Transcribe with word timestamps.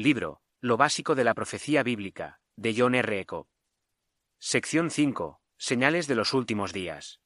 Libro, 0.00 0.40
Lo 0.62 0.78
básico 0.78 1.14
de 1.14 1.24
la 1.24 1.34
profecía 1.34 1.82
bíblica, 1.82 2.40
de 2.56 2.74
John 2.74 2.94
R. 2.94 3.20
Eco. 3.20 3.48
Sección 4.38 4.90
5. 4.90 5.42
Señales 5.58 6.06
de 6.06 6.14
los 6.14 6.32
últimos 6.32 6.72
días. 6.72 7.20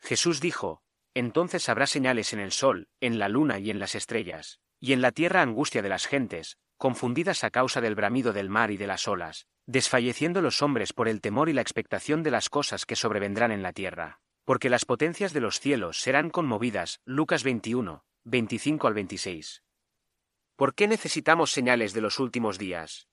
Jesús 0.00 0.40
dijo, 0.40 0.80
Entonces 1.12 1.68
habrá 1.68 1.86
señales 1.86 2.32
en 2.32 2.40
el 2.40 2.52
sol, 2.52 2.88
en 3.00 3.18
la 3.18 3.28
luna 3.28 3.58
y 3.58 3.68
en 3.68 3.80
las 3.80 3.94
estrellas, 3.96 4.60
y 4.80 4.94
en 4.94 5.02
la 5.02 5.12
tierra 5.12 5.42
angustia 5.42 5.82
de 5.82 5.90
las 5.90 6.06
gentes, 6.06 6.56
confundidas 6.78 7.44
a 7.44 7.50
causa 7.50 7.82
del 7.82 7.96
bramido 7.96 8.32
del 8.32 8.48
mar 8.48 8.70
y 8.70 8.78
de 8.78 8.86
las 8.86 9.06
olas, 9.06 9.46
desfalleciendo 9.66 10.40
los 10.40 10.62
hombres 10.62 10.94
por 10.94 11.06
el 11.06 11.20
temor 11.20 11.50
y 11.50 11.52
la 11.52 11.60
expectación 11.60 12.22
de 12.22 12.30
las 12.30 12.48
cosas 12.48 12.86
que 12.86 12.96
sobrevendrán 12.96 13.52
en 13.52 13.62
la 13.62 13.74
tierra. 13.74 14.22
Porque 14.46 14.70
las 14.70 14.86
potencias 14.86 15.34
de 15.34 15.40
los 15.40 15.60
cielos 15.60 16.00
serán 16.00 16.30
conmovidas. 16.30 17.00
Lucas 17.04 17.44
21, 17.44 18.06
25 18.24 18.86
al 18.86 18.94
26. 18.94 19.64
¿Por 20.56 20.76
qué 20.76 20.86
necesitamos 20.86 21.50
señales 21.50 21.94
de 21.94 22.00
los 22.00 22.20
últimos 22.20 22.58
días? 22.58 23.08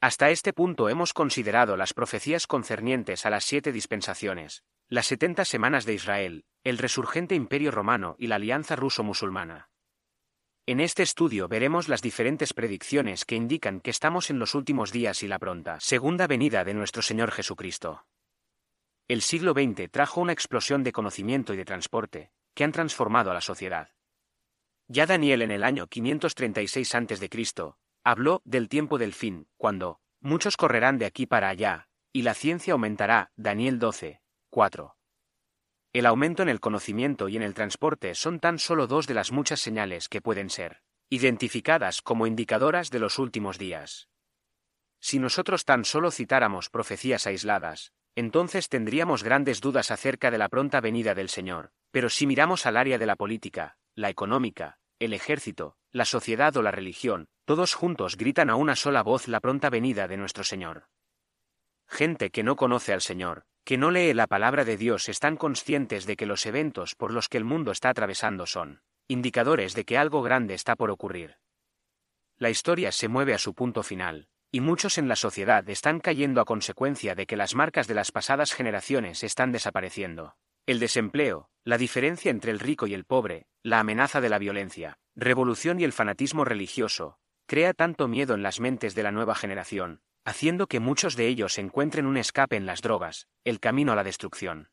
Hasta 0.00 0.30
este 0.30 0.52
punto 0.52 0.88
hemos 0.88 1.12
considerado 1.12 1.76
las 1.76 1.94
profecías 1.94 2.48
concernientes 2.48 3.26
a 3.26 3.30
las 3.30 3.44
siete 3.44 3.70
dispensaciones, 3.70 4.64
las 4.88 5.06
setenta 5.06 5.44
semanas 5.44 5.84
de 5.84 5.94
Israel, 5.94 6.44
el 6.64 6.78
resurgente 6.78 7.36
imperio 7.36 7.70
romano 7.70 8.16
y 8.18 8.26
la 8.26 8.36
alianza 8.36 8.74
ruso-musulmana. 8.74 9.70
En 10.66 10.80
este 10.80 11.04
estudio 11.04 11.46
veremos 11.46 11.88
las 11.88 12.02
diferentes 12.02 12.52
predicciones 12.52 13.24
que 13.24 13.36
indican 13.36 13.80
que 13.80 13.90
estamos 13.90 14.28
en 14.28 14.40
los 14.40 14.56
últimos 14.56 14.90
días 14.90 15.22
y 15.22 15.28
la 15.28 15.38
pronta 15.38 15.78
segunda 15.78 16.26
venida 16.26 16.64
de 16.64 16.74
nuestro 16.74 17.02
Señor 17.02 17.30
Jesucristo. 17.30 18.04
El 19.06 19.22
siglo 19.22 19.52
XX 19.52 19.88
trajo 19.92 20.20
una 20.20 20.32
explosión 20.32 20.82
de 20.82 20.92
conocimiento 20.92 21.54
y 21.54 21.56
de 21.56 21.64
transporte, 21.64 22.32
que 22.54 22.64
han 22.64 22.72
transformado 22.72 23.30
a 23.30 23.34
la 23.34 23.40
sociedad. 23.40 23.90
Ya 24.90 25.04
Daniel 25.04 25.42
en 25.42 25.50
el 25.50 25.64
año 25.64 25.86
536 25.86 26.94
a.C., 26.94 27.74
habló 28.04 28.40
del 28.46 28.70
tiempo 28.70 28.96
del 28.96 29.12
fin, 29.12 29.46
cuando 29.58 30.00
muchos 30.20 30.56
correrán 30.56 30.96
de 30.96 31.04
aquí 31.04 31.26
para 31.26 31.50
allá, 31.50 31.88
y 32.10 32.22
la 32.22 32.32
ciencia 32.32 32.72
aumentará. 32.72 33.30
Daniel 33.36 33.78
12, 33.78 34.22
4. 34.48 34.96
El 35.92 36.06
aumento 36.06 36.42
en 36.42 36.48
el 36.48 36.60
conocimiento 36.60 37.28
y 37.28 37.36
en 37.36 37.42
el 37.42 37.52
transporte 37.52 38.14
son 38.14 38.40
tan 38.40 38.58
solo 38.58 38.86
dos 38.86 39.06
de 39.06 39.12
las 39.12 39.30
muchas 39.30 39.60
señales 39.60 40.08
que 40.08 40.22
pueden 40.22 40.48
ser 40.48 40.82
identificadas 41.10 42.02
como 42.02 42.26
indicadoras 42.26 42.90
de 42.90 42.98
los 42.98 43.18
últimos 43.18 43.58
días. 43.58 44.08
Si 45.00 45.18
nosotros 45.18 45.64
tan 45.64 45.86
solo 45.86 46.10
citáramos 46.10 46.68
profecías 46.68 47.26
aisladas, 47.26 47.92
entonces 48.14 48.68
tendríamos 48.68 49.22
grandes 49.22 49.62
dudas 49.62 49.90
acerca 49.90 50.30
de 50.30 50.36
la 50.36 50.50
pronta 50.50 50.82
venida 50.82 51.14
del 51.14 51.30
Señor, 51.30 51.72
pero 51.90 52.10
si 52.10 52.26
miramos 52.26 52.66
al 52.66 52.76
área 52.76 52.98
de 52.98 53.06
la 53.06 53.16
política, 53.16 53.78
la 53.98 54.10
económica, 54.10 54.78
el 55.00 55.12
ejército, 55.12 55.74
la 55.90 56.04
sociedad 56.04 56.56
o 56.56 56.62
la 56.62 56.70
religión, 56.70 57.26
todos 57.44 57.74
juntos 57.74 58.16
gritan 58.16 58.48
a 58.48 58.54
una 58.54 58.76
sola 58.76 59.02
voz 59.02 59.26
la 59.26 59.40
pronta 59.40 59.70
venida 59.70 60.06
de 60.06 60.16
nuestro 60.16 60.44
Señor. 60.44 60.86
Gente 61.88 62.30
que 62.30 62.44
no 62.44 62.54
conoce 62.54 62.92
al 62.92 63.00
Señor, 63.00 63.42
que 63.64 63.76
no 63.76 63.90
lee 63.90 64.14
la 64.14 64.28
palabra 64.28 64.64
de 64.64 64.76
Dios 64.76 65.08
están 65.08 65.36
conscientes 65.36 66.06
de 66.06 66.14
que 66.14 66.26
los 66.26 66.46
eventos 66.46 66.94
por 66.94 67.12
los 67.12 67.28
que 67.28 67.38
el 67.38 67.44
mundo 67.44 67.72
está 67.72 67.88
atravesando 67.88 68.46
son 68.46 68.82
indicadores 69.08 69.74
de 69.74 69.84
que 69.84 69.98
algo 69.98 70.22
grande 70.22 70.54
está 70.54 70.76
por 70.76 70.92
ocurrir. 70.92 71.38
La 72.36 72.50
historia 72.50 72.92
se 72.92 73.08
mueve 73.08 73.34
a 73.34 73.38
su 73.38 73.52
punto 73.52 73.82
final, 73.82 74.28
y 74.52 74.60
muchos 74.60 74.96
en 74.98 75.08
la 75.08 75.16
sociedad 75.16 75.68
están 75.68 75.98
cayendo 75.98 76.40
a 76.40 76.44
consecuencia 76.44 77.16
de 77.16 77.26
que 77.26 77.36
las 77.36 77.56
marcas 77.56 77.88
de 77.88 77.94
las 77.94 78.12
pasadas 78.12 78.52
generaciones 78.52 79.24
están 79.24 79.50
desapareciendo. 79.50 80.36
El 80.68 80.80
desempleo, 80.80 81.48
la 81.64 81.78
diferencia 81.78 82.30
entre 82.30 82.50
el 82.50 82.60
rico 82.60 82.86
y 82.86 82.92
el 82.92 83.06
pobre, 83.06 83.46
la 83.62 83.80
amenaza 83.80 84.20
de 84.20 84.28
la 84.28 84.38
violencia, 84.38 84.98
revolución 85.16 85.80
y 85.80 85.84
el 85.84 85.94
fanatismo 85.94 86.44
religioso, 86.44 87.16
crea 87.46 87.72
tanto 87.72 88.06
miedo 88.06 88.34
en 88.34 88.42
las 88.42 88.60
mentes 88.60 88.94
de 88.94 89.02
la 89.02 89.10
nueva 89.10 89.34
generación, 89.34 90.02
haciendo 90.26 90.66
que 90.66 90.78
muchos 90.78 91.16
de 91.16 91.26
ellos 91.26 91.56
encuentren 91.56 92.04
un 92.04 92.18
escape 92.18 92.56
en 92.56 92.66
las 92.66 92.82
drogas, 92.82 93.28
el 93.44 93.60
camino 93.60 93.92
a 93.92 93.96
la 93.96 94.04
destrucción. 94.04 94.68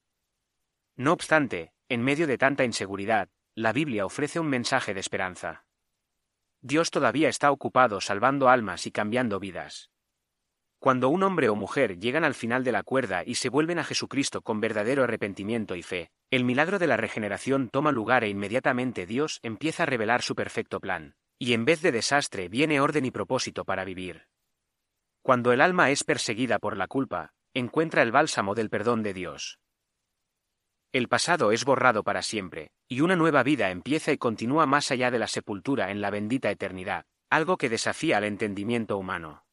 No 0.97 1.14
obstante, 1.14 1.71
en 1.87 2.03
medio 2.03 2.27
de 2.27 2.37
tanta 2.37 2.65
inseguridad, 2.65 3.30
la 3.55 3.71
Biblia 3.71 4.05
ofrece 4.05 4.41
un 4.41 4.47
mensaje 4.47 4.93
de 4.93 4.99
esperanza. 4.99 5.64
Dios 6.59 6.91
todavía 6.91 7.30
está 7.30 7.52
ocupado 7.52 8.02
salvando 8.02 8.49
almas 8.49 8.86
y 8.86 8.91
cambiando 8.91 9.39
vidas. 9.39 9.91
Cuando 10.80 11.09
un 11.09 11.23
hombre 11.23 11.49
o 11.49 11.55
mujer 11.55 11.97
llegan 11.99 12.23
al 12.23 12.36
final 12.36 12.63
de 12.63 12.71
la 12.71 12.83
cuerda 12.83 13.23
y 13.25 13.36
se 13.36 13.49
vuelven 13.49 13.80
a 13.80 13.83
Jesucristo 13.83 14.41
con 14.41 14.59
verdadero 14.59 15.03
arrepentimiento 15.03 15.75
y 15.75 15.81
fe, 15.81 16.11
el 16.30 16.43
milagro 16.43 16.80
de 16.80 16.87
la 16.87 16.97
regeneración 16.97 17.69
toma 17.69 17.91
lugar 17.91 18.23
e 18.23 18.30
inmediatamente 18.30 19.05
Dios 19.05 19.39
empieza 19.41 19.83
a 19.83 19.87
revelar 19.87 20.21
su 20.21 20.35
perfecto 20.35 20.80
plan. 20.80 21.15
Y 21.39 21.53
en 21.53 21.65
vez 21.65 21.81
de 21.81 21.91
desastre 21.91 22.47
viene 22.49 22.80
orden 22.80 23.05
y 23.05 23.11
propósito 23.11 23.65
para 23.65 23.83
vivir. 23.83 24.27
Cuando 25.21 25.52
el 25.52 25.61
alma 25.61 25.89
es 25.89 26.03
perseguida 26.03 26.59
por 26.59 26.77
la 26.77 26.87
culpa, 26.87 27.33
encuentra 27.53 28.02
el 28.03 28.11
bálsamo 28.11 28.53
del 28.53 28.69
perdón 28.69 29.02
de 29.02 29.14
Dios. 29.14 29.59
El 30.91 31.09
pasado 31.09 31.52
es 31.52 31.65
borrado 31.65 32.03
para 32.03 32.21
siempre, 32.21 32.71
y 32.87 33.02
una 33.02 33.15
nueva 33.15 33.43
vida 33.43 33.69
empieza 33.69 34.11
y 34.14 34.17
continúa 34.17 34.65
más 34.65 34.91
allá 34.91 35.11
de 35.11 35.19
la 35.19 35.27
sepultura 35.27 35.91
en 35.91 35.99
la 35.99 36.09
bendita 36.09 36.52
eternidad, 36.52 37.05
algo 37.30 37.58
que 37.58 37.69
desafía 37.69 38.17
al 38.17 38.23
entendimiento 38.23 38.97
humano. 38.97 39.45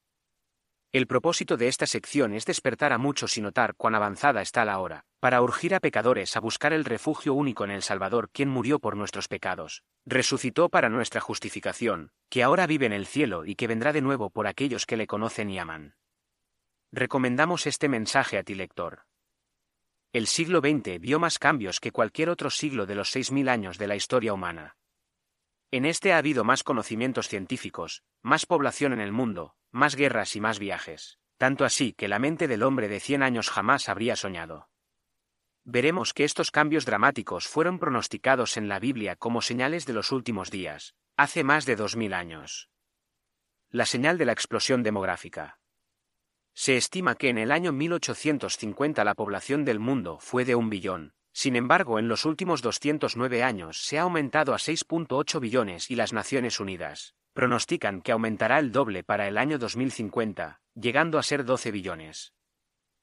El 0.92 1.06
propósito 1.06 1.56
de 1.56 1.68
esta 1.68 1.86
sección 1.86 2.34
es 2.34 2.44
despertar 2.44 2.92
a 2.92 2.98
muchos 2.98 3.38
y 3.38 3.40
notar 3.40 3.74
cuán 3.76 3.94
avanzada 3.94 4.42
está 4.42 4.66
la 4.66 4.78
hora, 4.78 5.06
para 5.20 5.40
urgir 5.40 5.74
a 5.74 5.80
pecadores 5.80 6.36
a 6.36 6.40
buscar 6.40 6.74
el 6.74 6.84
refugio 6.84 7.32
único 7.32 7.64
en 7.64 7.70
el 7.70 7.80
Salvador 7.80 8.28
quien 8.30 8.50
murió 8.50 8.78
por 8.78 8.94
nuestros 8.94 9.26
pecados, 9.26 9.84
resucitó 10.04 10.68
para 10.68 10.90
nuestra 10.90 11.22
justificación, 11.22 12.10
que 12.28 12.42
ahora 12.42 12.66
vive 12.66 12.84
en 12.84 12.92
el 12.92 13.06
cielo 13.06 13.46
y 13.46 13.54
que 13.54 13.68
vendrá 13.68 13.94
de 13.94 14.02
nuevo 14.02 14.28
por 14.28 14.46
aquellos 14.46 14.84
que 14.84 14.98
le 14.98 15.06
conocen 15.06 15.48
y 15.48 15.58
aman. 15.58 15.94
Recomendamos 16.92 17.66
este 17.66 17.88
mensaje 17.88 18.36
a 18.36 18.42
ti 18.42 18.54
lector. 18.54 19.04
El 20.12 20.26
siglo 20.26 20.60
XX 20.60 21.00
vio 21.00 21.18
más 21.18 21.38
cambios 21.38 21.80
que 21.80 21.90
cualquier 21.90 22.28
otro 22.28 22.50
siglo 22.50 22.84
de 22.84 22.96
los 22.96 23.08
seis 23.08 23.32
mil 23.32 23.48
años 23.48 23.78
de 23.78 23.86
la 23.86 23.96
historia 23.96 24.34
humana. 24.34 24.76
En 25.72 25.86
este 25.86 26.12
ha 26.12 26.18
habido 26.18 26.44
más 26.44 26.64
conocimientos 26.64 27.28
científicos, 27.28 28.02
más 28.20 28.44
población 28.44 28.92
en 28.92 29.00
el 29.00 29.10
mundo, 29.10 29.54
más 29.70 29.96
guerras 29.96 30.36
y 30.36 30.40
más 30.40 30.58
viajes, 30.58 31.18
tanto 31.38 31.64
así 31.64 31.94
que 31.94 32.08
la 32.08 32.18
mente 32.18 32.46
del 32.46 32.62
hombre 32.62 32.88
de 32.88 33.00
cien 33.00 33.22
años 33.22 33.48
jamás 33.48 33.88
habría 33.88 34.14
soñado. 34.14 34.68
Veremos 35.64 36.12
que 36.12 36.24
estos 36.24 36.50
cambios 36.50 36.84
dramáticos 36.84 37.48
fueron 37.48 37.78
pronosticados 37.78 38.58
en 38.58 38.68
la 38.68 38.80
Biblia 38.80 39.16
como 39.16 39.40
señales 39.40 39.86
de 39.86 39.94
los 39.94 40.12
últimos 40.12 40.50
días, 40.50 40.94
hace 41.16 41.42
más 41.42 41.64
de 41.64 41.76
dos 41.76 41.96
mil 41.96 42.12
años. 42.12 42.68
La 43.70 43.86
señal 43.86 44.18
de 44.18 44.26
la 44.26 44.32
explosión 44.32 44.82
demográfica. 44.82 45.58
Se 46.52 46.76
estima 46.76 47.14
que 47.14 47.30
en 47.30 47.38
el 47.38 47.50
año 47.50 47.72
1850 47.72 49.04
la 49.04 49.14
población 49.14 49.64
del 49.64 49.78
mundo 49.78 50.18
fue 50.20 50.44
de 50.44 50.54
un 50.54 50.68
billón, 50.68 51.14
sin 51.32 51.56
embargo, 51.56 51.98
en 51.98 52.08
los 52.08 52.24
últimos 52.24 52.62
209 52.62 53.42
años 53.42 53.82
se 53.82 53.98
ha 53.98 54.02
aumentado 54.02 54.54
a 54.54 54.58
6.8 54.58 55.40
billones 55.40 55.90
y 55.90 55.96
las 55.96 56.12
Naciones 56.12 56.60
Unidas 56.60 57.14
pronostican 57.32 58.02
que 58.02 58.12
aumentará 58.12 58.58
el 58.58 58.72
doble 58.72 59.04
para 59.04 59.26
el 59.26 59.38
año 59.38 59.58
2050, 59.58 60.60
llegando 60.74 61.18
a 61.18 61.22
ser 61.22 61.44
12 61.44 61.70
billones. 61.70 62.34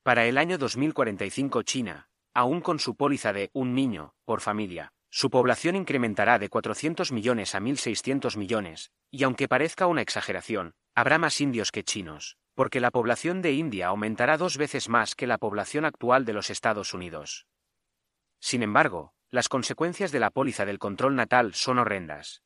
Para 0.03 0.25
el 0.25 0.37
año 0.37 0.57
2045 0.57 1.63
China, 1.63 2.09
aún 2.33 2.61
con 2.61 2.79
su 2.79 2.95
póliza 2.95 3.33
de 3.33 3.49
un 3.53 3.73
niño 3.73 4.13
por 4.25 4.41
familia, 4.41 4.93
su 5.09 5.31
población 5.31 5.75
incrementará 5.75 6.37
de 6.37 6.49
400 6.49 7.11
millones 7.11 7.55
a 7.55 7.59
1.600 7.59 8.37
millones, 8.37 8.91
y 9.09 9.23
aunque 9.23 9.47
parezca 9.47 9.87
una 9.87 10.03
exageración, 10.03 10.73
habrá 10.93 11.17
más 11.17 11.41
indios 11.41 11.71
que 11.71 11.83
chinos, 11.83 12.37
porque 12.53 12.79
la 12.79 12.91
población 12.91 13.41
de 13.41 13.53
India 13.53 13.87
aumentará 13.87 14.37
dos 14.37 14.57
veces 14.57 14.89
más 14.89 15.15
que 15.15 15.25
la 15.25 15.39
población 15.39 15.85
actual 15.85 16.25
de 16.25 16.33
los 16.33 16.51
Estados 16.51 16.93
Unidos. 16.93 17.47
Sin 18.39 18.63
embargo, 18.63 19.13
las 19.29 19.49
consecuencias 19.49 20.11
de 20.11 20.19
la 20.19 20.31
póliza 20.31 20.65
del 20.65 20.79
control 20.79 21.15
natal 21.15 21.53
son 21.53 21.77
horrendas. 21.79 22.41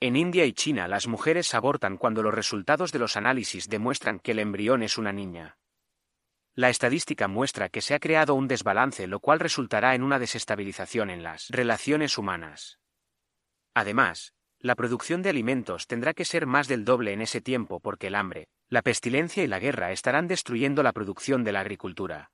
En 0.00 0.16
India 0.16 0.44
y 0.44 0.52
China 0.52 0.88
las 0.88 1.06
mujeres 1.06 1.54
abortan 1.54 1.96
cuando 1.96 2.22
los 2.22 2.34
resultados 2.34 2.92
de 2.92 2.98
los 2.98 3.16
análisis 3.16 3.68
demuestran 3.68 4.18
que 4.18 4.32
el 4.32 4.38
embrión 4.38 4.82
es 4.82 4.98
una 4.98 5.12
niña. 5.12 5.56
La 6.54 6.68
estadística 6.68 7.26
muestra 7.26 7.68
que 7.68 7.80
se 7.80 7.94
ha 7.94 7.98
creado 7.98 8.34
un 8.34 8.46
desbalance 8.46 9.06
lo 9.06 9.20
cual 9.20 9.40
resultará 9.40 9.94
en 9.94 10.02
una 10.02 10.18
desestabilización 10.18 11.10
en 11.10 11.22
las 11.22 11.48
relaciones 11.48 12.18
humanas. 12.18 12.78
Además, 13.74 14.34
la 14.60 14.76
producción 14.76 15.22
de 15.22 15.30
alimentos 15.30 15.86
tendrá 15.86 16.14
que 16.14 16.24
ser 16.24 16.46
más 16.46 16.68
del 16.68 16.84
doble 16.84 17.12
en 17.12 17.22
ese 17.22 17.40
tiempo 17.40 17.80
porque 17.80 18.06
el 18.06 18.14
hambre, 18.14 18.48
la 18.68 18.82
pestilencia 18.82 19.42
y 19.42 19.46
la 19.46 19.58
guerra 19.58 19.90
estarán 19.92 20.26
destruyendo 20.26 20.82
la 20.82 20.92
producción 20.92 21.44
de 21.44 21.52
la 21.52 21.60
agricultura. 21.60 22.30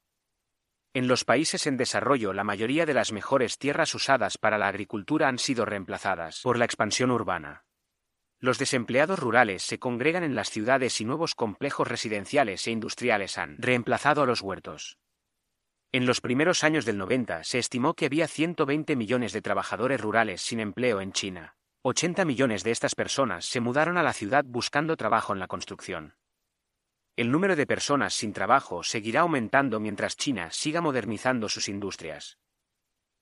En 0.92 1.06
los 1.06 1.24
países 1.24 1.68
en 1.68 1.76
desarrollo 1.76 2.32
la 2.32 2.42
mayoría 2.42 2.84
de 2.84 2.94
las 2.94 3.12
mejores 3.12 3.58
tierras 3.58 3.94
usadas 3.94 4.38
para 4.38 4.58
la 4.58 4.66
agricultura 4.66 5.28
han 5.28 5.38
sido 5.38 5.64
reemplazadas 5.64 6.40
por 6.42 6.58
la 6.58 6.64
expansión 6.64 7.12
urbana. 7.12 7.64
Los 8.40 8.58
desempleados 8.58 9.20
rurales 9.20 9.62
se 9.62 9.78
congregan 9.78 10.24
en 10.24 10.34
las 10.34 10.50
ciudades 10.50 11.00
y 11.00 11.04
nuevos 11.04 11.36
complejos 11.36 11.86
residenciales 11.86 12.66
e 12.66 12.72
industriales 12.72 13.38
han 13.38 13.56
reemplazado 13.58 14.22
a 14.22 14.26
los 14.26 14.40
huertos. 14.40 14.98
En 15.92 16.06
los 16.06 16.20
primeros 16.20 16.64
años 16.64 16.84
del 16.84 16.98
90 16.98 17.44
se 17.44 17.58
estimó 17.60 17.94
que 17.94 18.06
había 18.06 18.26
120 18.26 18.96
millones 18.96 19.32
de 19.32 19.42
trabajadores 19.42 20.00
rurales 20.00 20.40
sin 20.40 20.58
empleo 20.58 21.00
en 21.00 21.12
China. 21.12 21.54
80 21.82 22.24
millones 22.24 22.64
de 22.64 22.72
estas 22.72 22.96
personas 22.96 23.44
se 23.44 23.60
mudaron 23.60 23.96
a 23.96 24.02
la 24.02 24.12
ciudad 24.12 24.44
buscando 24.44 24.96
trabajo 24.96 25.32
en 25.32 25.38
la 25.38 25.46
construcción. 25.46 26.14
El 27.20 27.30
número 27.30 27.54
de 27.54 27.66
personas 27.66 28.14
sin 28.14 28.32
trabajo 28.32 28.82
seguirá 28.82 29.20
aumentando 29.20 29.78
mientras 29.78 30.16
China 30.16 30.48
siga 30.52 30.80
modernizando 30.80 31.50
sus 31.50 31.68
industrias. 31.68 32.38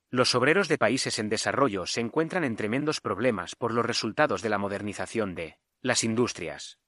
Los 0.08 0.36
obreros 0.36 0.68
de 0.68 0.78
países 0.78 1.18
en 1.18 1.28
desarrollo 1.28 1.84
se 1.84 2.00
encuentran 2.00 2.44
en 2.44 2.54
tremendos 2.54 3.00
problemas 3.00 3.56
por 3.56 3.74
los 3.74 3.84
resultados 3.84 4.40
de 4.40 4.50
la 4.50 4.58
modernización 4.58 5.34
de 5.34 5.58
las 5.80 6.04
industrias. 6.04 6.78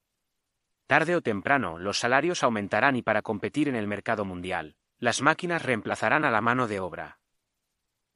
Tarde 0.86 1.16
o 1.16 1.20
temprano, 1.20 1.80
los 1.80 1.98
salarios 1.98 2.44
aumentarán 2.44 2.94
y 2.94 3.02
para 3.02 3.22
competir 3.22 3.68
en 3.68 3.74
el 3.74 3.88
mercado 3.88 4.24
mundial, 4.24 4.76
las 5.00 5.20
máquinas 5.20 5.64
reemplazarán 5.64 6.24
a 6.24 6.30
la 6.30 6.40
mano 6.40 6.68
de 6.68 6.78
obra. 6.78 7.18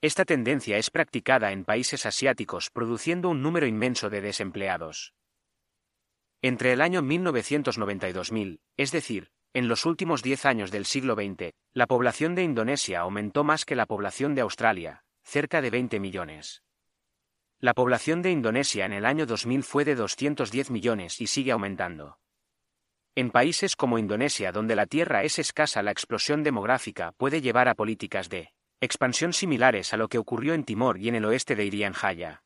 Esta 0.02 0.24
tendencia 0.24 0.78
es 0.78 0.90
practicada 0.90 1.50
en 1.50 1.64
países 1.64 2.06
asiáticos 2.06 2.70
produciendo 2.70 3.28
un 3.28 3.42
número 3.42 3.66
inmenso 3.66 4.08
de 4.08 4.20
desempleados. 4.20 5.14
Entre 6.44 6.74
el 6.74 6.82
año 6.82 7.00
1990 7.00 8.06
y 8.10 8.12
2000, 8.12 8.60
es 8.76 8.92
decir, 8.92 9.30
en 9.54 9.66
los 9.66 9.86
últimos 9.86 10.22
10 10.22 10.44
años 10.44 10.70
del 10.70 10.84
siglo 10.84 11.14
XX, 11.14 11.52
la 11.72 11.86
población 11.86 12.34
de 12.34 12.42
Indonesia 12.42 13.00
aumentó 13.00 13.44
más 13.44 13.64
que 13.64 13.74
la 13.74 13.86
población 13.86 14.34
de 14.34 14.42
Australia, 14.42 15.04
cerca 15.22 15.62
de 15.62 15.70
20 15.70 15.98
millones. 16.00 16.62
La 17.60 17.72
población 17.72 18.20
de 18.20 18.30
Indonesia 18.30 18.84
en 18.84 18.92
el 18.92 19.06
año 19.06 19.24
2000 19.24 19.62
fue 19.62 19.86
de 19.86 19.94
210 19.94 20.70
millones 20.70 21.18
y 21.22 21.28
sigue 21.28 21.50
aumentando. 21.50 22.18
En 23.14 23.30
países 23.30 23.74
como 23.74 23.98
Indonesia 23.98 24.52
donde 24.52 24.76
la 24.76 24.84
tierra 24.84 25.22
es 25.22 25.38
escasa 25.38 25.82
la 25.82 25.92
explosión 25.92 26.42
demográfica 26.42 27.12
puede 27.12 27.40
llevar 27.40 27.68
a 27.68 27.74
políticas 27.74 28.28
de 28.28 28.50
expansión 28.82 29.32
similares 29.32 29.94
a 29.94 29.96
lo 29.96 30.08
que 30.08 30.18
ocurrió 30.18 30.52
en 30.52 30.64
Timor 30.64 30.98
y 30.98 31.08
en 31.08 31.14
el 31.14 31.24
oeste 31.24 31.56
de 31.56 31.64
Irian 31.64 31.94
Jaya. 31.94 32.42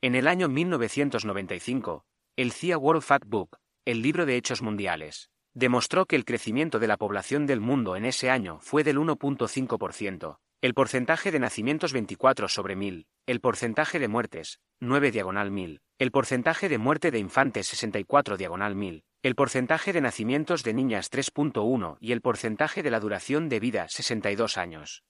En 0.00 0.14
el 0.14 0.28
año 0.28 0.48
1995, 0.48 2.04
el 2.34 2.52
CIA 2.52 2.78
World 2.78 3.02
Factbook, 3.02 3.58
el 3.84 4.00
libro 4.00 4.24
de 4.24 4.36
hechos 4.36 4.62
mundiales, 4.62 5.28
demostró 5.52 6.06
que 6.06 6.16
el 6.16 6.24
crecimiento 6.24 6.78
de 6.78 6.86
la 6.86 6.96
población 6.96 7.46
del 7.46 7.60
mundo 7.60 7.94
en 7.94 8.06
ese 8.06 8.30
año 8.30 8.58
fue 8.60 8.84
del 8.84 8.96
1.5%, 8.96 10.38
el 10.62 10.72
porcentaje 10.72 11.30
de 11.30 11.38
nacimientos 11.38 11.92
24 11.92 12.48
sobre 12.48 12.74
1000, 12.74 13.06
el 13.26 13.40
porcentaje 13.40 13.98
de 13.98 14.08
muertes, 14.08 14.60
9 14.80 15.10
diagonal 15.10 15.50
1000, 15.50 15.82
el 15.98 16.10
porcentaje 16.10 16.70
de 16.70 16.78
muerte 16.78 17.10
de 17.10 17.18
infantes 17.18 17.66
64 17.66 18.38
diagonal 18.38 18.76
1000, 18.76 19.04
el 19.22 19.34
porcentaje 19.34 19.92
de 19.92 20.00
nacimientos 20.00 20.62
de 20.62 20.72
niñas 20.72 21.12
3.1 21.12 21.98
y 22.00 22.12
el 22.12 22.22
porcentaje 22.22 22.82
de 22.82 22.90
la 22.90 23.00
duración 23.00 23.50
de 23.50 23.60
vida 23.60 23.86
62 23.90 24.56
años. 24.56 25.04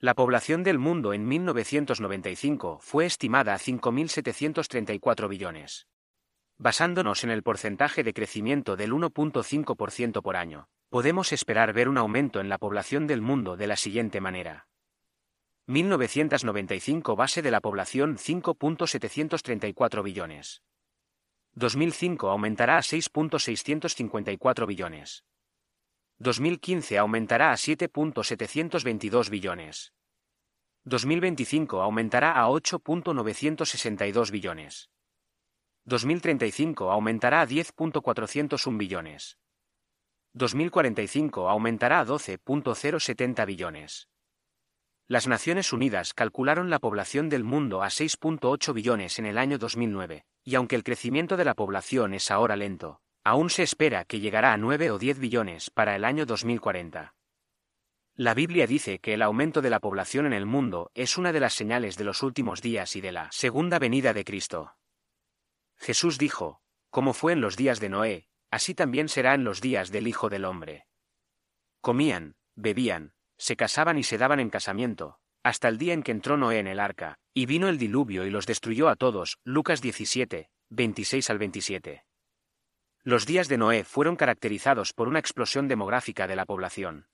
La 0.00 0.14
población 0.14 0.64
del 0.64 0.80
mundo 0.80 1.12
en 1.12 1.28
1995 1.28 2.80
fue 2.82 3.06
estimada 3.06 3.54
a 3.54 3.58
5.734 3.58 5.28
billones. 5.28 5.86
Basándonos 6.58 7.24
en 7.24 7.30
el 7.30 7.42
porcentaje 7.42 8.04
de 8.04 8.14
crecimiento 8.14 8.76
del 8.76 8.92
1.5% 8.92 10.22
por 10.22 10.36
año, 10.36 10.68
podemos 10.88 11.32
esperar 11.32 11.72
ver 11.72 11.88
un 11.88 11.98
aumento 11.98 12.40
en 12.40 12.48
la 12.48 12.58
población 12.58 13.08
del 13.08 13.20
mundo 13.20 13.56
de 13.56 13.66
la 13.66 13.76
siguiente 13.76 14.20
manera. 14.20 14.68
1995 15.66 17.16
base 17.16 17.42
de 17.42 17.50
la 17.50 17.60
población 17.60 18.16
5.734 18.16 20.02
billones. 20.04 20.62
2005 21.54 22.28
aumentará 22.30 22.76
a 22.76 22.82
6.654 22.82 24.66
billones. 24.66 25.24
2015 26.18 26.98
aumentará 26.98 27.50
a 27.50 27.54
7.722 27.54 29.30
billones. 29.30 29.92
2025 30.84 31.80
aumentará 31.80 32.32
a 32.32 32.46
8.962 32.48 34.30
billones. 34.30 34.90
2035 35.86 36.90
aumentará 36.90 37.42
a 37.42 37.46
10.401 37.46 38.78
billones. 38.78 39.36
2045 40.32 41.50
aumentará 41.50 42.00
a 42.00 42.06
12.070 42.06 43.44
billones. 43.44 44.08
Las 45.06 45.28
Naciones 45.28 45.74
Unidas 45.74 46.14
calcularon 46.14 46.70
la 46.70 46.78
población 46.78 47.28
del 47.28 47.44
mundo 47.44 47.82
a 47.82 47.88
6.8 47.88 48.72
billones 48.72 49.18
en 49.18 49.26
el 49.26 49.36
año 49.36 49.58
2009, 49.58 50.24
y 50.42 50.54
aunque 50.54 50.76
el 50.76 50.84
crecimiento 50.84 51.36
de 51.36 51.44
la 51.44 51.52
población 51.52 52.14
es 52.14 52.30
ahora 52.30 52.56
lento, 52.56 53.02
aún 53.22 53.50
se 53.50 53.62
espera 53.62 54.06
que 54.06 54.20
llegará 54.20 54.54
a 54.54 54.56
9 54.56 54.90
o 54.90 54.98
10 54.98 55.18
billones 55.18 55.68
para 55.68 55.94
el 55.96 56.06
año 56.06 56.24
2040. 56.24 57.14
La 58.14 58.32
Biblia 58.32 58.66
dice 58.66 59.00
que 59.00 59.12
el 59.12 59.20
aumento 59.20 59.60
de 59.60 59.68
la 59.68 59.80
población 59.80 60.24
en 60.24 60.32
el 60.32 60.46
mundo 60.46 60.90
es 60.94 61.18
una 61.18 61.30
de 61.30 61.40
las 61.40 61.52
señales 61.52 61.98
de 61.98 62.04
los 62.04 62.22
últimos 62.22 62.62
días 62.62 62.96
y 62.96 63.02
de 63.02 63.12
la 63.12 63.30
segunda 63.32 63.78
venida 63.78 64.14
de 64.14 64.24
Cristo. 64.24 64.72
Jesús 65.84 66.16
dijo, 66.16 66.62
como 66.88 67.12
fue 67.12 67.34
en 67.34 67.42
los 67.42 67.58
días 67.58 67.78
de 67.78 67.90
Noé, 67.90 68.26
así 68.50 68.74
también 68.74 69.10
será 69.10 69.34
en 69.34 69.44
los 69.44 69.60
días 69.60 69.90
del 69.90 70.06
Hijo 70.06 70.30
del 70.30 70.46
Hombre. 70.46 70.86
Comían, 71.82 72.36
bebían, 72.54 73.12
se 73.36 73.54
casaban 73.54 73.98
y 73.98 74.02
se 74.02 74.16
daban 74.16 74.40
en 74.40 74.48
casamiento, 74.48 75.18
hasta 75.42 75.68
el 75.68 75.76
día 75.76 75.92
en 75.92 76.02
que 76.02 76.12
entró 76.12 76.38
Noé 76.38 76.58
en 76.58 76.68
el 76.68 76.80
arca, 76.80 77.18
y 77.34 77.44
vino 77.44 77.68
el 77.68 77.76
diluvio 77.76 78.24
y 78.24 78.30
los 78.30 78.46
destruyó 78.46 78.88
a 78.88 78.96
todos. 78.96 79.36
Lucas 79.44 79.82
17, 79.82 80.48
26 80.70 81.28
al 81.28 81.38
27. 81.38 82.06
Los 83.02 83.26
días 83.26 83.48
de 83.48 83.58
Noé 83.58 83.84
fueron 83.84 84.16
caracterizados 84.16 84.94
por 84.94 85.06
una 85.06 85.18
explosión 85.18 85.68
demográfica 85.68 86.26
de 86.26 86.36
la 86.36 86.46
población. 86.46 87.08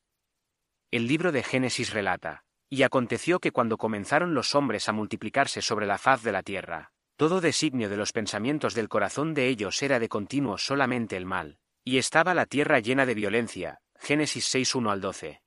El 0.92 1.08
libro 1.08 1.32
de 1.32 1.42
Génesis 1.42 1.92
relata, 1.92 2.44
y 2.68 2.84
aconteció 2.84 3.40
que 3.40 3.50
cuando 3.50 3.78
comenzaron 3.78 4.32
los 4.32 4.54
hombres 4.54 4.88
a 4.88 4.92
multiplicarse 4.92 5.60
sobre 5.60 5.86
la 5.86 5.98
faz 5.98 6.22
de 6.22 6.30
la 6.30 6.44
tierra, 6.44 6.92
todo 7.20 7.42
designio 7.42 7.90
de 7.90 7.98
los 7.98 8.12
pensamientos 8.12 8.72
del 8.72 8.88
corazón 8.88 9.34
de 9.34 9.48
ellos 9.48 9.82
era 9.82 9.98
de 9.98 10.08
continuo 10.08 10.56
solamente 10.56 11.18
el 11.18 11.26
mal, 11.26 11.58
y 11.84 11.98
estaba 11.98 12.32
la 12.32 12.46
tierra 12.46 12.80
llena 12.80 13.04
de 13.04 13.12
violencia. 13.12 13.82
Génesis 13.98 14.46
6 14.46 14.74
1 14.74 14.90
al 14.90 15.02
12. 15.02 15.42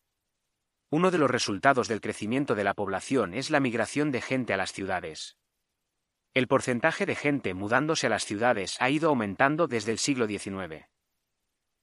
Uno 0.92 1.10
de 1.10 1.18
los 1.18 1.32
resultados 1.32 1.88
del 1.88 2.00
crecimiento 2.00 2.54
de 2.54 2.64
la 2.64 2.76
población 2.76 3.34
es 3.34 3.50
la 3.50 3.60
migración 3.60 4.12
de 4.12 4.22
gente 4.22 4.54
a 4.54 4.58
las 4.58 4.72
ciudades. 4.72 5.36
El 6.36 6.48
porcentaje 6.48 7.08
de 7.08 7.16
gente 7.16 7.56
mudándose 7.56 8.06
a 8.06 8.12
las 8.12 8.24
ciudades 8.24 8.78
ha 8.80 8.92
ido 8.92 9.10
aumentando 9.10 9.66
desde 9.66 9.94
el 9.94 9.98
siglo 9.98 10.28
XIX. 10.28 10.86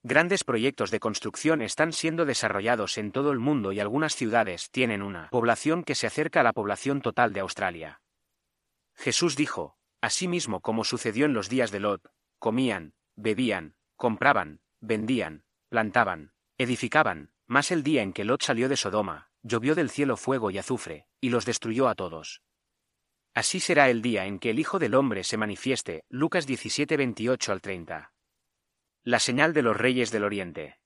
Grandes 0.05 0.45
proyectos 0.45 0.93
de 0.93 1.01
construcción 1.01 1.63
están 1.63 1.93
siendo 1.93 2.27
desarrollados 2.27 2.97
en 2.97 3.11
todo 3.11 3.33
el 3.33 3.41
mundo 3.41 3.73
y 3.73 3.81
algunas 3.81 4.15
ciudades 4.15 4.71
tienen 4.71 5.03
una 5.03 5.31
población 5.31 5.83
que 5.83 5.97
se 5.97 6.07
acerca 6.07 6.43
a 6.43 6.45
la 6.45 6.53
población 6.53 7.03
total 7.03 7.33
de 7.33 7.41
Australia. 7.41 8.01
Jesús 8.95 9.35
dijo, 9.35 9.80
Asimismo 10.00 10.61
como 10.61 10.85
sucedió 10.85 11.26
en 11.26 11.35
los 11.35 11.49
días 11.49 11.70
de 11.70 11.81
Lot, 11.81 12.11
comían, 12.38 12.94
bebían, 13.17 13.75
compraban, 13.97 14.60
vendían, 14.81 15.44
plantaban, 15.69 16.32
edificaban, 16.56 17.32
más 17.46 17.70
el 17.70 17.82
día 17.82 18.03
en 18.03 18.13
que 18.13 18.25
Lot 18.25 18.43
salió 18.43 18.69
de 18.69 18.77
Sodoma, 18.77 19.31
llovió 19.43 19.75
del 19.75 19.91
cielo 19.91 20.17
fuego 20.17 20.51
y 20.51 20.58
azufre, 20.58 21.06
y 21.20 21.29
los 21.29 21.44
destruyó 21.44 21.89
a 21.89 21.94
todos. 21.94 22.43
Así 23.34 23.60
será 23.60 23.91
el 23.91 24.03
día 24.03 24.27
en 24.27 24.39
que 24.39 24.51
el 24.51 24.58
Hijo 24.58 24.79
del 24.79 24.94
Hombre 24.94 25.22
se 25.22 25.36
manifieste. 25.36 26.05
Lucas 26.08 26.46
17, 26.46 26.96
28 26.96 27.53
al 27.53 27.60
30. 27.60 28.13
La 29.05 29.19
señal 29.19 29.53
de 29.53 29.63
los 29.63 29.77
reyes 29.77 30.10
del 30.10 30.25
Oriente. 30.25 30.79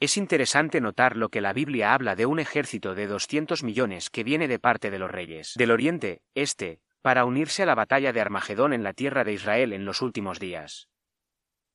Es 0.00 0.16
interesante 0.16 0.80
notar 0.80 1.16
lo 1.16 1.28
que 1.28 1.40
la 1.40 1.52
Biblia 1.52 1.94
habla 1.94 2.16
de 2.16 2.26
un 2.26 2.40
ejército 2.40 2.94
de 2.94 3.06
200 3.06 3.62
millones 3.62 4.10
que 4.10 4.24
viene 4.24 4.48
de 4.48 4.58
parte 4.58 4.90
de 4.90 4.98
los 4.98 5.10
reyes 5.10 5.52
del 5.56 5.70
Oriente, 5.70 6.22
este, 6.34 6.80
para 7.02 7.24
unirse 7.24 7.64
a 7.64 7.66
la 7.66 7.74
batalla 7.74 8.12
de 8.12 8.20
Armagedón 8.20 8.72
en 8.72 8.82
la 8.82 8.94
tierra 8.94 9.24
de 9.24 9.32
Israel 9.32 9.72
en 9.72 9.84
los 9.84 10.00
últimos 10.00 10.38
días. 10.38 10.88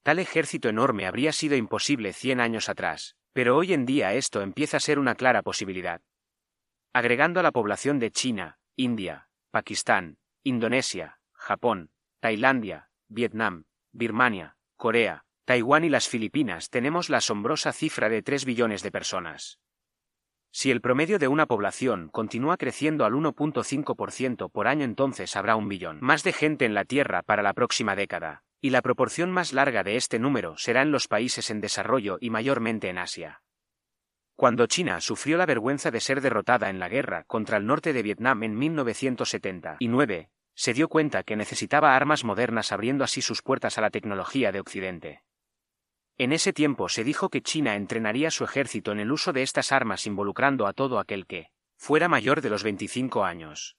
Tal 0.03 0.19
ejército 0.19 0.69
enorme 0.69 1.05
habría 1.05 1.33
sido 1.33 1.55
imposible 1.57 2.13
cien 2.13 2.39
años 2.39 2.69
atrás, 2.69 3.17
pero 3.33 3.57
hoy 3.57 3.73
en 3.73 3.85
día 3.85 4.13
esto 4.13 4.41
empieza 4.41 4.77
a 4.77 4.79
ser 4.79 4.99
una 4.99 5.15
clara 5.15 5.43
posibilidad. 5.43 6.01
Agregando 6.93 7.41
a 7.41 7.43
la 7.43 7.51
población 7.51 7.99
de 7.99 8.09
China, 8.09 8.57
India, 8.77 9.27
Pakistán, 9.51 10.17
Indonesia, 10.43 11.19
Japón, 11.33 11.91
Tailandia, 12.21 12.89
Vietnam, 13.09 13.65
Birmania, 13.91 14.55
Corea, 14.77 15.25
Taiwán 15.45 15.83
y 15.83 15.89
las 15.89 16.07
Filipinas 16.07 16.69
tenemos 16.69 17.09
la 17.09 17.17
asombrosa 17.17 17.73
cifra 17.73 18.09
de 18.09 18.21
3 18.21 18.45
billones 18.45 18.83
de 18.83 18.91
personas. 18.91 19.59
Si 20.59 20.71
el 20.71 20.81
promedio 20.81 21.19
de 21.19 21.27
una 21.27 21.45
población 21.45 22.09
continúa 22.11 22.57
creciendo 22.57 23.05
al 23.05 23.13
1.5% 23.13 24.49
por 24.49 24.67
año 24.67 24.85
entonces 24.85 25.35
habrá 25.35 25.55
un 25.55 25.69
billón 25.69 25.99
más 26.01 26.23
de 26.23 26.33
gente 26.33 26.65
en 26.65 26.73
la 26.73 26.83
Tierra 26.83 27.21
para 27.21 27.43
la 27.43 27.53
próxima 27.53 27.95
década, 27.95 28.41
y 28.59 28.71
la 28.71 28.81
proporción 28.81 29.29
más 29.29 29.53
larga 29.53 29.83
de 29.83 29.97
este 29.97 30.17
número 30.17 30.57
será 30.57 30.81
en 30.81 30.91
los 30.91 31.07
países 31.07 31.51
en 31.51 31.61
desarrollo 31.61 32.17
y 32.19 32.31
mayormente 32.31 32.89
en 32.89 32.97
Asia. 32.97 33.43
Cuando 34.35 34.65
China 34.65 34.99
sufrió 34.99 35.37
la 35.37 35.45
vergüenza 35.45 35.91
de 35.91 35.99
ser 35.99 36.21
derrotada 36.21 36.71
en 36.71 36.79
la 36.79 36.89
guerra 36.89 37.23
contra 37.27 37.57
el 37.57 37.67
norte 37.67 37.93
de 37.93 38.01
Vietnam 38.01 38.41
en 38.41 38.57
1979, 38.57 40.31
se 40.55 40.73
dio 40.73 40.87
cuenta 40.89 41.21
que 41.21 41.35
necesitaba 41.35 41.95
armas 41.95 42.23
modernas 42.23 42.71
abriendo 42.71 43.03
así 43.03 43.21
sus 43.21 43.43
puertas 43.43 43.77
a 43.77 43.81
la 43.81 43.91
tecnología 43.91 44.51
de 44.51 44.59
Occidente. 44.59 45.21
En 46.19 46.31
ese 46.31 46.51
tiempo 46.51 46.89
se 46.89 47.03
dijo 47.03 47.29
que 47.29 47.43
China 47.43 47.75
entrenaría 47.75 48.31
su 48.31 48.43
ejército 48.43 48.91
en 48.91 48.99
el 48.99 49.11
uso 49.11 49.33
de 49.33 49.43
estas 49.43 49.71
armas 49.71 50.07
involucrando 50.07 50.65
a 50.65 50.73
todo 50.73 50.97
aquel 50.97 51.27
que 51.27 51.51
fuera 51.77 52.07
mayor 52.07 52.41
de 52.41 52.49
los 52.49 52.63
25 52.63 53.23
años. 53.23 53.77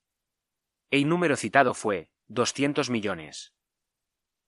El 0.90 1.09
número 1.09 1.37
citado 1.37 1.75
fue 1.75 2.11
200 2.28 2.90
millones. 2.90 3.52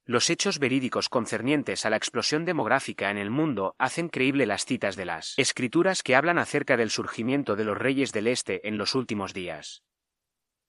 Los 0.05 0.31
hechos 0.31 0.61
verídicos 0.61 1.09
concernientes 1.09 1.85
a 1.85 1.91
la 1.91 1.97
explosión 1.97 2.45
demográfica 2.45 3.11
en 3.11 3.19
el 3.19 3.31
mundo 3.31 3.75
hacen 3.77 4.09
creíble 4.09 4.47
las 4.47 4.65
citas 4.65 4.95
de 4.95 5.05
las 5.05 5.35
escrituras 5.37 6.03
que 6.03 6.15
hablan 6.15 6.39
acerca 6.39 6.77
del 6.77 6.91
surgimiento 6.91 7.57
de 7.57 7.65
los 7.65 7.77
reyes 7.77 8.13
del 8.13 8.29
Este 8.29 8.67
en 8.69 8.79
los 8.79 8.95
últimos 8.95 9.35
días. 9.35 9.83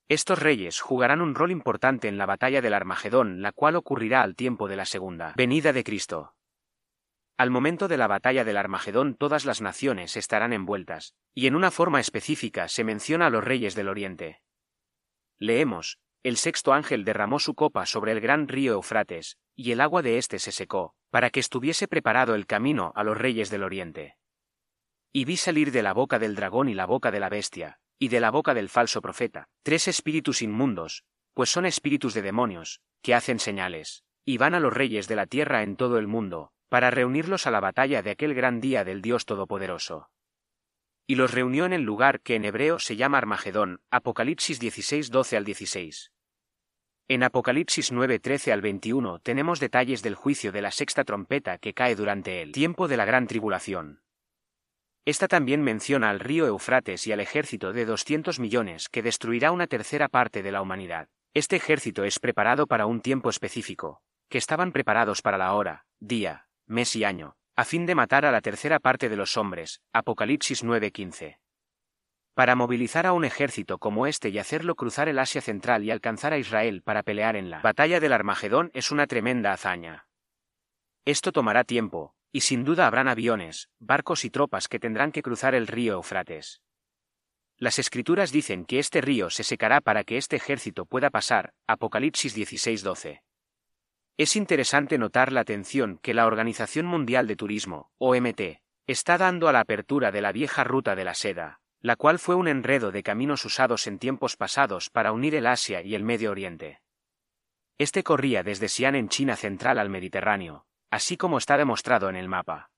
Estos 0.08 0.40
reyes 0.40 0.80
jugarán 0.80 1.20
un 1.20 1.36
rol 1.36 1.52
importante 1.52 2.08
en 2.08 2.18
la 2.18 2.26
batalla 2.26 2.60
del 2.60 2.74
Armagedón, 2.74 3.42
la 3.42 3.52
cual 3.52 3.76
ocurrirá 3.76 4.22
al 4.22 4.34
tiempo 4.34 4.66
de 4.66 4.76
la 4.76 4.84
segunda 4.84 5.32
venida 5.36 5.72
de 5.72 5.84
Cristo. 5.84 6.34
Al 7.36 7.50
momento 7.50 7.88
de 7.88 7.96
la 7.96 8.06
batalla 8.06 8.44
del 8.44 8.56
Armagedón 8.56 9.14
todas 9.14 9.44
las 9.44 9.60
naciones 9.60 10.16
estarán 10.16 10.52
envueltas, 10.52 11.14
y 11.34 11.46
en 11.46 11.56
una 11.56 11.70
forma 11.70 12.00
específica 12.00 12.68
se 12.68 12.84
menciona 12.84 13.26
a 13.26 13.30
los 13.30 13.42
reyes 13.42 13.74
del 13.74 13.88
Oriente. 13.88 14.42
Leemos, 15.38 15.98
el 16.22 16.36
sexto 16.36 16.72
ángel 16.72 17.04
derramó 17.04 17.40
su 17.40 17.54
copa 17.54 17.84
sobre 17.86 18.12
el 18.12 18.20
gran 18.20 18.46
río 18.46 18.74
Eufrates, 18.74 19.38
y 19.56 19.72
el 19.72 19.80
agua 19.80 20.02
de 20.02 20.18
éste 20.18 20.38
se 20.38 20.52
secó, 20.52 20.94
para 21.10 21.30
que 21.30 21.40
estuviese 21.40 21.88
preparado 21.88 22.34
el 22.34 22.46
camino 22.46 22.92
a 22.94 23.02
los 23.02 23.18
reyes 23.18 23.50
del 23.50 23.64
oriente. 23.64 24.16
Y 25.12 25.24
vi 25.24 25.36
salir 25.36 25.72
de 25.72 25.82
la 25.82 25.92
boca 25.92 26.18
del 26.18 26.36
dragón 26.36 26.68
y 26.68 26.74
la 26.74 26.86
boca 26.86 27.10
de 27.10 27.20
la 27.20 27.28
bestia, 27.28 27.80
y 27.98 28.08
de 28.08 28.20
la 28.20 28.30
boca 28.30 28.54
del 28.54 28.68
falso 28.68 29.02
profeta, 29.02 29.48
tres 29.62 29.88
espíritus 29.88 30.42
inmundos, 30.42 31.04
pues 31.34 31.50
son 31.50 31.66
espíritus 31.66 32.14
de 32.14 32.22
demonios, 32.22 32.80
que 33.02 33.14
hacen 33.14 33.38
señales, 33.38 34.04
y 34.24 34.38
van 34.38 34.54
a 34.54 34.60
los 34.60 34.72
reyes 34.72 35.08
de 35.08 35.16
la 35.16 35.26
tierra 35.26 35.62
en 35.62 35.76
todo 35.76 35.98
el 35.98 36.06
mundo, 36.06 36.52
para 36.72 36.90
reunirlos 36.90 37.46
a 37.46 37.50
la 37.50 37.60
batalla 37.60 38.00
de 38.00 38.12
aquel 38.12 38.32
gran 38.32 38.62
día 38.62 38.82
del 38.82 39.02
Dios 39.02 39.26
Todopoderoso 39.26 40.08
y 41.06 41.16
los 41.16 41.30
reunió 41.30 41.66
en 41.66 41.74
el 41.74 41.82
lugar 41.82 42.22
que 42.22 42.36
en 42.36 42.46
hebreo 42.46 42.78
se 42.78 42.96
llama 42.96 43.18
Armagedón, 43.18 43.82
Apocalipsis 43.90 44.58
16, 44.58 45.10
12 45.10 45.36
al 45.36 45.44
16. 45.44 46.12
En 47.08 47.24
Apocalipsis 47.24 47.92
9, 47.92 48.18
13 48.18 48.52
al 48.54 48.62
21 48.62 49.18
tenemos 49.18 49.60
detalles 49.60 50.02
del 50.02 50.14
juicio 50.14 50.50
de 50.50 50.62
la 50.62 50.70
sexta 50.70 51.04
trompeta 51.04 51.58
que 51.58 51.74
cae 51.74 51.94
durante 51.94 52.40
el 52.40 52.52
tiempo 52.52 52.88
de 52.88 52.96
la 52.96 53.04
gran 53.04 53.26
tribulación. 53.26 54.00
Esta 55.04 55.28
también 55.28 55.60
menciona 55.60 56.08
al 56.08 56.20
río 56.20 56.46
Eufrates 56.46 57.06
y 57.06 57.12
al 57.12 57.20
ejército 57.20 57.74
de 57.74 57.84
200 57.84 58.40
millones 58.40 58.88
que 58.88 59.02
destruirá 59.02 59.52
una 59.52 59.66
tercera 59.66 60.08
parte 60.08 60.42
de 60.42 60.52
la 60.52 60.62
humanidad. 60.62 61.10
Este 61.34 61.56
ejército 61.56 62.04
es 62.04 62.18
preparado 62.18 62.66
para 62.66 62.86
un 62.86 63.02
tiempo 63.02 63.28
específico, 63.28 64.00
que 64.30 64.38
estaban 64.38 64.72
preparados 64.72 65.20
para 65.20 65.36
la 65.36 65.52
hora, 65.52 65.84
día, 66.00 66.46
mes 66.72 66.96
y 66.96 67.04
año, 67.04 67.36
a 67.54 67.64
fin 67.64 67.86
de 67.86 67.94
matar 67.94 68.24
a 68.24 68.32
la 68.32 68.40
tercera 68.40 68.80
parte 68.80 69.08
de 69.08 69.16
los 69.16 69.36
hombres. 69.36 69.80
Apocalipsis 69.92 70.64
9:15. 70.64 71.38
Para 72.34 72.56
movilizar 72.56 73.06
a 73.06 73.12
un 73.12 73.24
ejército 73.24 73.78
como 73.78 74.06
este 74.06 74.30
y 74.30 74.38
hacerlo 74.38 74.74
cruzar 74.74 75.08
el 75.08 75.18
Asia 75.18 75.42
Central 75.42 75.84
y 75.84 75.90
alcanzar 75.90 76.32
a 76.32 76.38
Israel 76.38 76.82
para 76.82 77.02
pelear 77.02 77.36
en 77.36 77.50
la 77.50 77.60
batalla 77.60 78.00
del 78.00 78.14
Armagedón 78.14 78.70
es 78.72 78.90
una 78.90 79.06
tremenda 79.06 79.52
hazaña. 79.52 80.08
Esto 81.04 81.30
tomará 81.30 81.64
tiempo, 81.64 82.14
y 82.32 82.40
sin 82.40 82.64
duda 82.64 82.86
habrán 82.86 83.08
aviones, 83.08 83.68
barcos 83.78 84.24
y 84.24 84.30
tropas 84.30 84.66
que 84.66 84.78
tendrán 84.78 85.12
que 85.12 85.22
cruzar 85.22 85.54
el 85.54 85.66
río 85.66 85.94
Eufrates. 85.94 86.62
Las 87.58 87.78
escrituras 87.78 88.32
dicen 88.32 88.64
que 88.64 88.78
este 88.78 89.02
río 89.02 89.28
se 89.28 89.44
secará 89.44 89.80
para 89.80 90.02
que 90.02 90.16
este 90.16 90.36
ejército 90.36 90.86
pueda 90.86 91.10
pasar. 91.10 91.52
Apocalipsis 91.66 92.34
16:12. 92.34 93.22
Es 94.22 94.36
interesante 94.36 94.98
notar 94.98 95.32
la 95.32 95.40
atención 95.40 95.98
que 96.00 96.14
la 96.14 96.26
Organización 96.26 96.86
Mundial 96.86 97.26
de 97.26 97.34
Turismo, 97.34 97.90
OMT, 97.98 98.60
está 98.86 99.18
dando 99.18 99.48
a 99.48 99.52
la 99.52 99.58
apertura 99.58 100.12
de 100.12 100.20
la 100.20 100.30
vieja 100.30 100.62
ruta 100.62 100.94
de 100.94 101.02
la 101.02 101.14
seda, 101.14 101.58
la 101.80 101.96
cual 101.96 102.20
fue 102.20 102.36
un 102.36 102.46
enredo 102.46 102.92
de 102.92 103.02
caminos 103.02 103.44
usados 103.44 103.88
en 103.88 103.98
tiempos 103.98 104.36
pasados 104.36 104.90
para 104.90 105.10
unir 105.10 105.34
el 105.34 105.48
Asia 105.48 105.82
y 105.82 105.96
el 105.96 106.04
Medio 106.04 106.30
Oriente. 106.30 106.82
Este 107.78 108.04
corría 108.04 108.44
desde 108.44 108.68
Xi'an 108.68 108.94
en 108.94 109.08
China 109.08 109.34
central 109.34 109.80
al 109.80 109.90
Mediterráneo, 109.90 110.66
así 110.88 111.16
como 111.16 111.36
está 111.36 111.56
demostrado 111.56 112.08
en 112.08 112.14
el 112.14 112.28
mapa. 112.28 112.70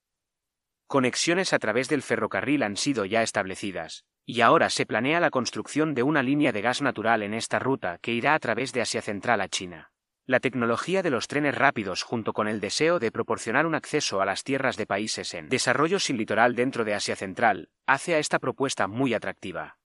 Conexiones 0.86 1.52
a 1.52 1.58
través 1.58 1.90
del 1.90 2.00
ferrocarril 2.00 2.62
han 2.62 2.78
sido 2.78 3.04
ya 3.04 3.22
establecidas, 3.22 4.06
y 4.24 4.40
ahora 4.40 4.70
se 4.70 4.86
planea 4.86 5.20
la 5.20 5.28
construcción 5.28 5.92
de 5.92 6.04
una 6.04 6.22
línea 6.22 6.52
de 6.52 6.62
gas 6.62 6.80
natural 6.80 7.22
en 7.22 7.34
esta 7.34 7.58
ruta 7.58 7.98
que 8.00 8.12
irá 8.12 8.32
a 8.32 8.38
través 8.38 8.72
de 8.72 8.80
Asia 8.80 9.02
Central 9.02 9.42
a 9.42 9.48
China. 9.48 9.90
La 10.26 10.40
tecnología 10.40 11.02
de 11.02 11.10
los 11.10 11.28
trenes 11.28 11.54
rápidos 11.54 12.02
junto 12.02 12.32
con 12.32 12.48
el 12.48 12.58
deseo 12.58 12.98
de 12.98 13.12
proporcionar 13.12 13.66
un 13.66 13.74
acceso 13.74 14.22
a 14.22 14.24
las 14.24 14.42
tierras 14.42 14.78
de 14.78 14.86
países 14.86 15.34
en 15.34 15.50
desarrollo 15.50 15.98
sin 15.98 16.16
litoral 16.16 16.54
dentro 16.54 16.84
de 16.86 16.94
Asia 16.94 17.14
Central, 17.14 17.68
hace 17.84 18.14
a 18.14 18.18
esta 18.18 18.38
propuesta 18.38 18.86
muy 18.86 19.12
atractiva. 19.12 19.76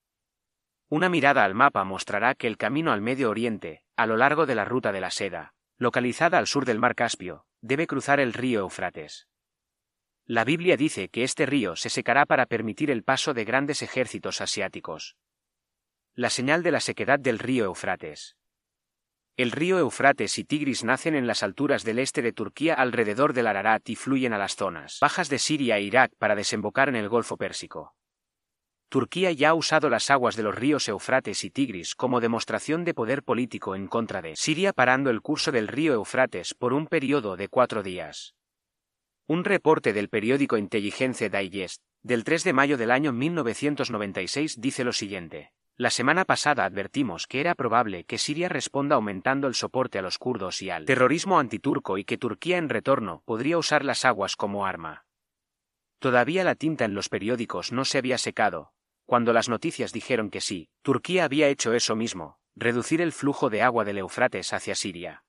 Una 0.87 1.09
mirada 1.09 1.43
al 1.43 1.55
mapa 1.55 1.83
mostrará 1.83 2.35
que 2.35 2.47
el 2.47 2.55
camino 2.55 2.93
al 2.93 3.01
Medio 3.01 3.29
Oriente, 3.29 3.83
a 3.97 4.05
lo 4.05 4.15
largo 4.15 4.45
de 4.45 4.55
la 4.55 4.63
ruta 4.63 4.93
de 4.93 5.01
la 5.01 5.11
seda, 5.11 5.53
localizada 5.77 6.37
al 6.37 6.47
sur 6.47 6.63
del 6.63 6.79
mar 6.79 6.95
Caspio, 6.95 7.45
debe 7.59 7.85
cruzar 7.85 8.21
el 8.21 8.31
río 8.31 8.61
Eufrates. 8.61 9.27
La 10.25 10.45
Biblia 10.45 10.77
dice 10.77 11.09
que 11.09 11.23
este 11.23 11.47
río 11.47 11.75
se 11.75 11.89
secará 11.89 12.25
para 12.25 12.45
permitir 12.45 12.91
el 12.91 13.03
paso 13.03 13.33
de 13.33 13.43
grandes 13.43 13.81
ejércitos 13.81 14.39
asiáticos. 14.39 15.17
La 16.13 16.29
señal 16.29 16.63
de 16.63 16.71
la 16.71 16.79
sequedad 16.79 17.19
del 17.19 17.39
río 17.39 17.65
Eufrates. 17.65 18.38
El 19.39 19.51
río 19.51 19.79
Eufrates 19.79 20.37
y 20.37 20.43
Tigris 20.43 20.83
nacen 20.83 21.15
en 21.15 21.25
las 21.25 21.43
alturas 21.43 21.85
del 21.85 21.99
este 21.99 22.21
de 22.21 22.33
Turquía 22.33 22.73
alrededor 22.73 23.31
del 23.31 23.47
Ararat 23.47 23.89
y 23.89 23.95
fluyen 23.95 24.33
a 24.33 24.37
las 24.37 24.57
zonas 24.57 24.97
bajas 24.99 25.29
de 25.29 25.39
Siria 25.39 25.77
e 25.77 25.83
Irak 25.83 26.11
para 26.17 26.35
desembocar 26.35 26.89
en 26.89 26.97
el 26.97 27.07
Golfo 27.07 27.37
Pérsico. 27.37 27.95
Turquía 28.89 29.31
ya 29.31 29.51
ha 29.51 29.53
usado 29.53 29.89
las 29.89 30.09
aguas 30.09 30.35
de 30.35 30.43
los 30.43 30.55
ríos 30.55 30.89
Eufrates 30.89 31.45
y 31.45 31.51
Tigris 31.51 31.95
como 31.95 32.19
demostración 32.19 32.83
de 32.83 32.93
poder 32.93 33.23
político 33.23 33.75
en 33.75 33.87
contra 33.87 34.21
de 34.21 34.35
Siria 34.35 34.73
parando 34.73 35.09
el 35.09 35.21
curso 35.21 35.53
del 35.53 35.69
río 35.69 35.93
Eufrates 35.93 36.53
por 36.53 36.73
un 36.73 36.87
periodo 36.87 37.37
de 37.37 37.47
cuatro 37.47 37.81
días. 37.81 38.35
Un 39.25 39.45
reporte 39.45 39.93
del 39.93 40.09
periódico 40.09 40.57
Intelligence 40.57 41.29
Digest, 41.29 41.81
del 42.03 42.25
3 42.25 42.43
de 42.43 42.51
mayo 42.51 42.77
del 42.77 42.91
año 42.91 43.13
1996 43.13 44.59
dice 44.59 44.83
lo 44.83 44.91
siguiente. 44.91 45.53
La 45.79 45.91
semana 45.91 46.25
pasada 46.25 46.65
advertimos 46.65 47.25
que 47.25 47.39
era 47.39 47.55
probable 47.55 48.03
que 48.03 48.17
Siria 48.17 48.49
responda 48.49 48.97
aumentando 48.97 49.47
el 49.47 49.55
soporte 49.55 49.97
a 49.97 50.01
los 50.01 50.17
kurdos 50.17 50.61
y 50.61 50.69
al 50.69 50.83
terrorismo 50.83 51.39
antiturco 51.39 51.97
y 51.97 52.03
que 52.03 52.17
Turquía 52.17 52.57
en 52.57 52.67
retorno 52.67 53.23
podría 53.23 53.57
usar 53.57 53.85
las 53.85 54.03
aguas 54.03 54.35
como 54.35 54.65
arma. 54.65 55.05
Todavía 55.99 56.43
la 56.43 56.55
tinta 56.55 56.83
en 56.83 56.95
los 56.95 57.07
periódicos 57.07 57.71
no 57.71 57.85
se 57.85 57.97
había 57.97 58.17
secado, 58.17 58.73
cuando 59.05 59.31
las 59.31 59.47
noticias 59.47 59.93
dijeron 59.93 60.29
que 60.29 60.41
sí, 60.41 60.67
Turquía 60.81 61.23
había 61.23 61.47
hecho 61.47 61.71
eso 61.73 61.95
mismo, 61.95 62.39
reducir 62.57 62.99
el 62.99 63.13
flujo 63.13 63.49
de 63.49 63.61
agua 63.61 63.85
del 63.85 63.99
Eufrates 63.99 64.51
hacia 64.51 64.75
Siria. 64.75 65.23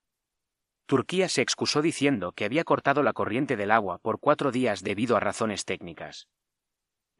Turquía 0.87 1.29
se 1.29 1.43
excusó 1.43 1.81
diciendo 1.81 2.33
que 2.33 2.45
había 2.45 2.65
cortado 2.65 3.05
la 3.05 3.13
corriente 3.13 3.57
del 3.57 3.71
agua 3.71 3.99
por 3.99 4.19
cuatro 4.19 4.51
días 4.51 4.83
debido 4.83 5.17
a 5.17 5.21
razones 5.21 5.65
técnicas. 5.65 6.27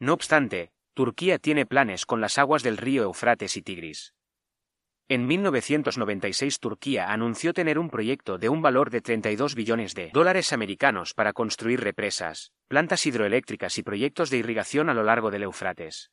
No 0.01 0.15
obstante, 0.15 0.73
Turquía 1.01 1.39
tiene 1.39 1.65
planes 1.65 2.05
con 2.05 2.21
las 2.21 2.37
aguas 2.37 2.63
del 2.63 2.77
río 2.77 3.05
Eufrates 3.05 3.57
y 3.57 3.63
Tigris. 3.63 4.13
En 5.09 5.27
1996 5.27 6.61
Turquía 6.61 7.11
anunció 7.11 7.55
tener 7.55 7.79
un 7.79 7.89
proyecto 7.89 8.37
de 8.37 8.51
un 8.51 8.61
valor 8.61 8.91
de 8.91 9.01
32 9.01 9.55
billones 9.55 9.95
de 9.95 10.11
dólares 10.13 10.53
americanos 10.53 11.15
para 11.15 11.33
construir 11.33 11.81
represas, 11.81 12.53
plantas 12.69 13.07
hidroeléctricas 13.07 13.79
y 13.79 13.83
proyectos 13.83 14.29
de 14.29 14.37
irrigación 14.37 14.91
a 14.91 14.95
lo 14.95 15.03
largo 15.03 15.31
del 15.31 15.45
Eufrates. 15.45 16.11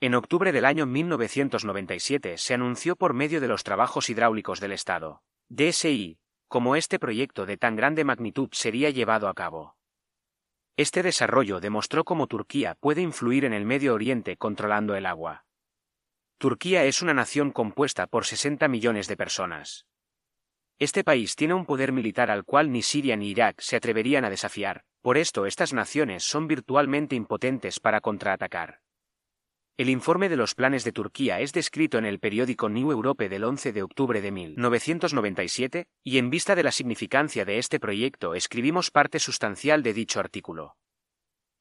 En 0.00 0.16
octubre 0.16 0.50
del 0.50 0.64
año 0.64 0.86
1997 0.86 2.36
se 2.36 2.54
anunció 2.54 2.96
por 2.96 3.14
medio 3.14 3.40
de 3.40 3.46
los 3.46 3.62
trabajos 3.62 4.10
hidráulicos 4.10 4.58
del 4.58 4.72
Estado, 4.72 5.22
DSI, 5.50 6.18
como 6.48 6.74
este 6.74 6.98
proyecto 6.98 7.46
de 7.46 7.58
tan 7.58 7.76
grande 7.76 8.02
magnitud 8.02 8.48
sería 8.50 8.90
llevado 8.90 9.28
a 9.28 9.34
cabo. 9.34 9.76
Este 10.76 11.04
desarrollo 11.04 11.60
demostró 11.60 12.02
cómo 12.04 12.26
Turquía 12.26 12.74
puede 12.80 13.00
influir 13.00 13.44
en 13.44 13.52
el 13.52 13.64
Medio 13.64 13.94
Oriente 13.94 14.36
controlando 14.36 14.96
el 14.96 15.06
agua. 15.06 15.44
Turquía 16.38 16.84
es 16.84 17.00
una 17.00 17.14
nación 17.14 17.52
compuesta 17.52 18.08
por 18.08 18.24
60 18.24 18.66
millones 18.66 19.06
de 19.06 19.16
personas. 19.16 19.86
Este 20.80 21.04
país 21.04 21.36
tiene 21.36 21.54
un 21.54 21.64
poder 21.64 21.92
militar 21.92 22.28
al 22.28 22.44
cual 22.44 22.72
ni 22.72 22.82
Siria 22.82 23.16
ni 23.16 23.30
Irak 23.30 23.60
se 23.60 23.76
atreverían 23.76 24.24
a 24.24 24.30
desafiar, 24.30 24.82
por 25.00 25.16
esto 25.16 25.46
estas 25.46 25.72
naciones 25.72 26.24
son 26.24 26.48
virtualmente 26.48 27.14
impotentes 27.14 27.78
para 27.78 28.00
contraatacar. 28.00 28.80
El 29.76 29.88
informe 29.88 30.28
de 30.28 30.36
los 30.36 30.54
planes 30.54 30.84
de 30.84 30.92
Turquía 30.92 31.40
es 31.40 31.52
descrito 31.52 31.98
en 31.98 32.04
el 32.04 32.20
periódico 32.20 32.68
New 32.68 32.92
Europe 32.92 33.28
del 33.28 33.42
11 33.42 33.72
de 33.72 33.82
octubre 33.82 34.20
de 34.20 34.30
1997, 34.30 35.88
y 36.04 36.18
en 36.18 36.30
vista 36.30 36.54
de 36.54 36.62
la 36.62 36.70
significancia 36.70 37.44
de 37.44 37.58
este 37.58 37.80
proyecto 37.80 38.36
escribimos 38.36 38.92
parte 38.92 39.18
sustancial 39.18 39.82
de 39.82 39.92
dicho 39.92 40.20
artículo. 40.20 40.76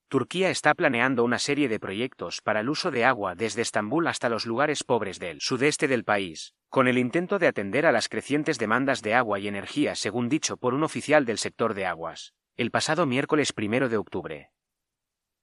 Turquía 0.09 0.51
está 0.51 0.75
planeando 0.75 1.23
una 1.23 1.39
serie 1.39 1.67
de 1.67 1.79
proyectos 1.79 2.41
para 2.43 2.59
el 2.59 2.69
uso 2.69 2.91
de 2.91 3.03
agua 3.03 3.33
desde 3.33 3.63
Estambul 3.63 4.05
hasta 4.05 4.29
los 4.29 4.45
lugares 4.45 4.83
pobres 4.83 5.17
del 5.17 5.41
sudeste 5.41 5.87
del 5.87 6.03
país, 6.03 6.53
con 6.69 6.87
el 6.87 6.99
intento 6.99 7.39
de 7.39 7.47
atender 7.47 7.87
a 7.87 7.91
las 7.91 8.09
crecientes 8.09 8.59
demandas 8.59 9.01
de 9.01 9.15
agua 9.15 9.39
y 9.39 9.47
energía 9.47 9.95
según 9.95 10.29
dicho 10.29 10.57
por 10.57 10.75
un 10.75 10.83
oficial 10.83 11.25
del 11.25 11.39
sector 11.39 11.73
de 11.73 11.87
aguas, 11.87 12.35
el 12.57 12.69
pasado 12.69 13.07
miércoles 13.07 13.53
primero 13.53 13.89
de 13.89 13.97
octubre. 13.97 14.51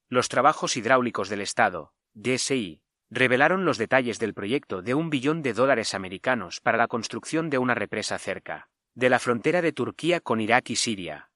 Los 0.08 0.28
trabajos 0.28 0.76
hidráulicos 0.76 1.28
del 1.28 1.40
Estado, 1.40 1.94
DSI, 2.20 2.82
revelaron 3.08 3.64
los 3.64 3.78
detalles 3.78 4.18
del 4.18 4.34
proyecto 4.34 4.82
de 4.82 4.94
un 4.94 5.08
billón 5.08 5.42
de 5.42 5.54
dólares 5.54 5.94
americanos 5.94 6.60
para 6.60 6.76
la 6.76 6.86
construcción 6.86 7.48
de 7.48 7.58
una 7.58 7.74
represa 7.74 8.18
cerca 8.18 8.68
de 8.94 9.08
la 9.08 9.18
frontera 9.18 9.62
de 9.62 9.72
Turquía 9.72 10.20
con 10.20 10.40
Irak 10.40 10.70
y 10.70 10.76
Siria. 10.76 11.30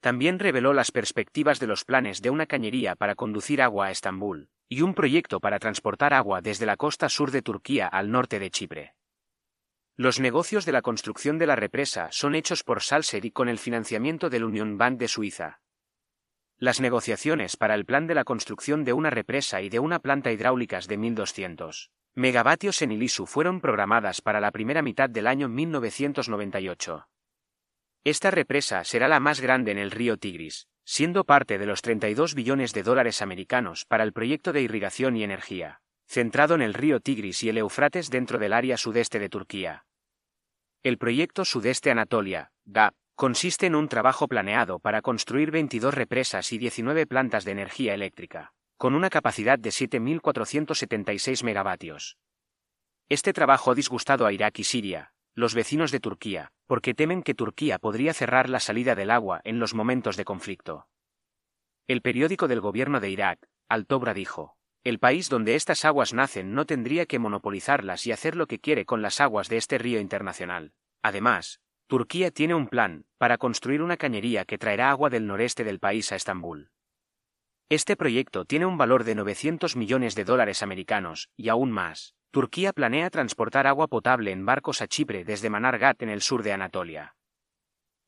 También 0.00 0.38
reveló 0.38 0.72
las 0.72 0.90
perspectivas 0.90 1.60
de 1.60 1.66
los 1.66 1.84
planes 1.84 2.22
de 2.22 2.30
una 2.30 2.46
cañería 2.46 2.96
para 2.96 3.14
conducir 3.14 3.62
agua 3.62 3.86
a 3.86 3.90
Estambul, 3.90 4.48
y 4.68 4.80
un 4.80 4.94
proyecto 4.94 5.40
para 5.40 5.58
transportar 5.58 6.12
agua 6.14 6.40
desde 6.40 6.66
la 6.66 6.76
costa 6.76 7.08
sur 7.08 7.30
de 7.30 7.42
Turquía 7.42 7.86
al 7.86 8.10
norte 8.10 8.38
de 8.38 8.50
Chipre. 8.50 8.94
Los 9.96 10.18
negocios 10.18 10.64
de 10.64 10.72
la 10.72 10.82
construcción 10.82 11.38
de 11.38 11.46
la 11.46 11.54
represa 11.54 12.08
son 12.10 12.34
hechos 12.34 12.64
por 12.64 12.82
Salser 12.82 13.24
y 13.24 13.30
con 13.30 13.48
el 13.48 13.58
financiamiento 13.58 14.28
del 14.28 14.44
Union 14.44 14.76
Bank 14.76 14.98
de 14.98 15.08
Suiza. 15.08 15.60
Las 16.58 16.80
negociaciones 16.80 17.56
para 17.56 17.74
el 17.74 17.84
plan 17.84 18.06
de 18.06 18.14
la 18.14 18.24
construcción 18.24 18.84
de 18.84 18.92
una 18.92 19.10
represa 19.10 19.60
y 19.60 19.68
de 19.68 19.80
una 19.80 19.98
planta 19.98 20.30
hidráulicas 20.30 20.86
de 20.86 20.96
1200 20.96 21.90
megavatios 22.16 22.80
en 22.82 22.92
Ilisu 22.92 23.26
fueron 23.26 23.60
programadas 23.60 24.20
para 24.20 24.40
la 24.40 24.52
primera 24.52 24.82
mitad 24.82 25.10
del 25.10 25.26
año 25.26 25.48
1998. 25.48 27.08
Esta 28.04 28.30
represa 28.30 28.84
será 28.84 29.08
la 29.08 29.18
más 29.18 29.40
grande 29.40 29.72
en 29.72 29.78
el 29.78 29.90
río 29.90 30.16
Tigris, 30.16 30.68
siendo 30.84 31.24
parte 31.24 31.58
de 31.58 31.66
los 31.66 31.82
32 31.82 32.34
billones 32.34 32.72
de 32.72 32.84
dólares 32.84 33.20
americanos 33.20 33.84
para 33.84 34.04
el 34.04 34.12
proyecto 34.12 34.52
de 34.52 34.62
irrigación 34.62 35.16
y 35.16 35.24
energía, 35.24 35.80
centrado 36.06 36.54
en 36.54 36.62
el 36.62 36.74
río 36.74 37.00
Tigris 37.00 37.42
y 37.42 37.48
el 37.48 37.58
Eufrates 37.58 38.10
dentro 38.10 38.38
del 38.38 38.52
área 38.52 38.76
sudeste 38.76 39.18
de 39.18 39.28
Turquía. 39.28 39.86
El 40.84 40.98
proyecto 40.98 41.44
Sudeste 41.44 41.90
Anatolia, 41.90 42.52
GAP, 42.66 42.94
consiste 43.14 43.66
en 43.66 43.74
un 43.74 43.88
trabajo 43.88 44.26
planeado 44.26 44.78
para 44.80 45.02
construir 45.02 45.50
22 45.50 45.94
represas 45.94 46.52
y 46.52 46.58
19 46.58 47.06
plantas 47.06 47.44
de 47.44 47.52
energía 47.52 47.94
eléctrica, 47.94 48.52
con 48.76 48.94
una 48.94 49.10
capacidad 49.10 49.58
de 49.58 49.70
7.476 49.70 51.44
megavatios. 51.44 52.18
Este 53.08 53.32
trabajo 53.32 53.70
ha 53.70 53.74
disgustado 53.74 54.26
a 54.26 54.32
Irak 54.32 54.58
y 54.58 54.64
Siria, 54.64 55.12
los 55.34 55.54
vecinos 55.54 55.90
de 55.90 56.00
Turquía, 56.00 56.52
porque 56.66 56.94
temen 56.94 57.22
que 57.22 57.34
Turquía 57.34 57.78
podría 57.78 58.14
cerrar 58.14 58.48
la 58.48 58.60
salida 58.60 58.94
del 58.94 59.10
agua 59.10 59.40
en 59.44 59.58
los 59.58 59.74
momentos 59.74 60.16
de 60.16 60.24
conflicto. 60.24 60.88
El 61.86 62.00
periódico 62.02 62.48
del 62.48 62.60
gobierno 62.60 63.00
de 63.00 63.10
Irak, 63.10 63.46
Al-Tobra 63.68 64.14
dijo, 64.14 64.56
el 64.84 64.98
país 64.98 65.28
donde 65.28 65.54
estas 65.54 65.84
aguas 65.84 66.12
nacen 66.12 66.54
no 66.54 66.66
tendría 66.66 67.06
que 67.06 67.18
monopolizarlas 67.18 68.06
y 68.06 68.12
hacer 68.12 68.36
lo 68.36 68.46
que 68.46 68.58
quiere 68.58 68.84
con 68.84 69.02
las 69.02 69.20
aguas 69.20 69.48
de 69.48 69.56
este 69.56 69.78
río 69.78 69.98
internacional. 69.98 70.72
Además, 71.02 71.60
Turquía 71.86 72.30
tiene 72.30 72.54
un 72.54 72.68
plan 72.68 73.04
para 73.18 73.36
construir 73.36 73.82
una 73.82 73.98
cañería 73.98 74.46
que 74.46 74.56
traerá 74.56 74.90
agua 74.90 75.10
del 75.10 75.26
noreste 75.26 75.64
del 75.64 75.80
país 75.80 76.12
a 76.12 76.16
Estambul. 76.16 76.70
Este 77.68 77.94
proyecto 77.94 78.46
tiene 78.46 78.64
un 78.64 78.78
valor 78.78 79.04
de 79.04 79.14
900 79.14 79.76
millones 79.76 80.14
de 80.14 80.24
dólares 80.24 80.62
americanos, 80.62 81.28
y 81.36 81.50
aún 81.50 81.70
más. 81.70 82.14
Turquía 82.30 82.72
planea 82.72 83.10
transportar 83.10 83.66
agua 83.66 83.86
potable 83.86 84.32
en 84.32 84.46
barcos 84.46 84.80
a 84.80 84.88
Chipre 84.88 85.24
desde 85.24 85.50
Manargat 85.50 86.02
en 86.02 86.08
el 86.08 86.22
sur 86.22 86.42
de 86.42 86.52
Anatolia. 86.52 87.16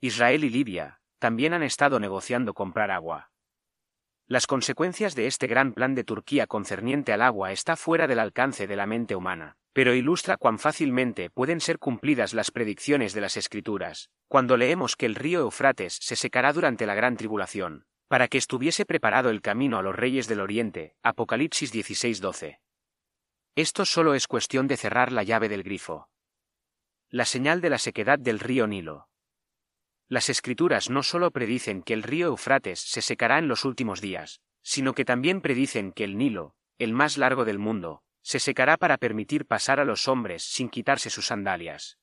Israel 0.01 0.45
y 0.45 0.51
Libia 0.51 1.01
también 1.19 1.53
han 1.55 1.63
estado 1.63 2.01
negociando 2.01 2.55
comprar 2.55 2.91
agua. 2.91 3.31
Las 4.27 4.47
consecuencias 4.47 5.15
de 5.15 5.27
este 5.27 5.47
gran 5.47 5.73
plan 5.73 5.95
de 5.95 6.05
Turquía 6.05 6.47
concerniente 6.47 7.13
al 7.13 7.23
agua 7.23 7.53
está 7.53 7.77
fuera 7.77 8.07
del 8.07 8.19
alcance 8.19 8.67
de 8.67 8.77
la 8.77 8.87
mente 8.87 9.15
humana, 9.15 9.57
pero 9.77 9.95
ilustra 9.95 10.39
cuán 10.39 10.59
fácilmente 10.59 11.29
pueden 11.29 11.61
ser 11.61 11.79
cumplidas 11.79 12.33
las 12.33 12.51
predicciones 12.51 13.13
de 13.13 13.21
las 13.21 13.37
Escrituras, 13.37 14.09
cuando 14.27 14.57
leemos 14.57 14.97
que 14.97 15.05
el 15.05 15.15
río 15.15 15.41
Eufrates 15.41 15.99
se 16.01 16.17
secará 16.17 16.55
durante 16.55 16.87
la 16.87 16.95
gran 16.95 17.19
tribulación, 17.19 17.85
para 18.09 18.27
que 18.29 18.39
estuviese 18.39 18.87
preparado 18.87 19.29
el 19.29 19.43
camino 19.43 19.77
a 19.77 19.83
los 19.83 19.95
reyes 19.95 20.29
del 20.29 20.41
Oriente. 20.41 20.95
Apocalipsis 21.03 21.75
16:12. 21.75 22.59
Esto 23.55 23.85
solo 23.85 24.15
es 24.15 24.27
cuestión 24.27 24.67
de 24.67 24.79
cerrar 24.79 25.13
la 25.13 25.25
llave 25.25 25.51
del 25.51 25.63
grifo. 25.63 26.09
La 27.11 27.27
señal 27.27 27.61
de 27.61 27.69
la 27.69 27.79
sequedad 27.79 28.19
del 28.19 28.41
río 28.41 28.67
Nilo. 28.67 29.11
Las 30.09 30.31
escrituras 30.31 30.89
no 30.89 31.03
solo 31.03 31.33
predicen 31.33 31.83
que 31.83 31.93
el 31.93 32.03
río 32.03 32.29
Eufrates 32.29 32.81
se 32.81 33.03
secará 33.03 33.39
en 33.39 33.49
los 33.49 33.67
últimos 33.67 34.01
días, 34.01 34.41
sino 34.63 34.95
que 34.95 35.05
también 35.05 35.43
predicen 35.43 35.93
que 35.93 36.05
el 36.05 36.17
Nilo, 36.17 36.55
el 36.79 36.95
más 36.95 37.19
largo 37.19 37.45
del 37.45 37.59
mundo, 37.59 38.06
se 38.27 38.41
secará 38.41 38.77
para 38.77 38.99
permitir 38.99 39.47
pasar 39.47 39.79
a 39.79 39.85
los 39.85 40.09
hombres 40.09 40.43
sin 40.43 40.69
quitarse 40.69 41.11
sus 41.11 41.29
sandalias. 41.29 41.97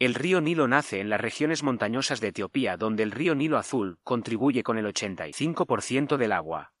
El 0.00 0.14
río 0.14 0.40
Nilo 0.40 0.66
nace 0.66 0.98
en 0.98 1.08
las 1.08 1.20
regiones 1.20 1.62
montañosas 1.62 2.20
de 2.20 2.28
Etiopía 2.28 2.76
donde 2.76 3.04
el 3.04 3.12
río 3.12 3.36
Nilo 3.36 3.56
Azul 3.56 4.00
contribuye 4.02 4.64
con 4.64 4.78
el 4.78 4.86
85% 4.86 6.16
del 6.16 6.32
agua. 6.32 6.72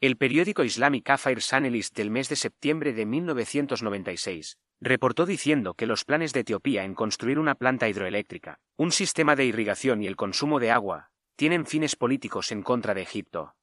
El 0.00 0.16
periódico 0.16 0.64
Islamic 0.64 1.10
Affairs 1.10 1.52
Analyst 1.52 1.94
del 1.94 2.10
mes 2.10 2.30
de 2.30 2.36
septiembre 2.36 2.94
de 2.94 3.04
1996 3.04 4.56
reportó 4.80 5.26
diciendo 5.26 5.74
que 5.74 5.84
los 5.84 6.06
planes 6.06 6.32
de 6.32 6.40
Etiopía 6.40 6.84
en 6.84 6.94
construir 6.94 7.38
una 7.38 7.54
planta 7.54 7.86
hidroeléctrica, 7.86 8.60
un 8.78 8.92
sistema 8.92 9.36
de 9.36 9.44
irrigación 9.44 10.02
y 10.02 10.06
el 10.06 10.16
consumo 10.16 10.58
de 10.58 10.70
agua, 10.70 11.10
tienen 11.36 11.66
fines 11.66 11.96
políticos 11.96 12.50
en 12.50 12.62
contra 12.62 12.94
de 12.94 13.02
Egipto. 13.02 13.56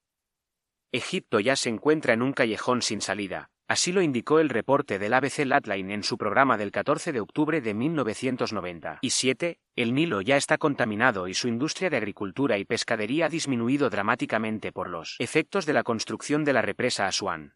Egipto 0.92 1.40
ya 1.40 1.56
se 1.56 1.70
encuentra 1.70 2.14
en 2.14 2.22
un 2.22 2.34
callejón 2.34 2.84
sin 2.84 3.02
salida, 3.02 3.50
Así 3.68 3.92
lo 3.92 4.02
indicó 4.02 4.40
el 4.40 4.48
reporte 4.48 4.98
del 4.98 5.14
ABC 5.14 5.40
Latline 5.46 5.92
en 5.92 6.04
su 6.04 6.18
programa 6.18 6.58
del 6.58 6.72
14 6.72 7.12
de 7.12 7.20
octubre 7.20 7.60
de 7.60 7.74
1997. 7.74 9.60
El 9.76 9.94
Nilo 9.94 10.22
ya 10.22 10.38
está 10.38 10.58
contaminado 10.58 11.28
y 11.28 11.34
su 11.34 11.50
industria 11.50 11.90
de 11.90 11.98
agricultura 11.98 12.58
y 12.58 12.64
pescadería 12.64 13.26
ha 13.26 13.30
disminuido 13.30 13.90
dramáticamente 13.90 14.72
por 14.72 14.90
los 14.90 15.18
efectos 15.20 15.66
de 15.66 15.74
la 15.74 15.84
construcción 15.84 16.46
de 16.46 16.54
la 16.54 16.62
represa 16.62 17.08
Asuán. 17.08 17.56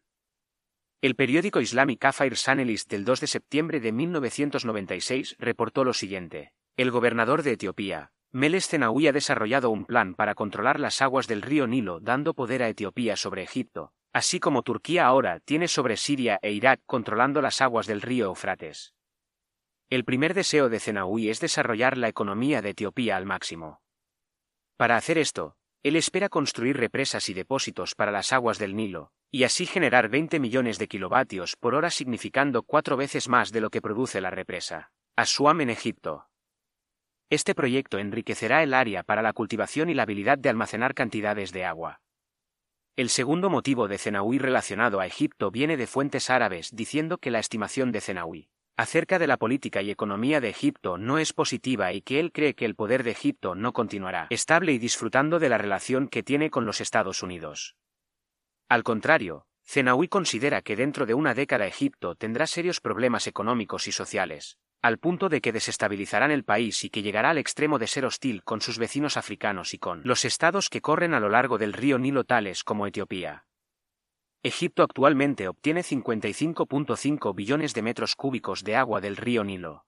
El 1.00 1.16
periódico 1.16 1.62
Islamic 1.62 2.04
Affairs 2.04 2.46
Analyst 2.46 2.90
del 2.90 3.06
2 3.06 3.20
de 3.22 3.26
septiembre 3.26 3.80
de 3.80 3.92
1996 3.92 5.36
reportó 5.38 5.82
lo 5.82 5.94
siguiente. 5.94 6.52
El 6.76 6.90
gobernador 6.90 7.42
de 7.42 7.52
Etiopía, 7.52 8.12
Meles 8.30 8.68
Zenawi 8.68 9.08
ha 9.08 9.12
desarrollado 9.12 9.70
un 9.70 9.86
plan 9.86 10.14
para 10.14 10.34
controlar 10.34 10.78
las 10.78 11.00
aguas 11.00 11.26
del 11.26 11.40
río 11.40 11.66
Nilo 11.66 12.00
dando 12.00 12.34
poder 12.34 12.62
a 12.62 12.68
Etiopía 12.68 13.16
sobre 13.16 13.42
Egipto, 13.42 13.92
así 14.12 14.40
como 14.40 14.62
Turquía 14.62 15.06
ahora 15.06 15.40
tiene 15.40 15.68
sobre 15.68 15.96
Siria 15.96 16.38
e 16.42 16.52
Irak 16.52 16.80
controlando 16.86 17.40
las 17.40 17.60
aguas 17.60 17.86
del 17.86 18.02
río 18.02 18.26
Eufrates. 18.26 18.94
El 19.88 20.04
primer 20.04 20.34
deseo 20.34 20.68
de 20.68 20.80
Zenawi 20.80 21.28
es 21.28 21.40
desarrollar 21.40 21.98
la 21.98 22.08
economía 22.08 22.62
de 22.62 22.70
Etiopía 22.70 23.16
al 23.16 23.26
máximo. 23.26 23.82
Para 24.76 24.96
hacer 24.96 25.18
esto, 25.18 25.56
él 25.82 25.96
espera 25.96 26.28
construir 26.28 26.76
represas 26.76 27.28
y 27.28 27.34
depósitos 27.34 27.94
para 27.94 28.12
las 28.12 28.32
aguas 28.32 28.58
del 28.58 28.76
Nilo, 28.76 29.12
y 29.30 29.44
así 29.44 29.66
generar 29.66 30.08
20 30.08 30.38
millones 30.40 30.78
de 30.78 30.88
kilovatios 30.88 31.56
por 31.56 31.74
hora 31.74 31.90
significando 31.90 32.62
cuatro 32.62 32.96
veces 32.96 33.28
más 33.28 33.50
de 33.50 33.62
lo 33.62 33.70
que 33.70 33.80
produce 33.80 34.20
la 34.20 34.30
represa. 34.30 34.92
Asuam 35.16 35.60
en 35.62 35.70
Egipto. 35.70 36.26
Este 37.30 37.54
proyecto 37.54 37.98
enriquecerá 37.98 38.62
el 38.62 38.74
área 38.74 39.02
para 39.02 39.22
la 39.22 39.32
cultivación 39.32 39.88
y 39.88 39.94
la 39.94 40.02
habilidad 40.02 40.36
de 40.36 40.50
almacenar 40.50 40.94
cantidades 40.94 41.50
de 41.50 41.64
agua. 41.64 42.01
El 42.94 43.08
segundo 43.08 43.48
motivo 43.48 43.88
de 43.88 43.96
Zenawi 43.96 44.38
relacionado 44.38 45.00
a 45.00 45.06
Egipto 45.06 45.50
viene 45.50 45.78
de 45.78 45.86
fuentes 45.86 46.28
árabes 46.28 46.76
diciendo 46.76 47.16
que 47.16 47.30
la 47.30 47.38
estimación 47.38 47.90
de 47.90 48.02
Zenawi 48.02 48.50
acerca 48.76 49.18
de 49.18 49.26
la 49.26 49.38
política 49.38 49.80
y 49.80 49.90
economía 49.90 50.42
de 50.42 50.50
Egipto 50.50 50.98
no 50.98 51.18
es 51.18 51.32
positiva 51.32 51.92
y 51.94 52.02
que 52.02 52.20
él 52.20 52.32
cree 52.32 52.54
que 52.54 52.66
el 52.66 52.74
poder 52.74 53.02
de 53.02 53.12
Egipto 53.12 53.54
no 53.54 53.72
continuará 53.72 54.26
estable 54.28 54.72
y 54.72 54.78
disfrutando 54.78 55.38
de 55.38 55.48
la 55.48 55.56
relación 55.56 56.06
que 56.06 56.22
tiene 56.22 56.50
con 56.50 56.66
los 56.66 56.82
Estados 56.82 57.22
Unidos. 57.22 57.76
Al 58.68 58.82
contrario, 58.82 59.46
Zenawi 59.64 60.08
considera 60.08 60.60
que 60.60 60.76
dentro 60.76 61.06
de 61.06 61.14
una 61.14 61.32
década 61.32 61.66
Egipto 61.66 62.14
tendrá 62.14 62.46
serios 62.46 62.80
problemas 62.80 63.26
económicos 63.26 63.88
y 63.88 63.92
sociales, 63.92 64.58
al 64.82 64.98
punto 64.98 65.28
de 65.28 65.40
que 65.40 65.52
desestabilizarán 65.52 66.32
el 66.32 66.44
país 66.44 66.82
y 66.82 66.90
que 66.90 67.02
llegará 67.02 67.30
al 67.30 67.38
extremo 67.38 67.78
de 67.78 67.86
ser 67.86 68.04
hostil 68.04 68.42
con 68.42 68.60
sus 68.60 68.78
vecinos 68.78 69.16
africanos 69.16 69.74
y 69.74 69.78
con 69.78 70.02
los 70.04 70.24
estados 70.24 70.68
que 70.68 70.80
corren 70.80 71.14
a 71.14 71.20
lo 71.20 71.28
largo 71.28 71.56
del 71.56 71.72
río 71.72 71.98
Nilo 71.98 72.24
tales 72.24 72.64
como 72.64 72.88
Etiopía. 72.88 73.46
Egipto 74.42 74.82
actualmente 74.82 75.46
obtiene 75.46 75.82
55.5 75.82 77.32
billones 77.32 77.74
de 77.74 77.82
metros 77.82 78.16
cúbicos 78.16 78.64
de 78.64 78.74
agua 78.74 79.00
del 79.00 79.16
río 79.16 79.44
Nilo. 79.44 79.86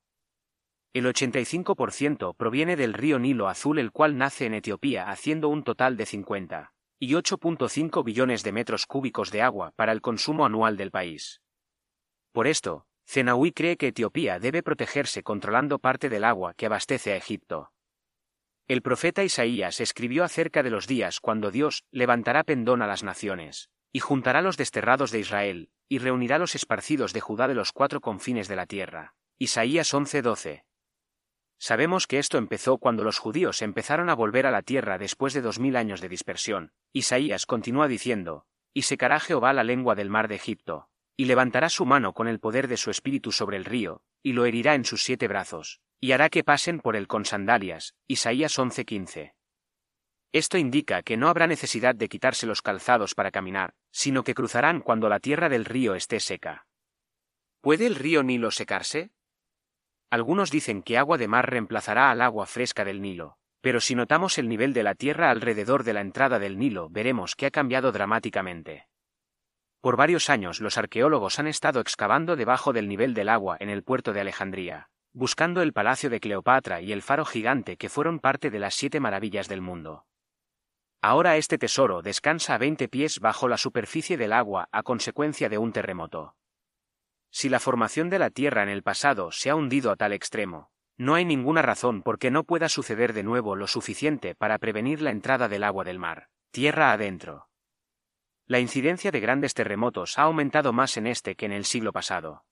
El 0.92 1.06
85% 1.06 2.36
proviene 2.36 2.76
del 2.76 2.92
río 2.92 3.18
Nilo 3.18 3.48
Azul 3.48 3.80
el 3.80 3.90
cual 3.90 4.16
nace 4.16 4.46
en 4.46 4.54
Etiopía 4.54 5.10
haciendo 5.10 5.48
un 5.48 5.64
total 5.64 5.96
de 5.96 6.06
50 6.06 6.72
y 7.00 7.14
8.5 7.14 8.04
billones 8.04 8.44
de 8.44 8.52
metros 8.52 8.86
cúbicos 8.86 9.32
de 9.32 9.42
agua 9.42 9.72
para 9.74 9.90
el 9.90 10.00
consumo 10.00 10.46
anual 10.46 10.76
del 10.76 10.92
país. 10.92 11.42
Por 12.30 12.46
esto, 12.46 12.86
Zenawi 13.06 13.52
cree 13.52 13.76
que 13.76 13.88
Etiopía 13.88 14.38
debe 14.38 14.62
protegerse 14.62 15.22
controlando 15.22 15.78
parte 15.78 16.08
del 16.08 16.24
agua 16.24 16.54
que 16.54 16.66
abastece 16.66 17.12
a 17.12 17.16
Egipto. 17.16 17.72
El 18.66 18.80
profeta 18.80 19.22
Isaías 19.22 19.80
escribió 19.80 20.24
acerca 20.24 20.62
de 20.62 20.70
los 20.70 20.86
días 20.86 21.20
cuando 21.20 21.50
Dios 21.50 21.84
levantará 21.90 22.44
pendón 22.44 22.80
a 22.80 22.86
las 22.86 23.02
naciones, 23.02 23.68
y 23.92 24.00
juntará 24.00 24.40
los 24.40 24.56
desterrados 24.56 25.10
de 25.10 25.20
Israel, 25.20 25.70
y 25.88 25.98
reunirá 25.98 26.38
los 26.38 26.54
esparcidos 26.54 27.12
de 27.12 27.20
Judá 27.20 27.46
de 27.46 27.54
los 27.54 27.72
cuatro 27.72 28.00
confines 28.00 28.48
de 28.48 28.56
la 28.56 28.66
tierra. 28.66 29.14
Isaías 29.38 29.92
11:12. 29.92 30.64
Sabemos 31.58 32.06
que 32.06 32.18
esto 32.18 32.38
empezó 32.38 32.78
cuando 32.78 33.04
los 33.04 33.18
judíos 33.18 33.62
empezaron 33.62 34.08
a 34.08 34.14
volver 34.14 34.46
a 34.46 34.50
la 34.50 34.62
tierra 34.62 34.98
después 34.98 35.34
de 35.34 35.42
dos 35.42 35.58
mil 35.58 35.76
años 35.76 36.00
de 36.00 36.08
dispersión. 36.08 36.72
Isaías 36.92 37.46
continúa 37.46 37.86
diciendo, 37.86 38.46
y 38.72 38.82
secará 38.82 39.20
Jehová 39.20 39.52
la 39.52 39.62
lengua 39.62 39.94
del 39.94 40.10
mar 40.10 40.28
de 40.28 40.34
Egipto, 40.34 40.88
y 41.16 41.26
levantará 41.26 41.68
su 41.68 41.86
mano 41.86 42.12
con 42.12 42.28
el 42.28 42.40
poder 42.40 42.68
de 42.68 42.76
su 42.76 42.90
espíritu 42.90 43.32
sobre 43.32 43.56
el 43.56 43.64
río, 43.64 44.02
y 44.22 44.32
lo 44.32 44.46
herirá 44.46 44.74
en 44.74 44.84
sus 44.84 45.02
siete 45.02 45.28
brazos, 45.28 45.80
y 46.00 46.12
hará 46.12 46.28
que 46.28 46.44
pasen 46.44 46.80
por 46.80 46.96
él 46.96 47.06
con 47.06 47.24
sandalias. 47.24 47.94
Isaías 48.06 48.58
11:15. 48.58 49.34
Esto 50.32 50.58
indica 50.58 51.02
que 51.02 51.16
no 51.16 51.28
habrá 51.28 51.46
necesidad 51.46 51.94
de 51.94 52.08
quitarse 52.08 52.46
los 52.46 52.60
calzados 52.60 53.14
para 53.14 53.30
caminar, 53.30 53.74
sino 53.92 54.24
que 54.24 54.34
cruzarán 54.34 54.80
cuando 54.80 55.08
la 55.08 55.20
tierra 55.20 55.48
del 55.48 55.64
río 55.64 55.94
esté 55.94 56.18
seca. 56.18 56.66
¿Puede 57.60 57.86
el 57.86 57.94
río 57.94 58.22
Nilo 58.24 58.50
secarse? 58.50 59.12
Algunos 60.10 60.50
dicen 60.50 60.82
que 60.82 60.98
agua 60.98 61.18
de 61.18 61.28
mar 61.28 61.48
reemplazará 61.48 62.10
al 62.10 62.20
agua 62.20 62.46
fresca 62.46 62.84
del 62.84 63.00
Nilo, 63.00 63.38
pero 63.60 63.80
si 63.80 63.94
notamos 63.94 64.36
el 64.36 64.48
nivel 64.48 64.72
de 64.72 64.82
la 64.82 64.94
tierra 64.94 65.30
alrededor 65.30 65.84
de 65.84 65.92
la 65.94 66.00
entrada 66.00 66.38
del 66.38 66.58
Nilo 66.58 66.88
veremos 66.90 67.34
que 67.36 67.46
ha 67.46 67.50
cambiado 67.50 67.92
dramáticamente. 67.92 68.88
Por 69.84 69.98
varios 69.98 70.30
años 70.30 70.62
los 70.62 70.78
arqueólogos 70.78 71.38
han 71.38 71.46
estado 71.46 71.78
excavando 71.78 72.36
debajo 72.36 72.72
del 72.72 72.88
nivel 72.88 73.12
del 73.12 73.28
agua 73.28 73.58
en 73.60 73.68
el 73.68 73.82
puerto 73.82 74.14
de 74.14 74.22
Alejandría, 74.22 74.88
buscando 75.12 75.60
el 75.60 75.74
palacio 75.74 76.08
de 76.08 76.20
Cleopatra 76.20 76.80
y 76.80 76.90
el 76.90 77.02
faro 77.02 77.26
gigante 77.26 77.76
que 77.76 77.90
fueron 77.90 78.18
parte 78.18 78.50
de 78.50 78.58
las 78.58 78.74
siete 78.74 78.98
maravillas 78.98 79.46
del 79.46 79.60
mundo. 79.60 80.06
Ahora 81.02 81.36
este 81.36 81.58
tesoro 81.58 82.00
descansa 82.00 82.54
a 82.54 82.58
20 82.58 82.88
pies 82.88 83.20
bajo 83.20 83.46
la 83.46 83.58
superficie 83.58 84.16
del 84.16 84.32
agua 84.32 84.70
a 84.72 84.82
consecuencia 84.82 85.50
de 85.50 85.58
un 85.58 85.70
terremoto. 85.70 86.34
Si 87.30 87.50
la 87.50 87.60
formación 87.60 88.08
de 88.08 88.20
la 88.20 88.30
Tierra 88.30 88.62
en 88.62 88.70
el 88.70 88.82
pasado 88.82 89.32
se 89.32 89.50
ha 89.50 89.54
hundido 89.54 89.90
a 89.90 89.96
tal 89.96 90.14
extremo, 90.14 90.70
no 90.96 91.14
hay 91.14 91.26
ninguna 91.26 91.60
razón 91.60 92.00
por 92.00 92.18
qué 92.18 92.30
no 92.30 92.44
pueda 92.44 92.70
suceder 92.70 93.12
de 93.12 93.22
nuevo 93.22 93.54
lo 93.54 93.66
suficiente 93.66 94.34
para 94.34 94.58
prevenir 94.58 95.02
la 95.02 95.10
entrada 95.10 95.46
del 95.46 95.62
agua 95.62 95.84
del 95.84 95.98
mar, 95.98 96.30
tierra 96.52 96.90
adentro. 96.92 97.50
La 98.46 98.60
incidencia 98.60 99.10
de 99.10 99.20
grandes 99.20 99.54
terremotos 99.54 100.18
ha 100.18 100.22
aumentado 100.22 100.74
más 100.74 100.98
en 100.98 101.06
este 101.06 101.34
que 101.34 101.46
en 101.46 101.52
el 101.52 101.64
siglo 101.64 101.92
pasado. 101.92 102.44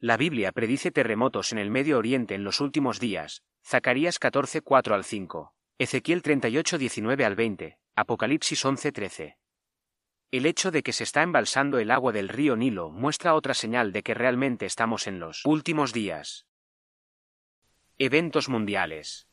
La 0.00 0.16
Biblia 0.16 0.50
predice 0.50 0.90
terremotos 0.90 1.52
en 1.52 1.58
el 1.58 1.70
Medio 1.70 1.98
Oriente 1.98 2.34
en 2.34 2.42
los 2.42 2.60
últimos 2.60 2.98
días, 2.98 3.42
Zacarías 3.64 4.18
14, 4.18 4.60
4 4.62 4.94
al 4.96 5.04
5, 5.04 5.54
Ezequiel 5.78 6.22
38, 6.22 6.78
19 6.78 7.24
al 7.24 7.36
20, 7.36 7.78
Apocalipsis 7.94 8.64
11, 8.64 8.90
13. 8.92 9.38
El 10.32 10.46
hecho 10.46 10.72
de 10.72 10.82
que 10.82 10.92
se 10.92 11.04
está 11.04 11.22
embalsando 11.22 11.78
el 11.78 11.92
agua 11.92 12.12
del 12.12 12.28
río 12.28 12.56
Nilo 12.56 12.90
muestra 12.90 13.34
otra 13.34 13.54
señal 13.54 13.92
de 13.92 14.02
que 14.02 14.14
realmente 14.14 14.66
estamos 14.66 15.06
en 15.06 15.20
los 15.20 15.44
últimos 15.44 15.92
días. 15.92 16.46
Eventos 17.98 18.48
mundiales. 18.48 19.27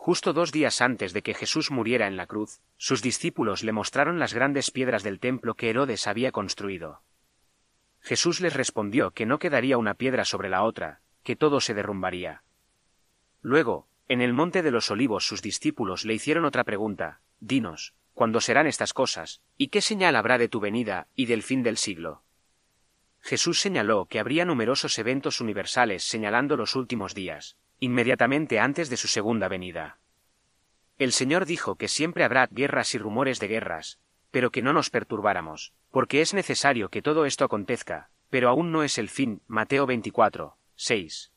Justo 0.00 0.32
dos 0.32 0.52
días 0.52 0.80
antes 0.80 1.12
de 1.12 1.22
que 1.22 1.34
Jesús 1.34 1.72
muriera 1.72 2.06
en 2.06 2.16
la 2.16 2.28
cruz, 2.28 2.60
sus 2.76 3.02
discípulos 3.02 3.64
le 3.64 3.72
mostraron 3.72 4.20
las 4.20 4.32
grandes 4.32 4.70
piedras 4.70 5.02
del 5.02 5.18
templo 5.18 5.54
que 5.54 5.70
Herodes 5.70 6.06
había 6.06 6.30
construido. 6.30 7.02
Jesús 8.00 8.40
les 8.40 8.54
respondió 8.54 9.10
que 9.10 9.26
no 9.26 9.40
quedaría 9.40 9.76
una 9.76 9.94
piedra 9.94 10.24
sobre 10.24 10.50
la 10.50 10.62
otra, 10.62 11.00
que 11.24 11.34
todo 11.34 11.60
se 11.60 11.74
derrumbaría. 11.74 12.44
Luego, 13.42 13.88
en 14.06 14.20
el 14.20 14.32
monte 14.32 14.62
de 14.62 14.70
los 14.70 14.88
olivos 14.92 15.26
sus 15.26 15.42
discípulos 15.42 16.04
le 16.04 16.14
hicieron 16.14 16.44
otra 16.44 16.62
pregunta, 16.62 17.20
Dinos, 17.40 17.92
¿cuándo 18.14 18.40
serán 18.40 18.68
estas 18.68 18.94
cosas? 18.94 19.42
¿Y 19.56 19.66
qué 19.68 19.80
señal 19.80 20.14
habrá 20.14 20.38
de 20.38 20.48
tu 20.48 20.60
venida 20.60 21.08
y 21.16 21.26
del 21.26 21.42
fin 21.42 21.64
del 21.64 21.76
siglo? 21.76 22.22
Jesús 23.20 23.60
señaló 23.60 24.06
que 24.06 24.20
habría 24.20 24.44
numerosos 24.44 24.96
eventos 25.00 25.40
universales 25.40 26.04
señalando 26.04 26.56
los 26.56 26.76
últimos 26.76 27.16
días, 27.16 27.56
inmediatamente 27.80 28.60
antes 28.60 28.90
de 28.90 28.96
su 28.96 29.08
segunda 29.08 29.48
venida. 29.48 29.98
El 30.98 31.12
Señor 31.12 31.46
dijo 31.46 31.76
que 31.76 31.88
siempre 31.88 32.24
habrá 32.24 32.48
guerras 32.50 32.94
y 32.94 32.98
rumores 32.98 33.38
de 33.38 33.48
guerras, 33.48 33.98
pero 34.30 34.50
que 34.50 34.62
no 34.62 34.72
nos 34.72 34.90
perturbáramos, 34.90 35.72
porque 35.90 36.20
es 36.20 36.34
necesario 36.34 36.88
que 36.88 37.02
todo 37.02 37.24
esto 37.24 37.44
acontezca, 37.44 38.10
pero 38.30 38.48
aún 38.48 38.72
no 38.72 38.82
es 38.82 38.98
el 38.98 39.08
fin. 39.08 39.42
Mateo 39.46 39.86
24, 39.86 40.56
6. 40.74 41.32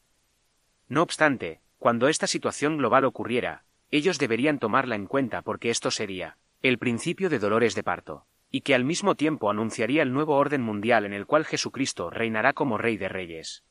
No 0.89 1.03
obstante, 1.03 1.61
cuando 1.77 2.07
esta 2.07 2.27
situación 2.27 2.77
global 2.77 3.05
ocurriera, 3.05 3.63
ellos 3.91 4.19
deberían 4.19 4.59
tomarla 4.59 4.95
en 4.95 5.07
cuenta 5.07 5.41
porque 5.41 5.69
esto 5.69 5.91
sería 5.91 6.37
el 6.61 6.77
principio 6.77 7.29
de 7.29 7.39
dolores 7.39 7.73
de 7.73 7.81
parto, 7.81 8.25
y 8.51 8.61
que 8.61 8.75
al 8.75 8.83
mismo 8.83 9.15
tiempo 9.15 9.49
anunciaría 9.49 10.03
el 10.03 10.13
nuevo 10.13 10.35
orden 10.35 10.61
mundial 10.61 11.05
en 11.05 11.13
el 11.13 11.25
cual 11.25 11.43
Jesucristo 11.43 12.11
reinará 12.11 12.53
como 12.53 12.77
Rey 12.77 12.97
de 12.97 13.09
Reyes. 13.09 13.63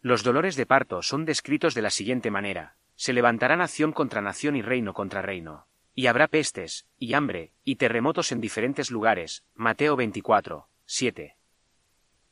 Los 0.00 0.22
dolores 0.22 0.54
de 0.54 0.64
parto 0.64 1.02
son 1.02 1.24
descritos 1.24 1.74
de 1.74 1.82
la 1.82 1.90
siguiente 1.90 2.30
manera. 2.30 2.76
Se 2.94 3.12
levantará 3.12 3.56
nación 3.56 3.92
contra 3.92 4.20
nación 4.20 4.54
y 4.54 4.62
reino 4.62 4.94
contra 4.94 5.22
reino. 5.22 5.66
Y 5.94 6.06
habrá 6.06 6.28
pestes, 6.28 6.86
y 6.98 7.14
hambre, 7.14 7.52
y 7.64 7.76
terremotos 7.76 8.30
en 8.30 8.40
diferentes 8.40 8.90
lugares. 8.92 9.44
Mateo 9.54 9.96
24, 9.96 10.68
7. 10.86 11.36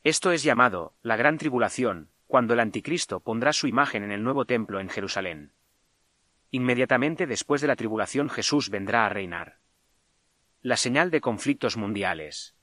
Esto 0.03 0.31
es 0.31 0.43
llamado, 0.43 0.93
la 1.01 1.17
gran 1.17 1.37
tribulación, 1.37 2.09
cuando 2.27 2.53
el 2.53 2.61
anticristo 2.61 3.19
pondrá 3.19 3.51
su 3.51 3.67
imagen 3.67 4.03
en 4.03 4.11
el 4.11 4.23
nuevo 4.23 4.45
templo 4.45 4.79
en 4.79 4.87
Jerusalén. 4.87 5.51
Inmediatamente 6.51 7.27
después 7.27 7.59
de 7.59 7.67
la 7.67 7.75
tribulación 7.75 8.29
Jesús 8.29 8.69
vendrá 8.69 9.05
a 9.05 9.09
reinar. 9.09 9.59
La 10.61 10.77
señal 10.77 11.11
de 11.11 11.19
conflictos 11.19 11.75
mundiales. 11.75 12.55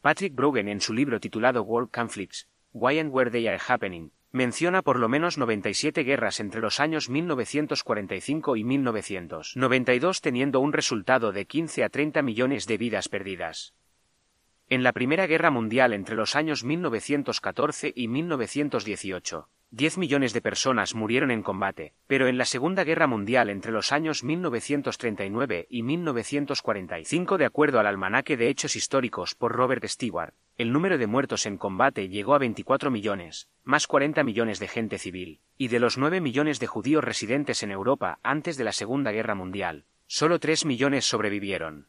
Patrick 0.00 0.34
Brogan 0.34 0.68
en 0.68 0.80
su 0.80 0.94
libro 0.94 1.20
titulado 1.20 1.62
World 1.62 1.90
Conflicts, 1.90 2.48
Why 2.78 2.98
and 2.98 3.10
Where 3.10 3.30
They 3.30 3.48
Are 3.48 3.58
Happening, 3.68 4.10
menciona 4.32 4.82
por 4.82 4.98
lo 4.98 5.08
menos 5.08 5.38
97 5.38 6.04
guerras 6.04 6.40
entre 6.40 6.60
los 6.60 6.78
años 6.78 7.08
1945 7.08 8.54
y 8.54 8.64
1992 8.64 10.20
teniendo 10.20 10.60
un 10.60 10.74
resultado 10.74 11.32
de 11.32 11.46
15 11.46 11.84
a 11.84 11.88
30 11.88 12.20
millones 12.20 12.66
de 12.66 12.76
vidas 12.76 13.08
perdidas. 13.08 13.72
En 14.68 14.82
la 14.82 14.92
Primera 14.92 15.28
Guerra 15.28 15.52
Mundial 15.52 15.92
entre 15.92 16.16
los 16.16 16.34
años 16.34 16.64
1914 16.64 17.92
y 17.94 18.08
1918, 18.08 19.48
10 19.70 19.98
millones 19.98 20.32
de 20.32 20.40
personas 20.40 20.96
murieron 20.96 21.30
en 21.30 21.44
combate, 21.44 21.94
pero 22.08 22.26
en 22.26 22.36
la 22.36 22.46
Segunda 22.46 22.82
Guerra 22.82 23.06
Mundial 23.06 23.48
entre 23.48 23.70
los 23.70 23.92
años 23.92 24.24
1939 24.24 25.68
y 25.70 25.84
1945, 25.84 27.38
de 27.38 27.44
acuerdo 27.44 27.78
al 27.78 27.86
almanaque 27.86 28.36
de 28.36 28.48
hechos 28.48 28.74
históricos 28.74 29.36
por 29.36 29.52
Robert 29.52 29.86
Stewart, 29.86 30.34
el 30.58 30.72
número 30.72 30.98
de 30.98 31.06
muertos 31.06 31.46
en 31.46 31.58
combate 31.58 32.08
llegó 32.08 32.34
a 32.34 32.38
24 32.38 32.90
millones, 32.90 33.48
más 33.62 33.86
40 33.86 34.24
millones 34.24 34.58
de 34.58 34.66
gente 34.66 34.98
civil, 34.98 35.38
y 35.56 35.68
de 35.68 35.78
los 35.78 35.96
9 35.96 36.20
millones 36.20 36.58
de 36.58 36.66
judíos 36.66 37.04
residentes 37.04 37.62
en 37.62 37.70
Europa 37.70 38.18
antes 38.24 38.56
de 38.56 38.64
la 38.64 38.72
Segunda 38.72 39.12
Guerra 39.12 39.36
Mundial, 39.36 39.84
solo 40.08 40.40
3 40.40 40.64
millones 40.64 41.04
sobrevivieron. 41.04 41.86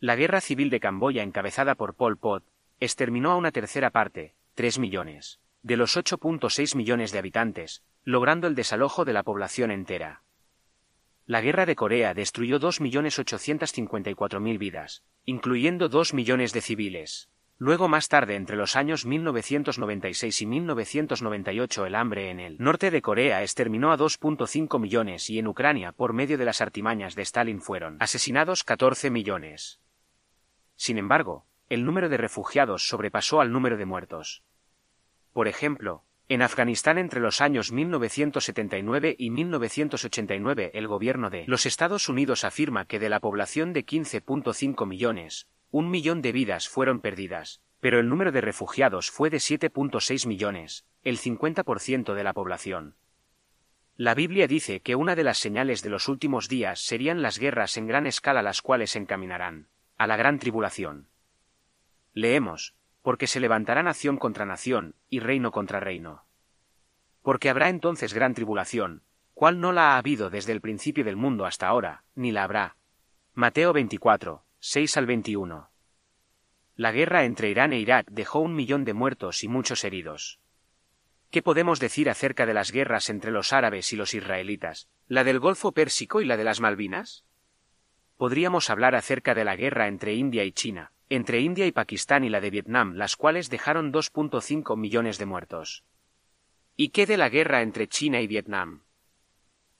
La 0.00 0.14
guerra 0.14 0.40
civil 0.40 0.70
de 0.70 0.78
Camboya 0.78 1.24
encabezada 1.24 1.74
por 1.74 1.94
Pol 1.94 2.16
Pot, 2.16 2.44
exterminó 2.78 3.32
a 3.32 3.36
una 3.36 3.50
tercera 3.50 3.90
parte, 3.90 4.36
3 4.54 4.78
millones 4.78 5.40
de 5.62 5.76
los 5.76 5.96
8.6 5.96 6.76
millones 6.76 7.10
de 7.10 7.18
habitantes, 7.18 7.82
logrando 8.04 8.46
el 8.46 8.54
desalojo 8.54 9.04
de 9.04 9.12
la 9.12 9.24
población 9.24 9.72
entera. 9.72 10.22
La 11.26 11.40
guerra 11.40 11.66
de 11.66 11.74
Corea 11.74 12.14
destruyó 12.14 12.60
2.854.000 12.60 14.58
vidas, 14.58 15.02
incluyendo 15.24 15.88
2 15.88 16.14
millones 16.14 16.52
de 16.52 16.60
civiles. 16.60 17.28
Luego 17.58 17.88
más 17.88 18.08
tarde, 18.08 18.36
entre 18.36 18.56
los 18.56 18.76
años 18.76 19.04
1996 19.04 20.42
y 20.42 20.46
1998, 20.46 21.86
el 21.86 21.96
hambre 21.96 22.30
en 22.30 22.38
el 22.38 22.56
norte 22.58 22.92
de 22.92 23.02
Corea 23.02 23.42
exterminó 23.42 23.90
a 23.90 23.98
2.5 23.98 24.78
millones 24.78 25.28
y 25.28 25.40
en 25.40 25.48
Ucrania, 25.48 25.90
por 25.90 26.12
medio 26.12 26.38
de 26.38 26.44
las 26.44 26.60
artimañas 26.60 27.16
de 27.16 27.22
Stalin, 27.22 27.60
fueron 27.60 27.96
asesinados 27.98 28.62
14 28.62 29.10
millones. 29.10 29.80
Sin 30.78 30.96
embargo, 30.96 31.44
el 31.68 31.84
número 31.84 32.08
de 32.08 32.16
refugiados 32.16 32.86
sobrepasó 32.86 33.40
al 33.40 33.50
número 33.50 33.76
de 33.76 33.84
muertos. 33.84 34.44
Por 35.32 35.48
ejemplo, 35.48 36.04
en 36.28 36.40
Afganistán 36.40 36.98
entre 36.98 37.20
los 37.20 37.40
años 37.40 37.72
1979 37.72 39.16
y 39.18 39.30
1989 39.30 40.70
el 40.74 40.86
gobierno 40.86 41.30
de 41.30 41.44
los 41.48 41.66
Estados 41.66 42.08
Unidos 42.08 42.44
afirma 42.44 42.84
que 42.84 43.00
de 43.00 43.08
la 43.08 43.18
población 43.18 43.72
de 43.72 43.84
15.5 43.84 44.86
millones, 44.86 45.48
un 45.72 45.90
millón 45.90 46.22
de 46.22 46.30
vidas 46.30 46.68
fueron 46.68 47.00
perdidas, 47.00 47.60
pero 47.80 47.98
el 47.98 48.08
número 48.08 48.30
de 48.30 48.40
refugiados 48.40 49.10
fue 49.10 49.30
de 49.30 49.38
7.6 49.38 50.28
millones, 50.28 50.86
el 51.02 51.18
50% 51.18 52.14
de 52.14 52.24
la 52.24 52.32
población. 52.32 52.94
La 53.96 54.14
Biblia 54.14 54.46
dice 54.46 54.80
que 54.80 54.94
una 54.94 55.16
de 55.16 55.24
las 55.24 55.38
señales 55.38 55.82
de 55.82 55.90
los 55.90 56.06
últimos 56.06 56.48
días 56.48 56.80
serían 56.80 57.20
las 57.20 57.40
guerras 57.40 57.76
en 57.76 57.88
gran 57.88 58.06
escala 58.06 58.42
las 58.42 58.62
cuales 58.62 58.94
encaminarán 58.94 59.66
a 59.98 60.06
la 60.06 60.16
gran 60.16 60.38
tribulación. 60.38 61.08
Leemos, 62.14 62.74
porque 63.02 63.26
se 63.26 63.40
levantará 63.40 63.82
nación 63.82 64.16
contra 64.16 64.46
nación, 64.46 64.94
y 65.10 65.20
reino 65.20 65.50
contra 65.50 65.80
reino. 65.80 66.24
Porque 67.22 67.50
habrá 67.50 67.68
entonces 67.68 68.14
gran 68.14 68.32
tribulación, 68.32 69.02
cual 69.34 69.60
no 69.60 69.72
la 69.72 69.92
ha 69.92 69.98
habido 69.98 70.30
desde 70.30 70.52
el 70.52 70.60
principio 70.60 71.04
del 71.04 71.16
mundo 71.16 71.46
hasta 71.46 71.68
ahora, 71.68 72.04
ni 72.14 72.32
la 72.32 72.44
habrá. 72.44 72.76
Mateo 73.34 73.72
24, 73.72 74.44
6 74.60 74.96
al 74.96 75.06
21. 75.06 75.70
La 76.76 76.92
guerra 76.92 77.24
entre 77.24 77.50
Irán 77.50 77.72
e 77.72 77.78
Irak 77.78 78.06
dejó 78.10 78.38
un 78.38 78.54
millón 78.54 78.84
de 78.84 78.94
muertos 78.94 79.42
y 79.42 79.48
muchos 79.48 79.82
heridos. 79.84 80.38
¿Qué 81.30 81.42
podemos 81.42 81.80
decir 81.80 82.08
acerca 82.08 82.46
de 82.46 82.54
las 82.54 82.72
guerras 82.72 83.10
entre 83.10 83.32
los 83.32 83.52
árabes 83.52 83.92
y 83.92 83.96
los 83.96 84.14
israelitas, 84.14 84.88
la 85.08 85.24
del 85.24 85.40
Golfo 85.40 85.72
Pérsico 85.72 86.20
y 86.20 86.24
la 86.24 86.36
de 86.36 86.44
las 86.44 86.60
Malvinas? 86.60 87.24
Podríamos 88.18 88.68
hablar 88.68 88.96
acerca 88.96 89.32
de 89.32 89.44
la 89.44 89.54
guerra 89.54 89.86
entre 89.86 90.14
India 90.14 90.44
y 90.44 90.50
China, 90.50 90.90
entre 91.08 91.38
India 91.40 91.66
y 91.66 91.72
Pakistán 91.72 92.24
y 92.24 92.28
la 92.28 92.40
de 92.40 92.50
Vietnam, 92.50 92.94
las 92.96 93.14
cuales 93.14 93.48
dejaron 93.48 93.92
2.5 93.92 94.76
millones 94.76 95.18
de 95.18 95.26
muertos. 95.26 95.84
¿Y 96.76 96.88
qué 96.88 97.06
de 97.06 97.16
la 97.16 97.28
guerra 97.28 97.62
entre 97.62 97.86
China 97.86 98.20
y 98.20 98.26
Vietnam? 98.26 98.82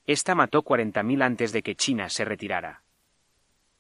Esta 0.07 0.37
mató 0.37 0.63
40.000 0.63 1.21
antes 1.21 1.53
de 1.53 1.65
que 1.65 1.75
China 1.75 2.09
se 2.09 2.25
retirara. 2.25 2.85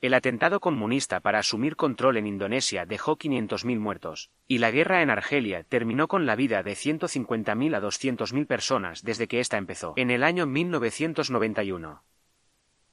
El 0.00 0.12
atentado 0.12 0.58
comunista 0.58 1.20
para 1.20 1.38
asumir 1.38 1.76
control 1.76 2.16
en 2.16 2.26
Indonesia 2.26 2.84
dejó 2.84 3.16
500.000 3.16 3.78
muertos, 3.78 4.30
y 4.48 4.58
la 4.58 4.72
guerra 4.72 5.02
en 5.02 5.10
Argelia 5.10 5.62
terminó 5.62 6.08
con 6.08 6.26
la 6.26 6.34
vida 6.34 6.64
de 6.64 6.72
150.000 6.72 7.76
a 7.76 7.80
200.000 7.80 8.46
personas 8.48 9.04
desde 9.04 9.28
que 9.28 9.38
ésta 9.38 9.56
empezó, 9.56 9.94
en 9.96 10.10
el 10.10 10.24
año 10.24 10.46
1991. 10.46 12.02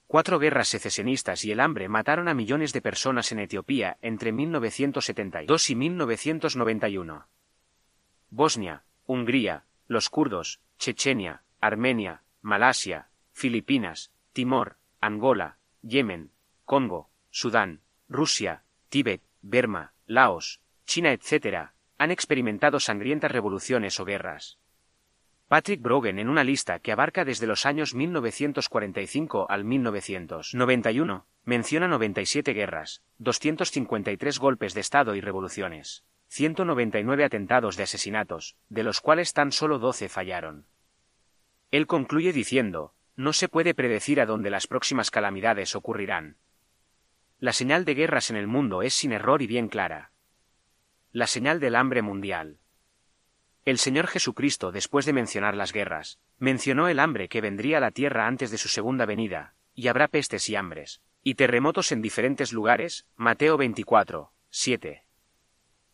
Cuatro 0.08 0.38
guerras 0.38 0.68
secesionistas 0.68 1.44
y 1.46 1.52
el 1.52 1.60
hambre 1.60 1.90
mataron 1.90 2.28
a 2.28 2.34
millones 2.34 2.74
de 2.74 2.82
personas 2.82 3.32
en 3.32 3.40
Etiopía 3.40 3.98
entre 4.02 4.32
1972 4.32 5.70
y 5.70 5.76
1991. 5.76 7.28
Bosnia, 8.30 8.84
Hungría, 9.08 9.66
los 9.88 10.10
kurdos, 10.10 10.62
Chechenia, 10.78 11.44
Armenia, 11.60 12.22
Malasia, 12.42 13.10
Filipinas, 13.32 14.12
Timor, 14.34 14.78
Angola, 15.02 15.58
Yemen, 15.82 16.32
Congo, 16.66 17.10
Sudán, 17.32 17.82
Rusia, 18.08 18.64
Tíbet, 18.90 19.22
Burma, 19.42 19.94
Laos, 20.06 20.62
China, 20.86 21.12
etc., 21.12 21.72
han 21.98 22.12
experimentado 22.12 22.80
sangrientas 22.80 23.32
revoluciones 23.32 24.00
o 24.00 24.06
guerras. 24.06 24.60
Patrick 25.48 25.80
Brogan 25.80 26.18
en 26.18 26.28
una 26.28 26.44
lista 26.44 26.80
que 26.80 26.92
abarca 26.92 27.24
desde 27.24 27.46
los 27.46 27.68
años 27.68 27.94
1945 27.94 29.46
al 29.48 29.64
1991, 29.64 31.28
menciona 31.44 31.88
97 31.88 32.54
guerras, 32.54 33.04
253 33.20 34.40
golpes 34.40 34.74
de 34.74 34.82
Estado 34.82 35.14
y 35.14 35.22
revoluciones, 35.22 36.04
199 36.30 37.24
atentados 37.24 37.78
de 37.78 37.84
asesinatos, 37.84 38.58
de 38.70 38.82
los 38.82 39.02
cuales 39.02 39.34
tan 39.34 39.52
solo 39.52 39.78
12 39.78 40.10
fallaron. 40.10 40.66
Él 41.70 41.86
concluye 41.86 42.34
diciendo, 42.34 42.96
no 43.16 43.32
se 43.32 43.48
puede 43.48 43.76
predecir 43.76 44.20
a 44.20 44.26
dónde 44.26 44.50
las 44.50 44.66
próximas 44.66 45.12
calamidades 45.12 45.76
ocurrirán. 45.76 46.38
La 47.40 47.54
señal 47.54 47.86
de 47.86 47.94
guerras 47.94 48.32
en 48.32 48.38
el 48.38 48.48
mundo 48.48 48.82
es 48.82 48.96
sin 48.96 49.12
error 49.12 49.44
y 49.44 49.48
bien 49.48 49.68
clara. 49.68 50.12
La 51.12 51.28
señal 51.28 51.60
del 51.60 51.76
hambre 51.76 52.02
mundial. 52.02 52.58
El 53.66 53.80
Señor 53.80 54.06
Jesucristo, 54.06 54.72
después 54.72 55.08
de 55.08 55.14
mencionar 55.14 55.56
las 55.56 55.74
guerras, 55.74 56.20
mencionó 56.38 56.88
el 56.88 57.00
hambre 57.00 57.28
que 57.28 57.42
vendría 57.42 57.80
a 57.80 57.82
la 57.82 57.90
tierra 57.90 58.28
antes 58.28 58.52
de 58.52 58.60
su 58.60 58.68
segunda 58.68 59.08
venida, 59.08 59.56
y 59.74 59.88
habrá 59.88 60.08
pestes 60.08 60.48
y 60.50 60.56
hambres, 60.56 61.02
y 61.24 61.34
terremotos 61.34 61.92
en 61.92 62.04
diferentes 62.04 62.54
lugares, 62.54 63.08
Mateo 63.16 63.58
24, 63.58 64.32
7. 64.52 65.04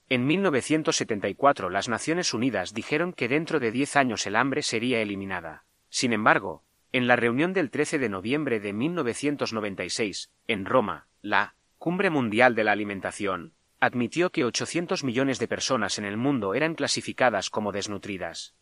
En 0.10 0.28
1974 0.28 1.70
las 1.70 1.88
Naciones 1.88 2.34
Unidas 2.34 2.74
dijeron 2.74 3.14
que 3.14 3.30
dentro 3.30 3.62
de 3.62 3.72
diez 3.72 3.96
años 3.96 4.28
el 4.28 4.36
hambre 4.36 4.64
sería 4.64 5.02
eliminada. 5.02 5.64
Sin 5.88 6.12
embargo, 6.12 6.66
en 6.92 7.08
la 7.08 7.16
reunión 7.16 7.54
del 7.54 7.72
13 7.72 8.00
de 8.00 8.10
noviembre 8.10 8.60
de 8.60 8.74
1996, 8.74 10.30
en 10.48 10.66
Roma, 10.66 11.08
la 11.22 11.56
Cumbre 11.78 12.10
Mundial 12.10 12.54
de 12.54 12.66
la 12.66 12.74
Alimentación 12.74 13.54
admitió 13.82 14.30
que 14.30 14.46
800 14.46 15.04
millones 15.04 15.40
de 15.40 15.48
personas 15.48 15.98
en 15.98 16.06
el 16.06 16.16
mundo 16.16 16.54
eran 16.54 16.76
clasificadas 16.76 17.50
como 17.50 17.72
desnutridas. 17.72 18.54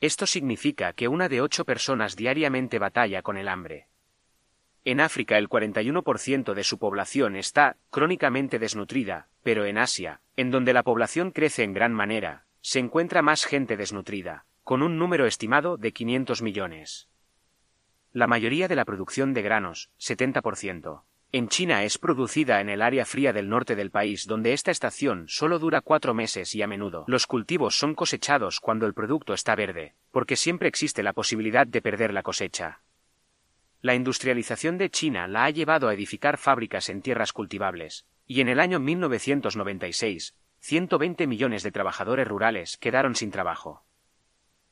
Esto 0.00 0.26
significa 0.26 0.94
que 0.94 1.06
una 1.06 1.28
de 1.28 1.42
ocho 1.42 1.66
personas 1.66 2.16
diariamente 2.16 2.78
batalla 2.78 3.20
con 3.20 3.36
el 3.36 3.46
hambre. 3.46 3.88
En 4.84 5.00
África 5.00 5.36
el 5.36 5.50
41% 5.50 6.54
de 6.54 6.64
su 6.64 6.78
población 6.78 7.36
está 7.36 7.76
crónicamente 7.90 8.58
desnutrida, 8.58 9.28
pero 9.42 9.66
en 9.66 9.76
Asia, 9.76 10.22
en 10.36 10.50
donde 10.50 10.72
la 10.72 10.82
población 10.82 11.30
crece 11.30 11.62
en 11.62 11.74
gran 11.74 11.92
manera, 11.92 12.46
se 12.62 12.78
encuentra 12.78 13.20
más 13.20 13.44
gente 13.44 13.76
desnutrida, 13.76 14.46
con 14.64 14.82
un 14.82 14.98
número 14.98 15.26
estimado 15.26 15.76
de 15.76 15.92
500 15.92 16.40
millones. 16.40 17.08
La 18.12 18.26
mayoría 18.26 18.66
de 18.66 18.76
la 18.76 18.86
producción 18.86 19.34
de 19.34 19.42
granos, 19.42 19.90
70%, 20.00 21.02
en 21.32 21.48
China 21.48 21.82
es 21.82 21.96
producida 21.96 22.60
en 22.60 22.68
el 22.68 22.82
área 22.82 23.06
fría 23.06 23.32
del 23.32 23.48
norte 23.48 23.74
del 23.74 23.90
país, 23.90 24.26
donde 24.26 24.52
esta 24.52 24.70
estación 24.70 25.24
solo 25.28 25.58
dura 25.58 25.80
cuatro 25.80 26.12
meses 26.12 26.54
y 26.54 26.60
a 26.60 26.66
menudo 26.66 27.04
los 27.08 27.26
cultivos 27.26 27.78
son 27.78 27.94
cosechados 27.94 28.60
cuando 28.60 28.86
el 28.86 28.92
producto 28.92 29.32
está 29.32 29.54
verde, 29.54 29.94
porque 30.10 30.36
siempre 30.36 30.68
existe 30.68 31.02
la 31.02 31.14
posibilidad 31.14 31.66
de 31.66 31.80
perder 31.80 32.12
la 32.12 32.22
cosecha. 32.22 32.82
La 33.80 33.94
industrialización 33.94 34.76
de 34.76 34.90
China 34.90 35.26
la 35.26 35.46
ha 35.46 35.50
llevado 35.50 35.88
a 35.88 35.94
edificar 35.94 36.36
fábricas 36.36 36.90
en 36.90 37.00
tierras 37.00 37.32
cultivables, 37.32 38.04
y 38.26 38.42
en 38.42 38.48
el 38.48 38.60
año 38.60 38.78
1996, 38.78 40.36
120 40.60 41.26
millones 41.26 41.62
de 41.62 41.72
trabajadores 41.72 42.28
rurales 42.28 42.76
quedaron 42.76 43.16
sin 43.16 43.30
trabajo. 43.30 43.84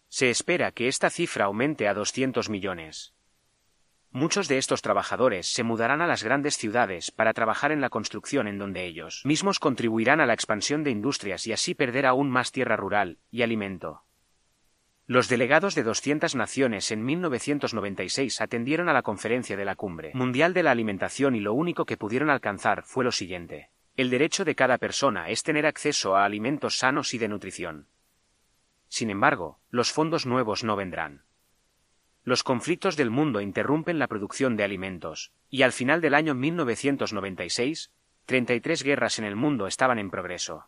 Se 0.09 0.29
espera 0.29 0.73
que 0.73 0.89
esta 0.89 1.09
cifra 1.09 1.47
aumente 1.47 1.89
a 1.89 1.95
200 1.95 2.51
millones. 2.51 3.15
Muchos 4.13 4.49
de 4.49 4.59
estos 4.59 4.83
trabajadores 4.83 5.47
se 5.47 5.63
mudarán 5.63 6.01
a 6.01 6.07
las 6.09 6.25
grandes 6.25 6.57
ciudades 6.57 7.13
para 7.13 7.33
trabajar 7.33 7.71
en 7.71 7.81
la 7.81 7.91
construcción 7.91 8.49
en 8.49 8.59
donde 8.59 8.85
ellos 8.85 9.23
mismos 9.25 9.61
contribuirán 9.61 10.21
a 10.21 10.27
la 10.27 10.35
expansión 10.35 10.83
de 10.83 10.91
industrias 10.91 11.47
y 11.47 11.53
así 11.53 11.77
perder 11.77 12.07
aún 12.07 12.29
más 12.29 12.51
tierra 12.51 12.75
rural 12.75 13.19
y 13.31 13.43
alimento. 13.43 14.03
Los 15.07 15.29
delegados 15.29 15.77
de 15.77 15.85
200 15.85 16.35
naciones 16.35 16.91
en 16.91 17.05
1996 17.05 18.41
atendieron 18.41 18.89
a 18.89 18.93
la 18.93 19.03
conferencia 19.03 19.57
de 19.57 19.65
la 19.65 19.77
Cumbre 19.77 20.11
Mundial 20.15 20.55
de 20.55 20.65
la 20.65 20.73
Alimentación 20.73 21.37
y 21.37 21.41
lo 21.41 21.55
único 21.55 21.85
que 21.85 21.97
pudieron 21.97 22.31
alcanzar 22.31 22.83
fue 22.83 23.05
lo 23.05 23.13
siguiente. 23.13 23.71
El 23.97 24.11
derecho 24.11 24.45
de 24.45 24.57
cada 24.57 24.79
persona 24.79 25.29
es 25.29 25.45
tener 25.45 25.67
acceso 25.67 26.17
a 26.17 26.25
alimentos 26.25 26.79
sanos 26.79 27.15
y 27.15 27.19
de 27.19 27.29
nutrición. 27.29 27.87
Sin 28.89 29.09
embargo, 29.11 29.61
los 29.71 29.93
fondos 29.93 30.27
nuevos 30.27 30.65
no 30.65 30.75
vendrán. 30.75 31.23
Los 32.25 32.43
conflictos 32.43 32.97
del 32.97 33.11
mundo 33.11 33.41
interrumpen 33.41 33.99
la 33.99 34.07
producción 34.07 34.57
de 34.57 34.65
alimentos, 34.65 35.33
y 35.49 35.63
al 35.63 35.73
final 35.73 36.01
del 36.01 36.15
año 36.15 36.35
1996, 36.35 37.91
33 38.27 38.83
guerras 38.83 39.19
en 39.19 39.25
el 39.25 39.37
mundo 39.37 39.67
estaban 39.67 39.99
en 39.99 40.11
progreso. 40.11 40.67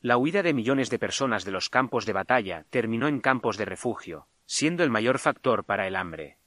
La 0.00 0.16
huida 0.16 0.42
de 0.42 0.52
millones 0.52 0.90
de 0.90 0.98
personas 0.98 1.44
de 1.44 1.52
los 1.52 1.70
campos 1.70 2.06
de 2.06 2.12
batalla 2.12 2.66
terminó 2.70 3.08
en 3.08 3.20
campos 3.20 3.56
de 3.56 3.64
refugio, 3.64 4.26
siendo 4.46 4.84
el 4.84 4.90
mayor 4.90 5.18
factor 5.18 5.64
para 5.64 5.86
el 5.86 5.96
hambre. 5.96 6.38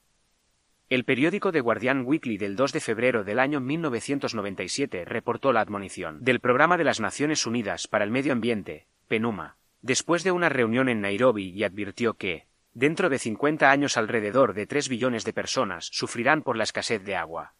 El 0.88 1.04
periódico 1.04 1.50
The 1.50 1.60
Guardian 1.60 2.04
Weekly 2.06 2.38
del 2.38 2.54
2 2.54 2.72
de 2.72 2.80
febrero 2.80 3.24
del 3.24 3.40
año 3.40 3.60
1997 3.60 5.04
reportó 5.04 5.52
la 5.52 5.60
admonición 5.60 6.22
del 6.22 6.38
Programa 6.38 6.76
de 6.76 6.84
las 6.84 7.00
Naciones 7.00 7.44
Unidas 7.44 7.88
para 7.88 8.04
el 8.04 8.12
Medio 8.12 8.32
Ambiente, 8.32 8.86
PENUMA, 9.08 9.56
después 9.82 10.22
de 10.22 10.30
una 10.30 10.48
reunión 10.48 10.88
en 10.88 11.00
Nairobi 11.00 11.50
y 11.50 11.64
advirtió 11.64 12.14
que, 12.14 12.46
Dentro 12.76 13.08
de 13.08 13.18
50 13.18 13.70
años 13.70 13.96
alrededor 13.96 14.52
de 14.52 14.66
3 14.66 14.90
billones 14.90 15.24
de 15.24 15.32
personas 15.32 15.88
sufrirán 15.90 16.42
por 16.42 16.58
la 16.58 16.64
escasez 16.64 17.02
de 17.02 17.16
agua. 17.16 17.54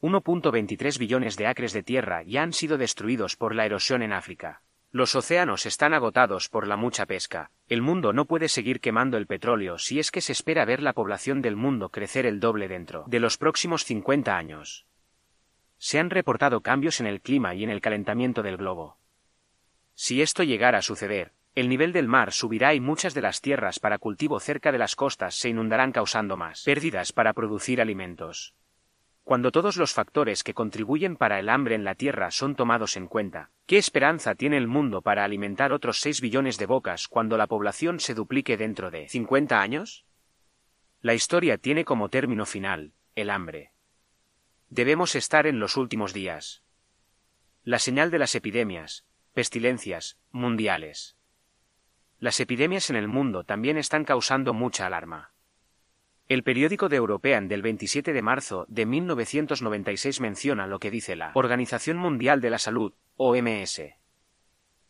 1.23 0.00 0.98
billones 0.98 1.36
de 1.36 1.46
acres 1.46 1.72
de 1.72 1.84
tierra 1.84 2.24
ya 2.24 2.42
han 2.42 2.52
sido 2.52 2.76
destruidos 2.76 3.36
por 3.36 3.54
la 3.54 3.64
erosión 3.64 4.02
en 4.02 4.12
África. 4.12 4.62
Los 4.90 5.14
océanos 5.14 5.66
están 5.66 5.94
agotados 5.94 6.48
por 6.48 6.66
la 6.66 6.76
mucha 6.76 7.06
pesca. 7.06 7.52
El 7.68 7.80
mundo 7.80 8.12
no 8.12 8.24
puede 8.24 8.48
seguir 8.48 8.80
quemando 8.80 9.18
el 9.18 9.28
petróleo 9.28 9.78
si 9.78 10.00
es 10.00 10.10
que 10.10 10.20
se 10.20 10.32
espera 10.32 10.64
ver 10.64 10.82
la 10.82 10.94
población 10.94 11.42
del 11.42 11.54
mundo 11.54 11.90
crecer 11.90 12.26
el 12.26 12.40
doble 12.40 12.66
dentro 12.66 13.04
de 13.06 13.20
los 13.20 13.38
próximos 13.38 13.84
50 13.84 14.36
años. 14.36 14.84
Se 15.78 16.00
han 16.00 16.10
reportado 16.10 16.60
cambios 16.60 16.98
en 16.98 17.06
el 17.06 17.20
clima 17.20 17.54
y 17.54 17.62
en 17.62 17.70
el 17.70 17.80
calentamiento 17.80 18.42
del 18.42 18.56
globo. 18.56 18.98
Si 19.94 20.22
esto 20.22 20.42
llegara 20.42 20.78
a 20.78 20.82
suceder, 20.82 21.30
el 21.56 21.70
nivel 21.70 21.94
del 21.94 22.06
mar 22.06 22.32
subirá 22.32 22.74
y 22.74 22.80
muchas 22.80 23.14
de 23.14 23.22
las 23.22 23.40
tierras 23.40 23.80
para 23.80 23.98
cultivo 23.98 24.38
cerca 24.40 24.72
de 24.72 24.78
las 24.78 24.94
costas 24.94 25.34
se 25.34 25.48
inundarán 25.48 25.90
causando 25.90 26.36
más 26.36 26.62
pérdidas 26.62 27.12
para 27.12 27.32
producir 27.32 27.80
alimentos. 27.80 28.54
Cuando 29.24 29.50
todos 29.50 29.78
los 29.78 29.94
factores 29.94 30.44
que 30.44 30.52
contribuyen 30.52 31.16
para 31.16 31.40
el 31.40 31.48
hambre 31.48 31.74
en 31.74 31.82
la 31.82 31.94
Tierra 31.94 32.30
son 32.30 32.56
tomados 32.56 32.96
en 32.98 33.08
cuenta, 33.08 33.50
¿qué 33.64 33.78
esperanza 33.78 34.34
tiene 34.34 34.58
el 34.58 34.68
mundo 34.68 35.00
para 35.00 35.24
alimentar 35.24 35.72
otros 35.72 35.98
6 36.00 36.20
billones 36.20 36.58
de 36.58 36.66
bocas 36.66 37.08
cuando 37.08 37.38
la 37.38 37.46
población 37.46 38.00
se 38.00 38.12
duplique 38.12 38.58
dentro 38.58 38.90
de 38.90 39.08
50 39.08 39.58
años? 39.58 40.04
La 41.00 41.14
historia 41.14 41.56
tiene 41.56 41.86
como 41.86 42.10
término 42.10 42.44
final, 42.44 42.92
el 43.14 43.30
hambre. 43.30 43.72
Debemos 44.68 45.14
estar 45.14 45.46
en 45.46 45.58
los 45.58 45.78
últimos 45.78 46.12
días. 46.12 46.62
La 47.64 47.78
señal 47.78 48.10
de 48.10 48.18
las 48.18 48.34
epidemias, 48.34 49.06
pestilencias, 49.32 50.18
mundiales. 50.30 51.16
Las 52.26 52.40
epidemias 52.40 52.90
en 52.90 52.96
el 52.96 53.06
mundo 53.06 53.44
también 53.44 53.76
están 53.76 54.04
causando 54.04 54.52
mucha 54.52 54.84
alarma. 54.84 55.30
El 56.26 56.42
periódico 56.42 56.88
de 56.88 56.96
European 56.96 57.46
del 57.46 57.62
27 57.62 58.12
de 58.12 58.20
marzo 58.20 58.66
de 58.68 58.84
1996 58.84 60.20
menciona 60.20 60.66
lo 60.66 60.80
que 60.80 60.90
dice 60.90 61.14
la 61.14 61.30
Organización 61.34 61.98
Mundial 61.98 62.40
de 62.40 62.50
la 62.50 62.58
Salud, 62.58 62.94
OMS. 63.16 63.80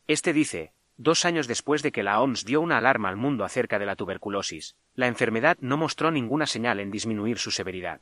Este 0.07 0.33
dice, 0.33 0.73
dos 0.97 1.27
años 1.27 1.47
después 1.47 1.83
de 1.83 1.93
que 1.93 2.03
la 2.03 2.23
OMS 2.23 2.47
dio 2.47 2.63
una 2.63 2.79
alarma 2.79 3.11
al 3.11 3.17
mundo 3.19 3.45
acerca 3.45 3.79
de 3.79 3.85
la 3.85 3.97
tuberculosis, 3.97 4.75
la 4.95 5.07
enfermedad 5.07 5.59
no 5.61 5.77
mostró 5.77 6.11
ninguna 6.11 6.47
señal 6.47 6.81
en 6.81 6.91
disminuir 6.91 7.37
su 7.37 7.51
severidad. 7.51 8.01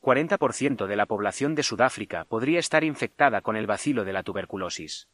40% 0.00 0.88
de 0.88 0.96
la 0.96 1.06
población 1.06 1.54
de 1.54 1.62
Sudáfrica 1.62 2.24
podría 2.24 2.58
estar 2.58 2.82
infectada 2.82 3.40
con 3.40 3.54
el 3.54 3.68
bacilo 3.68 4.04
de 4.04 4.12
la 4.12 4.24
tuberculosis. 4.24 5.06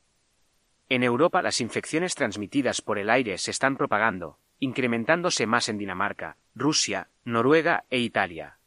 En 0.91 1.03
Europa 1.03 1.43
las 1.43 1.61
infecciones 1.61 2.15
transmitidas 2.15 2.81
por 2.81 2.99
el 2.99 3.11
aire 3.11 3.37
se 3.37 3.51
están 3.51 3.77
propagando, 3.77 4.39
incrementándose 4.59 5.47
más 5.47 5.69
en 5.69 5.77
Dinamarca, 5.77 6.39
Rusia, 6.55 7.11
Noruega 7.25 7.85
e 7.91 7.99
Italia. 7.99 8.59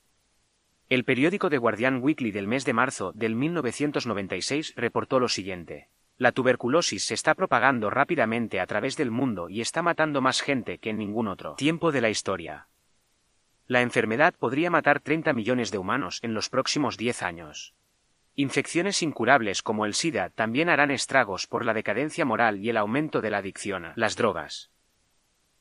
El 0.88 1.04
periódico 1.04 1.50
The 1.50 1.58
Guardian 1.58 2.04
Weekly 2.04 2.32
del 2.32 2.48
mes 2.48 2.64
de 2.64 2.74
marzo 2.74 3.12
del 3.16 3.36
1996 3.36 4.74
reportó 4.76 5.20
lo 5.20 5.30
siguiente. 5.30 5.90
La 6.18 6.32
tuberculosis 6.32 7.06
se 7.06 7.16
está 7.16 7.34
propagando 7.34 7.90
rápidamente 7.90 8.60
a 8.60 8.68
través 8.68 8.98
del 8.98 9.10
mundo 9.10 9.50
y 9.50 9.62
está 9.62 9.82
matando 9.82 10.22
más 10.22 10.42
gente 10.42 10.78
que 10.78 10.92
en 10.92 11.00
ningún 11.00 11.28
otro 11.28 11.56
tiempo 11.56 11.92
de 11.92 12.02
la 12.02 12.10
historia. 12.10 12.68
La 13.66 13.82
enfermedad 13.82 14.36
podría 14.38 14.70
matar 14.70 15.00
30 15.00 15.34
millones 15.34 15.72
de 15.72 15.80
humanos 15.80 16.20
en 16.22 16.36
los 16.36 16.50
próximos 16.50 16.98
10 16.98 17.24
años. 17.24 17.74
Infecciones 18.36 19.04
incurables 19.04 19.62
como 19.62 19.86
el 19.86 19.94
SIDA 19.94 20.30
también 20.30 20.70
harán 20.70 20.90
estragos 20.90 21.48
por 21.48 21.66
la 21.66 21.74
decadencia 21.74 22.24
moral 22.24 22.60
y 22.60 22.70
el 22.70 22.78
aumento 22.78 23.22
de 23.22 23.30
la 23.30 23.40
adicción 23.40 23.86
a 23.86 23.94
las 23.98 24.16
drogas. 24.16 24.72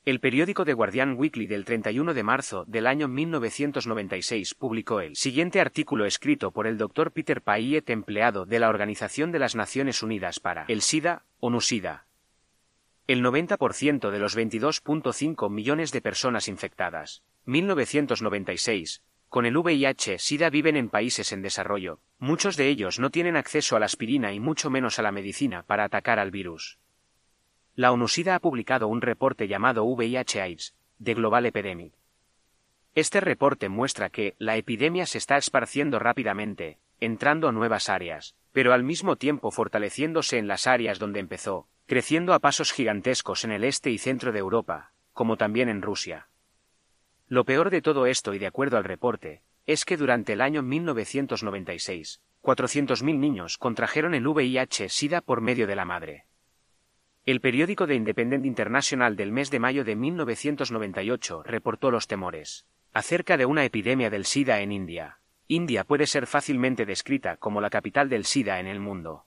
El 0.04 0.20
periódico 0.20 0.64
The 0.64 0.72
Guardian 0.72 1.14
Weekly 1.18 1.46
del 1.46 1.66
31 1.66 2.14
de 2.14 2.22
marzo 2.22 2.64
del 2.66 2.86
año 2.86 3.06
1996 3.06 4.54
publicó 4.54 5.00
el 5.00 5.14
siguiente 5.14 5.60
artículo 5.60 6.06
escrito 6.06 6.52
por 6.52 6.66
el 6.66 6.78
Dr. 6.78 7.12
Peter 7.12 7.42
Payet, 7.42 7.90
empleado 7.90 8.46
de 8.46 8.60
la 8.60 8.70
Organización 8.70 9.30
de 9.30 9.40
las 9.40 9.56
Naciones 9.56 10.02
Unidas 10.02 10.40
para 10.40 10.64
el 10.68 10.80
SIDA, 10.80 11.24
ONU-SIDA. 11.40 12.06
El 13.08 13.22
90% 13.22 14.10
de 14.10 14.18
los 14.18 14.38
22.5 14.38 15.50
millones 15.50 15.92
de 15.92 16.00
personas 16.00 16.48
infectadas, 16.48 17.22
1996, 17.44 19.02
con 19.30 19.46
el 19.46 19.56
VIH-Sida 19.56 20.50
viven 20.50 20.76
en 20.76 20.90
países 20.90 21.30
en 21.32 21.40
desarrollo. 21.40 22.00
Muchos 22.18 22.56
de 22.56 22.68
ellos 22.68 22.98
no 22.98 23.10
tienen 23.10 23.36
acceso 23.36 23.76
a 23.76 23.78
la 23.78 23.86
aspirina 23.86 24.32
y 24.32 24.40
mucho 24.40 24.70
menos 24.70 24.98
a 24.98 25.02
la 25.02 25.12
medicina 25.12 25.62
para 25.62 25.84
atacar 25.84 26.18
al 26.18 26.32
virus. 26.32 26.78
La 27.76 27.92
ONU-SIDA 27.92 28.34
ha 28.34 28.40
publicado 28.40 28.88
un 28.88 29.00
reporte 29.00 29.46
llamado 29.46 29.84
VIH-AIDS, 29.84 30.74
de 30.98 31.14
Global 31.14 31.46
Epidemic. 31.46 31.94
Este 32.96 33.20
reporte 33.20 33.68
muestra 33.68 34.10
que 34.10 34.34
la 34.38 34.56
epidemia 34.56 35.06
se 35.06 35.18
está 35.18 35.36
esparciendo 35.36 36.00
rápidamente, 36.00 36.80
entrando 36.98 37.48
a 37.48 37.52
nuevas 37.52 37.88
áreas, 37.88 38.34
pero 38.50 38.72
al 38.72 38.82
mismo 38.82 39.14
tiempo 39.14 39.52
fortaleciéndose 39.52 40.38
en 40.38 40.48
las 40.48 40.66
áreas 40.66 40.98
donde 40.98 41.20
empezó, 41.20 41.68
creciendo 41.86 42.34
a 42.34 42.40
pasos 42.40 42.72
gigantescos 42.72 43.44
en 43.44 43.52
el 43.52 43.62
este 43.62 43.90
y 43.90 43.98
centro 43.98 44.32
de 44.32 44.40
Europa, 44.40 44.92
como 45.12 45.36
también 45.36 45.68
en 45.68 45.82
Rusia. 45.82 46.29
Lo 47.30 47.44
peor 47.44 47.70
de 47.70 47.80
todo 47.80 48.06
esto, 48.06 48.34
y 48.34 48.40
de 48.40 48.48
acuerdo 48.48 48.76
al 48.76 48.82
reporte, 48.82 49.42
es 49.64 49.84
que 49.84 49.96
durante 49.96 50.32
el 50.32 50.40
año 50.40 50.62
1996, 50.62 52.20
400.000 52.42 53.18
niños 53.18 53.56
contrajeron 53.56 54.14
el 54.14 54.26
VIH-Sida 54.26 55.20
por 55.20 55.40
medio 55.40 55.68
de 55.68 55.76
la 55.76 55.84
madre. 55.84 56.26
El 57.24 57.40
periódico 57.40 57.86
de 57.86 57.94
Independent 57.94 58.44
International 58.44 59.14
del 59.14 59.30
mes 59.30 59.48
de 59.52 59.60
mayo 59.60 59.84
de 59.84 59.94
1998 59.94 61.44
reportó 61.44 61.92
los 61.92 62.08
temores 62.08 62.66
acerca 62.92 63.36
de 63.36 63.46
una 63.46 63.64
epidemia 63.64 64.10
del 64.10 64.24
SIDA 64.24 64.60
en 64.62 64.72
India. 64.72 65.20
India 65.46 65.84
puede 65.84 66.08
ser 66.08 66.26
fácilmente 66.26 66.84
descrita 66.84 67.36
como 67.36 67.60
la 67.60 67.70
capital 67.70 68.08
del 68.08 68.24
SIDA 68.24 68.58
en 68.58 68.66
el 68.66 68.80
mundo. 68.80 69.26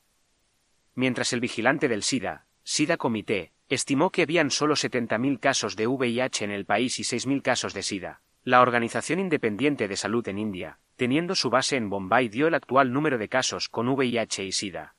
Mientras 0.94 1.32
el 1.32 1.40
vigilante 1.40 1.88
del 1.88 2.04
SIDA, 2.04 2.48
SIDA 2.64 2.98
Comité, 2.98 3.54
estimó 3.74 4.12
que 4.12 4.24
habían 4.24 4.52
solo 4.52 4.76
70.000 4.76 5.40
casos 5.40 5.76
de 5.76 5.88
VIH 5.88 6.46
en 6.46 6.52
el 6.52 6.66
país 6.66 7.00
y 7.00 7.04
6.000 7.04 7.42
casos 7.42 7.74
de 7.74 7.84
SIDA. 7.84 8.22
La 8.44 8.62
Organización 8.62 9.20
Independiente 9.20 9.88
de 9.88 9.96
Salud 9.96 10.28
en 10.28 10.38
India, 10.38 10.80
teniendo 10.96 11.36
su 11.36 11.50
base 11.50 11.78
en 11.78 11.90
Bombay, 11.90 12.30
dio 12.30 12.48
el 12.48 12.56
actual 12.56 12.92
número 12.92 13.18
de 13.18 13.30
casos 13.30 13.70
con 13.70 13.88
VIH 13.88 14.44
y 14.44 14.52
SIDA. 14.52 14.96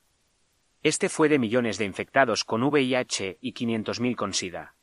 Este 0.81 1.09
fue 1.09 1.29
de 1.29 1.39
millones 1.39 1.77
de 1.77 1.85
infectados 1.85 2.43
con 2.43 2.63
VIH 2.63 3.37
y 3.41 3.53
500.000 3.53 4.15
con 4.15 4.33
SIDA. 4.33 4.75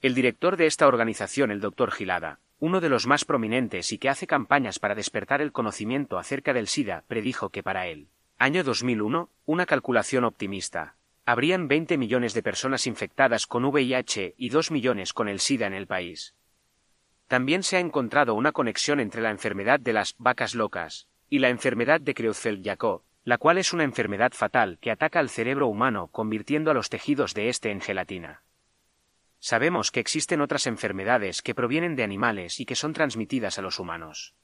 El 0.00 0.14
director 0.14 0.56
de 0.56 0.66
esta 0.66 0.86
organización, 0.86 1.50
el 1.50 1.60
Dr. 1.60 1.92
Gilada, 1.92 2.40
uno 2.58 2.80
de 2.80 2.88
los 2.88 3.06
más 3.06 3.24
prominentes 3.24 3.92
y 3.92 3.98
que 3.98 4.08
hace 4.08 4.26
campañas 4.26 4.78
para 4.78 4.94
despertar 4.94 5.40
el 5.40 5.52
conocimiento 5.52 6.18
acerca 6.18 6.52
del 6.52 6.68
SIDA, 6.68 7.04
predijo 7.08 7.50
que 7.50 7.62
para 7.62 7.86
él, 7.88 8.08
año 8.38 8.64
2001, 8.64 9.30
una 9.46 9.66
calculación 9.66 10.24
optimista, 10.24 10.96
habrían 11.24 11.68
20 11.68 11.98
millones 11.98 12.34
de 12.34 12.42
personas 12.42 12.86
infectadas 12.86 13.46
con 13.46 13.64
VIH 13.64 14.34
y 14.36 14.48
2 14.48 14.70
millones 14.70 15.12
con 15.12 15.28
el 15.28 15.40
SIDA 15.40 15.66
en 15.66 15.74
el 15.74 15.86
país. 15.86 16.34
También 17.28 17.62
se 17.62 17.76
ha 17.76 17.80
encontrado 17.80 18.34
una 18.34 18.52
conexión 18.52 19.00
entre 19.00 19.22
la 19.22 19.30
enfermedad 19.30 19.80
de 19.80 19.92
las 19.92 20.14
vacas 20.18 20.54
locas 20.54 21.06
y 21.30 21.38
la 21.38 21.48
enfermedad 21.48 22.00
de 22.00 22.14
Creutzfeldt-Jakob, 22.14 23.02
la 23.24 23.38
cual 23.38 23.58
es 23.58 23.72
una 23.72 23.84
enfermedad 23.84 24.32
fatal 24.32 24.78
que 24.80 24.90
ataca 24.90 25.20
al 25.20 25.30
cerebro 25.30 25.68
humano 25.68 26.08
convirtiendo 26.08 26.70
a 26.70 26.74
los 26.74 26.90
tejidos 26.90 27.34
de 27.34 27.48
éste 27.48 27.70
en 27.70 27.80
gelatina. 27.80 28.42
Sabemos 29.38 29.90
que 29.90 30.00
existen 30.00 30.40
otras 30.40 30.66
enfermedades 30.66 31.40
que 31.40 31.54
provienen 31.54 31.96
de 31.96 32.04
animales 32.04 32.60
y 32.60 32.66
que 32.66 32.76
son 32.76 32.92
transmitidas 32.92 33.58
a 33.58 33.62
los 33.62 33.78
humanos. 33.78 34.34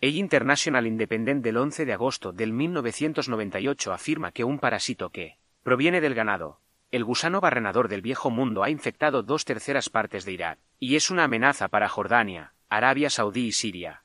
El 0.00 0.14
International 0.14 0.86
Independent 0.86 1.42
del 1.42 1.56
11 1.56 1.86
de 1.86 1.92
agosto 1.94 2.32
del 2.32 2.52
1998 2.52 3.92
afirma 3.92 4.30
que 4.30 4.44
un 4.44 4.58
parásito 4.58 5.10
que 5.10 5.38
proviene 5.66 6.00
del 6.00 6.14
ganado. 6.14 6.60
El 6.92 7.02
gusano 7.02 7.40
barrenador 7.40 7.88
del 7.88 8.00
viejo 8.00 8.30
mundo 8.30 8.62
ha 8.62 8.70
infectado 8.70 9.24
dos 9.24 9.44
terceras 9.44 9.90
partes 9.90 10.24
de 10.24 10.30
Irak, 10.30 10.60
y 10.78 10.94
es 10.94 11.10
una 11.10 11.24
amenaza 11.24 11.66
para 11.66 11.88
Jordania, 11.88 12.54
Arabia 12.68 13.10
Saudí 13.10 13.48
y 13.48 13.50
Siria. 13.50 14.04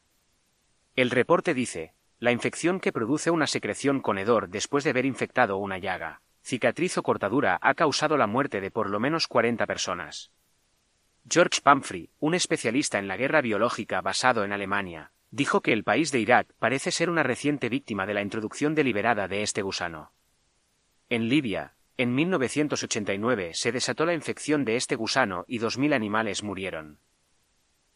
El 0.96 1.12
reporte 1.12 1.54
dice, 1.54 1.94
la 2.18 2.32
infección 2.32 2.80
que 2.80 2.92
produce 2.92 3.30
una 3.30 3.46
secreción 3.46 4.02
con 4.02 4.18
hedor 4.18 4.50
después 4.50 4.84
de 4.84 4.90
haber 4.90 5.06
infectado 5.06 5.58
una 5.58 5.78
llaga, 5.78 6.24
cicatriz 6.42 6.98
o 6.98 7.04
cortadura 7.04 7.60
ha 7.62 7.76
causado 7.76 8.18
la 8.18 8.26
muerte 8.26 8.60
de 8.60 8.72
por 8.72 8.90
lo 8.90 9.00
menos 9.00 9.28
40 9.28 9.68
personas. 9.68 10.32
George 11.30 11.62
Pumphrey, 11.64 12.10
un 12.18 12.34
especialista 12.34 12.98
en 12.98 13.08
la 13.08 13.18
guerra 13.18 13.42
biológica 13.42 14.02
basado 14.02 14.44
en 14.44 14.52
Alemania, 14.52 15.12
dijo 15.30 15.62
que 15.62 15.74
el 15.74 15.84
país 15.84 16.12
de 16.12 16.22
Irak 16.22 16.56
parece 16.58 16.90
ser 16.90 17.12
una 17.12 17.22
reciente 17.22 17.70
víctima 17.70 18.08
de 18.08 18.16
la 18.16 18.24
introducción 18.24 18.74
deliberada 18.74 19.28
de 19.28 19.44
este 19.44 19.62
gusano. 19.62 20.12
En 21.12 21.28
Libia, 21.28 21.74
en 21.98 22.16
1989 22.16 23.52
se 23.54 23.74
desató 23.74 24.06
la 24.06 24.14
infección 24.14 24.64
de 24.64 24.78
este 24.78 24.96
gusano 24.96 25.44
y 25.46 25.60
2.000 25.60 25.94
animales 25.94 26.42
murieron. 26.42 27.00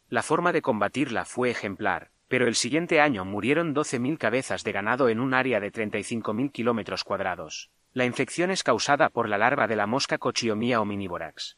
La 0.09 0.21
forma 0.21 0.51
de 0.51 0.61
combatirla 0.61 1.23
fue 1.23 1.49
ejemplar, 1.49 2.11
pero 2.27 2.45
el 2.45 2.55
siguiente 2.55 2.99
año 2.99 3.23
murieron 3.23 3.73
12.000 3.73 4.17
cabezas 4.17 4.65
de 4.65 4.73
ganado 4.73 5.07
en 5.07 5.21
un 5.21 5.33
área 5.33 5.61
de 5.61 5.71
35.000 5.71 6.51
kilómetros 6.51 7.05
cuadrados. 7.05 7.71
La 7.93 8.03
infección 8.03 8.51
es 8.51 8.63
causada 8.63 9.07
por 9.07 9.29
la 9.29 9.37
larva 9.37 9.67
de 9.67 9.77
la 9.77 9.87
mosca 9.87 10.17
Cochiomia 10.17 10.81
omnivorax. 10.81 11.57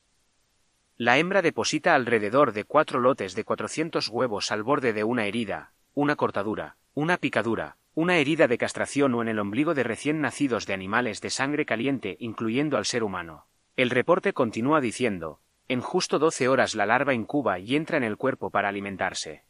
La 0.96 1.18
hembra 1.18 1.42
deposita 1.42 1.96
alrededor 1.96 2.52
de 2.52 2.66
cuatro 2.66 3.00
lotes 3.00 3.34
de 3.34 3.46
400 3.46 4.10
huevos 4.10 4.52
al 4.52 4.62
borde 4.62 4.94
de 4.94 5.04
una 5.04 5.26
herida, 5.26 5.74
una 5.96 6.16
cortadura, 6.16 6.78
una 6.94 7.18
picadura, 7.18 7.78
una 7.98 8.18
herida 8.18 8.48
de 8.48 8.60
castración 8.60 9.16
o 9.16 9.24
en 9.24 9.28
el 9.28 9.40
ombligo 9.40 9.74
de 9.74 9.82
recién 9.82 10.22
nacidos 10.22 10.68
de 10.68 10.76
animales 10.76 11.20
de 11.20 11.32
sangre 11.32 11.66
caliente, 11.66 12.16
incluyendo 12.20 12.78
al 12.78 12.86
ser 12.86 13.04
humano. 13.04 13.48
El 13.76 13.90
reporte 13.90 14.34
continúa 14.34 14.82
diciendo, 14.82 15.42
en 15.68 15.82
justo 15.82 16.20
12 16.20 16.48
horas 16.48 16.76
la 16.76 16.86
larva 16.86 17.16
incuba 17.16 17.58
y 17.58 17.76
entra 17.76 17.98
en 17.98 18.04
el 18.04 18.16
cuerpo 18.16 18.52
para 18.52 18.70
alimentarse. 18.70 19.46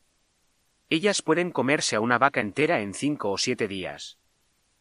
Ellas 0.90 1.22
pueden 1.22 1.52
comerse 1.52 1.98
a 1.98 2.00
una 2.00 2.18
vaca 2.18 2.40
entera 2.40 2.80
en 2.80 2.94
cinco 2.94 3.32
o 3.32 3.38
siete 3.38 3.68
días. 3.68 4.18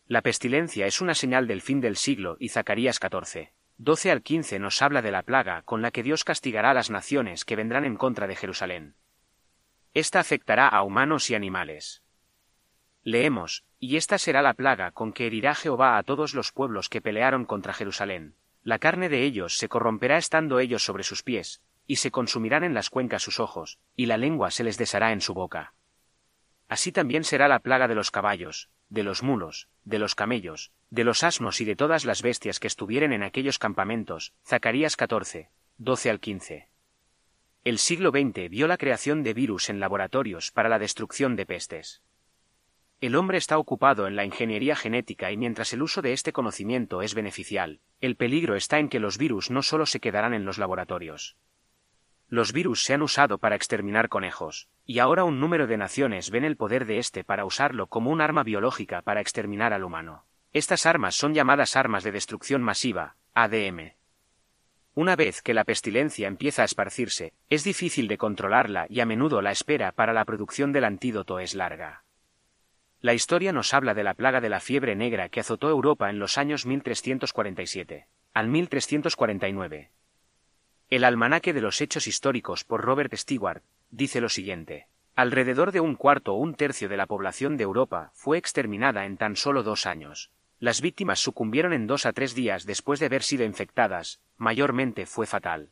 La 0.07 0.23
pestilencia 0.23 0.87
es 0.87 1.01
una 1.01 1.17
señal 1.17 1.49
del 1.49 1.61
fin 1.61 1.81
del 1.81 1.97
siglo 1.97 2.37
y 2.39 2.51
Zacarías 2.51 3.01
14. 3.01 3.53
12 3.79 4.11
al 4.13 4.23
15 4.23 4.61
nos 4.61 4.81
habla 4.81 5.03
de 5.03 5.11
la 5.11 5.25
plaga 5.25 5.63
con 5.63 5.83
la 5.83 5.91
que 5.91 6.05
Dios 6.05 6.23
castigará 6.23 6.71
a 6.71 6.75
las 6.75 6.89
naciones 6.89 7.45
que 7.45 7.57
vendrán 7.57 7.85
en 7.85 7.97
contra 7.97 8.29
de 8.29 8.37
Jerusalén. 8.37 8.95
Esta 9.93 10.21
afectará 10.21 10.69
a 10.69 10.85
humanos 10.85 11.31
y 11.31 11.35
animales. 11.35 12.05
Leemos, 13.07 13.63
y 13.79 13.99
esta 13.99 14.19
será 14.19 14.43
la 14.43 14.55
plaga 14.55 14.91
con 14.91 15.13
que 15.13 15.29
herirá 15.29 15.55
Jehová 15.55 15.97
a 15.97 16.03
todos 16.03 16.35
los 16.35 16.51
pueblos 16.51 16.89
que 16.89 17.01
pelearon 17.01 17.45
contra 17.45 17.73
Jerusalén. 17.73 18.35
La 18.65 18.81
carne 18.81 19.09
de 19.09 19.23
ellos 19.23 19.59
se 19.59 19.69
corromperá 19.69 20.19
estando 20.19 20.59
ellos 20.59 20.85
sobre 20.85 21.05
sus 21.05 21.23
pies, 21.23 21.63
y 21.87 21.97
se 21.97 22.11
consumirán 22.11 22.65
en 22.65 22.75
las 22.75 22.91
cuencas 22.91 23.23
sus 23.23 23.39
ojos, 23.39 23.79
y 23.95 24.07
la 24.07 24.17
lengua 24.17 24.51
se 24.51 24.65
les 24.65 24.77
deshará 24.77 25.13
en 25.13 25.21
su 25.21 25.35
boca. 25.35 25.73
Así 26.67 26.91
también 26.91 27.23
será 27.23 27.47
la 27.47 27.61
plaga 27.61 27.87
de 27.87 27.95
los 27.95 28.11
caballos, 28.11 28.71
de 28.89 29.05
los 29.05 29.23
mulos, 29.23 29.69
de 29.85 30.01
los 30.01 30.17
camellos, 30.17 30.73
de 30.91 31.05
los 31.05 31.23
asnos 31.23 31.61
y 31.61 31.65
de 31.65 31.77
todas 31.77 32.07
las 32.07 32.23
bestias 32.23 32.59
que 32.59 32.67
estuvieren 32.67 33.13
en 33.13 33.23
aquellos 33.23 33.61
campamentos. 33.61 34.35
Zacarías 34.45 34.97
14, 34.97 35.49
12 35.79 36.11
al 36.11 36.19
15. 36.19 36.69
El 37.63 37.79
siglo 37.79 38.11
XX 38.11 38.51
vio 38.51 38.67
la 38.67 38.77
creación 38.77 39.23
de 39.23 39.33
virus 39.33 39.71
en 39.71 39.79
laboratorios 39.79 40.51
para 40.51 40.69
la 40.69 40.81
destrucción 40.81 41.37
de 41.37 41.47
pestes. 41.47 42.03
El 43.07 43.15
hombre 43.15 43.39
está 43.39 43.57
ocupado 43.57 44.09
en 44.09 44.17
la 44.17 44.25
ingeniería 44.25 44.75
genética 44.75 45.31
y 45.31 45.37
mientras 45.37 45.73
el 45.73 45.81
uso 45.81 46.03
de 46.03 46.13
este 46.13 46.33
conocimiento 46.33 47.03
es 47.03 47.15
beneficial, 47.15 47.79
el 48.01 48.17
peligro 48.17 48.57
está 48.57 48.81
en 48.81 48.89
que 48.89 48.99
los 48.99 49.17
virus 49.17 49.49
no 49.49 49.63
solo 49.63 49.87
se 49.87 50.01
quedarán 50.01 50.35
en 50.35 50.45
los 50.45 50.59
laboratorios. 50.59 51.37
Los 52.27 52.53
virus 52.53 52.83
se 52.83 52.95
han 52.95 53.03
usado 53.03 53.39
para 53.39 53.55
exterminar 53.55 54.09
conejos, 54.09 54.69
y 54.85 54.99
ahora 54.99 55.23
un 55.23 55.39
número 55.39 55.69
de 55.69 55.77
naciones 55.77 56.31
ven 56.31 56.45
el 56.45 56.57
poder 56.57 56.85
de 56.85 56.99
este 56.99 57.23
para 57.23 57.45
usarlo 57.45 57.87
como 57.87 58.11
un 58.11 58.21
arma 58.21 58.43
biológica 58.43 59.03
para 59.03 59.21
exterminar 59.21 59.73
al 59.73 59.85
humano. 59.85 60.25
Estas 60.53 60.85
armas 60.85 61.15
son 61.15 61.33
llamadas 61.33 61.77
armas 61.77 62.03
de 62.03 62.11
destrucción 62.11 62.61
masiva, 62.61 63.15
ADM. 63.35 63.93
Una 64.95 65.15
vez 65.15 65.43
que 65.43 65.55
la 65.55 65.63
pestilencia 65.63 66.27
empieza 66.27 66.63
a 66.63 66.65
esparcirse, 66.65 67.35
es 67.51 67.63
difícil 67.63 68.09
de 68.09 68.19
controlarla 68.19 68.87
y 68.89 68.99
a 68.99 69.07
menudo 69.07 69.43
la 69.43 69.53
espera 69.53 69.93
para 69.93 70.13
la 70.13 70.25
producción 70.25 70.73
del 70.73 70.83
antídoto 70.83 71.39
es 71.39 71.55
larga. 71.55 72.03
La 73.07 73.15
historia 73.15 73.53
nos 73.53 73.73
habla 73.73 73.95
de 73.95 74.03
la 74.03 74.15
plaga 74.15 74.41
de 74.41 74.49
la 74.49 74.59
fiebre 74.59 74.97
negra 74.97 75.29
que 75.29 75.39
azotó 75.39 75.71
Europa 75.71 76.11
en 76.11 76.19
los 76.19 76.39
años 76.39 76.67
1347 76.67 78.09
al 78.35 78.49
1349. 78.49 79.93
El 80.91 81.05
almanaque 81.05 81.53
de 81.53 81.61
los 81.61 81.81
hechos 81.81 82.09
históricos 82.09 82.65
por 82.65 82.81
Robert 82.81 83.15
Stewart 83.15 83.63
dice 83.93 84.21
lo 84.21 84.29
siguiente. 84.29 84.89
Alrededor 85.15 85.71
de 85.71 85.79
un 85.79 85.95
cuarto 85.95 86.35
o 86.35 86.39
un 86.39 86.57
tercio 86.57 86.89
de 86.89 86.97
la 86.97 87.07
población 87.07 87.57
de 87.57 87.63
Europa 87.63 88.11
fue 88.13 88.39
exterminada 88.39 89.07
en 89.07 89.19
tan 89.19 89.37
solo 89.37 89.63
dos 89.63 89.87
años. 89.87 90.33
Las 90.59 90.81
víctimas 90.81 91.21
sucumbieron 91.21 91.73
en 91.73 91.87
dos 91.87 92.07
a 92.07 92.13
tres 92.13 92.35
días 92.35 92.67
después 92.67 92.99
de 92.99 93.07
haber 93.07 93.23
sido 93.23 93.45
infectadas, 93.45 94.21
mayormente 94.37 95.07
fue 95.07 95.29
fatal. 95.29 95.71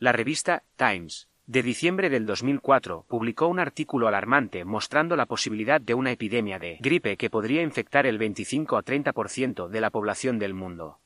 La 0.00 0.10
revista 0.10 0.64
Times, 0.74 1.28
de 1.46 1.62
diciembre 1.62 2.10
del 2.10 2.26
2004, 2.26 3.04
publicó 3.08 3.46
un 3.46 3.60
artículo 3.60 4.08
alarmante 4.08 4.64
mostrando 4.64 5.14
la 5.14 5.26
posibilidad 5.26 5.80
de 5.80 5.94
una 5.94 6.10
epidemia 6.10 6.58
de 6.58 6.78
gripe 6.80 7.16
que 7.16 7.30
podría 7.30 7.62
infectar 7.62 8.04
el 8.04 8.18
25 8.18 8.76
a 8.76 8.82
30% 8.82 9.68
de 9.68 9.80
la 9.80 9.90
población 9.90 10.40
del 10.40 10.54
mundo. 10.54 10.98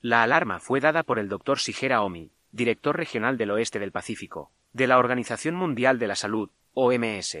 La 0.00 0.22
alarma 0.22 0.60
fue 0.60 0.78
dada 0.80 1.02
por 1.02 1.18
el 1.18 1.28
Dr. 1.28 1.58
Shigeru 1.58 2.00
Omi, 2.00 2.30
director 2.52 2.96
regional 2.96 3.36
del 3.36 3.50
oeste 3.50 3.80
del 3.80 3.90
Pacífico, 3.90 4.52
de 4.72 4.86
la 4.86 4.98
Organización 4.98 5.56
Mundial 5.56 5.98
de 5.98 6.06
la 6.06 6.14
Salud, 6.14 6.50
OMS. 6.74 7.36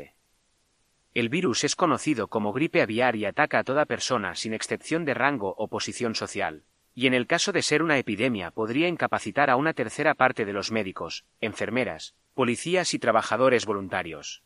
El 1.14 1.28
virus 1.28 1.62
es 1.62 1.76
conocido 1.76 2.26
como 2.26 2.52
gripe 2.52 2.82
aviar 2.82 3.14
y 3.14 3.24
ataca 3.24 3.60
a 3.60 3.64
toda 3.64 3.86
persona 3.86 4.34
sin 4.34 4.52
excepción 4.52 5.04
de 5.04 5.14
rango 5.14 5.54
o 5.56 5.68
posición 5.68 6.16
social, 6.16 6.64
y 6.94 7.06
en 7.06 7.14
el 7.14 7.26
caso 7.26 7.52
de 7.52 7.62
ser 7.62 7.82
una 7.82 7.98
epidemia 7.98 8.50
podría 8.50 8.88
incapacitar 8.88 9.50
a 9.50 9.56
una 9.56 9.72
tercera 9.72 10.14
parte 10.14 10.44
de 10.44 10.52
los 10.52 10.70
médicos, 10.70 11.24
enfermeras, 11.40 12.14
policías 12.34 12.94
y 12.94 12.98
trabajadores 12.98 13.66
voluntarios. 13.66 14.42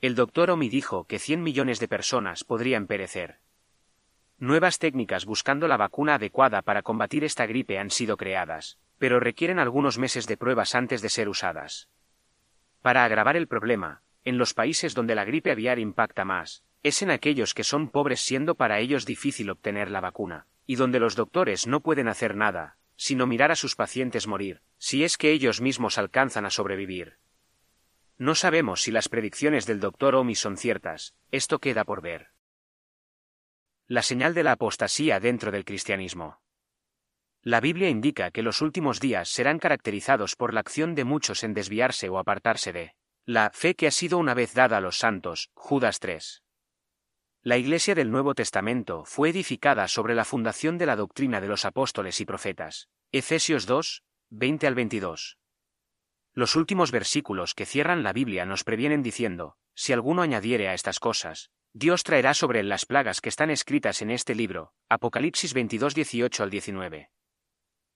El 0.00 0.14
doctor 0.14 0.50
Omi 0.50 0.68
dijo 0.68 1.04
que 1.04 1.18
100 1.18 1.42
millones 1.42 1.80
de 1.80 1.88
personas 1.88 2.44
podrían 2.44 2.86
perecer. 2.86 3.38
Nuevas 4.38 4.78
técnicas 4.78 5.24
buscando 5.24 5.68
la 5.68 5.76
vacuna 5.76 6.16
adecuada 6.16 6.62
para 6.62 6.82
combatir 6.82 7.24
esta 7.24 7.46
gripe 7.46 7.78
han 7.78 7.90
sido 7.90 8.16
creadas, 8.16 8.78
pero 8.98 9.20
requieren 9.20 9.58
algunos 9.58 9.98
meses 9.98 10.26
de 10.26 10.36
pruebas 10.36 10.74
antes 10.74 11.00
de 11.02 11.08
ser 11.08 11.28
usadas. 11.28 11.88
Para 12.82 13.04
agravar 13.04 13.36
el 13.36 13.48
problema, 13.48 14.02
en 14.24 14.36
los 14.36 14.52
países 14.52 14.94
donde 14.94 15.14
la 15.14 15.24
gripe 15.24 15.50
aviar 15.50 15.78
impacta 15.78 16.24
más, 16.24 16.64
es 16.82 17.00
en 17.00 17.10
aquellos 17.10 17.54
que 17.54 17.64
son 17.64 17.88
pobres 17.88 18.20
siendo 18.20 18.56
para 18.56 18.78
ellos 18.80 19.06
difícil 19.06 19.48
obtener 19.50 19.90
la 19.90 20.00
vacuna, 20.00 20.46
y 20.66 20.76
donde 20.76 21.00
los 21.00 21.16
doctores 21.16 21.66
no 21.66 21.80
pueden 21.80 22.08
hacer 22.08 22.36
nada, 22.36 22.76
sino 22.96 23.26
mirar 23.26 23.50
a 23.50 23.56
sus 23.56 23.76
pacientes 23.76 24.26
morir, 24.26 24.62
si 24.78 25.04
es 25.04 25.16
que 25.16 25.32
ellos 25.32 25.60
mismos 25.60 25.98
alcanzan 25.98 26.46
a 26.46 26.50
sobrevivir. 26.50 27.18
No 28.16 28.34
sabemos 28.34 28.82
si 28.82 28.92
las 28.92 29.08
predicciones 29.08 29.66
del 29.66 29.80
doctor 29.80 30.14
Omi 30.14 30.34
son 30.34 30.56
ciertas, 30.56 31.14
esto 31.30 31.58
queda 31.58 31.84
por 31.84 32.00
ver. 32.00 32.28
La 33.86 34.02
señal 34.02 34.34
de 34.34 34.44
la 34.44 34.52
apostasía 34.52 35.20
dentro 35.20 35.50
del 35.50 35.64
cristianismo. 35.64 36.40
La 37.42 37.60
Biblia 37.60 37.90
indica 37.90 38.30
que 38.30 38.42
los 38.42 38.62
últimos 38.62 39.00
días 39.00 39.28
serán 39.28 39.58
caracterizados 39.58 40.36
por 40.36 40.54
la 40.54 40.60
acción 40.60 40.94
de 40.94 41.04
muchos 41.04 41.44
en 41.44 41.52
desviarse 41.52 42.08
o 42.08 42.18
apartarse 42.18 42.72
de 42.72 42.94
la 43.26 43.50
fe 43.50 43.74
que 43.74 43.86
ha 43.86 43.90
sido 43.90 44.18
una 44.18 44.34
vez 44.34 44.54
dada 44.54 44.76
a 44.76 44.80
los 44.80 44.98
santos, 44.98 45.50
Judas 45.54 45.98
3. 45.98 46.43
La 47.46 47.58
Iglesia 47.58 47.94
del 47.94 48.10
Nuevo 48.10 48.34
Testamento 48.34 49.04
fue 49.04 49.28
edificada 49.28 49.86
sobre 49.86 50.14
la 50.14 50.24
fundación 50.24 50.78
de 50.78 50.86
la 50.86 50.96
doctrina 50.96 51.42
de 51.42 51.46
los 51.46 51.66
apóstoles 51.66 52.18
y 52.22 52.24
profetas. 52.24 52.88
Efesios 53.12 53.66
2, 53.66 54.02
20 54.30 54.66
al 54.66 54.74
22. 54.74 55.36
Los 56.32 56.56
últimos 56.56 56.90
versículos 56.90 57.52
que 57.52 57.66
cierran 57.66 58.02
la 58.02 58.14
Biblia 58.14 58.46
nos 58.46 58.64
previenen 58.64 59.02
diciendo, 59.02 59.58
si 59.74 59.92
alguno 59.92 60.22
añadiere 60.22 60.68
a 60.68 60.72
estas 60.72 60.98
cosas, 60.98 61.50
Dios 61.74 62.02
traerá 62.02 62.32
sobre 62.32 62.60
él 62.60 62.70
las 62.70 62.86
plagas 62.86 63.20
que 63.20 63.28
están 63.28 63.50
escritas 63.50 64.00
en 64.00 64.10
este 64.10 64.34
libro. 64.34 64.72
Apocalipsis 64.88 65.52
22, 65.52 65.94
18 65.94 66.44
al 66.44 66.48
19. 66.48 67.10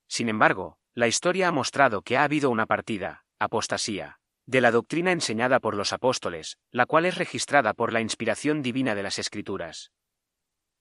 Sin 0.08 0.28
embargo, 0.28 0.76
la 0.92 1.08
historia 1.08 1.48
ha 1.48 1.52
mostrado 1.52 2.02
que 2.02 2.18
ha 2.18 2.24
habido 2.24 2.50
una 2.50 2.66
partida, 2.66 3.24
apostasía, 3.38 4.17
de 4.48 4.62
la 4.62 4.70
doctrina 4.70 5.12
enseñada 5.12 5.60
por 5.60 5.74
los 5.74 5.92
apóstoles, 5.92 6.56
la 6.70 6.86
cual 6.86 7.04
es 7.04 7.18
registrada 7.18 7.74
por 7.74 7.92
la 7.92 8.00
inspiración 8.00 8.62
divina 8.62 8.94
de 8.94 9.02
las 9.02 9.18
Escrituras. 9.18 9.92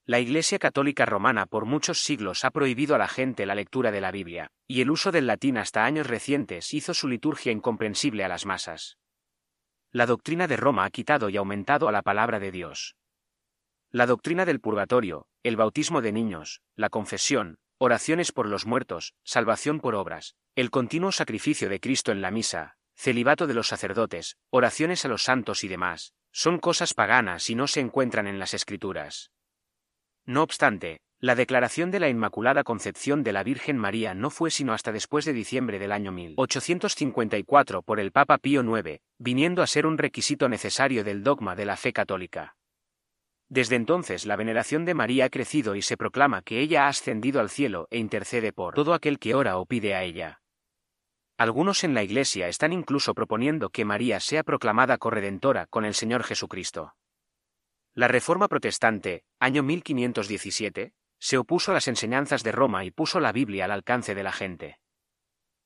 La 0.05 0.21
Iglesia 0.21 0.57
Católica 0.57 1.05
Romana 1.05 1.47
por 1.47 1.65
muchos 1.65 2.01
siglos 2.01 2.45
ha 2.45 2.51
prohibido 2.51 2.95
a 2.95 2.97
la 2.97 3.09
gente 3.09 3.45
la 3.45 3.55
lectura 3.55 3.91
de 3.91 3.99
la 3.99 4.11
Biblia, 4.11 4.51
y 4.67 4.79
el 4.79 4.89
uso 4.89 5.11
del 5.11 5.27
latín 5.27 5.57
hasta 5.57 5.83
años 5.83 6.07
recientes 6.07 6.73
hizo 6.73 6.93
su 6.93 7.09
liturgia 7.09 7.51
incomprensible 7.51 8.23
a 8.23 8.29
las 8.29 8.45
masas. 8.45 8.99
La 9.91 10.05
doctrina 10.05 10.47
de 10.47 10.55
Roma 10.55 10.85
ha 10.85 10.89
quitado 10.89 11.27
y 11.27 11.35
aumentado 11.35 11.89
a 11.89 11.91
la 11.91 12.03
palabra 12.03 12.39
de 12.39 12.51
Dios. 12.51 12.95
La 13.91 14.05
doctrina 14.05 14.45
del 14.45 14.61
purgatorio, 14.61 15.27
el 15.43 15.57
bautismo 15.57 16.01
de 16.01 16.13
niños, 16.13 16.61
la 16.77 16.87
confesión, 16.87 17.57
oraciones 17.79 18.31
por 18.31 18.47
los 18.47 18.65
muertos, 18.65 19.13
salvación 19.25 19.81
por 19.81 19.93
obras, 19.93 20.35
el 20.55 20.69
continuo 20.69 21.11
sacrificio 21.11 21.67
de 21.67 21.81
Cristo 21.81 22.13
en 22.13 22.21
la 22.21 22.31
misa, 22.31 22.77
celibato 22.97 23.45
de 23.47 23.53
los 23.53 23.67
sacerdotes, 23.67 24.37
oraciones 24.49 25.05
a 25.05 25.07
los 25.07 25.23
santos 25.23 25.63
y 25.63 25.67
demás, 25.67 26.13
son 26.31 26.57
cosas 26.57 26.93
paganas 26.93 27.49
y 27.49 27.55
no 27.55 27.67
se 27.67 27.79
encuentran 27.79 28.27
en 28.27 28.39
las 28.39 28.53
Escrituras. 28.53 29.31
No 30.25 30.43
obstante, 30.43 30.99
la 31.19 31.35
declaración 31.35 31.89
de 31.89 31.99
la 31.99 32.09
Inmaculada 32.09 32.63
Concepción 32.63 33.23
de 33.23 33.33
la 33.33 33.43
Virgen 33.43 33.77
María 33.77 34.13
no 34.13 34.29
fue 34.29 34.51
sino 34.51 34.73
hasta 34.73 34.91
después 34.91 35.25
de 35.25 35.33
diciembre 35.33 35.79
del 35.79 35.91
año 35.91 36.11
1854 36.11 37.81
por 37.81 37.99
el 37.99 38.11
Papa 38.11 38.37
Pío 38.37 38.61
IX, 38.61 38.99
viniendo 39.17 39.61
a 39.61 39.67
ser 39.67 39.85
un 39.85 39.97
requisito 39.97 40.49
necesario 40.49 41.03
del 41.03 41.23
dogma 41.23 41.55
de 41.55 41.65
la 41.65 41.77
fe 41.77 41.93
católica. 41.93 42.55
Desde 43.47 43.77
entonces 43.77 44.25
la 44.25 44.35
veneración 44.35 44.85
de 44.85 44.93
María 44.93 45.25
ha 45.25 45.29
crecido 45.29 45.75
y 45.75 45.81
se 45.81 45.97
proclama 45.97 46.41
que 46.41 46.59
ella 46.59 46.85
ha 46.85 46.89
ascendido 46.89 47.39
al 47.39 47.49
cielo 47.49 47.87
e 47.89 47.97
intercede 47.97 48.51
por 48.53 48.75
todo 48.75 48.93
aquel 48.93 49.19
que 49.19 49.33
ora 49.33 49.57
o 49.57 49.65
pide 49.65 49.95
a 49.95 50.03
ella. 50.03 50.41
Algunos 51.37 51.83
en 51.83 51.93
la 51.93 52.01
Iglesia 52.01 52.47
están 52.47 52.73
incluso 52.73 53.13
proponiendo 53.13 53.69
que 53.69 53.85
María 53.85 54.19
sea 54.19 54.43
proclamada 54.43 54.97
corredentora 54.97 55.67
con 55.67 55.85
el 55.85 55.93
Señor 55.93 56.23
Jesucristo. 56.23 56.95
La 57.93 58.07
Reforma 58.07 58.47
Protestante, 58.47 59.23
año 59.39 59.61
1517, 59.61 60.93
se 61.19 61.37
opuso 61.37 61.71
a 61.71 61.73
las 61.75 61.87
enseñanzas 61.87 62.41
de 62.41 62.51
Roma 62.51 62.85
y 62.85 62.91
puso 62.91 63.19
la 63.19 63.31
Biblia 63.31 63.65
al 63.65 63.71
alcance 63.71 64.15
de 64.15 64.23
la 64.23 64.31
gente. 64.31 64.79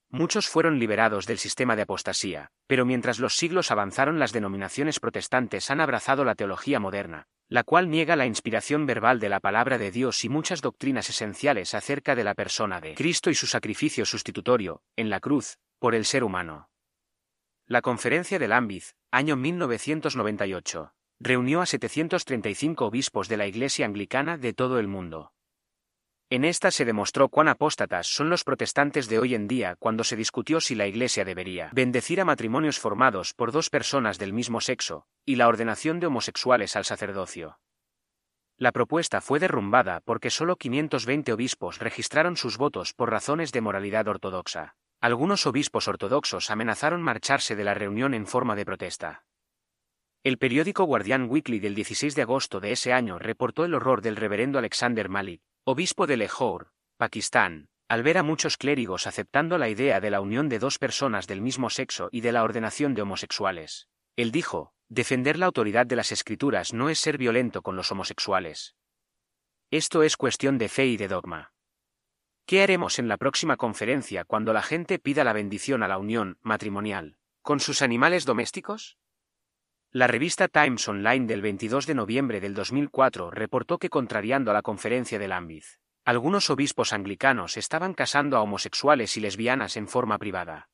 Muchos 0.10 0.50
fueron 0.50 0.78
liberados 0.78 1.26
del 1.26 1.38
sistema 1.38 1.78
de 1.78 1.84
apostasía, 1.84 2.52
pero 2.68 2.86
mientras 2.86 3.20
los 3.20 3.36
siglos 3.36 3.72
avanzaron 3.72 4.20
las 4.20 4.34
denominaciones 4.34 5.00
protestantes 5.00 5.72
han 5.72 5.80
abrazado 5.80 6.26
la 6.26 6.36
teología 6.36 6.82
moderna, 6.82 7.28
la 7.52 7.66
cual 7.66 7.89
niega 7.89 8.16
la 8.16 8.26
inspiración 8.26 8.86
verbal 8.86 9.20
de 9.20 9.28
la 9.28 9.41
palabra 9.41 9.78
de 9.78 9.91
Dios 9.91 10.24
y 10.24 10.30
muchas 10.30 10.62
doctrinas 10.62 11.10
esenciales 11.10 11.74
acerca 11.74 12.16
de 12.16 12.24
la 12.24 12.34
persona 12.34 12.80
de 12.80 12.95
Cristo 12.95 13.30
y 13.30 13.36
su 13.36 13.45
sacrificio 13.45 14.06
sustitutorio, 14.06 14.82
en 14.95 15.10
la 15.10 15.20
cruz, 15.20 15.58
por 15.78 15.93
el 15.93 16.06
ser 16.06 16.24
humano. 16.24 16.70
La 17.68 17.82
Conferencia 17.82 18.39
de 18.39 18.47
Lambeth, 18.47 18.95
año 19.12 19.36
1998, 19.36 20.93
reunió 21.20 21.60
a 21.60 21.66
735 21.66 22.86
obispos 22.86 23.28
de 23.28 23.36
la 23.36 23.47
Iglesia 23.47 23.86
Anglicana 23.86 24.38
de 24.38 24.54
todo 24.54 24.80
el 24.80 24.88
mundo. 24.88 25.34
En 26.32 26.46
esta 26.46 26.72
se 26.72 26.86
demostró 26.86 27.28
cuán 27.28 27.50
apóstatas 27.50 28.08
son 28.08 28.30
los 28.30 28.46
protestantes 28.46 29.10
de 29.10 29.20
hoy 29.20 29.36
en 29.36 29.50
día 29.50 29.76
cuando 29.78 30.06
se 30.06 30.16
discutió 30.16 30.62
si 30.62 30.76
la 30.76 30.88
Iglesia 30.88 31.26
debería 31.26 31.70
bendecir 31.74 32.22
a 32.22 32.26
matrimonios 32.26 32.80
formados 32.80 33.34
por 33.34 33.52
dos 33.52 33.70
personas 33.70 34.18
del 34.18 34.32
mismo 34.32 34.62
sexo, 34.62 35.08
y 35.26 35.36
la 35.36 35.50
ordenación 35.50 36.00
de 36.00 36.08
homosexuales 36.08 36.78
al 36.78 36.86
sacerdocio. 36.86 37.60
La 38.56 38.72
propuesta 38.72 39.20
fue 39.20 39.40
derrumbada 39.40 40.00
porque 40.06 40.30
solo 40.30 40.56
520 40.56 41.34
obispos 41.34 41.80
registraron 41.80 42.38
sus 42.38 42.58
votos 42.58 42.94
por 42.94 43.12
razones 43.12 43.52
de 43.52 43.60
moralidad 43.60 44.08
ortodoxa. 44.08 44.78
Algunos 45.02 45.46
obispos 45.46 45.90
ortodoxos 45.90 46.50
amenazaron 46.50 47.02
marcharse 47.02 47.58
de 47.58 47.66
la 47.66 47.74
reunión 47.74 48.14
en 48.14 48.26
forma 48.26 48.56
de 48.56 48.64
protesta. 48.64 49.26
El 50.24 50.38
periódico 50.38 50.86
Guardian 50.86 51.30
Weekly 51.30 51.60
del 51.60 51.76
16 51.76 52.16
de 52.16 52.22
agosto 52.22 52.62
de 52.62 52.72
ese 52.72 52.94
año 52.94 53.20
reportó 53.20 53.66
el 53.66 53.74
horror 53.74 54.02
del 54.02 54.16
reverendo 54.16 54.60
Alexander 54.60 55.10
Malik, 55.10 55.42
obispo 55.64 56.07
de 56.07 56.18
Lahore, 56.18 56.68
Pakistán, 56.97 57.70
al 57.88 58.03
ver 58.03 58.18
a 58.18 58.24
muchos 58.24 58.57
clérigos 58.57 59.05
aceptando 59.05 59.57
la 59.57 59.70
idea 59.70 59.99
de 59.99 60.09
la 60.09 60.22
unión 60.22 60.49
de 60.49 60.59
dos 60.59 60.80
personas 60.80 61.28
del 61.28 61.41
mismo 61.41 61.70
sexo 61.70 62.09
y 62.12 62.22
de 62.22 62.32
la 62.32 62.43
ordenación 62.43 62.95
de 62.95 63.03
homosexuales. 63.03 63.88
Él 64.16 64.32
dijo, 64.32 64.74
defender 64.89 65.38
la 65.38 65.45
autoridad 65.45 65.86
de 65.86 65.95
las 65.95 66.12
escrituras 66.12 66.74
no 66.74 66.89
es 66.89 66.99
ser 66.99 67.18
violento 67.18 67.62
con 67.62 67.76
los 67.76 67.91
homosexuales. 67.91 68.76
Esto 69.70 70.03
es 70.03 70.18
cuestión 70.18 70.57
de 70.57 70.68
fe 70.68 70.88
y 70.88 70.97
de 70.97 71.07
dogma. 71.07 71.53
¿Qué 72.45 72.64
haremos 72.64 72.97
en 72.97 73.07
la 73.07 73.18
próxima 73.18 73.55
conferencia 73.55 74.26
cuando 74.26 74.53
la 74.53 74.64
gente 74.64 74.99
pida 74.99 75.24
la 75.24 75.34
bendición 75.34 75.84
a 75.84 75.88
la 75.88 75.97
unión 75.97 76.38
matrimonial 76.41 77.18
con 77.41 77.59
sus 77.59 77.82
animales 77.82 78.26
domésticos? 78.26 78.97
La 79.94 80.08
revista 80.08 80.48
Times 80.48 80.88
Online 80.88 81.28
del 81.28 81.42
22 81.42 81.86
de 81.86 81.96
noviembre 81.96 82.39
del 82.39 82.54
2004 82.54 83.30
reportó 83.30 83.78
que 83.78 83.89
contrariando 83.89 84.50
a 84.50 84.54
la 84.54 84.62
conferencia 84.62 85.20
de 85.20 85.28
Lambeth, 85.28 85.66
algunos 86.06 86.50
obispos 86.50 86.94
anglicanos 86.94 87.58
estaban 87.58 87.94
casando 87.94 88.38
a 88.38 88.42
homosexuales 88.42 89.18
y 89.18 89.20
lesbianas 89.20 89.76
en 89.76 89.89
forma 89.89 90.18
privada. 90.18 90.70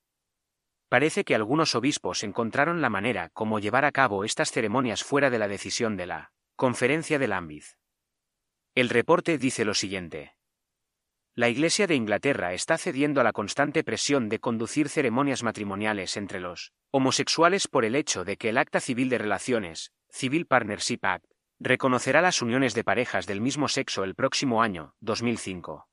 Parece 0.88 1.24
que 1.24 1.34
algunos 1.34 1.74
obispos 1.74 2.22
encontraron 2.22 2.80
la 2.80 2.90
manera 2.90 3.30
como 3.30 3.58
llevar 3.58 3.84
a 3.84 3.90
cabo 3.90 4.22
estas 4.22 4.52
ceremonias 4.52 5.02
fuera 5.02 5.30
de 5.30 5.40
la 5.40 5.48
decisión 5.48 5.96
de 5.96 6.06
la 6.06 6.32
conferencia 6.54 7.18
de 7.18 7.26
Lambeth. 7.26 7.76
El 8.76 8.88
reporte 8.88 9.36
dice 9.36 9.64
lo 9.64 9.74
siguiente. 9.74 10.37
La 11.38 11.48
Iglesia 11.48 11.86
de 11.86 11.94
Inglaterra 11.94 12.52
está 12.52 12.76
cediendo 12.78 13.20
a 13.20 13.22
la 13.22 13.32
constante 13.32 13.84
presión 13.84 14.28
de 14.28 14.40
conducir 14.40 14.88
ceremonias 14.88 15.44
matrimoniales 15.44 16.16
entre 16.16 16.40
los 16.40 16.72
homosexuales 16.90 17.68
por 17.68 17.84
el 17.84 17.94
hecho 17.94 18.24
de 18.24 18.36
que 18.36 18.48
el 18.48 18.58
Acta 18.58 18.80
Civil 18.80 19.08
de 19.08 19.18
Relaciones, 19.18 19.92
Civil 20.10 20.46
Partnership 20.46 20.98
Act, 21.02 21.26
reconocerá 21.60 22.22
las 22.22 22.42
uniones 22.42 22.74
de 22.74 22.82
parejas 22.82 23.28
del 23.28 23.40
mismo 23.40 23.68
sexo 23.68 24.02
el 24.02 24.16
próximo 24.16 24.62
año, 24.62 24.94
2005. 24.98 25.86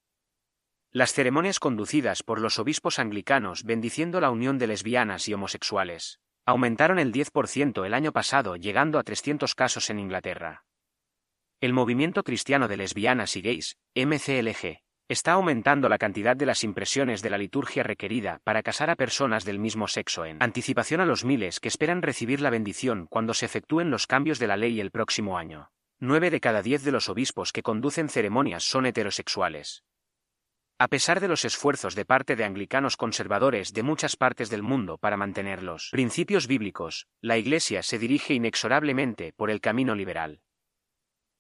Las 0.89 1.13
ceremonias 1.13 1.59
conducidas 1.59 2.23
por 2.23 2.41
los 2.41 2.57
obispos 2.57 2.97
anglicanos 2.97 3.65
bendiciendo 3.65 4.19
la 4.19 4.31
unión 4.31 4.57
de 4.57 4.65
lesbianas 4.65 5.29
y 5.29 5.35
homosexuales 5.35 6.21
aumentaron 6.47 6.97
el 6.97 7.13
10% 7.13 7.85
el 7.85 7.93
año 7.93 8.11
pasado 8.11 8.55
llegando 8.55 8.97
a 8.97 9.03
300 9.03 9.53
casos 9.53 9.91
en 9.91 9.99
Inglaterra. 9.99 10.65
El 11.61 11.71
movimiento 11.71 12.23
cristiano 12.23 12.67
de 12.67 12.77
lesbianas 12.77 13.35
y 13.35 13.41
gays, 13.41 13.77
MCLG, 13.93 14.84
Está 15.07 15.33
aumentando 15.33 15.87
la 15.87 15.99
cantidad 15.99 16.35
de 16.35 16.47
las 16.47 16.63
impresiones 16.63 17.21
de 17.21 17.29
la 17.29 17.37
liturgia 17.37 17.83
requerida 17.83 18.39
para 18.43 18.63
casar 18.63 18.89
a 18.89 18.95
personas 18.95 19.45
del 19.45 19.59
mismo 19.59 19.87
sexo 19.87 20.25
en 20.25 20.41
anticipación 20.41 20.99
a 20.99 21.05
los 21.05 21.23
miles 21.23 21.59
que 21.59 21.67
esperan 21.67 22.01
recibir 22.01 22.41
la 22.41 22.49
bendición 22.49 23.05
cuando 23.07 23.35
se 23.35 23.45
efectúen 23.45 23.91
los 23.91 24.07
cambios 24.07 24.39
de 24.39 24.47
la 24.47 24.57
ley 24.57 24.81
el 24.81 24.89
próximo 24.89 25.37
año. 25.37 25.69
Nueve 25.99 26.31
de 26.31 26.39
cada 26.39 26.63
diez 26.63 26.83
de 26.83 26.91
los 26.91 27.07
obispos 27.07 27.51
que 27.51 27.61
conducen 27.61 28.09
ceremonias 28.09 28.63
son 28.63 28.87
heterosexuales. 28.87 29.83
A 30.79 30.87
pesar 30.87 31.19
de 31.19 31.27
los 31.27 31.45
esfuerzos 31.45 31.93
de 31.93 32.05
parte 32.05 32.35
de 32.35 32.43
anglicanos 32.43 32.97
conservadores 32.97 33.73
de 33.73 33.83
muchas 33.83 34.15
partes 34.15 34.49
del 34.49 34.63
mundo 34.63 34.97
para 34.97 35.17
mantener 35.17 35.61
los 35.61 35.89
principios 35.91 36.47
bíblicos, 36.47 37.05
la 37.21 37.37
Iglesia 37.37 37.83
se 37.83 37.99
dirige 37.99 38.33
inexorablemente 38.33 39.33
por 39.37 39.51
el 39.51 39.61
camino 39.61 39.93
liberal. 39.93 40.41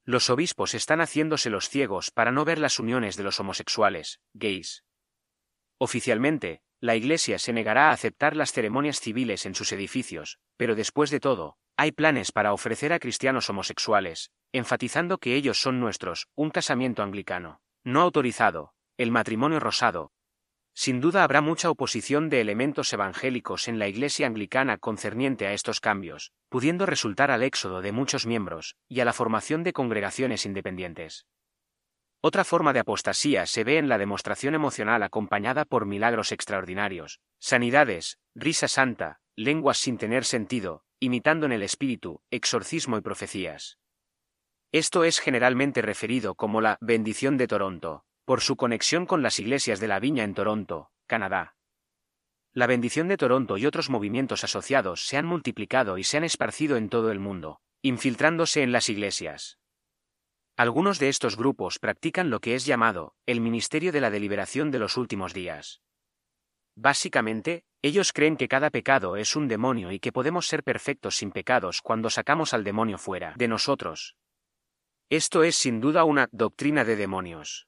Los 0.07 0.29
obispos 0.29 0.75
están 0.75 1.01
haciéndose 1.01 1.49
los 1.49 1.67
ciegos 1.67 2.11
para 2.11 2.31
no 2.31 2.45
ver 2.45 2.59
las 2.59 2.79
uniones 2.79 3.17
de 3.17 3.23
los 3.23 3.39
homosexuales, 3.39 4.21
gays. 4.33 4.83
Oficialmente, 5.79 6.61
la 6.79 6.95
Iglesia 6.95 7.39
se 7.39 7.53
negará 7.53 7.89
a 7.89 7.91
aceptar 7.91 8.35
las 8.35 8.51
ceremonias 8.51 8.99
civiles 8.99 9.47
en 9.47 9.55
sus 9.55 9.71
edificios, 9.71 10.37
pero 10.57 10.75
después 10.75 11.09
de 11.09 11.19
todo, 11.19 11.57
hay 11.75 11.91
planes 11.91 12.31
para 12.31 12.53
ofrecer 12.53 12.93
a 12.93 12.99
cristianos 12.99 13.49
homosexuales, 13.49 14.31
enfatizando 14.51 15.17
que 15.17 15.35
ellos 15.35 15.59
son 15.59 15.79
nuestros, 15.79 16.27
un 16.35 16.51
casamiento 16.51 17.01
anglicano, 17.01 17.59
no 17.83 18.01
autorizado, 18.01 18.73
el 18.97 19.09
matrimonio 19.09 19.59
rosado, 19.59 20.11
sin 20.75 20.99
duda 20.99 21.23
habrá 21.23 21.39
mucha 21.39 21.69
oposición 21.69 22.29
de 22.29 22.41
elementos 22.41 22.91
evangélicos 22.91 23.69
en 23.69 23.79
la 23.79 23.87
Iglesia 23.87 24.27
anglicana 24.27 24.77
concerniente 24.77 25.47
a 25.47 25.53
estos 25.53 25.79
cambios, 25.79 26.33
pudiendo 26.49 26.85
resultar 26.85 27.31
al 27.31 27.43
éxodo 27.43 27.81
de 27.81 27.93
muchos 27.93 28.25
miembros 28.25 28.75
y 28.89 28.99
a 28.99 29.05
la 29.05 29.13
formación 29.13 29.63
de 29.63 29.71
congregaciones 29.71 30.45
independientes. 30.45 31.25
Otra 32.19 32.43
forma 32.43 32.73
de 32.73 32.79
apostasía 32.79 33.45
se 33.45 33.63
ve 33.63 33.77
en 33.77 33.87
la 33.87 33.97
demostración 33.97 34.53
emocional 34.53 35.01
acompañada 35.01 35.63
por 35.63 35.85
milagros 35.85 36.33
extraordinarios, 36.33 37.21
sanidades, 37.39 38.19
risa 38.35 38.67
santa, 38.67 39.21
lenguas 39.37 39.77
sin 39.77 39.97
tener 39.97 40.25
sentido, 40.25 40.83
imitando 40.99 41.45
en 41.45 41.53
el 41.53 41.63
espíritu, 41.63 42.21
exorcismo 42.31 42.97
y 42.97 43.01
profecías. 43.01 43.79
Esto 44.73 45.05
es 45.05 45.19
generalmente 45.19 45.81
referido 45.81 46.35
como 46.35 46.59
la 46.59 46.77
bendición 46.81 47.37
de 47.37 47.47
Toronto, 47.47 48.03
por 48.25 48.41
su 48.41 48.55
conexión 48.55 49.05
con 49.05 49.21
las 49.21 49.39
iglesias 49.39 49.79
de 49.79 49.87
la 49.87 49.99
Viña 49.99 50.23
en 50.23 50.33
Toronto, 50.33 50.91
Canadá. 51.05 51.55
La 52.53 52.67
bendición 52.67 53.07
de 53.07 53.17
Toronto 53.17 53.57
y 53.57 53.65
otros 53.65 53.89
movimientos 53.89 54.43
asociados 54.43 55.05
se 55.05 55.17
han 55.17 55.25
multiplicado 55.25 55.97
y 55.97 56.03
se 56.03 56.17
han 56.17 56.23
esparcido 56.23 56.75
en 56.77 56.89
todo 56.89 57.11
el 57.11 57.19
mundo, 57.19 57.59
infiltrándose 57.81 58.63
en 58.63 58.71
las 58.71 58.89
iglesias. 58.89 59.59
Algunos 60.57 60.99
de 60.99 61.09
estos 61.09 61.37
grupos 61.37 61.79
practican 61.79 62.29
lo 62.29 62.39
que 62.39 62.55
es 62.55 62.65
llamado 62.65 63.13
el 63.25 63.41
Ministerio 63.41 63.91
de 63.91 64.01
la 64.01 64.09
Deliberación 64.09 64.71
de 64.71 64.79
los 64.79 64.97
Últimos 64.97 65.33
Días. 65.33 65.81
Básicamente, 66.75 67.65
ellos 67.81 68.11
creen 68.13 68.37
que 68.37 68.47
cada 68.47 68.69
pecado 68.69 69.17
es 69.17 69.35
un 69.35 69.47
demonio 69.47 69.91
y 69.91 69.99
que 69.99 70.11
podemos 70.11 70.47
ser 70.47 70.63
perfectos 70.63 71.17
sin 71.17 71.31
pecados 71.31 71.81
cuando 71.81 72.09
sacamos 72.09 72.53
al 72.53 72.63
demonio 72.63 72.97
fuera 72.97 73.33
de 73.37 73.47
nosotros. 73.47 74.15
Esto 75.09 75.43
es 75.43 75.55
sin 75.55 75.81
duda 75.81 76.03
una 76.05 76.27
doctrina 76.31 76.83
de 76.83 76.95
demonios. 76.95 77.67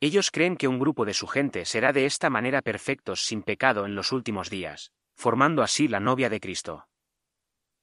Ellos 0.00 0.30
creen 0.30 0.56
que 0.56 0.68
un 0.68 0.78
grupo 0.78 1.04
de 1.04 1.14
su 1.14 1.26
gente 1.26 1.64
será 1.64 1.92
de 1.92 2.06
esta 2.06 2.30
manera 2.30 2.62
perfectos 2.62 3.24
sin 3.24 3.42
pecado 3.42 3.86
en 3.86 3.94
los 3.94 4.12
últimos 4.12 4.50
días, 4.50 4.92
formando 5.14 5.62
así 5.62 5.88
la 5.88 6.00
novia 6.00 6.28
de 6.28 6.40
Cristo. 6.40 6.86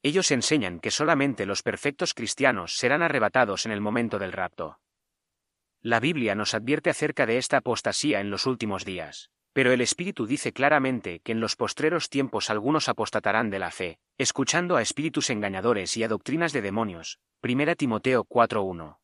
Ellos 0.03 0.31
enseñan 0.31 0.79
que 0.79 0.91
solamente 0.91 1.45
los 1.45 1.63
perfectos 1.63 2.13
cristianos 2.13 2.75
serán 2.75 3.01
arrebatados 3.03 3.65
en 3.65 3.71
el 3.71 3.81
momento 3.81 4.19
del 4.19 4.31
rapto. 4.31 4.79
La 5.81 5.99
Biblia 5.99 6.35
nos 6.35 6.53
advierte 6.53 6.89
acerca 6.89 7.25
de 7.25 7.37
esta 7.37 7.57
apostasía 7.57 8.19
en 8.19 8.29
los 8.29 8.45
últimos 8.45 8.85
días, 8.85 9.31
pero 9.53 9.71
el 9.71 9.81
Espíritu 9.81 10.25
dice 10.25 10.53
claramente 10.53 11.19
que 11.19 11.31
en 11.31 11.39
los 11.39 11.55
postreros 11.55 12.09
tiempos 12.09 12.49
algunos 12.49 12.87
apostatarán 12.87 13.49
de 13.49 13.59
la 13.59 13.71
fe, 13.71 13.99
escuchando 14.17 14.75
a 14.75 14.81
espíritus 14.81 15.29
engañadores 15.29 15.97
y 15.97 16.03
a 16.03 16.07
doctrinas 16.07 16.53
de 16.53 16.61
demonios. 16.61 17.19
1 17.43 17.75
Timoteo 17.75 18.23
4.1. 18.23 19.00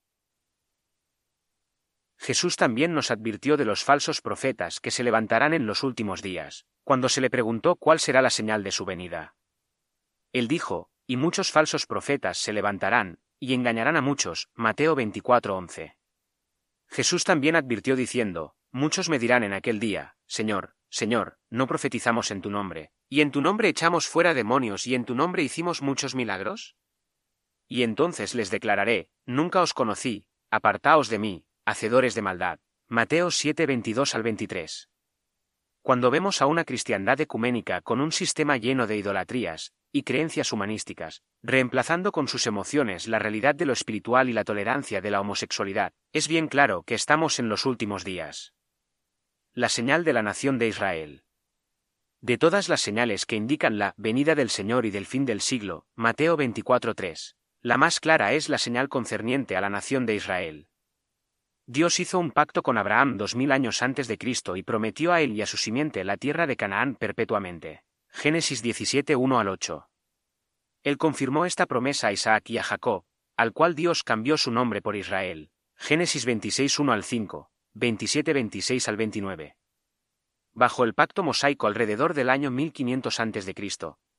Jesús 2.18 2.55
también 2.55 2.93
nos 2.93 3.11
advirtió 3.11 3.57
de 3.57 3.65
los 3.65 3.84
falsos 3.84 4.22
profetas 4.22 4.80
que 4.80 4.91
se 4.91 5.03
levantarán 5.03 5.53
en 5.53 5.65
los 5.65 5.84
últimos 5.84 6.22
días, 6.22 6.65
cuando 6.84 7.09
se 7.09 7.22
le 7.22 7.30
preguntó 7.30 7.76
cuál 7.76 7.99
será 7.99 8.22
la 8.22 8.30
señal 8.30 8.63
de 8.63 8.72
su 8.72 8.86
venida. 8.86 9.36
Él 10.34 10.47
dijo, 10.47 10.89
y 11.05 11.15
muchos 11.15 11.51
falsos 11.51 11.86
profetas 11.86 12.38
se 12.38 12.53
levantarán, 12.53 13.20
y 13.39 13.53
engañarán 13.53 13.95
a 13.95 14.01
muchos. 14.01 14.49
Mateo 14.55 14.95
24:11. 14.95 15.95
Jesús 16.89 17.24
también 17.24 17.55
advirtió 17.55 17.95
diciendo, 17.95 18.55
Muchos 18.72 19.09
me 19.09 19.20
dirán 19.20 19.43
en 19.43 19.53
aquel 19.53 19.80
día, 19.80 20.18
Señor, 20.26 20.76
Señor, 20.89 21.38
no 21.49 21.68
profetizamos 21.68 22.32
en 22.32 22.41
tu 22.41 22.49
nombre, 22.49 22.91
y 23.09 23.22
en 23.22 23.32
tu 23.32 23.41
nombre 23.41 23.70
echamos 23.70 24.07
fuera 24.07 24.34
demonios 24.34 24.88
y 24.88 24.95
en 24.95 25.05
tu 25.05 25.15
nombre 25.15 25.43
hicimos 25.43 25.82
muchos 25.82 26.15
milagros? 26.15 26.76
Y 27.68 27.84
entonces 27.84 28.36
les 28.36 28.49
declararé, 28.49 29.09
Nunca 29.26 29.61
os 29.61 29.74
conocí, 29.74 30.28
apartaos 30.49 31.09
de 31.09 31.20
mí, 31.20 31.46
hacedores 31.68 32.15
de 32.15 32.22
maldad. 32.22 32.59
Mateo 32.88 33.30
7, 33.30 33.65
22 33.65 34.15
al 34.15 34.24
23. 34.24 34.89
Cuando 35.82 36.09
vemos 36.09 36.41
a 36.41 36.45
una 36.45 36.63
cristiandad 36.63 37.20
ecuménica 37.20 37.82
con 37.82 37.99
un 37.99 38.13
sistema 38.13 38.55
lleno 38.55 38.88
de 38.88 38.95
idolatrías 38.95 39.74
y 39.91 40.03
creencias 40.03 40.53
humanísticas, 40.53 41.24
reemplazando 41.43 42.13
con 42.13 42.30
sus 42.30 42.47
emociones 42.47 43.09
la 43.09 43.20
realidad 43.20 43.53
de 43.53 43.65
lo 43.65 43.74
espiritual 43.74 44.30
y 44.30 44.34
la 44.34 44.45
tolerancia 44.45 45.01
de 45.01 45.11
la 45.11 45.20
homosexualidad, 45.20 45.91
es 46.13 46.30
bien 46.30 46.47
claro 46.47 46.84
que 46.84 46.95
estamos 46.95 47.38
en 47.38 47.49
los 47.49 47.65
últimos 47.65 48.05
días. 48.05 48.53
La 49.53 49.68
señal 49.68 50.05
de 50.05 50.13
la 50.13 50.24
nación 50.24 50.59
de 50.59 50.70
Israel. 50.70 51.26
De 52.22 52.38
todas 52.38 52.70
las 52.70 52.80
señales 52.80 53.26
que 53.26 53.36
indican 53.36 53.78
la 53.78 53.93
venida 53.97 54.36
del 54.36 54.49
Señor 54.49 54.86
y 54.86 54.91
del 54.91 55.05
fin 55.05 55.26
del 55.26 55.41
siglo, 55.41 55.86
Mateo 55.95 56.38
24:3, 56.38 57.36
la 57.61 57.78
más 57.78 57.99
clara 57.99 58.32
es 58.32 58.47
la 58.47 58.57
señal 58.57 58.88
concerniente 58.88 59.57
a 59.57 59.61
la 59.61 59.70
nación 59.70 60.05
de 60.05 60.15
Israel. 60.15 60.70
Dios 61.70 61.99
hizo 61.99 62.18
un 62.18 62.32
pacto 62.32 62.63
con 62.63 62.78
Abraham 62.78 63.18
dos 63.18 63.36
mil 63.36 63.51
años 63.51 63.82
antes 63.82 64.07
de 64.07 64.18
Cristo 64.18 64.55
y 64.55 64.63
prometió 64.63 65.11
a 65.11 65.20
él 65.20 65.34
y 65.34 65.41
a 65.41 65.45
su 65.45 65.57
simiente 65.57 66.05
la 66.05 66.15
tierra 66.15 66.47
de 66.47 66.55
Canaán 66.55 66.95
perpetuamente. 66.95 67.84
Génesis 68.09 68.61
17, 68.61 69.18
1 69.18 69.39
al 69.39 69.49
8. 69.49 69.89
Él 70.84 70.97
confirmó 70.97 71.45
esta 71.45 71.65
promesa 71.65 72.07
a 72.07 72.13
Isaac 72.13 72.49
y 72.51 72.57
a 72.57 72.63
Jacob, 72.63 73.03
al 73.36 73.51
cual 73.51 73.76
Dios 73.76 74.03
cambió 74.03 74.38
su 74.38 74.49
nombre 74.49 74.82
por 74.82 74.95
Israel. 74.95 75.51
Génesis 75.76 76.26
26, 76.26 76.80
1 76.80 76.93
al 76.93 77.03
5, 77.03 77.51
27, 77.74 78.34
26 78.34 78.88
al 78.88 78.95
29. 78.95 79.57
Bajo 80.53 80.86
el 80.86 80.93
pacto 80.93 81.22
mosaico 81.22 81.68
alrededor 81.68 82.13
del 82.13 82.30
año 82.30 82.49
1500 82.49 83.20
a.C., 83.20 83.53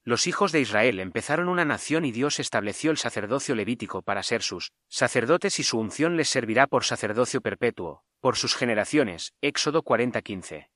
los 0.09 0.27
hijos 0.27 0.53
de 0.53 0.61
Israel 0.61 1.01
empezaron 1.01 1.51
una 1.51 1.67
nación 1.67 2.07
y 2.07 2.13
Dios 2.13 2.41
estableció 2.41 2.91
el 2.91 2.97
sacerdocio 2.97 3.55
levítico 3.55 4.01
para 4.01 4.23
ser 4.23 4.43
sus 4.43 4.73
sacerdotes 4.89 5.61
y 5.61 5.63
su 5.63 5.79
unción 5.79 6.17
les 6.17 6.31
servirá 6.31 6.67
por 6.67 6.85
sacerdocio 6.85 7.43
perpetuo, 7.43 8.03
por 8.21 8.37
sus 8.37 8.57
generaciones. 8.57 9.35
Éxodo 9.43 9.83
40:15. 9.83 10.71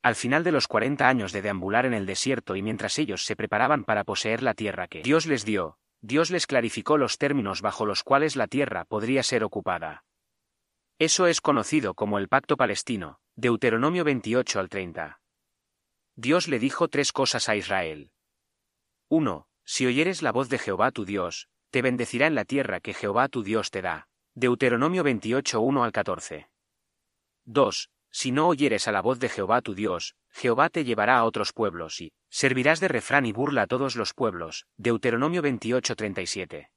Al 0.00 0.14
final 0.14 0.44
de 0.44 0.52
los 0.52 0.68
40 0.68 1.08
años 1.08 1.32
de 1.32 1.42
deambular 1.42 1.86
en 1.86 1.94
el 1.94 2.06
desierto 2.06 2.54
y 2.54 2.62
mientras 2.62 3.00
ellos 3.00 3.24
se 3.24 3.34
preparaban 3.34 3.82
para 3.82 4.04
poseer 4.04 4.44
la 4.44 4.54
tierra 4.54 4.86
que 4.86 5.02
Dios 5.02 5.26
les 5.26 5.44
dio, 5.44 5.78
Dios 6.00 6.30
les 6.30 6.46
clarificó 6.46 6.98
los 6.98 7.18
términos 7.18 7.62
bajo 7.62 7.84
los 7.84 8.04
cuales 8.04 8.36
la 8.36 8.46
tierra 8.46 8.84
podría 8.84 9.24
ser 9.24 9.42
ocupada. 9.42 10.04
Eso 11.00 11.26
es 11.26 11.40
conocido 11.40 11.94
como 11.94 12.16
el 12.16 12.28
Pacto 12.28 12.56
Palestino, 12.56 13.18
Deuteronomio 13.34 14.04
28 14.04 14.60
al 14.60 14.68
30. 14.68 15.18
Dios 16.14 16.46
le 16.46 16.60
dijo 16.60 16.86
tres 16.86 17.10
cosas 17.10 17.48
a 17.48 17.56
Israel. 17.56 18.12
1. 19.08 19.46
Si 19.64 19.86
oyeres 19.86 20.20
la 20.22 20.32
voz 20.32 20.48
de 20.48 20.58
Jehová 20.58 20.90
tu 20.90 21.04
Dios, 21.04 21.48
te 21.70 21.80
bendecirá 21.80 22.26
en 22.26 22.34
la 22.34 22.44
tierra 22.44 22.80
que 22.80 22.92
Jehová 22.92 23.28
tu 23.28 23.44
Dios 23.44 23.70
te 23.70 23.80
da. 23.80 24.08
Deuteronomio 24.34 25.04
28 25.04 25.60
1 25.60 25.84
al 25.84 25.92
14. 25.92 26.50
2. 27.44 27.90
Si 28.10 28.32
no 28.32 28.48
oyeres 28.48 28.88
a 28.88 28.92
la 28.92 29.02
voz 29.02 29.20
de 29.20 29.28
Jehová 29.28 29.62
tu 29.62 29.74
Dios, 29.74 30.16
Jehová 30.30 30.70
te 30.70 30.84
llevará 30.84 31.18
a 31.18 31.24
otros 31.24 31.52
pueblos 31.52 32.00
y 32.00 32.12
servirás 32.30 32.80
de 32.80 32.88
refrán 32.88 33.26
y 33.26 33.32
burla 33.32 33.62
a 33.62 33.66
todos 33.68 33.94
los 33.94 34.12
pueblos. 34.12 34.66
Deuteronomio 34.76 35.40
28 35.40 35.94
37. 35.94 36.70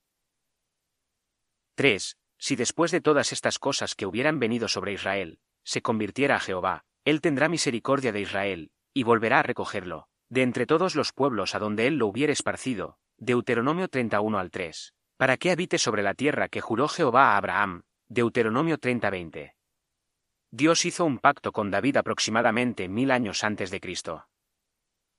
3. 1.73 2.17
Si 2.38 2.55
después 2.55 2.91
de 2.91 3.01
todas 3.01 3.34
estas 3.34 3.57
cosas 3.57 3.95
que 3.95 4.05
hubieran 4.05 4.38
venido 4.38 4.67
sobre 4.67 4.93
Israel, 4.93 5.39
se 5.63 5.82
convirtiera 5.82 6.36
a 6.36 6.39
Jehová, 6.39 6.86
él 7.05 7.21
tendrá 7.21 7.49
misericordia 7.49 8.11
de 8.11 8.21
Israel, 8.21 8.71
y 8.93 9.03
volverá 9.03 9.39
a 9.39 9.43
recogerlo, 9.43 10.09
de 10.30 10.43
entre 10.43 10.65
todos 10.65 10.95
los 10.95 11.11
pueblos 11.11 11.55
a 11.55 11.59
donde 11.59 11.88
él 11.88 11.97
lo 11.97 12.07
hubiere 12.07 12.34
esparcido, 12.34 12.97
Deuteronomio 13.17 13.88
31 13.88 14.38
al 14.38 14.51
3, 14.51 14.93
para 15.17 15.38
que 15.38 15.51
habite 15.51 15.77
sobre 15.77 16.03
la 16.03 16.13
tierra 16.13 16.47
que 16.47 16.61
juró 16.61 16.88
Jehová 16.88 17.34
a 17.34 17.38
Abraham, 17.38 17.84
Deuteronomio 18.07 18.77
30-20. 18.77 19.53
Dios 20.51 20.86
hizo 20.86 21.05
un 21.05 21.19
pacto 21.19 21.51
con 21.51 21.69
David 21.69 21.97
aproximadamente 21.97 22.88
mil 22.88 23.11
años 23.11 23.43
antes 23.43 23.71
de 23.71 23.80
Cristo. 23.80 24.27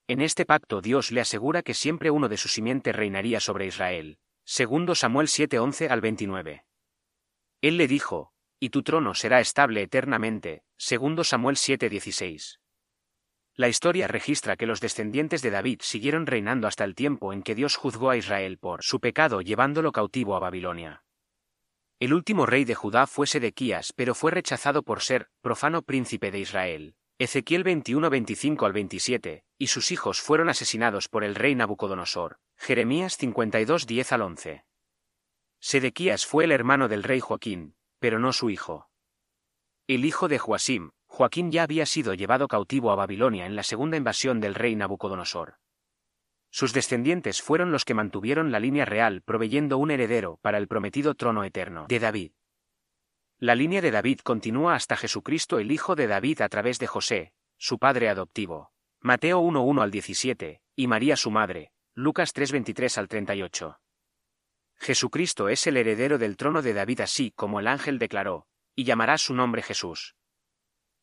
En 0.09 0.21
este 0.21 0.45
pacto 0.45 0.81
Dios 0.81 1.13
le 1.13 1.21
asegura 1.21 1.63
que 1.63 1.75
siempre 1.75 2.11
uno 2.11 2.29
de 2.29 2.37
su 2.37 2.49
simiente 2.49 2.93
reinaría 2.93 3.39
sobre 3.39 3.67
Israel. 3.67 4.19
Segundo 4.45 4.97
Samuel 4.97 5.29
7:11 5.29 5.89
al 5.89 6.01
29. 6.01 6.65
Él 7.61 7.77
le 7.77 7.87
dijo, 7.87 8.33
y 8.59 8.71
tu 8.71 8.83
trono 8.83 9.15
será 9.15 9.41
estable 9.41 9.83
eternamente. 9.83 10.65
Segundo 10.77 11.25
Samuel 11.25 11.57
7:16. 11.57 12.60
La 13.61 13.69
historia 13.69 14.09
registra 14.09 14.57
que 14.57 14.65
los 14.65 14.81
descendientes 14.81 15.43
de 15.43 15.51
David 15.51 15.81
siguieron 15.83 16.25
reinando 16.25 16.67
hasta 16.67 16.83
el 16.83 16.95
tiempo 16.95 17.35
en 17.35 17.43
que 17.43 17.55
Dios 17.55 17.77
juzgó 17.77 18.09
a 18.09 18.17
Israel 18.17 18.57
por 18.57 18.83
su 18.83 19.01
pecado 19.01 19.43
llevándolo 19.43 19.93
cautivo 19.93 20.35
a 20.35 20.39
Babilonia. 20.39 21.05
El 21.99 22.15
último 22.15 22.47
rey 22.47 22.65
de 22.65 22.75
Judá 22.75 23.07
fue 23.07 23.27
Sedequías, 23.27 23.93
pero 23.95 24.15
fue 24.15 24.31
rechazado 24.31 24.83
por 24.83 25.03
ser 25.03 25.29
profano 25.43 25.83
príncipe 25.83 26.31
de 26.31 26.39
Israel. 26.39 26.95
Ezequiel 27.19 27.63
21 27.63 28.09
25 28.09 28.65
al 28.65 28.73
27, 28.73 29.45
y 29.59 29.67
sus 29.67 29.93
hijos 29.93 30.23
fueron 30.23 30.49
asesinados 30.49 31.11
por 31.11 31.23
el 31.23 31.35
rey 31.35 31.55
Nabucodonosor. 31.55 32.39
Jeremías 32.57 33.19
52 33.19 33.87
10 33.87 34.13
al 34.13 34.23
11. 34.23 34.65
Sedequías 35.61 36.25
fue 36.25 36.45
el 36.45 36.53
hermano 36.53 36.89
del 36.89 37.03
rey 37.03 37.21
Joaquín, 37.21 37.75
pero 37.99 38.19
no 38.19 38.33
su 38.33 38.49
hijo. 38.49 38.89
El 39.87 40.07
hijo 40.07 40.29
de 40.29 40.39
Joasim, 40.39 40.93
Joaquín 41.11 41.51
ya 41.51 41.65
había 41.65 41.87
sido 41.87 42.15
llevado 42.15 42.47
cautivo 42.47 42.93
a 42.93 42.95
Babilonia 42.95 43.45
en 43.45 43.57
la 43.57 43.65
segunda 43.65 43.97
invasión 43.97 44.41
del 44.41 44.55
rey 44.55 44.77
Nabucodonosor. 44.77 45.57
Sus 46.51 46.73
descendientes 46.73 47.43
fueron 47.43 47.73
los 47.73 47.85
que 47.85 47.95
mantuvieron 47.95 48.53
la 48.53 48.61
línea 48.61 48.85
real 48.85 49.21
proveyendo 49.21 49.77
un 49.77 49.91
heredero 49.91 50.39
para 50.41 50.57
el 50.57 50.69
prometido 50.69 51.17
trono 51.17 51.43
eterno 51.43 51.87
de 51.89 51.99
David. 51.99 52.33
La 53.39 53.57
línea 53.57 53.81
de 53.81 53.91
David 53.91 54.21
continúa 54.21 54.77
hasta 54.77 54.97
Jesucristo 54.97 55.59
el 55.59 55.73
Hijo 55.73 55.97
de 55.97 56.07
David 56.07 56.43
a 56.43 56.49
través 56.49 56.79
de 56.79 56.87
José, 56.87 57.33
su 57.59 57.81
padre 57.81 58.09
adoptivo. 58.09 58.71
Mateo 59.01 59.43
1.1 59.43 59.83
al 59.83 59.91
17, 59.91 60.63
y 60.77 60.87
María 60.87 61.17
su 61.17 61.33
madre, 61.33 61.73
Lucas 61.93 62.33
3.23 62.35 62.99
al 62.99 63.09
38. 63.09 63.81
Jesucristo 64.77 65.49
es 65.49 65.67
el 65.67 65.77
heredero 65.77 66.19
del 66.19 66.37
trono 66.37 66.63
de 66.63 66.73
David 66.73 67.01
así 67.01 67.33
como 67.33 67.59
el 67.59 67.67
ángel 67.67 67.99
declaró, 67.99 68.47
y 68.77 68.85
llamará 68.85 69.19
su 69.19 69.35
nombre 69.35 69.63
Jesús. 69.63 70.15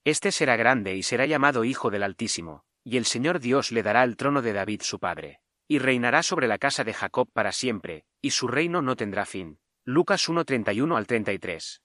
Este 0.08 0.32
será 0.32 0.56
grande 0.56 0.96
y 0.96 1.04
será 1.04 1.26
llamado 1.26 1.66
Hijo 1.66 1.90
del 1.90 2.02
Altísimo, 2.02 2.64
y 2.86 2.96
el 2.96 3.04
Señor 3.04 3.42
Dios 3.42 3.74
le 3.74 3.84
dará 3.84 4.06
el 4.06 4.16
trono 4.16 4.42
de 4.42 4.54
David 4.54 4.80
su 4.82 5.00
padre. 5.00 5.42
Y 5.68 5.80
reinará 5.80 6.24
sobre 6.24 6.48
la 6.48 6.58
casa 6.58 6.86
de 6.86 6.94
Jacob 6.94 7.30
para 7.34 7.52
siempre, 7.52 8.06
y 8.22 8.30
su 8.30 8.48
reino 8.48 8.82
no 8.82 8.96
tendrá 8.96 9.26
fin. 9.26 9.60
Lucas 9.84 10.30
1.31 10.30 10.96
al 10.96 11.08
33. 11.08 11.82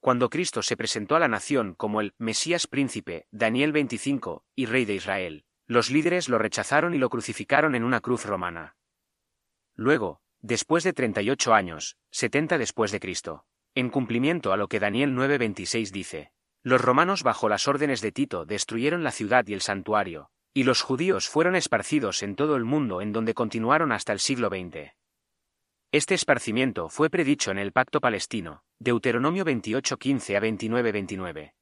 Cuando 0.00 0.28
Cristo 0.28 0.60
se 0.60 0.76
presentó 0.76 1.14
a 1.14 1.20
la 1.20 1.28
nación 1.28 1.76
como 1.76 2.00
el 2.00 2.14
Mesías 2.18 2.66
príncipe, 2.66 3.28
Daniel 3.30 3.70
25, 3.70 4.42
y 4.56 4.66
rey 4.66 4.84
de 4.84 4.96
Israel, 4.96 5.44
los 5.68 5.88
líderes 5.88 6.28
lo 6.28 6.36
rechazaron 6.36 6.94
y 6.94 6.98
lo 6.98 7.10
crucificaron 7.10 7.76
en 7.76 7.84
una 7.84 8.00
cruz 8.00 8.24
romana. 8.24 8.74
Luego, 9.76 10.20
después 10.40 10.82
de 10.82 10.94
38 10.94 11.54
años, 11.54 11.96
70 12.10 12.58
después 12.58 12.90
de 12.90 12.98
Cristo, 12.98 13.44
en 13.76 13.88
cumplimiento 13.88 14.52
a 14.52 14.56
lo 14.56 14.66
que 14.66 14.80
Daniel 14.80 15.14
9:26 15.14 15.92
dice, 15.92 16.32
los 16.62 16.80
romanos 16.80 17.22
bajo 17.22 17.48
las 17.48 17.68
órdenes 17.68 18.02
de 18.02 18.12
Tito 18.12 18.44
destruyeron 18.44 19.02
la 19.02 19.12
ciudad 19.12 19.46
y 19.46 19.54
el 19.54 19.62
santuario, 19.62 20.30
y 20.52 20.64
los 20.64 20.82
judíos 20.82 21.28
fueron 21.28 21.56
esparcidos 21.56 22.22
en 22.22 22.36
todo 22.36 22.56
el 22.56 22.64
mundo 22.64 23.00
en 23.00 23.12
donde 23.12 23.34
continuaron 23.34 23.92
hasta 23.92 24.12
el 24.12 24.20
siglo 24.20 24.48
XX. 24.48 24.92
Este 25.92 26.14
esparcimiento 26.14 26.88
fue 26.88 27.08
predicho 27.08 27.50
en 27.50 27.58
el 27.58 27.72
Pacto 27.72 28.00
Palestino, 28.00 28.62
Deuteronomio 28.78 29.44
28:15 29.44 30.36
a 30.36 30.40
29:29. 30.40 31.54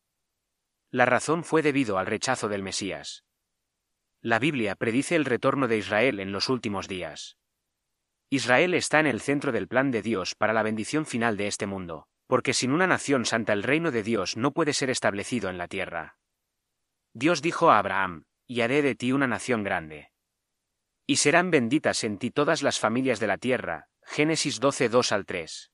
La 0.90 1.06
razón 1.06 1.44
fue 1.44 1.62
debido 1.62 1.98
al 1.98 2.06
rechazo 2.06 2.48
del 2.48 2.62
Mesías. 2.62 3.24
La 4.20 4.38
Biblia 4.38 4.74
predice 4.74 5.14
el 5.14 5.24
retorno 5.24 5.68
de 5.68 5.78
Israel 5.78 6.18
en 6.18 6.32
los 6.32 6.48
últimos 6.48 6.88
días. 6.88 7.36
Israel 8.30 8.74
está 8.74 8.98
en 9.00 9.06
el 9.06 9.20
centro 9.20 9.52
del 9.52 9.68
plan 9.68 9.90
de 9.90 10.02
Dios 10.02 10.34
para 10.34 10.52
la 10.52 10.62
bendición 10.62 11.06
final 11.06 11.36
de 11.36 11.46
este 11.46 11.66
mundo 11.66 12.08
porque 12.28 12.54
sin 12.54 12.70
una 12.70 12.86
nación 12.86 13.24
santa 13.24 13.52
el 13.52 13.64
reino 13.64 13.90
de 13.90 14.04
Dios 14.04 14.36
no 14.36 14.52
puede 14.52 14.74
ser 14.74 14.90
establecido 14.90 15.50
en 15.50 15.58
la 15.58 15.66
tierra. 15.66 16.18
Dios 17.14 17.42
dijo 17.42 17.70
a 17.70 17.78
Abraham, 17.78 18.26
y 18.46 18.60
haré 18.60 18.82
de 18.82 18.94
ti 18.94 19.12
una 19.12 19.26
nación 19.26 19.64
grande. 19.64 20.12
Y 21.06 21.16
serán 21.16 21.50
benditas 21.50 22.04
en 22.04 22.18
ti 22.18 22.30
todas 22.30 22.62
las 22.62 22.78
familias 22.78 23.18
de 23.18 23.26
la 23.26 23.38
tierra. 23.38 23.88
Génesis 24.02 24.60
12 24.60 24.90
2 24.90 25.12
al 25.12 25.26
3. 25.26 25.72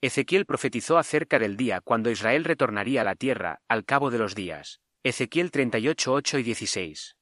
Ezequiel 0.00 0.46
profetizó 0.46 0.96
acerca 0.96 1.38
del 1.38 1.58
día 1.58 1.82
cuando 1.82 2.10
Israel 2.10 2.44
retornaría 2.44 3.02
a 3.02 3.04
la 3.04 3.14
tierra, 3.14 3.60
al 3.68 3.84
cabo 3.84 4.10
de 4.10 4.18
los 4.18 4.34
días. 4.34 4.80
Ezequiel 5.02 5.50
38 5.50 6.12
8 6.12 6.38
y 6.38 6.42
16. 6.42 7.16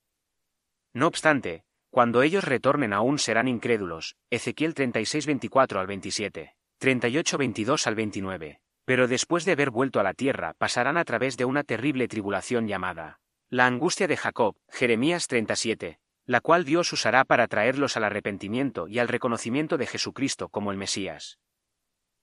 No 0.94 1.08
obstante, 1.08 1.64
cuando 1.90 2.22
ellos 2.22 2.44
retornen 2.44 2.92
aún 2.92 3.18
serán 3.18 3.48
incrédulos. 3.48 4.16
Ezequiel 4.30 4.74
36 4.74 5.26
24 5.26 5.80
al 5.80 5.86
27. 5.88 6.57
38-22 6.80 7.86
al 7.86 7.94
29. 7.94 8.60
Pero 8.84 9.08
después 9.08 9.44
de 9.44 9.52
haber 9.52 9.70
vuelto 9.70 10.00
a 10.00 10.02
la 10.02 10.14
tierra 10.14 10.54
pasarán 10.54 10.96
a 10.96 11.04
través 11.04 11.36
de 11.36 11.44
una 11.44 11.64
terrible 11.64 12.08
tribulación 12.08 12.66
llamada 12.66 13.20
la 13.50 13.64
angustia 13.64 14.06
de 14.06 14.18
Jacob, 14.18 14.56
Jeremías 14.68 15.26
37, 15.26 15.98
la 16.26 16.42
cual 16.42 16.66
Dios 16.66 16.92
usará 16.92 17.24
para 17.24 17.48
traerlos 17.48 17.96
al 17.96 18.04
arrepentimiento 18.04 18.88
y 18.88 18.98
al 18.98 19.08
reconocimiento 19.08 19.78
de 19.78 19.86
Jesucristo 19.86 20.50
como 20.50 20.70
el 20.70 20.76
Mesías. 20.76 21.38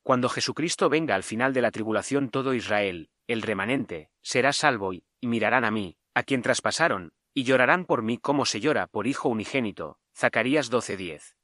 Cuando 0.03 0.29
Jesucristo 0.29 0.87
venga 0.87 1.15
al 1.15 1.23
final 1.23 1.51
de 1.51 1.63
la 1.63 1.71
tribulación 1.71 2.29
todo 2.29 2.53
Israel, 2.53 3.09
el 3.25 3.41
remanente, 3.41 4.11
será 4.21 4.53
salvo 4.53 4.93
y, 4.93 5.03
y 5.19 5.25
mirarán 5.25 5.65
a 5.65 5.71
mí, 5.71 5.97
a 6.13 6.21
quien 6.21 6.43
traspasaron, 6.43 7.13
y 7.33 7.43
llorarán 7.43 7.85
por 7.85 8.03
mí 8.03 8.19
como 8.19 8.45
se 8.45 8.59
llora 8.59 8.85
por 8.85 9.07
hijo 9.07 9.27
unigénito. 9.27 9.97
Zacarías 10.15 10.71
12:10. 10.71 11.35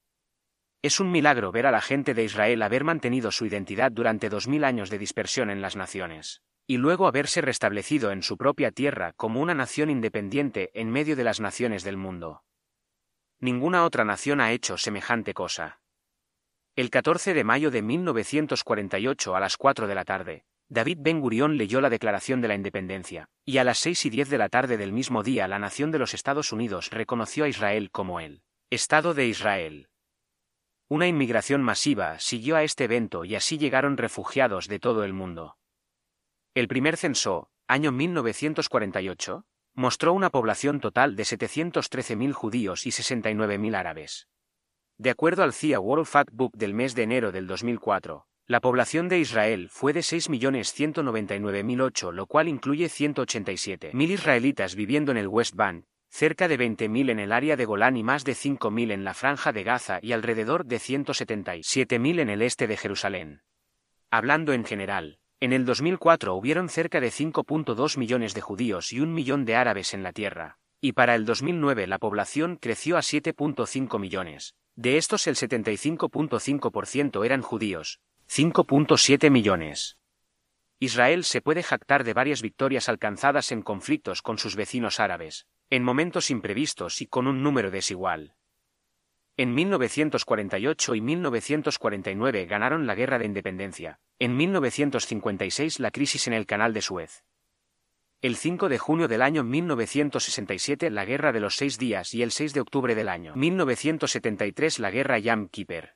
Es 0.84 1.00
un 1.00 1.12
milagro 1.12 1.52
ver 1.52 1.68
a 1.68 1.72
la 1.72 1.82
gente 1.82 2.16
de 2.16 2.24
Israel 2.24 2.64
haber 2.64 2.84
mantenido 2.84 3.32
su 3.32 3.46
identidad 3.46 3.92
durante 3.92 4.30
dos 4.30 4.48
mil 4.48 4.64
años 4.64 4.90
de 4.90 4.98
dispersión 4.98 5.52
en 5.52 5.62
las 5.62 5.76
naciones, 5.76 6.42
y 6.66 6.78
luego 6.78 7.06
haberse 7.06 7.42
restablecido 7.42 8.12
en 8.12 8.24
su 8.24 8.36
propia 8.36 8.72
tierra 8.72 9.14
como 9.14 9.42
una 9.42 9.54
nación 9.54 9.92
independiente 9.92 10.72
en 10.74 10.90
medio 10.90 11.16
de 11.16 11.24
las 11.24 11.40
naciones 11.40 11.84
del 11.84 11.98
mundo. 11.98 12.44
Ninguna 13.40 13.86
otra 13.86 14.06
nación 14.06 14.42
ha 14.42 14.54
hecho 14.54 14.76
semejante 14.78 15.36
cosa. 15.36 15.82
El 16.76 16.90
14 16.90 17.36
de 17.36 17.44
mayo 17.44 17.70
de 17.70 17.84
1948 17.84 19.36
a 19.36 19.40
las 19.40 19.58
4 19.58 19.86
de 19.86 19.96
la 19.96 20.06
tarde, 20.06 20.46
David 20.68 20.98
Ben 21.02 21.20
Gurión 21.20 21.58
leyó 21.58 21.80
la 21.80 21.92
Declaración 21.92 22.42
de 22.42 22.48
la 22.48 22.56
Independencia, 22.56 23.28
y 23.46 23.58
a 23.58 23.64
las 23.64 23.78
6 23.78 24.06
y 24.06 24.10
10 24.10 24.30
de 24.30 24.38
la 24.40 24.50
tarde 24.50 24.78
del 24.78 24.94
mismo 24.94 25.22
día 25.22 25.48
la 25.48 25.60
nación 25.60 25.92
de 25.92 26.00
los 26.00 26.16
Estados 26.16 26.52
Unidos 26.52 26.90
reconoció 26.90 27.44
a 27.44 27.50
Israel 27.50 27.92
como 27.92 28.20
el 28.20 28.42
Estado 28.72 29.14
de 29.14 29.28
Israel. 29.28 29.91
Una 30.92 31.08
inmigración 31.08 31.64
masiva 31.64 32.20
siguió 32.20 32.58
a 32.58 32.64
este 32.64 32.84
evento 32.84 33.24
y 33.24 33.36
así 33.36 33.58
llegaron 33.58 33.96
refugiados 33.96 34.68
de 34.68 34.78
todo 34.78 35.06
el 35.06 35.14
mundo. 35.14 35.56
El 36.54 36.68
primer 36.68 36.98
censo, 36.98 37.50
año 37.66 37.94
1948, 37.94 39.46
mostró 39.74 40.12
una 40.12 40.30
población 40.30 40.82
total 40.82 41.16
de 41.16 41.24
713.000 41.24 42.34
judíos 42.34 42.86
y 42.86 42.90
69.000 42.90 43.74
árabes. 43.74 44.28
De 44.98 45.12
acuerdo 45.12 45.44
al 45.44 45.54
CIA 45.54 45.80
World 45.80 46.08
Factbook 46.08 46.58
del 46.58 46.74
mes 46.74 46.94
de 46.94 47.04
enero 47.04 47.32
del 47.32 47.48
2004, 47.48 48.28
la 48.48 48.60
población 48.60 49.08
de 49.08 49.20
Israel 49.20 49.70
fue 49.70 49.94
de 49.94 50.02
6.199.008, 50.02 52.12
lo 52.12 52.26
cual 52.26 52.50
incluye 52.50 52.88
187.000 52.88 54.10
israelitas 54.10 54.76
viviendo 54.76 55.14
en 55.14 55.20
el 55.20 55.30
West 55.30 55.56
Bank, 55.56 55.86
cerca 56.12 56.50
de 56.50 56.60
20.000 56.60 57.10
en 57.10 57.20
el 57.20 57.32
área 57.32 57.56
de 57.56 57.66
Golán 57.66 57.96
y 57.96 58.04
más 58.04 58.26
de 58.26 58.34
5.000 58.34 58.92
en 58.92 59.04
la 59.06 59.14
franja 59.14 59.54
de 59.54 59.64
Gaza 59.64 60.00
y 60.02 60.12
alrededor 60.12 60.66
de 60.66 60.76
177.000 60.78 62.20
en 62.20 62.30
el 62.30 62.42
este 62.42 62.68
de 62.68 62.78
Jerusalén. 62.78 63.42
Hablando 64.12 64.54
en 64.54 64.66
general, 64.66 65.18
En 65.40 65.54
el 65.54 65.66
2004 65.66 66.36
hubieron 66.36 66.70
cerca 66.70 67.00
de 67.00 67.08
5.2 67.08 67.98
millones 67.98 68.36
de 68.36 68.42
judíos 68.42 68.94
y 68.94 69.00
un 69.00 69.12
millón 69.12 69.44
de 69.46 69.56
árabes 69.56 69.96
en 69.96 70.04
la 70.04 70.12
tierra, 70.12 70.60
y 70.80 70.92
para 70.92 71.16
el 71.16 71.26
2009 71.26 71.88
la 71.88 71.98
población 71.98 72.58
creció 72.58 72.98
a 72.98 73.00
7.5 73.00 73.98
millones. 73.98 74.54
De 74.76 74.98
estos 74.98 75.26
el 75.26 75.36
75.5% 75.36 77.26
eran 77.26 77.42
judíos, 77.42 78.02
5.7 78.30 79.32
millones. 79.32 79.98
Israel 80.78 81.24
se 81.24 81.42
puede 81.42 81.64
jactar 81.64 82.04
de 82.04 82.14
varias 82.14 82.42
victorias 82.42 82.90
alcanzadas 82.90 83.52
en 83.52 83.64
conflictos 83.64 84.22
con 84.22 84.38
sus 84.38 84.56
vecinos 84.56 85.00
árabes, 85.00 85.48
en 85.72 85.84
momentos 85.84 86.30
imprevistos 86.30 87.02
y 87.02 87.08
con 87.08 87.28
un 87.28 87.42
número 87.42 87.72
desigual. 87.72 88.36
En 89.38 89.54
1948 89.56 90.96
y 90.96 91.02
1949 91.02 92.46
ganaron 92.46 92.86
la 92.86 92.94
Guerra 92.94 93.18
de 93.18 93.26
Independencia, 93.26 94.02
en 94.20 94.36
1956 94.36 95.80
la 95.80 95.92
crisis 95.92 96.28
en 96.28 96.34
el 96.34 96.46
Canal 96.46 96.74
de 96.74 96.82
Suez. 96.82 97.24
El 98.22 98.36
5 98.36 98.68
de 98.68 98.78
junio 98.80 99.08
del 99.08 99.22
año 99.22 99.46
1967 99.46 100.90
la 100.90 101.06
Guerra 101.06 101.32
de 101.32 101.40
los 101.40 101.56
Seis 101.56 101.78
Días 101.78 102.14
y 102.14 102.22
el 102.22 102.32
6 102.32 102.54
de 102.54 102.60
octubre 102.60 102.94
del 102.94 103.08
año 103.08 103.34
1973 103.34 104.78
la 104.80 104.92
Guerra 104.92 105.20
Yam 105.20 105.48
Kippur. 105.48 105.92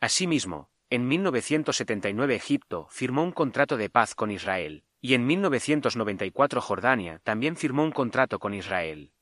Asimismo, 0.00 0.68
en 0.90 1.08
1979 1.08 2.34
Egipto 2.34 2.88
firmó 2.90 3.24
un 3.24 3.32
contrato 3.32 3.78
de 3.78 3.88
paz 3.88 4.14
con 4.14 4.30
Israel, 4.30 4.84
y 5.06 5.14
en 5.14 5.24
1994 5.24 6.60
Jordania 6.60 7.20
también 7.22 7.54
firmó 7.54 7.84
un 7.84 7.92
contrato 7.92 8.40
con 8.40 8.54
Israel. 8.54 9.12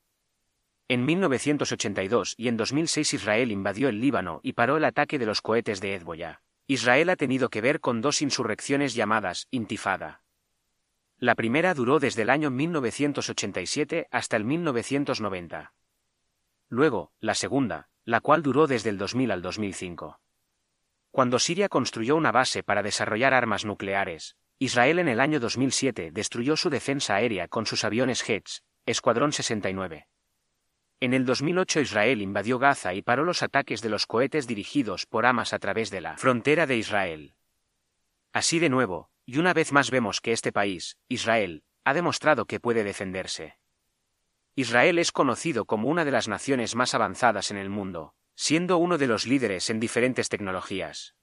En 0.87 1.05
1982 1.05 2.33
y 2.39 2.47
en 2.47 2.57
2006 2.57 3.13
Israel 3.13 3.51
invadió 3.51 3.87
el 3.89 4.01
Líbano 4.01 4.39
y 4.41 4.53
paró 4.53 4.77
el 4.77 4.85
ataque 4.85 5.19
de 5.19 5.27
los 5.27 5.43
cohetes 5.43 5.81
de 5.81 5.93
Hezbollah. 5.93 6.41
Israel 6.65 7.11
ha 7.11 7.15
tenido 7.15 7.49
que 7.49 7.61
ver 7.61 7.81
con 7.81 8.01
dos 8.01 8.23
insurrecciones 8.23 8.95
llamadas 8.95 9.47
Intifada. 9.51 10.23
La 11.19 11.35
primera 11.35 11.75
duró 11.75 11.99
desde 11.99 12.23
el 12.23 12.31
año 12.31 12.49
1987 12.49 14.07
hasta 14.09 14.37
el 14.37 14.43
1990. 14.43 15.71
Luego, 16.67 17.11
la 17.19 17.35
segunda, 17.35 17.89
la 18.05 18.21
cual 18.21 18.41
duró 18.41 18.65
desde 18.65 18.89
el 18.89 18.97
2000 18.97 19.29
al 19.29 19.43
2005. 19.43 20.19
Cuando 21.11 21.37
Siria 21.37 21.69
construyó 21.69 22.15
una 22.15 22.31
base 22.31 22.63
para 22.63 22.81
desarrollar 22.81 23.35
armas 23.35 23.65
nucleares, 23.65 24.35
Israel 24.57 24.99
en 24.99 25.09
el 25.09 25.19
año 25.19 25.41
2007 25.41 26.11
destruyó 26.13 26.55
su 26.55 26.69
defensa 26.69 27.15
aérea 27.15 27.49
con 27.49 27.65
sus 27.65 27.83
aviones 27.83 28.27
Hedge, 28.27 28.61
Escuadrón 28.85 29.33
69. 29.33 30.07
En 31.01 31.13
el 31.13 31.25
2008 31.25 31.81
Israel 31.81 32.21
invadió 32.21 32.57
Gaza 32.57 32.93
y 32.93 33.01
paró 33.01 33.25
los 33.25 33.43
ataques 33.43 33.81
de 33.81 33.89
los 33.89 34.05
cohetes 34.05 34.47
dirigidos 34.47 35.05
por 35.07 35.25
Hamas 35.25 35.51
a 35.51 35.59
través 35.59 35.91
de 35.91 35.99
la 35.99 36.15
frontera 36.15 36.67
de 36.67 36.77
Israel. 36.77 37.35
Así 38.31 38.59
de 38.59 38.69
nuevo, 38.69 39.09
y 39.25 39.39
una 39.39 39.53
vez 39.53 39.73
más 39.73 39.91
vemos 39.91 40.21
que 40.21 40.31
este 40.31 40.53
país, 40.53 40.97
Israel, 41.09 41.63
ha 41.83 41.93
demostrado 41.93 42.45
que 42.45 42.61
puede 42.61 42.85
defenderse. 42.85 43.57
Israel 44.55 44.99
es 44.99 45.11
conocido 45.11 45.65
como 45.65 45.89
una 45.89 46.05
de 46.05 46.11
las 46.11 46.29
naciones 46.29 46.75
más 46.75 46.93
avanzadas 46.93 47.51
en 47.51 47.57
el 47.57 47.69
mundo, 47.69 48.15
siendo 48.35 48.77
uno 48.77 48.97
de 48.97 49.07
los 49.07 49.27
líderes 49.27 49.69
en 49.69 49.81
diferentes 49.81 50.29
tecnologías. 50.29 51.13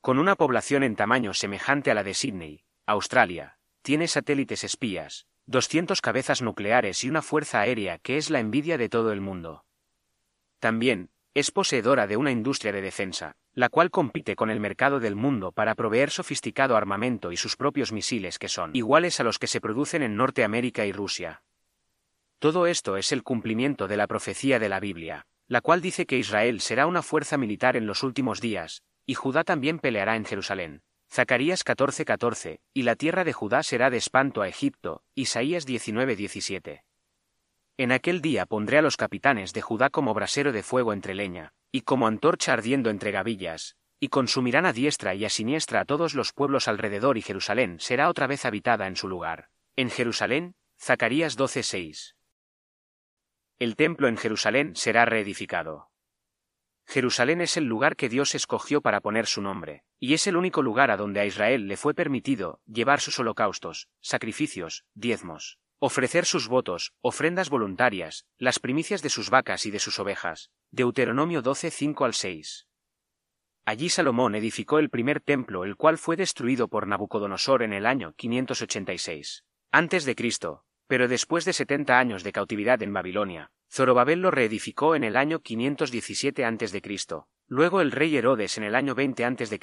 Con 0.00 0.20
una 0.20 0.36
población 0.36 0.84
en 0.84 0.94
tamaño 0.94 1.34
semejante 1.34 1.90
a 1.90 1.94
la 1.94 2.04
de 2.04 2.14
Sydney, 2.14 2.64
Australia, 2.88 3.58
tiene 3.82 4.08
satélites 4.08 4.64
espías, 4.64 5.26
200 5.44 6.00
cabezas 6.00 6.40
nucleares 6.40 7.04
y 7.04 7.10
una 7.10 7.20
fuerza 7.20 7.60
aérea 7.60 7.98
que 7.98 8.16
es 8.16 8.30
la 8.30 8.40
envidia 8.40 8.78
de 8.78 8.88
todo 8.88 9.12
el 9.12 9.20
mundo. 9.20 9.66
También, 10.58 11.10
es 11.34 11.50
poseedora 11.50 12.06
de 12.06 12.16
una 12.16 12.30
industria 12.30 12.72
de 12.72 12.80
defensa, 12.80 13.36
la 13.52 13.68
cual 13.68 13.90
compite 13.90 14.36
con 14.36 14.48
el 14.48 14.58
mercado 14.58 15.00
del 15.00 15.16
mundo 15.16 15.52
para 15.52 15.74
proveer 15.74 16.10
sofisticado 16.10 16.78
armamento 16.78 17.30
y 17.30 17.36
sus 17.36 17.56
propios 17.56 17.92
misiles 17.92 18.38
que 18.38 18.48
son 18.48 18.74
iguales 18.74 19.20
a 19.20 19.22
los 19.22 19.38
que 19.38 19.48
se 19.48 19.60
producen 19.60 20.02
en 20.02 20.16
Norteamérica 20.16 20.86
y 20.86 20.92
Rusia. 20.92 21.42
Todo 22.38 22.66
esto 22.66 22.96
es 22.96 23.12
el 23.12 23.22
cumplimiento 23.22 23.86
de 23.86 23.98
la 23.98 24.06
profecía 24.06 24.58
de 24.58 24.70
la 24.70 24.80
Biblia, 24.80 25.26
la 25.46 25.60
cual 25.60 25.82
dice 25.82 26.06
que 26.06 26.16
Israel 26.16 26.62
será 26.62 26.86
una 26.86 27.02
fuerza 27.02 27.36
militar 27.36 27.76
en 27.76 27.86
los 27.86 28.02
últimos 28.02 28.40
días, 28.40 28.82
y 29.04 29.12
Judá 29.12 29.44
también 29.44 29.78
peleará 29.78 30.16
en 30.16 30.24
Jerusalén. 30.24 30.80
Zacarías 31.10 31.64
14:14, 31.64 32.60
y 32.74 32.82
la 32.82 32.94
tierra 32.94 33.24
de 33.24 33.32
Judá 33.32 33.62
será 33.62 33.90
de 33.90 33.96
espanto 33.96 34.42
a 34.42 34.48
Egipto, 34.48 35.02
Isaías 35.14 35.66
19:17. 35.66 36.84
En 37.78 37.92
aquel 37.92 38.20
día 38.20 38.44
pondré 38.44 38.78
a 38.78 38.82
los 38.82 38.96
capitanes 38.96 39.52
de 39.52 39.62
Judá 39.62 39.88
como 39.88 40.12
brasero 40.12 40.52
de 40.52 40.62
fuego 40.62 40.92
entre 40.92 41.14
leña, 41.14 41.52
y 41.72 41.82
como 41.82 42.06
antorcha 42.06 42.52
ardiendo 42.52 42.90
entre 42.90 43.10
gavillas, 43.10 43.76
y 44.00 44.08
consumirán 44.08 44.66
a 44.66 44.72
diestra 44.72 45.14
y 45.14 45.24
a 45.24 45.30
siniestra 45.30 45.80
a 45.80 45.84
todos 45.84 46.14
los 46.14 46.32
pueblos 46.32 46.68
alrededor 46.68 47.16
y 47.18 47.22
Jerusalén 47.22 47.78
será 47.80 48.08
otra 48.08 48.26
vez 48.26 48.44
habitada 48.44 48.86
en 48.86 48.96
su 48.96 49.08
lugar. 49.08 49.48
En 49.76 49.90
Jerusalén, 49.90 50.54
Zacarías 50.78 51.36
12:6. 51.36 52.14
El 53.58 53.74
templo 53.76 54.08
en 54.08 54.16
Jerusalén 54.16 54.76
será 54.76 55.04
reedificado. 55.04 55.87
Jerusalén 56.90 57.42
es 57.42 57.58
el 57.58 57.64
lugar 57.64 57.96
que 57.96 58.08
Dios 58.08 58.34
escogió 58.34 58.80
para 58.80 59.02
poner 59.02 59.26
su 59.26 59.42
nombre, 59.42 59.82
y 60.00 60.14
es 60.14 60.26
el 60.26 60.38
único 60.38 60.62
lugar 60.62 60.90
a 60.90 60.96
donde 60.96 61.20
a 61.20 61.26
Israel 61.26 61.68
le 61.68 61.76
fue 61.76 61.92
permitido 61.92 62.62
llevar 62.64 63.00
sus 63.00 63.18
holocaustos, 63.18 63.88
sacrificios, 64.00 64.86
diezmos, 64.94 65.58
ofrecer 65.80 66.24
sus 66.24 66.48
votos, 66.48 66.94
ofrendas 67.02 67.50
voluntarias, 67.50 68.24
las 68.38 68.58
primicias 68.58 69.02
de 69.02 69.10
sus 69.10 69.28
vacas 69.28 69.66
y 69.66 69.70
de 69.70 69.80
sus 69.80 69.98
ovejas. 69.98 70.50
Deuteronomio 70.70 71.42
12, 71.42 71.70
5 71.70 72.04
al 72.06 72.14
6. 72.14 72.66
Allí 73.66 73.90
Salomón 73.90 74.34
edificó 74.34 74.78
el 74.78 74.88
primer 74.88 75.20
templo, 75.20 75.64
el 75.64 75.76
cual 75.76 75.98
fue 75.98 76.16
destruido 76.16 76.68
por 76.68 76.86
Nabucodonosor 76.86 77.62
en 77.62 77.74
el 77.74 77.84
año 77.84 78.14
586. 78.16 79.44
Antes 79.70 80.06
de 80.06 80.14
Cristo, 80.14 80.64
pero 80.86 81.06
después 81.06 81.44
de 81.44 81.52
setenta 81.52 81.98
años 81.98 82.24
de 82.24 82.32
cautividad 82.32 82.82
en 82.82 82.94
Babilonia, 82.94 83.50
Zorobabel 83.70 84.20
lo 84.20 84.30
reedificó 84.30 84.94
en 84.94 85.04
el 85.04 85.16
año 85.16 85.40
517 85.40 86.44
a.C. 86.44 86.82
Luego 87.46 87.80
el 87.80 87.92
rey 87.92 88.16
Herodes 88.16 88.58
en 88.58 88.64
el 88.64 88.74
año 88.74 88.94
20 88.94 89.24
a.C. 89.24 89.60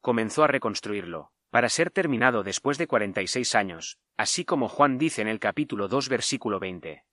comenzó 0.00 0.44
a 0.44 0.46
reconstruirlo, 0.46 1.30
para 1.50 1.68
ser 1.68 1.90
terminado 1.90 2.42
después 2.42 2.78
de 2.78 2.86
46 2.86 3.54
años, 3.54 3.98
así 4.16 4.44
como 4.44 4.68
Juan 4.68 4.98
dice 4.98 5.20
en 5.20 5.28
el 5.28 5.40
capítulo 5.40 5.88
2 5.88 6.08
versículo 6.08 6.60
20. 6.60 7.04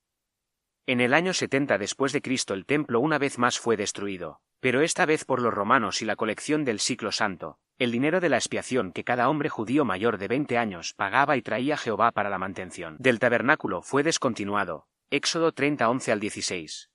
En 0.85 1.01
el 1.01 1.13
año 1.13 1.33
70 1.33 1.77
después 1.77 2.13
de 2.13 2.21
Cristo 2.21 2.53
el 2.53 2.65
templo 2.65 2.99
una 2.99 3.17
vez 3.17 3.37
más 3.37 3.59
fue 3.59 3.75
destruido, 3.75 4.39
pero 4.59 4.81
esta 4.81 5.05
vez 5.05 5.25
por 5.25 5.41
los 5.41 5.53
romanos 5.53 6.01
y 6.01 6.05
la 6.05 6.15
colección 6.15 6.63
del 6.63 6.79
ciclo 6.79 7.11
santo, 7.11 7.59
el 7.77 7.91
dinero 7.91 8.19
de 8.19 8.29
la 8.29 8.37
expiación 8.37 8.91
que 8.91 9.03
cada 9.03 9.29
hombre 9.29 9.49
judío 9.49 9.85
mayor 9.85 10.17
de 10.17 10.27
20 10.27 10.57
años 10.57 10.93
pagaba 10.93 11.35
y 11.35 11.41
traía 11.41 11.77
Jehová 11.77 12.11
para 12.11 12.29
la 12.29 12.37
mantención 12.37 12.95
del 12.99 13.19
tabernáculo 13.19 13.81
fue 13.81 14.03
descontinuado. 14.03 14.87
Éxodo 15.09 15.53
30 15.53 15.87
11 15.87 16.11
al 16.11 16.19
16. 16.19 16.91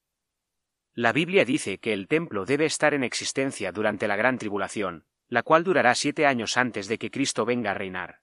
La 0.93 1.13
Biblia 1.13 1.47
dice 1.47 1.79
que 1.79 1.95
el 1.95 2.09
templo 2.09 2.45
debe 2.45 2.67
estar 2.67 2.93
en 2.93 3.05
existencia 3.05 3.73
durante 3.73 4.07
la 4.07 4.17
gran 4.17 4.37
tribulación, 4.37 5.07
la 5.29 5.43
cual 5.43 5.65
durará 5.65 5.95
siete 5.95 6.27
años 6.27 6.59
antes 6.59 6.89
de 6.89 6.99
que 6.99 7.11
Cristo 7.11 7.47
venga 7.47 7.71
a 7.71 7.75
reinar. 7.75 8.21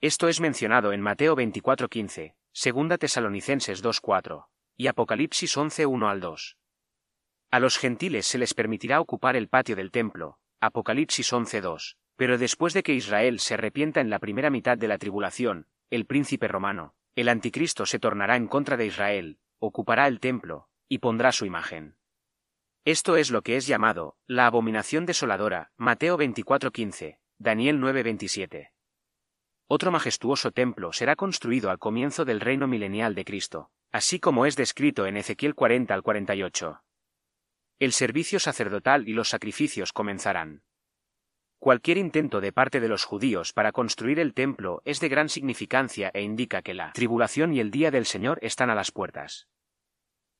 Esto 0.00 0.28
es 0.28 0.40
mencionado 0.40 0.92
en 0.92 1.00
Mateo 1.00 1.34
24:15, 1.34 2.36
Segunda 2.52 2.96
Tesalonicenses 2.96 3.82
2:4 3.82 4.46
y 4.76 4.86
Apocalipsis 4.86 5.56
11 5.56 5.86
1 5.86 6.08
al 6.08 6.20
2. 6.20 6.56
A 7.50 7.58
los 7.58 7.78
gentiles 7.78 8.26
se 8.26 8.38
les 8.38 8.54
permitirá 8.54 9.00
ocupar 9.00 9.34
el 9.34 9.48
patio 9.48 9.74
del 9.74 9.90
templo, 9.90 10.38
Apocalipsis 10.60 11.32
11.2. 11.32 11.96
Pero 12.14 12.38
después 12.38 12.74
de 12.74 12.84
que 12.84 12.94
Israel 12.94 13.40
se 13.40 13.54
arrepienta 13.54 14.00
en 14.00 14.08
la 14.08 14.20
primera 14.20 14.50
mitad 14.50 14.78
de 14.78 14.86
la 14.86 14.98
tribulación, 14.98 15.66
el 15.90 16.06
príncipe 16.06 16.46
romano, 16.46 16.94
el 17.14 17.28
anticristo 17.28 17.86
se 17.86 17.98
tornará 17.98 18.36
en 18.36 18.48
contra 18.48 18.76
de 18.76 18.86
Israel, 18.86 19.38
ocupará 19.58 20.06
el 20.06 20.20
templo, 20.20 20.68
y 20.88 20.98
pondrá 20.98 21.32
su 21.32 21.46
imagen. 21.46 21.96
Esto 22.84 23.16
es 23.16 23.30
lo 23.30 23.42
que 23.42 23.56
es 23.56 23.66
llamado, 23.66 24.16
la 24.26 24.46
abominación 24.46 25.06
desoladora, 25.06 25.72
Mateo 25.76 26.18
24.15, 26.18 27.18
Daniel 27.38 27.80
9.27. 27.80 28.70
Otro 29.66 29.90
majestuoso 29.90 30.50
templo 30.50 30.92
será 30.92 31.16
construido 31.16 31.70
al 31.70 31.78
comienzo 31.78 32.24
del 32.24 32.40
reino 32.40 32.66
milenial 32.66 33.14
de 33.14 33.24
Cristo, 33.24 33.70
así 33.90 34.20
como 34.20 34.44
es 34.44 34.56
descrito 34.56 35.06
en 35.06 35.16
Ezequiel 35.16 35.54
40 35.54 35.94
al 35.94 36.02
48 36.02 36.84
el 37.78 37.92
servicio 37.92 38.38
sacerdotal 38.38 39.08
y 39.08 39.12
los 39.12 39.28
sacrificios 39.28 39.92
comenzarán. 39.92 40.62
Cualquier 41.64 41.96
intento 41.96 42.42
de 42.42 42.52
parte 42.52 42.78
de 42.78 42.88
los 42.88 43.06
judíos 43.06 43.54
para 43.54 43.72
construir 43.72 44.20
el 44.20 44.34
templo 44.34 44.82
es 44.84 45.00
de 45.00 45.08
gran 45.08 45.30
significancia 45.30 46.10
e 46.12 46.20
indica 46.20 46.60
que 46.60 46.74
la 46.74 46.92
tribulación 46.92 47.54
y 47.54 47.60
el 47.60 47.70
día 47.70 47.90
del 47.90 48.04
Señor 48.04 48.38
están 48.42 48.68
a 48.68 48.74
las 48.74 48.92
puertas. 48.92 49.48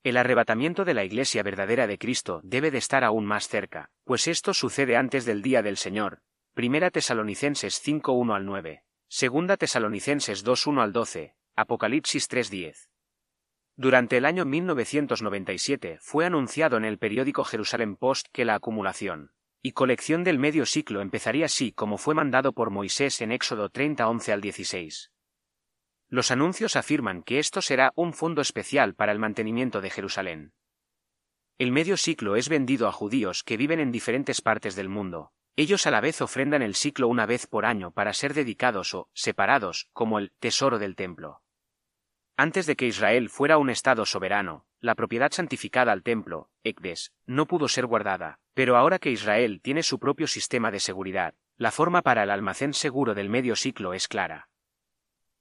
El 0.03 0.17
arrebatamiento 0.17 0.85
de 0.85 0.93
la 0.93 1.03
Iglesia 1.03 1.41
verdadera 1.41 1.87
de 1.87 1.97
Cristo 1.97 2.41
debe 2.43 2.69
de 2.69 2.77
estar 2.77 3.03
aún 3.03 3.25
más 3.25 3.47
cerca, 3.47 3.89
pues 4.03 4.27
esto 4.27 4.53
sucede 4.53 4.97
antes 4.97 5.25
del 5.25 5.41
día 5.41 5.63
del 5.63 5.77
Señor. 5.77 6.21
Primera 6.53 6.91
Tesalonicenses 6.91 7.83
5.1 7.83 8.35
al 8.35 8.45
9. 8.45 8.83
Segunda 9.07 9.57
Tesalonicenses 9.57 10.45
2.1 10.45 10.79
al 10.79 10.93
12. 10.93 11.33
Apocalipsis 11.55 12.29
3.10. 12.29 12.89
Durante 13.75 14.17
el 14.17 14.25
año 14.25 14.45
1997 14.45 15.97
fue 16.01 16.27
anunciado 16.27 16.77
en 16.77 16.85
el 16.85 16.99
periódico 16.99 17.43
Jerusalem 17.45 17.95
Post 17.95 18.27
que 18.31 18.45
la 18.45 18.53
acumulación 18.53 19.31
y 19.65 19.71
colección 19.71 20.23
del 20.23 20.37
medio 20.37 20.67
ciclo 20.67 21.01
empezaría 21.01 21.45
así 21.47 21.71
como 21.71 21.97
fue 21.97 22.13
mandado 22.13 22.53
por 22.53 22.69
Moisés 22.69 23.19
en 23.21 23.31
Éxodo 23.31 23.69
30 23.69 24.07
11 24.07 24.31
al 24.31 24.39
16. 24.39 25.11
Los 26.07 26.29
anuncios 26.29 26.75
afirman 26.75 27.23
que 27.23 27.39
esto 27.39 27.63
será 27.63 27.91
un 27.95 28.13
fondo 28.13 28.43
especial 28.43 28.93
para 28.93 29.11
el 29.11 29.17
mantenimiento 29.17 29.81
de 29.81 29.89
Jerusalén. 29.89 30.53
El 31.57 31.71
medio 31.71 31.97
ciclo 31.97 32.35
es 32.35 32.47
vendido 32.47 32.87
a 32.87 32.91
judíos 32.91 33.41
que 33.41 33.57
viven 33.57 33.79
en 33.79 33.91
diferentes 33.91 34.39
partes 34.39 34.75
del 34.75 34.87
mundo. 34.87 35.31
Ellos 35.55 35.87
a 35.87 35.89
la 35.89 35.99
vez 35.99 36.21
ofrendan 36.21 36.61
el 36.61 36.75
ciclo 36.75 37.07
una 37.07 37.25
vez 37.25 37.47
por 37.47 37.65
año 37.65 37.89
para 37.89 38.13
ser 38.13 38.35
dedicados 38.35 38.93
o 38.93 39.09
separados 39.13 39.89
como 39.93 40.19
el 40.19 40.31
tesoro 40.37 40.77
del 40.77 40.95
templo. 40.95 41.41
Antes 42.37 42.67
de 42.67 42.75
que 42.75 42.85
Israel 42.85 43.29
fuera 43.29 43.57
un 43.57 43.71
Estado 43.71 44.05
soberano, 44.05 44.67
la 44.79 44.93
propiedad 44.93 45.31
santificada 45.31 45.91
al 45.91 46.03
templo, 46.03 46.51
Ekdes, 46.63 47.13
no 47.25 47.47
pudo 47.47 47.67
ser 47.67 47.87
guardada, 47.87 48.39
pero 48.55 48.77
ahora 48.77 48.97
que 48.97 49.11
Israel 49.11 49.59
tiene 49.61 49.83
su 49.83 49.99
propio 49.99 50.25
sistema 50.25 50.71
de 50.71 50.79
seguridad, 50.79 51.35
la 51.57 51.71
forma 51.71 52.01
para 52.01 52.23
el 52.23 52.31
almacén 52.31 52.73
seguro 52.73 53.13
del 53.13 53.29
medio 53.29 53.55
ciclo 53.55 53.93
es 53.93 54.07
clara. 54.07 54.49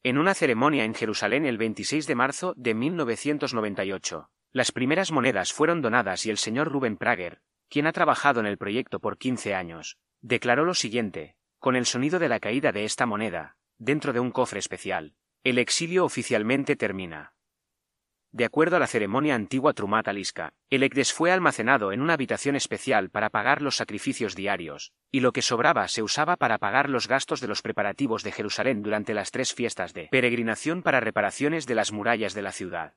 En 0.02 0.18
una 0.18 0.34
ceremonia 0.34 0.84
en 0.84 0.94
Jerusalén 0.94 1.46
el 1.46 1.56
26 1.56 2.06
de 2.06 2.14
marzo 2.14 2.54
de 2.56 2.74
1998, 2.74 4.28
las 4.52 4.72
primeras 4.72 5.12
monedas 5.12 5.52
fueron 5.52 5.80
donadas 5.80 6.26
y 6.26 6.30
el 6.30 6.38
señor 6.38 6.70
Ruben 6.70 6.96
Prager, 6.96 7.40
quien 7.68 7.86
ha 7.86 7.92
trabajado 7.92 8.40
en 8.40 8.46
el 8.46 8.58
proyecto 8.58 9.00
por 9.00 9.16
15 9.16 9.54
años, 9.54 9.96
declaró 10.20 10.64
lo 10.64 10.74
siguiente, 10.74 11.36
con 11.60 11.76
el 11.76 11.86
sonido 11.86 12.18
de 12.18 12.28
la 12.28 12.40
caída 12.40 12.72
de 12.72 12.84
esta 12.84 13.06
moneda, 13.06 13.56
dentro 13.78 14.12
de 14.12 14.20
un 14.20 14.32
cofre 14.32 14.58
especial. 14.58 15.14
El 15.44 15.58
exilio 15.58 16.04
oficialmente 16.04 16.76
termina. 16.76 17.32
De 18.34 18.44
acuerdo 18.44 18.74
a 18.74 18.78
la 18.80 18.88
ceremonia 18.88 19.36
antigua 19.36 19.74
Trumat 19.74 20.08
Aliska, 20.08 20.54
el 20.68 20.82
Ekdes 20.82 21.12
fue 21.12 21.30
almacenado 21.30 21.92
en 21.92 22.00
una 22.00 22.14
habitación 22.14 22.56
especial 22.56 23.08
para 23.08 23.30
pagar 23.30 23.62
los 23.62 23.76
sacrificios 23.76 24.34
diarios, 24.34 24.92
y 25.12 25.20
lo 25.20 25.30
que 25.30 25.40
sobraba 25.40 25.86
se 25.86 26.02
usaba 26.02 26.34
para 26.36 26.58
pagar 26.58 26.90
los 26.90 27.06
gastos 27.06 27.40
de 27.40 27.46
los 27.46 27.62
preparativos 27.62 28.24
de 28.24 28.32
Jerusalén 28.32 28.82
durante 28.82 29.14
las 29.14 29.30
tres 29.30 29.54
fiestas 29.54 29.94
de 29.94 30.08
peregrinación 30.10 30.82
para 30.82 30.98
reparaciones 30.98 31.64
de 31.66 31.76
las 31.76 31.92
murallas 31.92 32.34
de 32.34 32.42
la 32.42 32.50
ciudad. 32.50 32.94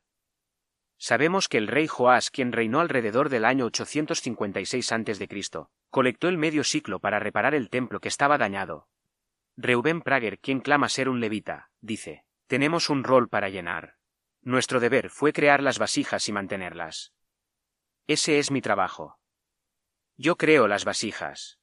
Sabemos 0.97 1.47
que 1.47 1.59
el 1.59 1.67
rey 1.67 1.85
Joás, 1.85 2.31
quien 2.31 2.51
reinó 2.51 2.79
alrededor 2.79 3.29
del 3.29 3.45
año 3.45 3.65
856 3.65 4.91
a.C., 4.91 5.27
colectó 5.91 6.29
el 6.29 6.39
medio 6.39 6.63
ciclo 6.63 6.97
para 6.99 7.19
reparar 7.19 7.53
el 7.53 7.69
templo 7.69 7.99
que 7.99 8.07
estaba 8.07 8.39
dañado. 8.39 8.87
Reuben 9.55 10.01
Prager, 10.01 10.39
quien 10.39 10.61
clama 10.61 10.89
ser 10.89 11.07
un 11.07 11.19
levita, 11.19 11.69
dice, 11.79 12.23
tenemos 12.47 12.89
un 12.89 13.03
rol 13.03 13.29
para 13.29 13.49
llenar. 13.49 13.97
Nuestro 14.47 14.79
deber 14.79 15.09
fue 15.09 15.33
crear 15.33 15.61
las 15.61 15.77
vasijas 15.77 16.29
y 16.29 16.31
mantenerlas. 16.31 17.11
Ese 18.07 18.39
es 18.39 18.49
mi 18.49 18.61
trabajo. 18.61 19.19
Yo 20.15 20.37
creo 20.37 20.69
las 20.69 20.85
vasijas. 20.85 21.59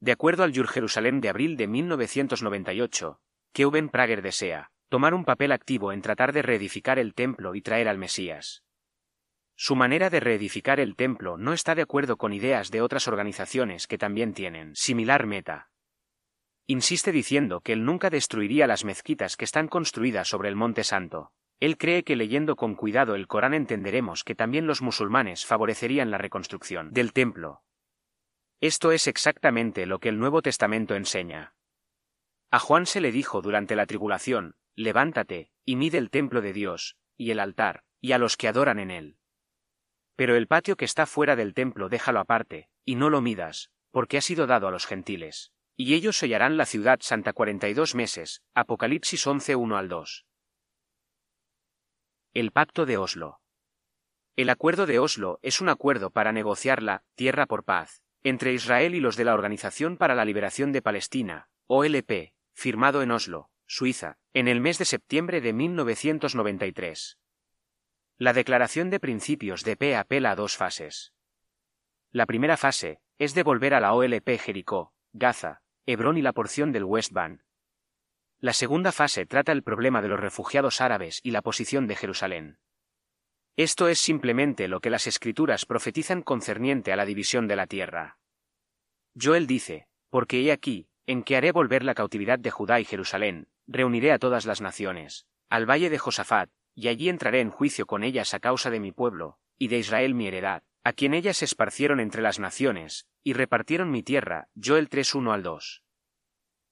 De 0.00 0.10
acuerdo 0.10 0.42
al 0.42 0.50
Yur 0.50 0.66
Jerusalén 0.66 1.20
de 1.20 1.28
abril 1.28 1.56
de 1.56 1.68
1998, 1.68 3.20
Keuben 3.52 3.90
Prager 3.90 4.22
desea, 4.22 4.72
tomar 4.88 5.14
un 5.14 5.24
papel 5.24 5.52
activo 5.52 5.92
en 5.92 6.02
tratar 6.02 6.32
de 6.32 6.42
reedificar 6.42 6.98
el 6.98 7.14
templo 7.14 7.54
y 7.54 7.62
traer 7.62 7.86
al 7.86 7.98
Mesías. 7.98 8.64
Su 9.54 9.76
manera 9.76 10.10
de 10.10 10.18
reedificar 10.18 10.80
el 10.80 10.96
templo 10.96 11.36
no 11.36 11.52
está 11.52 11.76
de 11.76 11.82
acuerdo 11.82 12.16
con 12.16 12.32
ideas 12.32 12.72
de 12.72 12.82
otras 12.82 13.06
organizaciones 13.06 13.86
que 13.86 13.98
también 13.98 14.34
tienen 14.34 14.74
similar 14.74 15.26
meta. 15.26 15.70
Insiste 16.66 17.12
diciendo 17.12 17.60
que 17.60 17.72
él 17.72 17.84
nunca 17.84 18.10
destruiría 18.10 18.66
las 18.66 18.84
mezquitas 18.84 19.36
que 19.36 19.44
están 19.44 19.68
construidas 19.68 20.26
sobre 20.26 20.48
el 20.48 20.56
Monte 20.56 20.82
Santo. 20.82 21.30
Él 21.60 21.78
cree 21.78 22.04
que 22.04 22.16
leyendo 22.16 22.56
con 22.56 22.74
cuidado 22.74 23.14
el 23.14 23.26
Corán 23.26 23.54
entenderemos 23.54 24.24
que 24.24 24.34
también 24.34 24.66
los 24.66 24.82
musulmanes 24.82 25.46
favorecerían 25.46 26.10
la 26.10 26.18
reconstrucción 26.18 26.92
del 26.92 27.12
templo. 27.12 27.62
Esto 28.60 28.92
es 28.92 29.06
exactamente 29.06 29.86
lo 29.86 29.98
que 29.98 30.08
el 30.08 30.18
Nuevo 30.18 30.42
Testamento 30.42 30.94
enseña. 30.94 31.54
A 32.50 32.58
Juan 32.58 32.86
se 32.86 33.00
le 33.00 33.12
dijo 33.12 33.42
durante 33.42 33.76
la 33.76 33.86
tribulación, 33.86 34.56
Levántate, 34.76 35.50
y 35.64 35.76
mide 35.76 35.98
el 35.98 36.10
templo 36.10 36.40
de 36.40 36.52
Dios, 36.52 36.96
y 37.16 37.30
el 37.30 37.40
altar, 37.40 37.84
y 38.00 38.12
a 38.12 38.18
los 38.18 38.36
que 38.36 38.48
adoran 38.48 38.78
en 38.78 38.90
él. 38.90 39.18
Pero 40.16 40.36
el 40.36 40.46
patio 40.46 40.76
que 40.76 40.84
está 40.84 41.06
fuera 41.06 41.36
del 41.36 41.54
templo 41.54 41.88
déjalo 41.88 42.20
aparte, 42.20 42.68
y 42.84 42.96
no 42.96 43.10
lo 43.10 43.20
midas, 43.20 43.70
porque 43.90 44.18
ha 44.18 44.20
sido 44.20 44.46
dado 44.46 44.68
a 44.68 44.70
los 44.70 44.86
gentiles. 44.86 45.52
Y 45.76 45.94
ellos 45.94 46.16
sellarán 46.16 46.56
la 46.56 46.66
ciudad 46.66 46.98
santa 47.00 47.32
cuarenta 47.32 47.68
y 47.68 47.74
dos 47.74 47.94
meses. 47.94 48.42
Apocalipsis 48.54 49.26
11 49.26 49.56
1 49.56 49.76
al 49.76 49.88
2. 49.88 50.26
El 52.36 52.50
Pacto 52.50 52.84
de 52.84 52.96
Oslo. 52.96 53.38
El 54.34 54.50
Acuerdo 54.50 54.86
de 54.86 54.98
Oslo 54.98 55.38
es 55.42 55.60
un 55.60 55.68
acuerdo 55.68 56.10
para 56.10 56.32
negociar 56.32 56.82
la 56.82 57.04
tierra 57.14 57.46
por 57.46 57.62
paz 57.62 58.02
entre 58.24 58.52
Israel 58.52 58.96
y 58.96 59.00
los 59.00 59.14
de 59.14 59.22
la 59.22 59.34
Organización 59.34 59.96
para 59.96 60.16
la 60.16 60.24
Liberación 60.24 60.72
de 60.72 60.82
Palestina, 60.82 61.48
OLP, 61.68 62.34
firmado 62.52 63.02
en 63.02 63.12
Oslo, 63.12 63.50
Suiza, 63.66 64.18
en 64.32 64.48
el 64.48 64.60
mes 64.60 64.78
de 64.78 64.84
septiembre 64.84 65.40
de 65.40 65.52
1993. 65.52 67.20
La 68.18 68.32
declaración 68.32 68.90
de 68.90 68.98
principios 68.98 69.62
de 69.62 69.76
P 69.76 69.94
apela 69.94 70.32
a 70.32 70.34
dos 70.34 70.56
fases. 70.56 71.12
La 72.10 72.26
primera 72.26 72.56
fase 72.56 72.98
es 73.20 73.34
devolver 73.34 73.74
a 73.74 73.80
la 73.80 73.94
OLP 73.94 74.40
Jericó, 74.40 74.92
Gaza, 75.12 75.62
Hebrón 75.86 76.18
y 76.18 76.22
la 76.22 76.32
porción 76.32 76.72
del 76.72 76.82
West 76.82 77.12
Bank. 77.12 77.42
La 78.44 78.52
segunda 78.52 78.92
fase 78.92 79.24
trata 79.24 79.52
el 79.52 79.62
problema 79.62 80.02
de 80.02 80.08
los 80.08 80.20
refugiados 80.20 80.82
árabes 80.82 81.20
y 81.22 81.30
la 81.30 81.40
posición 81.40 81.86
de 81.86 81.96
Jerusalén. 81.96 82.58
Esto 83.56 83.88
es 83.88 83.98
simplemente 83.98 84.68
lo 84.68 84.80
que 84.80 84.90
las 84.90 85.06
escrituras 85.06 85.64
profetizan 85.64 86.20
concerniente 86.20 86.92
a 86.92 86.96
la 86.96 87.06
división 87.06 87.48
de 87.48 87.56
la 87.56 87.66
tierra. 87.66 88.18
Joel 89.18 89.46
dice, 89.46 89.88
porque 90.10 90.42
he 90.42 90.52
aquí, 90.52 90.88
en 91.06 91.22
que 91.22 91.38
haré 91.38 91.52
volver 91.52 91.84
la 91.84 91.94
cautividad 91.94 92.38
de 92.38 92.50
Judá 92.50 92.80
y 92.80 92.84
Jerusalén, 92.84 93.48
reuniré 93.66 94.12
a 94.12 94.18
todas 94.18 94.44
las 94.44 94.60
naciones, 94.60 95.24
al 95.48 95.64
valle 95.64 95.88
de 95.88 95.96
Josafat, 95.96 96.50
y 96.74 96.88
allí 96.88 97.08
entraré 97.08 97.40
en 97.40 97.48
juicio 97.48 97.86
con 97.86 98.04
ellas 98.04 98.34
a 98.34 98.40
causa 98.40 98.68
de 98.68 98.78
mi 98.78 98.92
pueblo, 98.92 99.38
y 99.56 99.68
de 99.68 99.78
Israel 99.78 100.14
mi 100.14 100.26
heredad, 100.26 100.62
a 100.82 100.92
quien 100.92 101.14
ellas 101.14 101.42
esparcieron 101.42 101.98
entre 101.98 102.20
las 102.20 102.38
naciones, 102.38 103.06
y 103.22 103.32
repartieron 103.32 103.90
mi 103.90 104.02
tierra, 104.02 104.48
yo 104.54 104.76
el 104.76 104.90
3-1 104.90 105.32
al 105.32 105.42
2. 105.42 105.82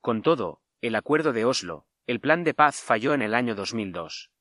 Con 0.03 0.21
todo, 0.21 0.61
el 0.83 0.97
acuerdo 0.97 1.33
de 1.33 1.45
Oslo, 1.45 1.87
el 2.09 2.19
plan 2.19 2.43
de 2.43 2.55
paz 2.55 2.81
falló 2.81 3.15
en 3.15 3.23
el 3.23 3.35
año 3.35 3.55
2002. 3.55 4.33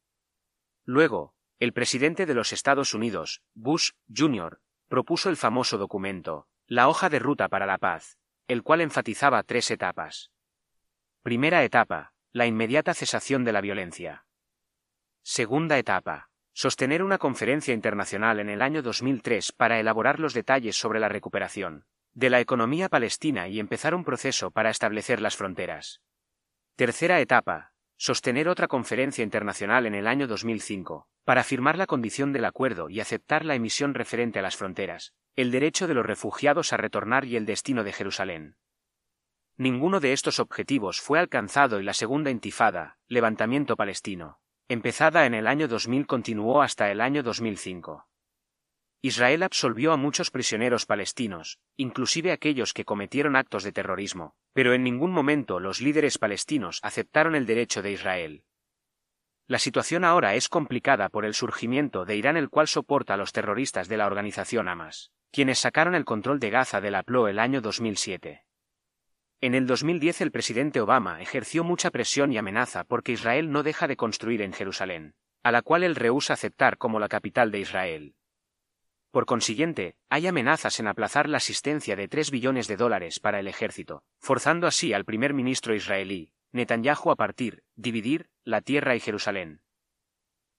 Luego, 0.83 1.35
el 1.59 1.71
presidente 1.71 2.25
de 2.25 2.33
los 2.33 2.51
Estados 2.51 2.95
Unidos, 2.95 3.43
Bush 3.53 3.91
Jr., 4.13 4.59
propuso 4.87 5.29
el 5.29 5.37
famoso 5.37 5.77
documento, 5.77 6.47
la 6.65 6.89
hoja 6.89 7.09
de 7.09 7.19
ruta 7.19 7.47
para 7.47 7.67
la 7.67 7.77
paz, 7.77 8.17
el 8.47 8.63
cual 8.63 8.81
enfatizaba 8.81 9.43
tres 9.43 9.69
etapas. 9.69 10.31
Primera 11.21 11.63
etapa, 11.63 12.13
la 12.31 12.47
inmediata 12.47 12.95
cesación 12.95 13.43
de 13.43 13.51
la 13.51 13.61
violencia. 13.61 14.25
Segunda 15.21 15.77
etapa. 15.77 16.31
Sostener 16.53 17.03
una 17.03 17.19
conferencia 17.19 17.73
internacional 17.73 18.39
en 18.39 18.49
el 18.49 18.63
año 18.63 18.81
2003 18.81 19.51
para 19.51 19.79
elaborar 19.79 20.19
los 20.19 20.33
detalles 20.33 20.75
sobre 20.75 20.99
la 20.99 21.07
recuperación 21.07 21.85
de 22.13 22.29
la 22.29 22.41
economía 22.41 22.89
palestina 22.89 23.47
y 23.47 23.59
empezar 23.59 23.95
un 23.95 24.03
proceso 24.03 24.51
para 24.51 24.69
establecer 24.69 25.21
las 25.21 25.37
fronteras. 25.37 26.01
Tercera 26.82 27.19
etapa. 27.19 27.73
Sostener 27.95 28.49
otra 28.49 28.67
conferencia 28.67 29.23
internacional 29.23 29.86
en 29.86 29.93
el 29.93 30.07
año 30.07 30.25
2005 30.25 31.05
para 31.23 31.43
firmar 31.43 31.77
la 31.77 31.86
condición 31.86 32.34
del 32.34 32.43
acuerdo 32.43 32.89
y 32.89 32.99
aceptar 32.99 33.45
la 33.45 33.53
emisión 33.53 33.93
referente 33.93 34.39
a 34.39 34.41
las 34.41 34.55
fronteras, 34.55 35.13
el 35.36 35.51
derecho 35.51 35.88
de 35.88 35.93
los 35.93 36.03
refugiados 36.03 36.73
a 36.73 36.77
retornar 36.77 37.25
y 37.25 37.36
el 37.36 37.45
destino 37.45 37.84
de 37.84 37.93
Jerusalén. 37.93 38.55
Ninguno 39.57 39.99
de 39.99 40.11
estos 40.11 40.39
objetivos 40.39 41.01
fue 41.01 41.19
alcanzado 41.19 41.79
y 41.79 41.84
la 41.84 41.93
segunda 41.93 42.32
intifada, 42.32 42.97
levantamiento 43.07 43.75
palestino, 43.75 44.39
empezada 44.67 45.27
en 45.27 45.36
el 45.36 45.45
año 45.45 45.67
2000 45.67 46.07
continuó 46.07 46.63
hasta 46.63 46.89
el 46.89 46.99
año 46.99 47.21
2005. 47.21 48.07
Israel 49.03 49.43
absolvió 49.43 49.93
a 49.93 49.97
muchos 49.97 50.32
prisioneros 50.32 50.88
palestinos, 50.88 51.59
inclusive 51.77 52.32
aquellos 52.32 52.73
que 52.73 52.86
cometieron 52.86 53.36
actos 53.36 53.63
de 53.63 53.71
terrorismo, 53.71 54.34
pero 54.54 54.74
en 54.74 54.84
ningún 54.84 55.12
momento 55.12 55.60
los 55.60 55.82
líderes 55.82 56.18
palestinos 56.18 56.80
aceptaron 56.84 57.36
el 57.36 57.45
derecho 57.45 57.82
de 57.82 57.91
Israel. 57.91 58.43
La 59.47 59.60
situación 59.60 60.06
ahora 60.06 60.36
es 60.36 60.47
complicada 60.47 61.10
por 61.10 61.26
el 61.26 61.34
surgimiento 61.34 62.06
de 62.06 62.16
Irán 62.16 62.38
el 62.38 62.49
cual 62.49 62.68
soporta 62.68 63.16
a 63.16 63.18
los 63.18 63.34
terroristas 63.34 63.88
de 63.88 63.97
la 63.97 64.08
organización 64.08 64.70
Hamas, 64.70 65.12
quienes 65.32 65.60
sacaron 65.60 65.95
el 65.95 66.06
control 66.06 66.39
de 66.39 66.49
Gaza 66.49 66.82
de 66.82 66.91
la 66.91 67.04
PLO 67.04 67.28
el 67.28 67.39
año 67.39 67.62
2007. 67.62 68.45
En 69.41 69.56
el 69.56 69.66
2010 69.66 70.22
el 70.22 70.32
presidente 70.32 70.80
Obama 70.80 71.22
ejerció 71.22 71.64
mucha 71.64 71.89
presión 71.89 72.32
y 72.32 72.38
amenaza 72.38 72.84
porque 72.84 73.14
Israel 73.14 73.52
no 73.52 73.64
deja 73.64 73.88
de 73.88 73.97
construir 73.97 74.41
en 74.41 74.54
Jerusalén, 74.54 75.16
a 75.43 75.52
la 75.52 75.64
cual 75.64 75.84
él 75.84 75.95
rehúsa 75.95 76.34
aceptar 76.34 76.78
como 76.78 76.99
la 76.99 77.10
capital 77.10 77.52
de 77.52 77.60
Israel. 77.60 78.16
Por 79.12 79.26
consiguiente, 79.26 79.95
hay 80.09 80.28
amenazas 80.28 80.80
en 80.80 80.88
aplazar 80.88 81.28
la 81.28 81.38
asistencia 81.38 81.97
de 81.97 82.07
3 82.07 82.32
billones 82.32 82.68
de 82.68 82.78
dólares 82.78 83.20
para 83.20 83.39
el 83.41 83.47
ejército, 83.49 84.03
forzando 84.20 84.68
así 84.68 84.93
al 84.93 85.03
primer 85.03 85.34
ministro 85.34 85.76
israelí, 85.76 86.32
Netanyahu 86.53 87.12
a 87.12 87.16
partir, 87.18 87.64
dividir, 87.76 88.30
la 88.45 88.62
tierra 88.62 88.95
y 88.95 89.01
Jerusalén. 89.01 89.62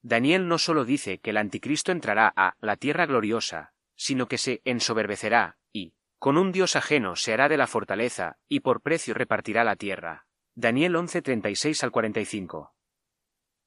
Daniel 0.03 0.49
no 0.49 0.59
solo 0.59 0.85
dice 0.85 1.19
que 1.19 1.31
el 1.31 1.39
anticristo 1.39 1.93
entrará 1.93 2.33
a 2.37 2.57
la 2.61 2.77
tierra 2.77 3.07
gloriosa, 3.07 3.73
sino 3.97 4.27
que 4.27 4.37
se 4.37 4.61
ensoberbecerá, 4.65 5.57
y, 5.73 5.95
Con 6.19 6.37
un 6.37 6.53
dios 6.53 6.77
ajeno 6.77 7.17
se 7.17 7.33
hará 7.33 7.49
de 7.49 7.57
la 7.57 7.67
fortaleza, 7.67 8.37
y 8.49 8.61
por 8.61 8.83
precio 8.83 9.15
repartirá 9.15 9.65
la 9.65 9.77
tierra. 9.77 10.27
Daniel 10.55 10.95
11:36 10.97 11.83
al 11.83 11.91
45. 11.91 12.75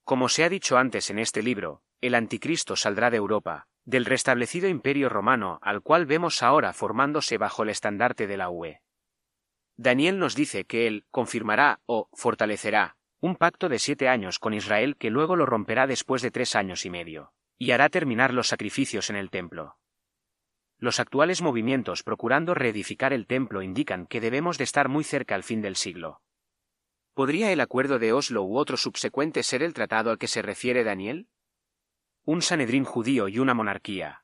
Como 0.04 0.30
se 0.30 0.44
ha 0.44 0.50
dicho 0.50 0.78
antes 0.78 1.10
en 1.10 1.20
este 1.20 1.42
libro, 1.42 1.82
el 2.02 2.14
anticristo 2.14 2.76
saldrá 2.76 3.10
de 3.10 3.18
Europa, 3.18 3.68
del 3.86 4.06
restablecido 4.06 4.68
imperio 4.68 5.10
romano 5.10 5.60
al 5.62 5.82
cual 5.82 6.06
vemos 6.06 6.44
ahora 6.44 6.74
formándose 6.74 7.38
bajo 7.38 7.64
el 7.64 7.70
estandarte 7.70 8.28
de 8.28 8.38
la 8.38 8.50
UE. 8.50 8.82
Daniel 9.78 10.20
nos 10.20 10.36
dice 10.36 10.66
que 10.66 10.88
él 10.88 11.06
confirmará 11.12 11.80
o 11.86 12.10
fortalecerá 12.14 12.98
un 13.20 13.36
pacto 13.36 13.70
de 13.70 13.80
siete 13.80 14.08
años 14.08 14.40
con 14.40 14.54
Israel 14.54 14.98
que 14.98 15.10
luego 15.10 15.36
lo 15.36 15.46
romperá 15.46 15.88
después 15.88 16.22
de 16.22 16.32
tres 16.32 16.56
años 16.56 16.86
y 16.86 16.90
medio, 16.90 17.34
y 17.58 17.72
hará 17.72 17.90
terminar 17.90 18.34
los 18.34 18.48
sacrificios 18.48 19.10
en 19.10 19.16
el 19.16 19.32
templo. 19.32 19.78
Los 20.78 21.00
actuales 21.00 21.42
movimientos 21.42 22.04
procurando 22.04 22.54
reedificar 22.54 23.14
el 23.14 23.26
templo 23.26 23.62
indican 23.62 24.06
que 24.08 24.22
debemos 24.22 24.58
de 24.58 24.66
estar 24.66 24.90
muy 24.90 25.04
cerca 25.04 25.34
al 25.34 25.44
fin 25.44 25.62
del 25.62 25.76
siglo. 25.76 26.22
¿Podría 27.14 27.52
el 27.52 27.62
acuerdo 27.62 27.98
de 27.98 28.12
Oslo 28.12 28.44
u 28.44 28.58
otro 28.58 28.78
subsecuente 28.78 29.42
ser 29.42 29.64
el 29.64 29.74
tratado 29.74 30.12
al 30.12 30.18
que 30.18 30.28
se 30.28 30.42
refiere 30.42 30.84
Daniel? 30.84 31.28
Un 32.28 32.42
Sanedrín 32.42 32.86
judío 32.86 33.28
y 33.28 33.38
una 33.38 33.54
monarquía. 33.54 34.24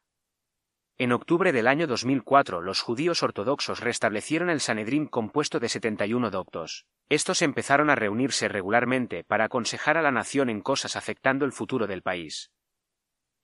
En 0.98 1.12
octubre 1.12 1.52
del 1.52 1.68
año 1.68 1.86
2004 1.86 2.60
los 2.60 2.82
judíos 2.82 3.22
ortodoxos 3.22 3.80
restablecieron 3.80 4.50
el 4.50 4.60
Sanedrín 4.60 5.06
compuesto 5.06 5.60
de 5.60 5.70
71 5.70 6.32
doctos. 6.32 6.88
Estos 7.10 7.44
empezaron 7.44 7.92
a 7.92 7.96
reunirse 7.96 8.48
regularmente 8.48 9.24
para 9.24 9.46
aconsejar 9.46 9.98
a 9.98 10.02
la 10.02 10.10
nación 10.10 10.50
en 10.50 10.62
cosas 10.62 10.96
afectando 10.96 11.46
el 11.46 11.52
futuro 11.52 11.86
del 11.86 12.02
país. 12.02 12.50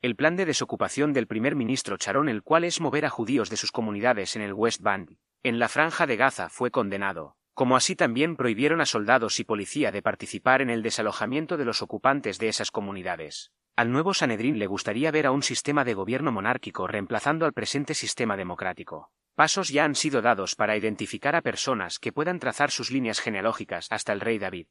El 0.02 0.16
plan 0.16 0.36
de 0.36 0.48
desocupación 0.48 1.14
del 1.14 1.28
primer 1.28 1.56
ministro 1.56 1.96
Charón, 1.98 2.28
el 2.28 2.42
cual 2.42 2.64
es 2.64 2.82
mover 2.82 3.06
a 3.06 3.12
judíos 3.12 3.52
de 3.52 3.58
sus 3.58 3.72
comunidades 3.72 4.36
en 4.36 4.42
el 4.42 4.54
West 4.54 4.82
Bank, 4.82 5.12
en 5.44 5.60
la 5.60 5.70
franja 5.70 6.08
de 6.08 6.18
Gaza, 6.18 6.50
fue 6.50 6.72
condenado, 6.72 7.38
como 7.54 7.78
así 7.78 7.96
también 7.96 8.36
prohibieron 8.36 8.82
a 8.82 8.88
soldados 8.88 9.40
y 9.40 9.44
policía 9.44 9.92
de 9.92 10.02
participar 10.02 10.64
en 10.64 10.72
el 10.72 10.82
desalojamiento 10.82 11.58
de 11.58 11.66
los 11.66 11.84
ocupantes 11.84 12.40
de 12.40 12.48
esas 12.48 12.72
comunidades. 12.72 13.52
Al 13.78 13.92
nuevo 13.92 14.16
Sanedrín 14.16 14.58
le 14.58 14.66
gustaría 14.66 15.12
ver 15.12 15.28
a 15.28 15.32
un 15.32 15.44
sistema 15.44 15.84
de 15.84 15.94
gobierno 15.94 16.32
monárquico 16.32 16.88
reemplazando 16.88 17.46
al 17.46 17.54
presente 17.54 17.94
sistema 17.94 18.36
democrático. 18.36 19.12
Pasos 19.36 19.70
ya 19.70 19.86
han 19.86 19.94
sido 19.94 20.24
dados 20.24 20.56
para 20.56 20.76
identificar 20.76 21.36
a 21.36 21.44
personas 21.44 22.00
que 22.00 22.12
puedan 22.12 22.40
trazar 22.40 22.72
sus 22.72 22.90
líneas 22.90 23.20
genealógicas 23.20 23.86
hasta 23.92 24.14
el 24.14 24.20
rey 24.20 24.40
David. 24.40 24.66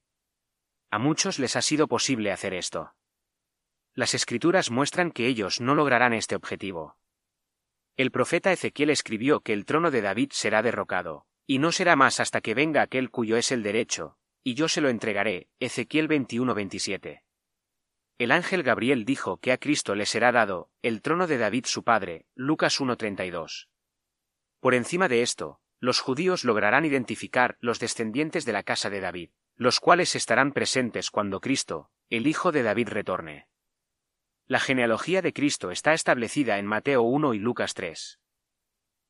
A 0.91 0.99
muchos 0.99 1.39
les 1.39 1.55
ha 1.55 1.63
sido 1.63 1.87
posible 1.87 2.33
hacer 2.33 2.53
esto. 2.53 2.95
Las 3.95 4.13
escrituras 4.13 4.73
muestran 4.73 5.13
que 5.13 5.29
ellos 5.29 5.61
no 5.61 5.77
lograrán 5.77 6.13
este 6.13 6.35
objetivo. 6.35 6.97
El 7.97 8.11
profeta 8.11 8.51
Ezequiel 8.51 8.91
escribió 8.91 9.39
que 9.39 9.53
el 9.53 9.67
trono 9.67 9.93
de 9.93 10.03
David 10.03 10.31
será 10.33 10.63
derrocado, 10.63 11.27
y 11.47 11.61
no 11.61 11.71
será 11.71 11.95
más 11.95 12.19
hasta 12.19 12.41
que 12.41 12.55
venga 12.55 12.83
aquel 12.83 13.13
cuyo 13.13 13.37
es 13.37 13.53
el 13.53 13.63
derecho, 13.63 14.19
y 14.43 14.55
yo 14.55 14.67
se 14.67 14.81
lo 14.81 14.89
entregaré. 14.89 15.47
Ezequiel 15.61 16.09
21-27. 16.09 17.23
El 18.19 18.31
ángel 18.31 18.63
Gabriel 18.63 19.05
dijo 19.05 19.37
que 19.39 19.53
a 19.53 19.59
Cristo 19.59 19.95
le 19.95 20.07
será 20.07 20.33
dado 20.33 20.71
el 20.81 21.03
trono 21.03 21.27
de 21.27 21.37
David 21.37 21.67
su 21.67 21.85
padre. 21.85 22.25
Lucas 22.35 22.81
1.32. 22.81 23.69
Por 24.61 24.75
encima 24.75 25.09
de 25.09 25.21
esto, 25.21 25.61
los 25.81 26.01
judíos 26.01 26.43
lograrán 26.43 26.87
identificar 26.87 27.59
los 27.61 27.79
descendientes 27.79 28.47
de 28.47 28.55
la 28.55 28.63
casa 28.63 28.89
de 28.89 29.01
David, 29.01 29.31
los 29.57 29.81
cuales 29.81 30.17
estarán 30.17 30.53
presentes 30.53 31.11
cuando 31.11 31.41
Cristo, 31.41 31.91
el 32.09 32.27
Hijo 32.27 32.53
de 32.53 32.63
David, 32.63 32.89
retorne. 32.89 33.49
La 34.47 34.61
genealogía 34.61 35.21
de 35.21 35.35
Cristo 35.35 35.71
está 35.71 35.93
establecida 35.93 36.59
en 36.59 36.65
Mateo 36.65 37.03
1 37.03 37.35
y 37.35 37.39
Lucas 37.39 37.75
3. 37.75 38.19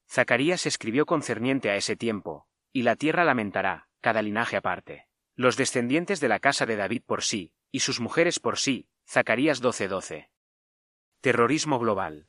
Zacarías 0.09 0.67
escribió 0.67 1.07
concerniente 1.07 1.71
a 1.71 1.77
ese 1.77 1.95
tiempo, 1.95 2.49
y 2.73 2.83
la 2.83 2.97
tierra 2.97 3.25
lamentará, 3.25 3.89
cada 4.01 4.21
linaje 4.21 4.57
aparte. 4.57 5.07
Los 5.37 5.57
descendientes 5.57 6.19
de 6.19 6.29
la 6.29 6.41
casa 6.41 6.67
de 6.67 6.75
David 6.75 7.03
por 7.07 7.23
sí, 7.23 7.53
y 7.71 7.81
sus 7.81 8.01
mujeres 8.01 8.41
por 8.41 8.59
sí. 8.59 8.89
Zacarías 9.09 9.63
12:12. 9.63 10.31
Terrorismo 11.21 11.79
global. 11.79 12.27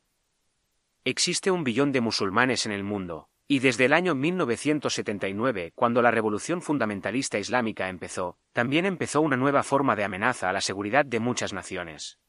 Existe 1.04 1.50
un 1.50 1.64
billón 1.64 1.90
de 1.90 2.00
musulmanes 2.00 2.66
en 2.66 2.72
el 2.72 2.84
mundo, 2.84 3.28
y 3.48 3.58
desde 3.58 3.86
el 3.86 3.92
año 3.92 4.14
1979, 4.14 5.72
cuando 5.74 6.02
la 6.02 6.12
revolución 6.12 6.62
fundamentalista 6.62 7.40
islámica 7.40 7.88
empezó, 7.88 8.38
también 8.52 8.86
empezó 8.86 9.20
una 9.22 9.36
nueva 9.36 9.64
forma 9.64 9.96
de 9.96 10.04
amenaza 10.04 10.48
a 10.48 10.52
la 10.52 10.60
seguridad 10.60 11.04
de 11.04 11.18
muchas 11.18 11.52
naciones. 11.52 12.20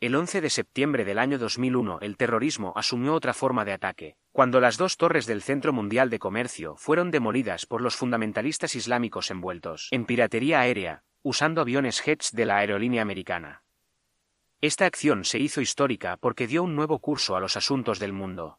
El 0.00 0.16
11 0.16 0.40
de 0.40 0.50
septiembre 0.50 1.04
del 1.04 1.20
año 1.20 1.38
2001 1.38 2.00
el 2.00 2.16
terrorismo 2.16 2.72
asumió 2.74 3.14
otra 3.14 3.32
forma 3.32 3.64
de 3.64 3.74
ataque, 3.74 4.16
cuando 4.32 4.60
las 4.60 4.76
dos 4.76 4.96
torres 4.96 5.26
del 5.26 5.40
Centro 5.40 5.72
Mundial 5.72 6.10
de 6.10 6.18
Comercio 6.18 6.74
fueron 6.74 7.12
demolidas 7.12 7.66
por 7.66 7.80
los 7.80 7.94
fundamentalistas 7.94 8.74
islámicos 8.74 9.30
envueltos 9.30 9.86
en 9.92 10.04
piratería 10.04 10.58
aérea, 10.58 11.04
usando 11.22 11.60
aviones 11.60 12.00
jets 12.02 12.32
de 12.32 12.44
la 12.46 12.58
aerolínea 12.58 13.02
americana. 13.02 13.62
Esta 14.60 14.86
acción 14.86 15.24
se 15.24 15.38
hizo 15.38 15.60
histórica 15.60 16.16
porque 16.18 16.46
dio 16.46 16.62
un 16.62 16.76
nuevo 16.76 16.98
curso 16.98 17.36
a 17.36 17.40
los 17.40 17.56
asuntos 17.56 17.98
del 17.98 18.12
mundo. 18.12 18.58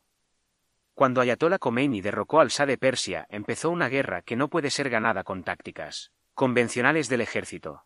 Cuando 0.93 1.21
Ayatollah 1.21 1.59
Khomeini 1.59 2.01
derrocó 2.01 2.39
al 2.39 2.49
Shah 2.49 2.65
de 2.65 2.77
Persia, 2.77 3.25
empezó 3.29 3.69
una 3.69 3.89
guerra 3.89 4.21
que 4.21 4.35
no 4.35 4.49
puede 4.49 4.69
ser 4.69 4.89
ganada 4.89 5.23
con 5.23 5.43
tácticas 5.43 6.11
convencionales 6.33 7.09
del 7.09 7.21
ejército. 7.21 7.85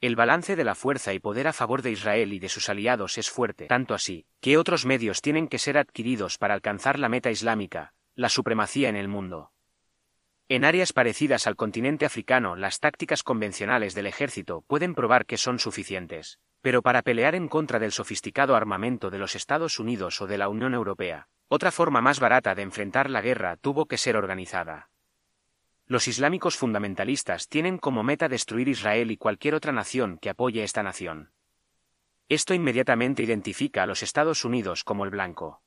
El 0.00 0.14
balance 0.14 0.54
de 0.54 0.64
la 0.64 0.74
fuerza 0.74 1.12
y 1.12 1.18
poder 1.18 1.48
a 1.48 1.52
favor 1.52 1.82
de 1.82 1.90
Israel 1.90 2.32
y 2.32 2.38
de 2.38 2.48
sus 2.48 2.68
aliados 2.68 3.18
es 3.18 3.30
fuerte, 3.30 3.66
tanto 3.66 3.94
así, 3.94 4.26
que 4.40 4.56
otros 4.56 4.86
medios 4.86 5.22
tienen 5.22 5.48
que 5.48 5.58
ser 5.58 5.76
adquiridos 5.76 6.38
para 6.38 6.54
alcanzar 6.54 6.98
la 6.98 7.08
meta 7.08 7.30
islámica, 7.30 7.94
la 8.14 8.28
supremacía 8.28 8.88
en 8.90 8.96
el 8.96 9.08
mundo. 9.08 9.50
En 10.50 10.64
áreas 10.64 10.94
parecidas 10.94 11.46
al 11.46 11.56
continente 11.56 12.06
africano, 12.06 12.56
las 12.56 12.80
tácticas 12.80 13.22
convencionales 13.22 13.94
del 13.94 14.06
ejército 14.06 14.64
pueden 14.66 14.94
probar 14.94 15.26
que 15.26 15.36
son 15.36 15.58
suficientes, 15.58 16.38
pero 16.62 16.80
para 16.80 17.02
pelear 17.02 17.34
en 17.34 17.48
contra 17.48 17.78
del 17.78 17.92
sofisticado 17.92 18.56
armamento 18.56 19.10
de 19.10 19.18
los 19.18 19.34
Estados 19.34 19.78
Unidos 19.78 20.22
o 20.22 20.26
de 20.26 20.38
la 20.38 20.48
Unión 20.48 20.72
Europea, 20.72 21.28
otra 21.48 21.70
forma 21.70 22.00
más 22.00 22.18
barata 22.18 22.54
de 22.54 22.62
enfrentar 22.62 23.10
la 23.10 23.20
guerra 23.20 23.56
tuvo 23.56 23.84
que 23.84 23.98
ser 23.98 24.16
organizada. 24.16 24.88
Los 25.84 26.08
islámicos 26.08 26.56
fundamentalistas 26.56 27.48
tienen 27.48 27.76
como 27.76 28.02
meta 28.02 28.28
destruir 28.28 28.68
Israel 28.68 29.10
y 29.10 29.18
cualquier 29.18 29.54
otra 29.54 29.72
nación 29.72 30.16
que 30.16 30.30
apoye 30.30 30.62
esta 30.62 30.82
nación. 30.82 31.30
Esto 32.30 32.54
inmediatamente 32.54 33.22
identifica 33.22 33.82
a 33.82 33.86
los 33.86 34.02
Estados 34.02 34.46
Unidos 34.46 34.82
como 34.82 35.04
el 35.04 35.10
blanco. 35.10 35.62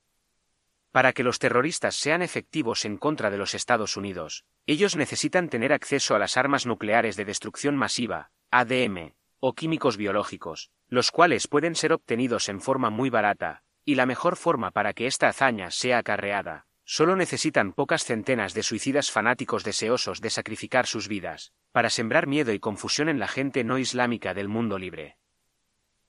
Para 0.91 1.13
que 1.13 1.23
los 1.23 1.39
terroristas 1.39 1.95
sean 1.95 2.21
efectivos 2.21 2.85
en 2.85 2.97
contra 2.97 3.29
de 3.29 3.37
los 3.37 3.53
Estados 3.53 3.97
Unidos, 3.97 4.45
ellos 4.65 4.95
necesitan 4.95 5.49
tener 5.49 5.73
acceso 5.73 6.15
a 6.15 6.19
las 6.19 6.37
armas 6.37 6.65
nucleares 6.65 7.15
de 7.15 7.25
destrucción 7.25 7.75
masiva, 7.75 8.31
ADM, 8.51 9.13
o 9.39 9.53
químicos 9.53 9.97
biológicos, 9.97 10.71
los 10.87 11.11
cuales 11.11 11.47
pueden 11.47 11.75
ser 11.75 11.93
obtenidos 11.93 12.49
en 12.49 12.61
forma 12.61 12.89
muy 12.89 13.09
barata, 13.09 13.63
y 13.85 13.95
la 13.95 14.05
mejor 14.05 14.35
forma 14.35 14.71
para 14.71 14.93
que 14.93 15.07
esta 15.07 15.29
hazaña 15.29 15.71
sea 15.71 15.99
acarreada, 15.99 16.67
Solo 16.93 17.15
necesitan 17.15 17.71
pocas 17.71 18.03
centenas 18.03 18.53
de 18.53 18.63
suicidas 18.63 19.11
fanáticos 19.11 19.63
deseosos 19.63 20.19
de 20.19 20.29
sacrificar 20.29 20.87
sus 20.87 21.07
vidas, 21.07 21.53
para 21.71 21.89
sembrar 21.89 22.27
miedo 22.27 22.51
y 22.51 22.59
confusión 22.59 23.07
en 23.07 23.17
la 23.17 23.29
gente 23.29 23.63
no 23.63 23.77
islámica 23.77 24.33
del 24.33 24.49
mundo 24.49 24.77
libre. 24.77 25.15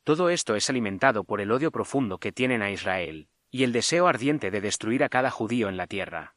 Todo 0.02 0.28
esto 0.28 0.56
es 0.56 0.68
alimentado 0.68 1.22
por 1.22 1.40
el 1.40 1.52
odio 1.52 1.70
profundo 1.70 2.18
que 2.18 2.32
tienen 2.32 2.62
a 2.62 2.72
Israel, 2.72 3.28
y 3.52 3.64
el 3.64 3.72
deseo 3.72 4.08
ardiente 4.08 4.50
de 4.50 4.62
destruir 4.62 5.04
a 5.04 5.10
cada 5.10 5.30
judío 5.30 5.68
en 5.68 5.76
la 5.76 5.86
tierra. 5.86 6.34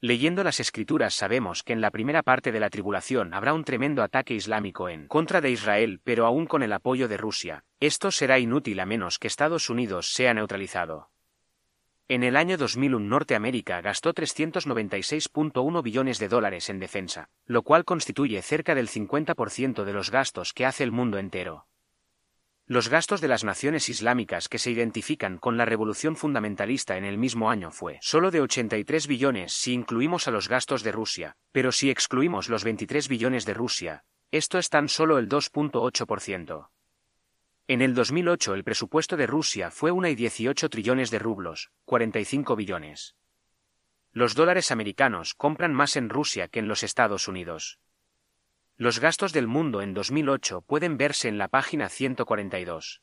Leyendo 0.00 0.42
las 0.42 0.60
escrituras 0.60 1.14
sabemos 1.14 1.62
que 1.62 1.74
en 1.74 1.82
la 1.82 1.90
primera 1.90 2.22
parte 2.22 2.52
de 2.52 2.60
la 2.60 2.70
tribulación 2.70 3.34
habrá 3.34 3.52
un 3.52 3.64
tremendo 3.64 4.02
ataque 4.02 4.34
islámico 4.34 4.88
en 4.88 5.08
contra 5.08 5.40
de 5.40 5.50
Israel, 5.50 6.00
pero 6.04 6.26
aún 6.26 6.46
con 6.46 6.62
el 6.62 6.72
apoyo 6.72 7.06
de 7.06 7.18
Rusia. 7.18 7.64
Esto 7.80 8.10
será 8.10 8.38
inútil 8.38 8.80
a 8.80 8.86
menos 8.86 9.18
que 9.18 9.28
Estados 9.28 9.68
Unidos 9.68 10.12
sea 10.12 10.32
neutralizado. 10.32 11.10
En 12.08 12.22
el 12.22 12.36
año 12.36 12.56
2001 12.56 13.04
Norteamérica 13.04 13.80
gastó 13.82 14.14
396.1 14.14 15.82
billones 15.82 16.18
de 16.18 16.28
dólares 16.28 16.70
en 16.70 16.78
defensa, 16.78 17.28
lo 17.44 17.62
cual 17.62 17.84
constituye 17.84 18.40
cerca 18.42 18.74
del 18.74 18.88
50% 18.88 19.84
de 19.84 19.92
los 19.92 20.10
gastos 20.10 20.52
que 20.54 20.64
hace 20.64 20.84
el 20.84 20.92
mundo 20.92 21.18
entero. 21.18 21.66
Los 22.68 22.88
gastos 22.88 23.20
de 23.20 23.28
las 23.28 23.44
naciones 23.44 23.88
islámicas 23.88 24.48
que 24.48 24.58
se 24.58 24.72
identifican 24.72 25.38
con 25.38 25.56
la 25.56 25.64
revolución 25.64 26.16
fundamentalista 26.16 26.96
en 26.96 27.04
el 27.04 27.16
mismo 27.16 27.48
año 27.48 27.70
fue 27.70 27.98
solo 28.00 28.32
de 28.32 28.40
83 28.40 29.06
billones 29.06 29.52
si 29.52 29.72
incluimos 29.72 30.26
a 30.26 30.32
los 30.32 30.48
gastos 30.48 30.82
de 30.82 30.90
Rusia, 30.90 31.36
pero 31.52 31.70
si 31.70 31.90
excluimos 31.90 32.48
los 32.48 32.64
23 32.64 33.06
billones 33.06 33.44
de 33.44 33.54
Rusia, 33.54 34.04
esto 34.32 34.58
es 34.58 34.68
tan 34.68 34.88
solo 34.88 35.18
el 35.18 35.28
2.8%. 35.28 36.68
En 37.68 37.82
el 37.82 37.94
2008 37.94 38.54
el 38.54 38.64
presupuesto 38.64 39.16
de 39.16 39.28
Rusia 39.28 39.70
fue 39.70 39.92
una 39.92 40.10
y 40.10 40.16
18 40.16 40.68
trillones 40.68 41.12
de 41.12 41.20
rublos, 41.20 41.70
45 41.84 42.56
billones. 42.56 43.14
Los 44.10 44.34
dólares 44.34 44.72
americanos 44.72 45.34
compran 45.34 45.72
más 45.72 45.94
en 45.94 46.08
Rusia 46.08 46.48
que 46.48 46.58
en 46.58 46.66
los 46.66 46.82
Estados 46.82 47.28
Unidos. 47.28 47.78
Los 48.78 49.00
gastos 49.00 49.32
del 49.32 49.46
mundo 49.46 49.80
en 49.80 49.94
2008 49.94 50.60
pueden 50.60 50.98
verse 50.98 51.28
en 51.28 51.38
la 51.38 51.48
página 51.48 51.88
142. 51.88 53.00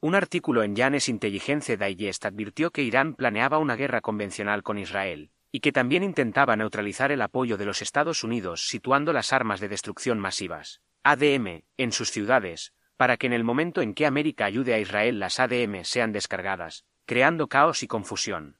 Un 0.00 0.16
artículo 0.16 0.64
en 0.64 0.74
Janes 0.74 1.08
Intelligence 1.08 1.76
Digest 1.76 2.24
advirtió 2.24 2.72
que 2.72 2.82
Irán 2.82 3.14
planeaba 3.14 3.58
una 3.58 3.76
guerra 3.76 4.00
convencional 4.00 4.64
con 4.64 4.78
Israel, 4.78 5.30
y 5.52 5.60
que 5.60 5.70
también 5.70 6.02
intentaba 6.02 6.56
neutralizar 6.56 7.12
el 7.12 7.22
apoyo 7.22 7.56
de 7.56 7.64
los 7.64 7.80
Estados 7.80 8.24
Unidos 8.24 8.66
situando 8.66 9.12
las 9.12 9.32
armas 9.32 9.60
de 9.60 9.68
destrucción 9.68 10.18
masivas, 10.18 10.80
ADM, 11.04 11.62
en 11.76 11.92
sus 11.92 12.10
ciudades, 12.10 12.72
para 12.96 13.16
que 13.16 13.28
en 13.28 13.34
el 13.34 13.44
momento 13.44 13.82
en 13.82 13.94
que 13.94 14.04
América 14.04 14.46
ayude 14.46 14.74
a 14.74 14.80
Israel 14.80 15.20
las 15.20 15.38
ADM 15.38 15.84
sean 15.84 16.10
descargadas, 16.10 16.86
creando 17.06 17.46
caos 17.46 17.84
y 17.84 17.86
confusión. 17.86 18.58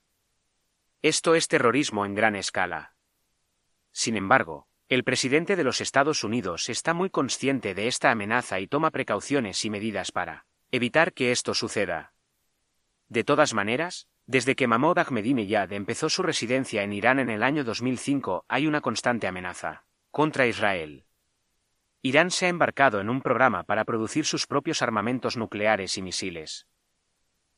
Esto 1.03 1.35
es 1.35 1.49
terrorismo 1.49 2.07
en 2.07 2.15
gran 2.15 2.37
escala. 2.37 2.95
Sin 3.91 4.17
embargo, 4.17 4.69
el 4.95 5.05
presidente 5.05 5.57
de 5.57 5.65
los 5.65 5.81
Estados 5.81 6.23
Unidos 6.23 6.69
está 6.69 6.93
muy 6.93 7.09
consciente 7.09 7.73
de 7.73 7.87
esta 7.87 8.11
amenaza 8.11 8.61
y 8.61 8.67
toma 8.67 8.91
precauciones 8.91 9.65
y 9.65 9.71
medidas 9.71 10.13
para 10.13 10.45
evitar 10.71 11.15
que 11.15 11.33
esto 11.33 11.55
suceda. 11.55 12.13
De 13.09 13.25
todas 13.25 13.55
maneras, 13.55 14.07
desde 14.27 14.55
que 14.55 14.67
Mahmoud 14.67 14.99
Ahmadinejad 14.99 15.73
empezó 15.73 16.11
su 16.11 16.23
residencia 16.23 16.83
en 16.83 16.93
Irán 16.93 17.21
en 17.21 17.31
el 17.31 17.43
año 17.43 17.65
2005 17.65 18.45
hay 18.49 18.67
una 18.67 18.83
constante 18.83 19.27
amenaza 19.27 19.87
contra 20.11 20.47
Israel. 20.47 21.07
Irán 22.03 22.31
se 22.31 22.45
ha 22.45 22.51
embarcado 22.51 23.01
en 23.01 23.09
un 23.09 23.23
programa 23.23 23.63
para 23.63 23.87
producir 23.87 24.27
sus 24.27 24.47
propios 24.47 24.83
armamentos 24.83 25.39
nucleares 25.39 25.97
y 25.97 26.03
misiles. 26.03 26.67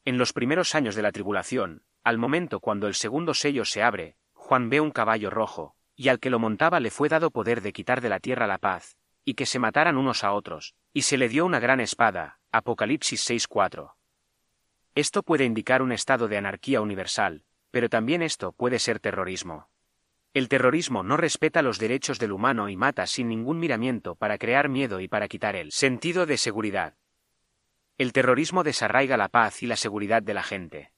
En 0.05 0.18
los 0.18 0.32
primeros 0.32 0.76
años 0.76 0.95
de 0.95 1.03
la 1.03 1.11
tribulación, 1.11 1.82
al 2.05 2.16
momento 2.16 2.61
cuando 2.61 2.87
el 2.87 2.95
segundo 2.95 3.35
sello 3.35 3.64
se 3.64 3.82
abre, 3.82 4.18
Juan 4.35 4.70
ve 4.70 4.80
un 4.80 4.93
caballo 4.93 5.30
rojo, 5.30 5.74
y 5.97 6.09
al 6.09 6.20
que 6.20 6.30
lo 6.30 6.38
montaba 6.38 6.80
le 6.80 6.90
fue 6.90 7.09
dado 7.09 7.30
poder 7.30 7.61
de 7.61 7.72
quitar 7.72 8.01
de 8.01 8.09
la 8.09 8.20
tierra 8.20 8.47
la 8.47 8.59
paz, 8.59 8.97
y 9.24 9.34
que 9.34 9.47
se 9.47 9.59
mataran 9.59 9.97
unos 9.97 10.24
a 10.24 10.32
otros, 10.32 10.74
y 10.92 11.03
se 11.03 11.16
le 11.16 11.28
dio 11.28 11.47
una 11.47 11.61
gran 11.61 11.80
espada. 11.80 12.40
Apocalipsis 12.53 13.28
6.4. 13.28 13.95
Esto 14.95 15.22
puede 15.22 15.45
indicar 15.45 15.82
un 15.82 15.90
estado 15.90 16.28
de 16.28 16.36
anarquía 16.36 16.80
universal, 16.80 17.42
pero 17.70 17.88
también 17.88 18.22
esto 18.22 18.53
puede 18.53 18.78
ser 18.78 19.01
terrorismo. 19.01 19.68
El 20.34 20.49
terrorismo 20.49 21.03
no 21.03 21.16
respeta 21.16 21.62
los 21.62 21.78
derechos 21.78 22.18
del 22.18 22.32
humano 22.32 22.68
y 22.68 22.76
mata 22.76 23.07
sin 23.07 23.28
ningún 23.28 23.59
miramiento 23.59 24.14
para 24.14 24.38
crear 24.38 24.68
miedo 24.68 25.01
y 25.01 25.09
para 25.09 25.28
quitar 25.28 25.57
el 25.57 25.72
sentido 25.72 26.26
de 26.26 26.36
seguridad. 26.36 26.95
El 27.99 28.12
terrorismo 28.12 28.64
desarraiga 28.64 29.16
la 29.16 29.28
paz 29.28 29.62
y 29.62 29.66
la 29.66 29.76
seguridad 29.76 30.22
de 30.22 30.34
la 30.34 30.42
gente. 30.42 30.92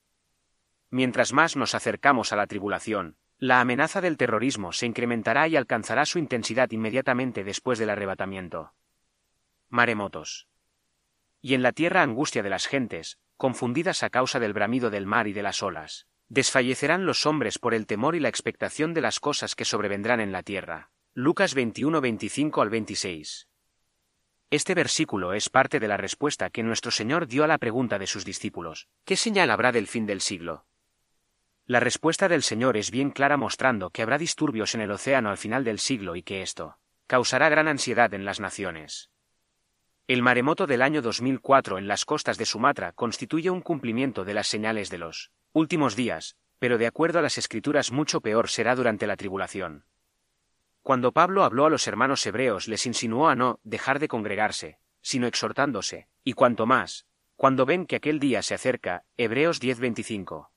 Mientras 0.91 1.33
más 1.33 1.57
nos 1.57 1.75
acercamos 1.75 2.33
a 2.33 2.37
la 2.37 2.47
tribulación, 2.47 3.17
la 3.39 3.61
amenaza 3.61 4.01
del 4.01 4.17
terrorismo 4.17 4.73
se 4.73 4.87
incrementará 4.87 5.47
y 5.47 5.57
alcanzará 5.57 6.07
su 6.07 6.19
intensidad 6.19 6.71
inmediatamente 6.71 7.45
después 7.45 7.79
del 7.79 7.91
arrebatamiento. 7.91 8.73
Maremotos. 9.69 10.49
Y 11.43 11.55
en 11.55 11.63
la 11.63 11.73
tierra 11.73 12.03
angustia 12.03 12.43
de 12.43 12.51
las 12.51 12.67
gentes, 12.67 13.19
confundidas 13.37 14.03
a 14.03 14.11
causa 14.11 14.41
del 14.41 14.55
bramido 14.55 14.89
del 14.91 15.07
mar 15.07 15.27
y 15.29 15.33
de 15.33 15.43
las 15.43 15.63
olas. 15.63 16.07
Desfallecerán 16.29 17.05
los 17.05 17.27
hombres 17.27 17.59
por 17.59 17.75
el 17.75 17.87
temor 17.87 18.17
y 18.17 18.21
la 18.21 18.29
expectación 18.29 18.95
de 18.95 19.03
las 19.03 19.21
cosas 19.21 19.55
que 19.55 19.65
sobrevendrán 19.65 20.21
en 20.21 20.33
la 20.33 20.43
tierra. 20.43 20.91
Lucas 21.15 21.55
21, 21.55 22.01
25 22.01 22.63
al 22.63 22.71
26. 22.71 23.49
Este 24.51 24.75
versículo 24.75 25.35
es 25.35 25.51
parte 25.51 25.79
de 25.79 25.89
la 25.89 25.97
respuesta 25.97 26.51
que 26.51 26.63
nuestro 26.63 26.91
Señor 26.91 27.27
dio 27.27 27.45
a 27.45 27.49
la 27.49 27.59
pregunta 27.59 27.99
de 27.99 28.07
sus 28.07 28.25
discípulos, 28.25 28.89
¿qué 29.05 29.17
señal 29.17 29.51
habrá 29.51 29.73
del 29.73 29.87
fin 29.87 30.07
del 30.07 30.21
siglo? 30.21 30.65
La 31.69 31.81
respuesta 31.81 32.29
del 32.29 32.45
Señor 32.45 32.77
es 32.77 32.93
bien 32.93 33.11
clara 33.11 33.37
mostrando 33.37 33.91
que 33.91 34.03
habrá 34.03 34.19
disturbios 34.19 34.77
en 34.77 34.83
el 34.83 34.93
océano 34.93 35.31
al 35.31 35.37
final 35.37 35.65
del 35.65 35.81
siglo 35.81 36.15
y 36.15 36.23
que 36.23 36.41
esto 36.43 36.79
causará 37.09 37.49
gran 37.49 37.67
ansiedad 37.67 38.15
en 38.15 38.25
las 38.25 38.39
naciones. 38.39 39.11
El 40.07 40.23
maremoto 40.23 40.69
del 40.69 40.81
año 40.81 41.03
2004 41.03 41.79
en 41.79 41.89
las 41.89 42.05
costas 42.05 42.39
de 42.39 42.47
Sumatra 42.47 42.93
constituye 42.93 43.51
un 43.51 43.63
cumplimiento 43.63 44.25
de 44.25 44.35
las 44.35 44.47
señales 44.47 44.91
de 44.91 44.99
los 44.99 45.33
últimos 45.53 45.97
días, 45.97 46.37
pero 46.61 46.79
de 46.79 46.87
acuerdo 46.87 47.19
a 47.19 47.23
las 47.23 47.37
escrituras 47.37 47.91
mucho 47.91 48.21
peor 48.21 48.49
será 48.49 48.77
durante 48.77 49.09
la 49.09 49.17
tribulación. 49.17 49.85
Cuando 50.83 51.11
Pablo 51.11 51.43
habló 51.43 51.67
a 51.67 51.71
los 51.71 51.89
hermanos 51.89 52.25
hebreos 52.27 52.69
les 52.69 52.87
insinuó 52.87 53.29
a 53.29 53.35
no 53.35 53.59
dejar 53.65 53.99
de 53.99 54.07
congregarse, 54.07 54.79
sino 55.03 55.27
exhortándose, 55.27 56.07
y 56.23 56.35
cuanto 56.35 56.65
más, 56.65 57.07
cuando 57.35 57.67
ven 57.67 57.87
que 57.87 57.97
aquel 57.97 58.21
día 58.21 58.43
se 58.43 58.55
acerca, 58.55 59.05
Hebreos 59.17 59.61
10:25. 59.61 60.51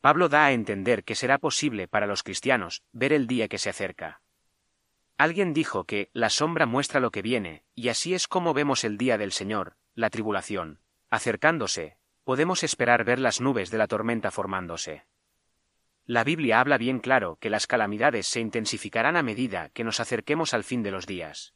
Pablo 0.00 0.28
da 0.28 0.46
a 0.46 0.52
entender 0.52 1.04
que 1.04 1.14
será 1.14 1.38
posible 1.38 1.86
para 1.86 2.06
los 2.06 2.22
cristianos 2.22 2.82
ver 2.92 3.12
el 3.12 3.26
día 3.26 3.48
que 3.48 3.58
se 3.58 3.68
acerca. 3.68 4.22
Alguien 5.18 5.52
dijo 5.52 5.84
que 5.84 6.08
la 6.14 6.30
sombra 6.30 6.64
muestra 6.64 7.00
lo 7.00 7.10
que 7.10 7.20
viene, 7.20 7.64
y 7.74 7.88
así 7.88 8.14
es 8.14 8.26
como 8.26 8.54
vemos 8.54 8.84
el 8.84 8.96
día 8.96 9.18
del 9.18 9.32
Señor, 9.32 9.76
la 9.94 10.08
tribulación. 10.08 10.80
Acercándose, 11.10 11.98
podemos 12.24 12.62
esperar 12.62 13.04
ver 13.04 13.18
las 13.18 13.42
nubes 13.42 13.70
de 13.70 13.76
la 13.76 13.86
tormenta 13.86 14.30
formándose. 14.30 15.04
La 16.06 16.24
Biblia 16.24 16.60
habla 16.60 16.78
bien 16.78 17.00
claro 17.00 17.36
que 17.38 17.50
las 17.50 17.66
calamidades 17.66 18.26
se 18.26 18.40
intensificarán 18.40 19.16
a 19.16 19.22
medida 19.22 19.68
que 19.70 19.84
nos 19.84 20.00
acerquemos 20.00 20.54
al 20.54 20.64
fin 20.64 20.82
de 20.82 20.90
los 20.90 21.06
días. 21.06 21.54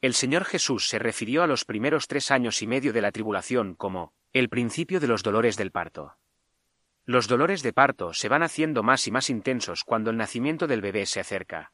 El 0.00 0.14
Señor 0.14 0.44
Jesús 0.44 0.88
se 0.88 0.98
refirió 0.98 1.44
a 1.44 1.46
los 1.46 1.64
primeros 1.64 2.08
tres 2.08 2.32
años 2.32 2.60
y 2.60 2.66
medio 2.66 2.92
de 2.92 3.00
la 3.00 3.12
tribulación 3.12 3.74
como 3.76 4.12
el 4.32 4.48
principio 4.48 4.98
de 4.98 5.06
los 5.06 5.22
dolores 5.22 5.56
del 5.56 5.70
parto. 5.70 6.16
Los 7.06 7.28
dolores 7.28 7.62
de 7.62 7.72
parto 7.72 8.12
se 8.12 8.28
van 8.28 8.42
haciendo 8.42 8.82
más 8.82 9.06
y 9.06 9.10
más 9.10 9.30
intensos 9.30 9.84
cuando 9.84 10.10
el 10.10 10.16
nacimiento 10.16 10.66
del 10.66 10.80
bebé 10.80 11.06
se 11.06 11.20
acerca 11.20 11.72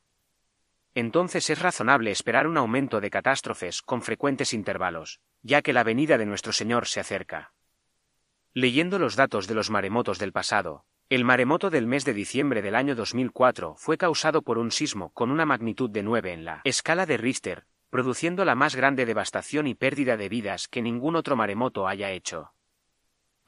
entonces 0.94 1.48
es 1.50 1.60
razonable 1.60 2.10
esperar 2.10 2.46
un 2.46 2.56
aumento 2.56 3.00
de 3.00 3.10
catástrofes 3.10 3.82
con 3.82 4.02
frecuentes 4.02 4.52
intervalos, 4.52 5.20
ya 5.42 5.62
que 5.62 5.72
la 5.72 5.84
venida 5.84 6.18
de 6.18 6.26
nuestro 6.26 6.52
Señor 6.52 6.86
se 6.86 7.00
acerca. 7.00 7.52
Leyendo 8.52 8.98
los 8.98 9.14
datos 9.14 9.46
de 9.46 9.54
los 9.54 9.70
maremotos 9.70 10.18
del 10.18 10.32
pasado, 10.32 10.84
el 11.08 11.24
maremoto 11.24 11.70
del 11.70 11.86
mes 11.86 12.04
de 12.04 12.14
diciembre 12.14 12.62
del 12.62 12.74
año 12.74 12.94
2004 12.94 13.74
fue 13.76 13.96
causado 13.96 14.42
por 14.42 14.58
un 14.58 14.70
sismo 14.70 15.10
con 15.10 15.30
una 15.30 15.46
magnitud 15.46 15.90
de 15.90 16.02
9 16.02 16.32
en 16.32 16.44
la 16.44 16.60
escala 16.64 17.06
de 17.06 17.16
Richter, 17.16 17.66
produciendo 17.90 18.44
la 18.44 18.54
más 18.54 18.74
grande 18.74 19.06
devastación 19.06 19.66
y 19.66 19.74
pérdida 19.74 20.16
de 20.16 20.28
vidas 20.28 20.68
que 20.68 20.82
ningún 20.82 21.16
otro 21.16 21.36
maremoto 21.36 21.86
haya 21.86 22.10
hecho. 22.10 22.52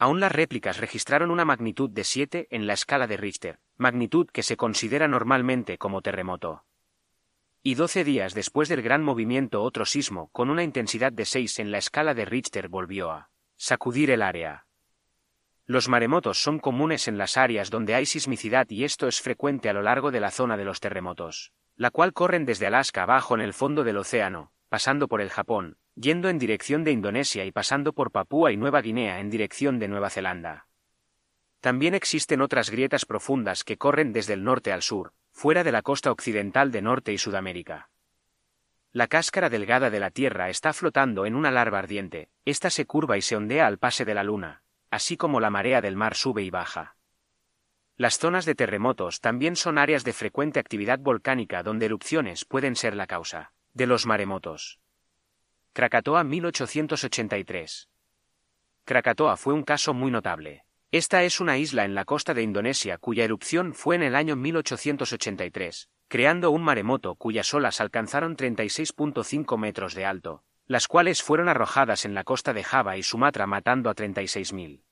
Aún 0.03 0.19
las 0.19 0.33
réplicas 0.33 0.79
registraron 0.79 1.31
una 1.31 1.45
magnitud 1.45 1.89
de 1.89 2.03
7 2.03 2.49
en 2.51 2.67
la 2.67 2.73
escala 2.73 3.07
de 3.07 3.17
Richter, 3.17 3.61
magnitud 3.77 4.27
que 4.27 4.43
se 4.43 4.57
considera 4.57 5.07
normalmente 5.07 5.79
como 5.79 6.03
terremoto. 6.03 6.65
Y 7.63 7.77
doce 7.77 8.03
días 8.03 8.35
después 8.35 8.69
del 8.69 8.83
gran 8.83 9.05
movimiento 9.05 9.63
otro 9.63 9.85
sismo 9.85 10.29
con 10.33 10.51
una 10.51 10.65
intensidad 10.65 11.13
de 11.13 11.25
seis 11.25 11.61
en 11.61 11.71
la 11.71 11.79
escala 11.79 12.15
de 12.15 12.25
Richter 12.25 12.69
volvió 12.69 13.13
a 13.13 13.31
sacudir 13.57 14.11
el 14.11 14.23
área. 14.23 14.67
Los 15.67 15.89
maremotos 15.89 16.43
son 16.43 16.59
comunes 16.59 17.07
en 17.07 17.17
las 17.17 17.37
áreas 17.37 17.71
donde 17.71 17.95
hay 17.95 18.05
sismicidad 18.05 18.69
y 18.71 18.83
esto 18.83 19.07
es 19.07 19.21
frecuente 19.21 19.69
a 19.69 19.73
lo 19.73 19.83
largo 19.83 20.11
de 20.11 20.19
la 20.19 20.33
zona 20.33 20.57
de 20.57 20.65
los 20.65 20.81
terremotos, 20.81 21.53
la 21.77 21.93
cual 21.93 22.13
corren 22.13 22.45
desde 22.45 22.67
Alaska 22.67 23.05
abajo 23.05 23.37
en 23.37 23.41
el 23.41 23.55
fondo 23.55 23.85
del 23.85 23.99
océano, 23.99 24.51
pasando 24.69 25.07
por 25.07 25.21
el 25.21 25.31
Japón, 25.31 25.77
yendo 25.95 26.28
en 26.28 26.38
dirección 26.38 26.84
de 26.84 26.93
Indonesia 26.93 27.45
y 27.45 27.53
pasando 27.53 27.93
por 27.93 28.11
Papúa 28.11 28.53
y 28.53 28.57
Nueva 28.57 28.80
Guinea 28.80 29.20
en 29.20 29.30
dirección 29.30 29.78
de 29.78 29.88
Nueva 29.88 30.11
Zelanda. 30.11 30.66
También 31.61 31.95
existen 31.95 32.40
otras 32.40 32.70
grietas 32.70 33.05
profundas 33.05 33.62
que 33.62 33.78
corren 33.78 34.12
desde 34.12 34.34
el 34.34 34.43
norte 34.43 34.72
al 34.72 34.82
sur, 34.82 35.12
fuera 35.31 35.62
de 35.62 35.73
la 35.73 35.82
costa 35.82 36.10
occidental 36.10 36.73
de 36.73 36.82
Norte 36.82 37.12
y 37.12 37.19
Sudamérica. 37.19 37.90
La 38.93 39.06
cáscara 39.06 39.48
delgada 39.48 39.89
de 39.89 40.01
la 40.01 40.10
Tierra 40.10 40.51
está 40.51 40.73
flotando 40.73 41.24
en 41.24 41.35
una 41.35 41.51
larva 41.51 41.78
ardiente, 41.78 42.28
ésta 42.44 42.69
se 42.69 42.85
curva 42.85 43.16
y 43.16 43.23
se 43.23 43.36
ondea 43.36 43.66
al 43.66 43.78
pase 43.78 44.05
de 44.05 44.14
la 44.14 44.24
Luna, 44.24 44.62
así 44.90 45.16
como 45.16 45.40
la 45.40 45.51
marea 45.51 45.81
del 45.81 45.97
mar 45.97 46.14
sube 46.14 46.43
y 46.43 46.51
baja. 46.51 46.97
Las 47.97 48.19
zonas 48.19 48.44
de 48.44 48.55
terremotos 48.55 49.20
también 49.20 49.56
son 49.56 49.78
áreas 49.78 50.05
de 50.05 50.12
frecuente 50.12 50.60
actividad 50.60 50.98
volcánica 50.98 51.62
donde 51.62 51.86
erupciones 51.86 52.44
pueden 52.44 52.77
ser 52.77 52.94
la 52.94 53.06
causa 53.06 53.52
de 53.73 53.86
los 53.86 54.05
maremotos. 54.05 54.82
Krakatoa 55.74 56.23
1883 56.23 57.89
Krakatoa 58.85 59.39
fue 59.39 59.55
un 59.55 59.62
caso 59.62 59.94
muy 59.94 60.11
notable. 60.11 60.66
Esta 60.90 61.23
es 61.23 61.40
una 61.40 61.57
isla 61.57 61.86
en 61.86 61.94
la 61.94 62.05
costa 62.05 62.35
de 62.35 62.43
Indonesia 62.43 62.99
cuya 62.99 63.24
erupción 63.24 63.73
fue 63.73 63.97
en 63.97 64.03
el 64.03 64.15
año 64.15 64.36
1883, 64.36 65.89
creando 66.09 66.51
un 66.51 66.62
maremoto 66.62 67.15
cuyas 67.15 67.55
olas 67.55 67.81
alcanzaron 67.81 68.36
36.5 68.36 69.57
metros 69.57 69.94
de 69.94 70.05
alto, 70.05 70.44
las 70.66 70.89
cuales 70.89 71.23
fueron 71.23 71.49
arrojadas 71.49 72.05
en 72.05 72.12
la 72.12 72.24
costa 72.24 72.53
de 72.53 72.65
Java 72.65 72.99
y 72.99 73.03
Sumatra 73.03 73.47
matando 73.47 73.89
a 73.89 73.94
36.000. 73.94 74.82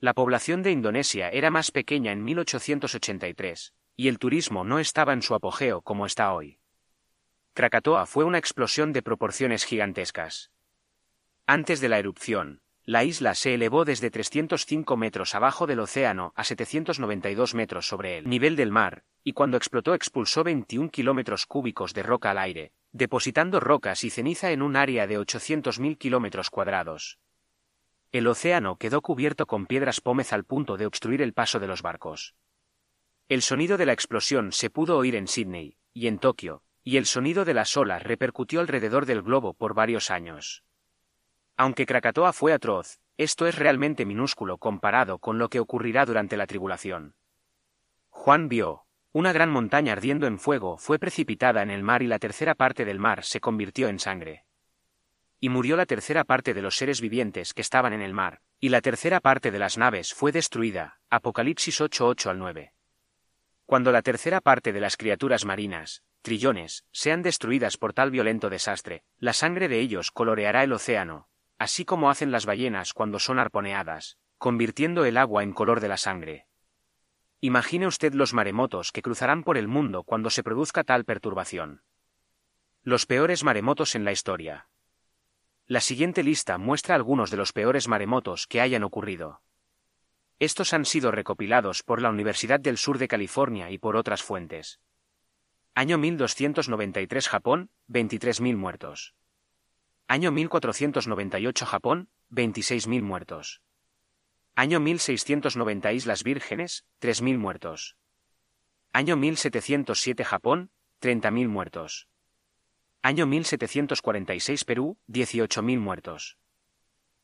La 0.00 0.14
población 0.14 0.64
de 0.64 0.72
Indonesia 0.72 1.28
era 1.28 1.52
más 1.52 1.70
pequeña 1.70 2.10
en 2.10 2.24
1883, 2.24 3.72
y 3.94 4.08
el 4.08 4.18
turismo 4.18 4.64
no 4.64 4.80
estaba 4.80 5.12
en 5.12 5.22
su 5.22 5.36
apogeo 5.36 5.80
como 5.80 6.06
está 6.06 6.32
hoy. 6.32 6.58
Krakatoa 7.56 8.04
fue 8.04 8.24
una 8.24 8.36
explosión 8.36 8.92
de 8.92 9.00
proporciones 9.00 9.64
gigantescas. 9.64 10.50
Antes 11.46 11.80
de 11.80 11.88
la 11.88 11.98
erupción, 11.98 12.60
la 12.84 13.02
isla 13.02 13.34
se 13.34 13.54
elevó 13.54 13.86
desde 13.86 14.10
305 14.10 14.94
metros 14.98 15.34
abajo 15.34 15.66
del 15.66 15.80
océano 15.80 16.34
a 16.36 16.44
792 16.44 17.54
metros 17.54 17.88
sobre 17.88 18.18
el 18.18 18.28
nivel 18.28 18.56
del 18.56 18.70
mar, 18.70 19.04
y 19.24 19.32
cuando 19.32 19.56
explotó 19.56 19.94
expulsó 19.94 20.44
21 20.44 20.90
kilómetros 20.90 21.46
cúbicos 21.46 21.94
de 21.94 22.02
roca 22.02 22.32
al 22.32 22.36
aire, 22.36 22.72
depositando 22.92 23.58
rocas 23.58 24.04
y 24.04 24.10
ceniza 24.10 24.50
en 24.50 24.60
un 24.60 24.76
área 24.76 25.06
de 25.06 25.18
800.000 25.18 25.96
kilómetros 25.96 26.50
cuadrados. 26.50 27.18
El 28.12 28.26
océano 28.26 28.76
quedó 28.76 29.00
cubierto 29.00 29.46
con 29.46 29.64
piedras 29.64 30.02
pómez 30.02 30.34
al 30.34 30.44
punto 30.44 30.76
de 30.76 30.84
obstruir 30.84 31.22
el 31.22 31.32
paso 31.32 31.58
de 31.58 31.68
los 31.68 31.80
barcos. 31.80 32.34
El 33.30 33.40
sonido 33.40 33.78
de 33.78 33.86
la 33.86 33.94
explosión 33.94 34.52
se 34.52 34.68
pudo 34.68 34.98
oír 34.98 35.14
en 35.14 35.26
Sydney 35.26 35.78
y 35.94 36.08
en 36.08 36.18
Tokio, 36.18 36.62
y 36.86 36.98
el 36.98 37.06
sonido 37.06 37.44
de 37.44 37.52
las 37.52 37.76
olas 37.76 38.04
repercutió 38.04 38.60
alrededor 38.60 39.06
del 39.06 39.20
globo 39.20 39.54
por 39.54 39.74
varios 39.74 40.08
años. 40.12 40.62
Aunque 41.56 41.84
Krakatoa 41.84 42.32
fue 42.32 42.52
atroz, 42.52 43.00
esto 43.16 43.48
es 43.48 43.58
realmente 43.58 44.06
minúsculo 44.06 44.58
comparado 44.58 45.18
con 45.18 45.36
lo 45.36 45.48
que 45.48 45.58
ocurrirá 45.58 46.06
durante 46.06 46.36
la 46.36 46.46
tribulación. 46.46 47.16
Juan 48.08 48.48
vio, 48.48 48.86
una 49.10 49.32
gran 49.32 49.50
montaña 49.50 49.94
ardiendo 49.94 50.28
en 50.28 50.38
fuego 50.38 50.78
fue 50.78 51.00
precipitada 51.00 51.60
en 51.60 51.70
el 51.70 51.82
mar 51.82 52.04
y 52.04 52.06
la 52.06 52.20
tercera 52.20 52.54
parte 52.54 52.84
del 52.84 53.00
mar 53.00 53.24
se 53.24 53.40
convirtió 53.40 53.88
en 53.88 53.98
sangre. 53.98 54.44
Y 55.40 55.48
murió 55.48 55.76
la 55.76 55.86
tercera 55.86 56.22
parte 56.22 56.54
de 56.54 56.62
los 56.62 56.76
seres 56.76 57.00
vivientes 57.00 57.52
que 57.52 57.62
estaban 57.62 57.94
en 57.94 58.00
el 58.00 58.14
mar, 58.14 58.42
y 58.60 58.68
la 58.68 58.80
tercera 58.80 59.18
parte 59.18 59.50
de 59.50 59.58
las 59.58 59.76
naves 59.76 60.14
fue 60.14 60.30
destruida. 60.30 61.00
Apocalipsis 61.10 61.80
8:8 61.80 62.30
al 62.30 62.38
9. 62.38 62.75
Cuando 63.66 63.90
la 63.90 64.02
tercera 64.02 64.40
parte 64.40 64.72
de 64.72 64.80
las 64.80 64.96
criaturas 64.96 65.44
marinas, 65.44 66.04
trillones, 66.22 66.84
sean 66.92 67.22
destruidas 67.22 67.76
por 67.76 67.92
tal 67.92 68.12
violento 68.12 68.48
desastre, 68.48 69.02
la 69.18 69.32
sangre 69.32 69.68
de 69.68 69.80
ellos 69.80 70.12
coloreará 70.12 70.62
el 70.62 70.72
océano, 70.72 71.28
así 71.58 71.84
como 71.84 72.08
hacen 72.08 72.30
las 72.30 72.46
ballenas 72.46 72.92
cuando 72.92 73.18
son 73.18 73.40
arponeadas, 73.40 74.18
convirtiendo 74.38 75.04
el 75.04 75.16
agua 75.16 75.42
en 75.42 75.52
color 75.52 75.80
de 75.80 75.88
la 75.88 75.96
sangre. 75.96 76.46
Imagine 77.40 77.86
usted 77.88 78.14
los 78.14 78.34
maremotos 78.34 78.92
que 78.92 79.02
cruzarán 79.02 79.42
por 79.42 79.58
el 79.58 79.68
mundo 79.68 80.04
cuando 80.04 80.30
se 80.30 80.42
produzca 80.42 80.84
tal 80.84 81.04
perturbación. 81.04 81.82
Los 82.82 83.04
peores 83.04 83.42
maremotos 83.42 83.94
en 83.94 84.04
la 84.04 84.12
historia. 84.12 84.68
La 85.66 85.80
siguiente 85.80 86.22
lista 86.22 86.56
muestra 86.56 86.94
algunos 86.94 87.32
de 87.32 87.36
los 87.36 87.52
peores 87.52 87.88
maremotos 87.88 88.46
que 88.46 88.60
hayan 88.60 88.84
ocurrido. 88.84 89.42
Estos 90.38 90.74
han 90.74 90.84
sido 90.84 91.10
recopilados 91.10 91.82
por 91.82 92.02
la 92.02 92.10
Universidad 92.10 92.60
del 92.60 92.76
Sur 92.76 92.98
de 92.98 93.08
California 93.08 93.70
y 93.70 93.78
por 93.78 93.96
otras 93.96 94.22
fuentes. 94.22 94.80
Año 95.74 95.96
1293 95.98 97.28
Japón, 97.28 97.70
23.000 97.88 98.56
muertos. 98.56 99.14
Año 100.08 100.32
1498 100.32 101.66
Japón, 101.66 102.08
26.000 102.30 103.02
muertos. 103.02 103.62
Año 104.54 104.80
1690 104.80 105.92
Islas 105.92 106.22
Vírgenes, 106.22 106.84
3.000 107.00 107.38
muertos. 107.38 107.96
Año 108.92 109.16
1707 109.16 110.24
Japón, 110.24 110.70
30.000 111.00 111.48
muertos. 111.48 112.08
Año 113.02 113.26
1746 113.26 114.64
Perú, 114.64 114.98
18.000 115.08 115.78
muertos. 115.78 116.38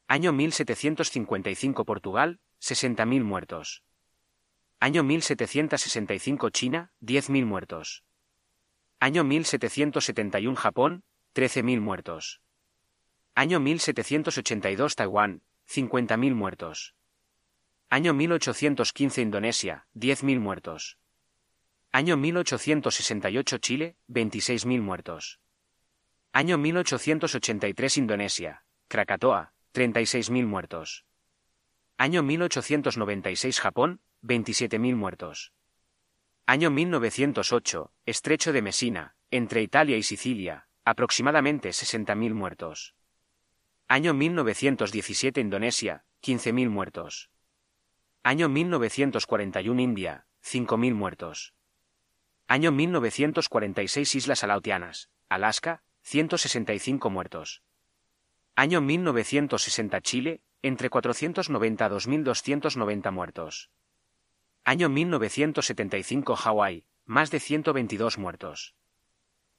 Año 0.08 0.32
1755 0.32 1.84
Portugal, 1.84 2.40
60.000 2.62 3.24
muertos. 3.24 3.82
Año 4.78 5.02
1765 5.02 6.50
China, 6.50 6.92
10.000 7.00 7.44
muertos. 7.44 8.04
Año 9.00 9.24
1771 9.24 10.56
Japón, 10.56 11.02
13.000 11.34 11.80
muertos. 11.80 12.40
Año 13.34 13.58
1782 13.58 14.94
Taiwán, 14.94 15.42
50.000 15.68 16.34
muertos. 16.34 16.94
Año 17.90 18.14
1815 18.14 19.22
Indonesia, 19.22 19.86
10.000 19.96 20.38
muertos. 20.38 20.98
Año 21.90 22.16
1868 22.16 23.58
Chile, 23.58 23.96
26.000 24.08 24.80
muertos. 24.80 25.40
Año 26.32 26.58
1883 26.58 27.96
Indonesia, 27.98 28.64
Krakatoa, 28.86 29.52
36.000 29.74 30.46
muertos. 30.46 31.04
Año 32.02 32.24
1896 32.24 33.60
Japón, 33.60 34.00
27.000 34.24 34.96
muertos. 34.96 35.52
Año 36.46 36.68
1908, 36.68 37.92
Estrecho 38.06 38.52
de 38.52 38.60
Messina, 38.60 39.14
entre 39.30 39.62
Italia 39.62 39.96
y 39.96 40.02
Sicilia, 40.02 40.66
aproximadamente 40.84 41.68
60.000 41.68 42.34
muertos. 42.34 42.96
Año 43.86 44.14
1917 44.14 45.40
Indonesia, 45.40 46.04
15.000 46.24 46.70
muertos. 46.70 47.30
Año 48.24 48.48
1941 48.48 49.80
India, 49.80 50.26
5.000 50.42 50.94
muertos. 50.94 51.54
Año 52.48 52.72
1946 52.72 54.16
Islas 54.16 54.42
Aleutianas, 54.42 55.08
Alaska, 55.28 55.84
165 56.00 57.10
muertos. 57.10 57.62
Año 58.56 58.80
1960 58.80 60.00
Chile, 60.00 60.42
entre 60.62 60.90
490 60.90 61.84
a 61.84 61.90
2.290 61.90 63.10
muertos. 63.12 63.70
Año 64.64 64.88
1975 64.88 66.36
Hawái, 66.36 66.84
más 67.04 67.30
de 67.30 67.40
122 67.40 68.18
muertos. 68.18 68.74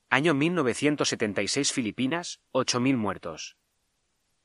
Año 0.09 0.33
1976 0.33 1.73
Filipinas, 1.73 2.41
8.000 2.53 2.95
muertos. 2.95 3.57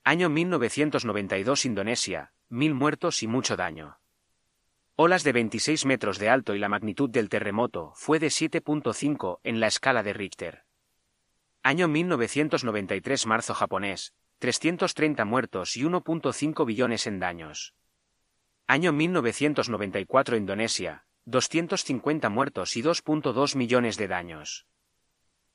Año 0.03 0.29
1992 0.29 1.65
Indonesia, 1.65 2.33
mil 2.49 2.75
muertos 2.75 3.23
y 3.23 3.27
mucho 3.27 3.57
daño. 3.57 3.99
Olas 4.97 5.23
de 5.23 5.33
26 5.33 5.85
metros 5.85 6.19
de 6.19 6.29
alto 6.29 6.55
y 6.55 6.59
la 6.59 6.69
magnitud 6.69 7.09
del 7.09 7.29
terremoto 7.29 7.93
fue 7.95 8.19
de 8.19 8.29
7.5 8.29 9.41
en 9.45 9.61
la 9.61 9.69
escala 9.69 10.03
de 10.03 10.13
Richter. 10.13 10.65
Año 11.63 11.87
1993 11.87 13.27
Marzo 13.27 13.55
japonés, 13.55 14.15
330 14.39 15.25
muertos 15.25 15.77
y 15.77 15.83
1.5 15.83 16.65
billones 16.65 17.09
en 17.09 17.19
daños. 17.19 17.75
Año 18.69 18.93
1994 18.93 20.37
Indonesia, 20.37 21.07
250 21.25 22.29
muertos 22.29 22.77
y 22.77 22.83
2.2 22.83 23.57
millones 23.57 23.97
de 23.97 24.07
daños. 24.07 24.67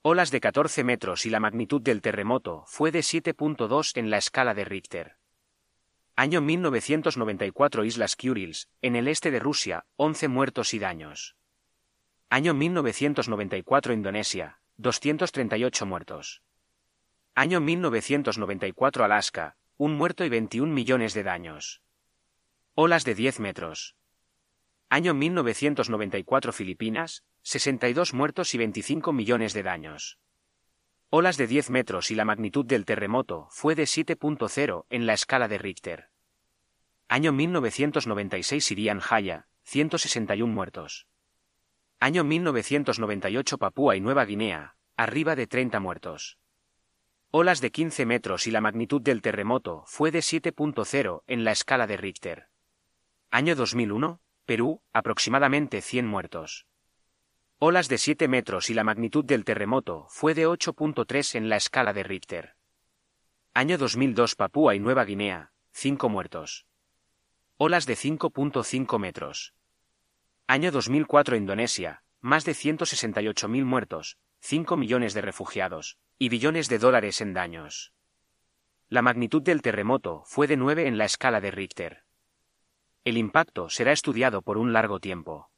Olas 0.02 0.32
de 0.32 0.42
14 0.42 0.84
metros 0.84 1.26
y 1.26 1.30
la 1.30 1.40
magnitud 1.40 1.82
del 1.82 2.02
terremoto 2.02 2.66
fue 2.68 2.92
de 2.92 3.00
7.2 3.00 3.98
en 3.98 4.10
la 4.10 4.18
escala 4.18 4.54
de 4.54 4.66
Richter. 4.66 5.16
Año 6.18 6.42
1994 6.42 7.86
Islas 7.86 8.18
Kurils, 8.18 8.68
en 8.82 8.98
el 8.98 9.08
este 9.08 9.32
de 9.32 9.40
Rusia, 9.40 9.86
11 9.96 10.28
muertos 10.28 10.74
y 10.74 10.80
daños. 10.80 11.38
Año 12.30 12.54
1994 12.54 13.94
Indonesia, 13.94 14.60
238 14.76 15.86
muertos. 15.86 16.42
Año 17.36 17.62
1994 17.62 19.04
Alaska, 19.04 19.56
un 19.78 19.96
muerto 19.96 20.24
y 20.24 20.30
21 20.30 20.72
millones 20.72 21.16
de 21.16 21.24
daños. 21.24 21.82
Olas 22.76 23.06
de 23.06 23.16
10 23.16 23.40
metros. 23.40 23.96
Año 24.88 25.16
1994 25.16 26.54
Filipinas, 26.54 27.24
62 27.42 28.14
muertos 28.14 28.54
y 28.54 28.60
25 28.60 29.14
millones 29.14 29.54
de 29.54 29.64
daños. 29.64 30.20
Olas 31.10 31.38
de 31.38 31.48
10 31.48 31.72
metros 31.72 32.12
y 32.12 32.16
la 32.16 32.24
magnitud 32.24 32.68
del 32.68 32.86
terremoto 32.86 33.48
fue 33.50 33.74
de 33.74 33.86
7.0 33.86 34.86
en 34.92 35.08
la 35.08 35.14
escala 35.14 35.48
de 35.48 35.58
Richter. 35.58 36.10
Año 37.08 37.34
1996 37.34 38.70
Irian 38.70 39.00
Jaya, 39.00 39.48
161 39.64 40.54
muertos. 40.54 41.08
Año 42.00 42.24
1998 42.24 43.58
Papúa 43.58 43.96
y 43.96 44.02
Nueva 44.02 44.24
Guinea, 44.24 44.76
arriba 44.96 45.36
de 45.36 45.48
30 45.48 45.80
muertos. 45.80 46.38
Olas 47.36 47.62
de 47.62 47.72
15 47.72 48.06
metros 48.06 48.46
y 48.46 48.52
la 48.52 48.62
magnitud 48.62 49.02
del 49.02 49.24
terremoto 49.24 49.82
fue 49.88 50.12
de 50.12 50.20
7.0 50.20 51.24
en 51.26 51.44
la 51.44 51.52
escala 51.52 51.88
de 51.88 51.98
Richter. 51.98 52.48
Año 53.32 53.56
2001, 53.56 54.22
Perú, 54.46 54.84
aproximadamente 54.94 55.82
100 55.82 56.06
muertos. 56.06 56.68
Olas 57.58 57.90
de 57.90 57.98
7 57.98 58.28
metros 58.28 58.70
y 58.70 58.76
la 58.76 58.84
magnitud 58.84 59.26
del 59.26 59.46
terremoto 59.46 60.06
fue 60.10 60.36
de 60.36 60.48
8.3 60.48 61.34
en 61.34 61.50
la 61.50 61.56
escala 61.56 61.92
de 61.92 62.04
Richter. 62.04 62.56
Año 63.56 63.80
2002 63.80 64.36
Papúa 64.36 64.76
y 64.76 64.80
Nueva 64.80 65.04
Guinea, 65.04 65.54
5 65.72 66.10
muertos. 66.10 66.68
Olas 67.58 67.88
de 67.88 67.96
5.5 67.96 69.00
metros. 69.00 69.56
Año 70.46 70.72
2004 70.72 71.36
Indonesia, 71.36 72.04
más 72.22 72.46
de 72.46 72.52
168.000 72.52 73.66
muertos, 73.66 74.20
5 74.46 74.76
millones 74.76 75.14
de 75.14 75.22
refugiados, 75.22 75.98
y 76.20 76.28
billones 76.28 76.68
de 76.68 76.78
dólares 76.78 77.22
en 77.22 77.34
daños. 77.34 77.94
La 78.90 79.02
magnitud 79.02 79.42
del 79.42 79.62
terremoto 79.62 80.24
fue 80.26 80.48
de 80.48 80.58
9 80.58 80.86
en 80.86 80.98
la 80.98 81.06
escala 81.06 81.40
de 81.40 81.50
Richter. 81.50 82.04
El 83.06 83.18
impacto 83.18 83.70
será 83.70 83.94
estudiado 83.94 84.42
por 84.42 84.58
un 84.58 84.74
largo 84.74 85.00
tiempo. 85.00 85.50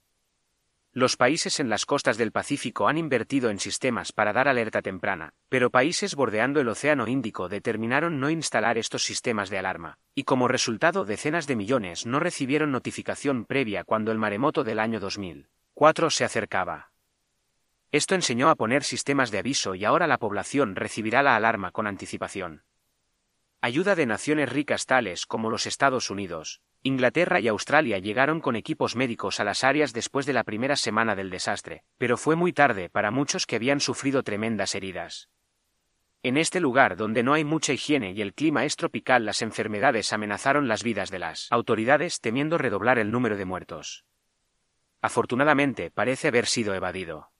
Los 0.92 1.18
países 1.18 1.60
en 1.60 1.68
las 1.68 1.88
costas 1.88 2.20
del 2.20 2.32
Pacífico 2.32 2.88
han 2.88 3.00
invertido 3.00 3.50
en 3.50 3.60
sistemas 3.60 4.12
para 4.12 4.34
dar 4.34 4.48
alerta 4.48 4.84
temprana, 4.84 5.34
pero 5.50 5.72
países 5.72 6.14
bordeando 6.14 6.60
el 6.60 6.68
Océano 6.68 7.08
Índico 7.08 7.50
determinaron 7.50 8.20
no 8.20 8.30
instalar 8.30 8.78
estos 8.78 9.04
sistemas 9.04 9.50
de 9.50 9.58
alarma, 9.58 9.98
y 10.14 10.26
como 10.26 10.48
resultado 10.48 11.06
decenas 11.06 11.48
de 11.48 11.56
millones 11.56 12.06
no 12.06 12.20
recibieron 12.20 12.72
notificación 12.72 13.46
previa 13.46 13.84
cuando 13.84 14.12
el 14.12 14.20
maremoto 14.20 14.64
del 14.64 14.78
año 14.78 15.00
2004 15.00 16.12
se 16.12 16.24
acercaba. 16.24 16.92
Esto 17.96 18.14
enseñó 18.14 18.50
a 18.50 18.56
poner 18.56 18.84
sistemas 18.84 19.32
de 19.32 19.38
aviso 19.38 19.74
y 19.74 19.86
ahora 19.86 20.06
la 20.06 20.18
población 20.18 20.76
recibirá 20.76 21.24
la 21.24 21.38
alarma 21.38 21.72
con 21.72 21.88
anticipación. 21.88 22.66
Ayuda 23.62 23.96
de 23.96 24.06
naciones 24.06 24.52
ricas 24.52 24.86
tales 24.86 25.26
como 25.26 25.50
los 25.50 25.66
Estados 25.66 26.10
Unidos, 26.10 26.60
Inglaterra 26.84 27.40
y 27.40 27.48
Australia 27.48 27.98
llegaron 28.00 28.42
con 28.42 28.58
equipos 28.58 28.98
médicos 28.98 29.40
a 29.40 29.46
las 29.46 29.64
áreas 29.64 29.94
después 29.94 30.26
de 30.26 30.34
la 30.34 30.44
primera 30.44 30.76
semana 30.76 31.16
del 31.16 31.30
desastre, 31.30 31.86
pero 31.98 32.18
fue 32.18 32.36
muy 32.36 32.52
tarde 32.52 32.90
para 32.90 33.12
muchos 33.12 33.46
que 33.46 33.56
habían 33.56 33.80
sufrido 33.80 34.24
tremendas 34.24 34.76
heridas. 34.76 35.30
En 36.22 36.36
este 36.36 36.60
lugar 36.60 36.98
donde 36.98 37.24
no 37.24 37.34
hay 37.34 37.46
mucha 37.46 37.72
higiene 37.72 38.12
y 38.12 38.22
el 38.22 38.34
clima 38.34 38.66
es 38.66 38.76
tropical, 38.76 39.24
las 39.24 39.42
enfermedades 39.42 40.12
amenazaron 40.12 40.68
las 40.68 40.84
vidas 40.84 41.12
de 41.12 41.20
las 41.20 41.50
autoridades 41.50 42.20
temiendo 42.20 42.58
redoblar 42.58 43.00
el 43.00 43.10
número 43.10 43.38
de 43.38 43.46
muertos. 43.46 44.04
Afortunadamente 45.02 45.92
parece 45.92 46.28
haber 46.28 46.46
sido 46.46 46.76
evadido. 46.76 47.32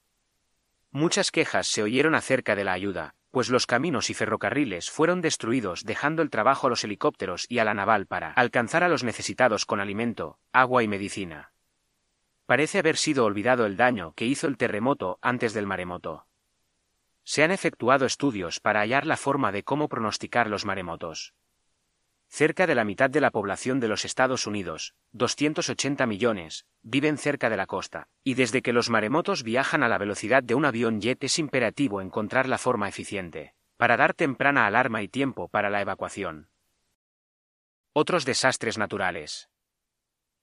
Muchas 0.96 1.30
quejas 1.30 1.68
se 1.68 1.84
oyeron 1.84 2.16
acerca 2.16 2.56
de 2.56 2.64
la 2.64 2.72
ayuda, 2.72 3.16
pues 3.32 3.50
los 3.50 3.68
caminos 3.68 4.10
y 4.10 4.14
ferrocarriles 4.14 4.90
fueron 4.90 5.20
destruidos 5.20 5.84
dejando 5.84 6.22
el 6.22 6.30
trabajo 6.30 6.68
a 6.68 6.70
los 6.70 6.86
helicópteros 6.86 7.48
y 7.50 7.60
a 7.60 7.66
la 7.66 7.74
naval 7.74 8.06
para 8.06 8.32
alcanzar 8.32 8.82
a 8.82 8.88
los 8.88 9.04
necesitados 9.04 9.66
con 9.66 9.82
alimento, 9.82 10.40
agua 10.54 10.84
y 10.84 10.88
medicina. 10.88 11.52
Parece 12.46 12.80
haber 12.80 12.96
sido 12.96 13.26
olvidado 13.26 13.66
el 13.66 13.76
daño 13.76 14.14
que 14.16 14.26
hizo 14.26 14.48
el 14.48 14.56
terremoto 14.56 15.20
antes 15.22 15.54
del 15.54 15.68
maremoto. 15.68 16.28
Se 17.26 17.44
han 17.44 17.52
efectuado 17.52 18.06
estudios 18.06 18.62
para 18.62 18.80
hallar 18.80 19.06
la 19.06 19.18
forma 19.18 19.52
de 19.52 19.64
cómo 19.64 19.90
pronosticar 19.90 20.50
los 20.50 20.64
maremotos. 20.64 21.34
Cerca 22.36 22.68
de 22.68 22.76
la 22.76 22.84
mitad 22.84 23.10
de 23.10 23.22
la 23.22 23.32
población 23.32 23.80
de 23.80 23.88
los 23.88 24.04
Estados 24.04 24.46
Unidos, 24.46 24.94
280 25.14 26.06
millones, 26.06 26.66
viven 26.82 27.18
cerca 27.18 27.50
de 27.50 27.56
la 27.56 27.66
costa, 27.66 28.10
y 28.26 28.34
desde 28.34 28.62
que 28.62 28.74
los 28.74 28.90
maremotos 28.90 29.42
viajan 29.42 29.84
a 29.84 29.88
la 29.88 29.98
velocidad 29.98 30.44
de 30.44 30.54
un 30.54 30.66
avión 30.66 31.00
jet 31.00 31.24
es 31.24 31.40
imperativo 31.40 32.02
encontrar 32.02 32.50
la 32.50 32.58
forma 32.58 32.90
eficiente, 32.90 33.54
para 33.78 33.96
dar 33.96 34.14
temprana 34.14 34.68
alarma 34.68 35.02
y 35.02 35.08
tiempo 35.08 35.48
para 35.48 35.70
la 35.70 35.80
evacuación. 35.80 36.50
Otros 37.94 38.26
desastres 38.26 38.78
naturales. 38.78 39.48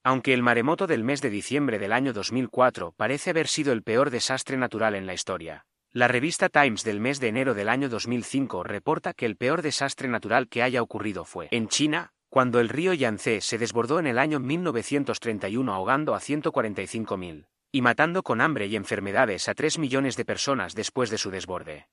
Aunque 0.03 0.33
el 0.33 0.43
maremoto 0.43 0.87
del 0.87 1.05
mes 1.05 1.21
de 1.21 1.29
diciembre 1.29 1.79
del 1.79 1.93
año 1.93 2.15
2004 2.15 2.95
parece 2.97 3.29
haber 3.29 3.49
sido 3.49 3.71
el 3.75 3.83
peor 3.83 4.09
desastre 4.09 4.57
natural 4.57 4.95
en 4.95 5.05
la 5.05 5.13
historia, 5.13 5.67
la 5.95 6.09
revista 6.09 6.49
Times 6.49 6.85
del 6.85 7.01
mes 7.01 7.21
de 7.21 7.29
enero 7.29 7.53
del 7.53 7.69
año 7.69 7.91
2005 7.91 8.63
reporta 8.63 9.13
que 9.13 9.27
el 9.27 9.37
peor 9.37 9.61
desastre 9.61 10.09
natural 10.09 10.49
que 10.49 10.63
haya 10.63 10.81
ocurrido 10.81 11.27
fue 11.27 11.49
en 11.51 11.69
China, 11.69 12.13
cuando 12.31 12.61
el 12.61 12.71
río 12.71 12.95
Yangtze 12.95 13.43
se 13.43 13.59
desbordó 13.59 13.99
en 13.99 14.07
el 14.07 14.19
año 14.19 14.41
1931 14.41 15.71
ahogando 15.75 16.15
a 16.15 16.21
145.000 16.21 17.47
y 17.73 17.83
matando 17.83 18.23
con 18.23 18.41
hambre 18.41 18.69
y 18.69 18.77
enfermedades 18.77 19.51
a 19.51 19.55
3 19.55 19.79
millones 19.79 20.17
de 20.17 20.25
personas 20.25 20.75
después 20.75 21.11
de 21.11 21.19
su 21.19 21.31
desborde. 21.31 21.89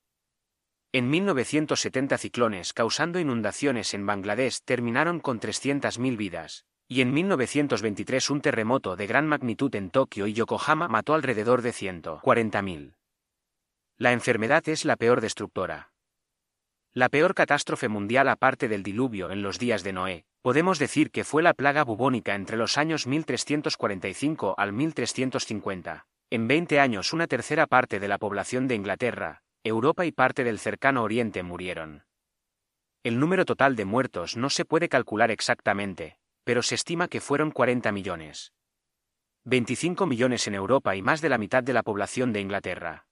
En 0.93 1.09
1970 1.09 2.17
ciclones 2.17 2.71
causando 2.71 3.19
inundaciones 3.19 3.93
en 3.93 4.05
Bangladesh 4.05 4.61
terminaron 4.63 5.19
con 5.19 5.41
300.000 5.41 6.15
vidas, 6.15 6.65
y 6.87 7.01
en 7.01 7.13
1923 7.13 8.29
un 8.29 8.39
terremoto 8.39 8.95
de 8.95 9.07
gran 9.07 9.27
magnitud 9.27 9.75
en 9.75 9.89
Tokio 9.89 10.25
y 10.25 10.33
Yokohama 10.33 10.87
mató 10.87 11.15
alrededor 11.15 11.61
de 11.61 11.71
140.000. 11.71 12.93
La 14.01 14.13
enfermedad 14.13 14.63
es 14.69 14.85
la 14.85 14.95
peor 14.95 15.19
destructora. 15.19 15.91
La 16.93 17.09
peor 17.09 17.35
catástrofe 17.35 17.89
mundial 17.89 18.29
aparte 18.29 18.69
del 18.69 18.81
diluvio 18.81 19.29
en 19.29 19.41
los 19.41 19.59
días 19.59 19.83
de 19.83 19.91
Noé, 19.91 20.23
podemos 20.41 20.79
decir 20.79 21.11
que 21.11 21.25
fue 21.25 21.43
la 21.43 21.53
plaga 21.53 21.83
bubónica 21.83 22.33
entre 22.33 22.55
los 22.55 22.77
años 22.77 23.07
1345 23.07 24.55
al 24.57 24.71
1350. 24.71 26.07
En 26.29 26.47
20 26.47 26.79
años 26.79 27.11
una 27.11 27.27
tercera 27.27 27.67
parte 27.67 27.99
de 27.99 28.07
la 28.07 28.17
población 28.17 28.69
de 28.69 28.75
Inglaterra, 28.75 29.41
Europa 29.65 30.05
y 30.05 30.13
parte 30.13 30.45
del 30.45 30.59
cercano 30.59 31.03
Oriente 31.03 31.43
murieron. 31.43 32.05
El 33.03 33.19
número 33.19 33.43
total 33.43 33.75
de 33.75 33.83
muertos 33.83 34.37
no 34.37 34.49
se 34.49 34.63
puede 34.63 34.87
calcular 34.87 35.29
exactamente, 35.29 36.19
pero 36.45 36.61
se 36.61 36.75
estima 36.75 37.09
que 37.09 37.19
fueron 37.19 37.51
40 37.51 37.91
millones. 37.91 38.53
25 39.43 40.05
millones 40.05 40.47
en 40.47 40.55
Europa 40.55 40.95
y 40.95 41.01
más 41.01 41.19
de 41.19 41.27
la 41.27 41.37
mitad 41.37 41.63
de 41.63 41.73
la 41.73 41.83
población 41.83 42.31
de 42.31 42.39
Inglaterra. 42.39 43.08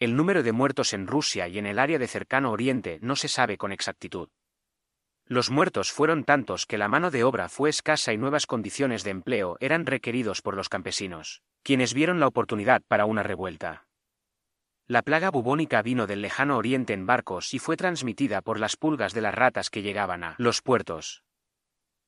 El 0.00 0.16
número 0.16 0.42
de 0.42 0.52
muertos 0.52 0.92
en 0.92 1.06
Rusia 1.06 1.46
y 1.48 1.58
en 1.58 1.66
el 1.66 1.78
área 1.78 1.98
de 1.98 2.08
cercano 2.08 2.50
Oriente 2.50 2.98
no 3.00 3.14
se 3.16 3.28
sabe 3.28 3.56
con 3.56 3.72
exactitud. 3.72 4.28
Los 5.26 5.50
muertos 5.50 5.92
fueron 5.92 6.24
tantos 6.24 6.66
que 6.66 6.76
la 6.76 6.88
mano 6.88 7.10
de 7.10 7.24
obra 7.24 7.48
fue 7.48 7.70
escasa 7.70 8.12
y 8.12 8.18
nuevas 8.18 8.46
condiciones 8.46 9.04
de 9.04 9.10
empleo 9.10 9.56
eran 9.60 9.86
requeridos 9.86 10.42
por 10.42 10.54
los 10.54 10.68
campesinos, 10.68 11.42
quienes 11.62 11.94
vieron 11.94 12.20
la 12.20 12.26
oportunidad 12.26 12.82
para 12.88 13.06
una 13.06 13.22
revuelta. 13.22 13.86
La 14.86 15.00
plaga 15.00 15.30
bubónica 15.30 15.80
vino 15.80 16.06
del 16.06 16.20
lejano 16.20 16.58
oriente 16.58 16.92
en 16.92 17.06
barcos 17.06 17.54
y 17.54 17.58
fue 17.58 17.76
transmitida 17.78 18.42
por 18.42 18.60
las 18.60 18.76
pulgas 18.76 19.14
de 19.14 19.22
las 19.22 19.34
ratas 19.34 19.70
que 19.70 19.80
llegaban 19.80 20.24
a 20.24 20.34
los 20.36 20.60
puertos. 20.60 21.22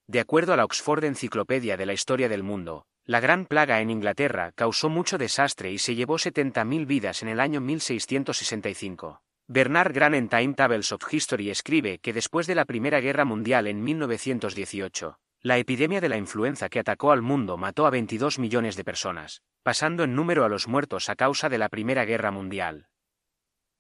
De 0.07 0.21
acuerdo 0.21 0.53
a 0.53 0.57
la 0.57 0.65
Oxford 0.65 1.05
Enciclopedia 1.05 1.79
de 1.79 1.87
la 1.87 1.95
Historia 1.95 2.29
del 2.29 2.43
Mundo, 2.43 2.87
la 3.07 3.21
gran 3.21 3.47
plaga 3.47 3.81
en 3.81 3.91
Inglaterra 3.91 4.51
causó 4.57 4.89
mucho 4.89 5.17
desastre 5.17 5.71
y 5.71 5.79
se 5.79 5.95
llevó 5.95 6.17
70.000 6.17 6.87
vidas 6.87 7.23
en 7.23 7.29
el 7.29 7.39
año 7.39 7.61
1665. 7.61 9.23
Bernard 9.47 9.93
Gran 9.93 10.15
en 10.15 10.29
Time 10.29 10.55
Tables 10.55 10.91
of 10.91 11.03
History 11.09 11.51
escribe 11.51 12.01
que 12.01 12.13
después 12.13 12.49
de 12.49 12.57
la 12.57 12.65
Primera 12.65 12.99
Guerra 12.99 13.25
Mundial 13.25 13.69
en 13.69 13.81
1918, 13.85 15.21
la 15.41 15.59
epidemia 15.59 16.01
de 16.01 16.09
la 16.09 16.17
influenza 16.17 16.69
que 16.69 16.81
atacó 16.81 17.13
al 17.13 17.23
mundo 17.23 17.57
mató 17.57 17.87
a 17.87 17.91
22 17.91 18.41
millones 18.41 18.75
de 18.75 18.83
personas, 18.83 19.43
pasando 19.63 20.03
en 20.03 20.17
número 20.17 20.45
a 20.45 20.49
los 20.49 20.67
muertos 20.67 21.09
a 21.09 21.15
causa 21.15 21.49
de 21.49 21.59
la 21.59 21.69
Primera 21.69 22.05
Guerra 22.05 22.33
Mundial. 22.33 22.89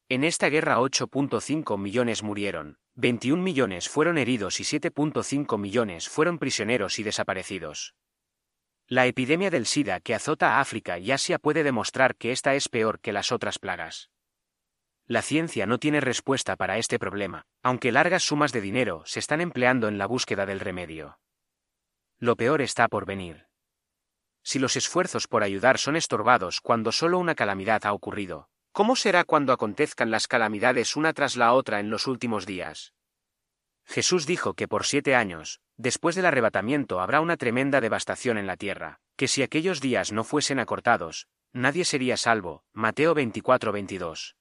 En 0.09 0.23
esta 0.23 0.49
guerra 0.51 0.79
8.5 0.79 1.77
millones 1.77 2.23
murieron, 2.23 2.79
21 2.95 3.43
millones 3.43 3.89
fueron 3.89 4.19
heridos 4.19 4.61
y 4.61 4.63
7.5 4.63 5.59
millones 5.59 6.09
fueron 6.09 6.39
prisioneros 6.39 7.01
y 7.01 7.03
desaparecidos. 7.03 7.97
La 8.89 9.07
epidemia 9.07 9.51
del 9.51 9.67
SIDA 9.67 9.99
que 9.99 10.15
azota 10.15 10.57
a 10.57 10.61
África 10.61 11.01
y 11.01 11.11
Asia 11.11 11.41
puede 11.41 11.65
demostrar 11.65 12.15
que 12.15 12.31
esta 12.31 12.55
es 12.55 12.69
peor 12.69 13.01
que 13.01 13.13
las 13.13 13.33
otras 13.33 13.59
plagas. 13.59 14.11
La 15.09 15.23
ciencia 15.23 15.67
no 15.67 15.79
tiene 15.79 16.01
respuesta 16.01 16.55
para 16.55 16.79
este 16.79 17.01
problema, 17.01 17.47
aunque 17.65 17.91
largas 17.91 18.23
sumas 18.23 18.53
de 18.53 18.61
dinero 18.61 19.03
se 19.05 19.19
están 19.19 19.41
empleando 19.41 19.89
en 19.89 19.99
la 19.99 20.07
búsqueda 20.07 20.47
del 20.47 20.61
remedio. 20.61 21.19
Lo 22.19 22.37
peor 22.37 22.63
está 22.63 22.87
por 22.87 23.07
venir. 23.07 23.47
Si 24.45 24.61
los 24.61 24.77
esfuerzos 24.77 25.27
por 25.27 25.43
ayudar 25.43 25.79
son 25.79 25.97
estorbados 25.97 26.61
cuando 26.61 26.93
solo 26.93 27.19
una 27.19 27.35
calamidad 27.35 27.85
ha 27.87 27.93
ocurrido, 27.93 28.51
¿cómo 28.71 28.95
será 28.95 29.25
cuando 29.25 29.53
acontezcan 29.53 30.13
las 30.13 30.29
calamidades 30.29 30.95
una 30.95 31.13
tras 31.13 31.35
la 31.37 31.53
otra 31.55 31.81
en 31.81 31.91
los 31.91 32.07
últimos 32.07 32.47
días? 32.47 32.95
Jesús 33.87 34.27
dijo 34.27 34.55
que 34.55 34.69
por 34.69 34.85
siete 34.85 35.15
años, 35.15 35.61
después 35.77 36.17
del 36.17 36.27
arrebatamiento, 36.27 37.01
habrá 37.01 37.21
una 37.21 37.37
tremenda 37.37 37.81
devastación 37.81 38.37
en 38.37 38.47
la 38.47 38.57
tierra, 38.57 38.99
que 39.17 39.29
si 39.29 39.43
aquellos 39.43 39.81
días 39.81 40.13
no 40.13 40.25
fuesen 40.25 40.59
acortados, 40.59 41.29
nadie 41.53 41.85
sería 41.85 42.17
salvo. 42.17 42.65
Mateo 42.73 43.15
24-22. 43.15 44.35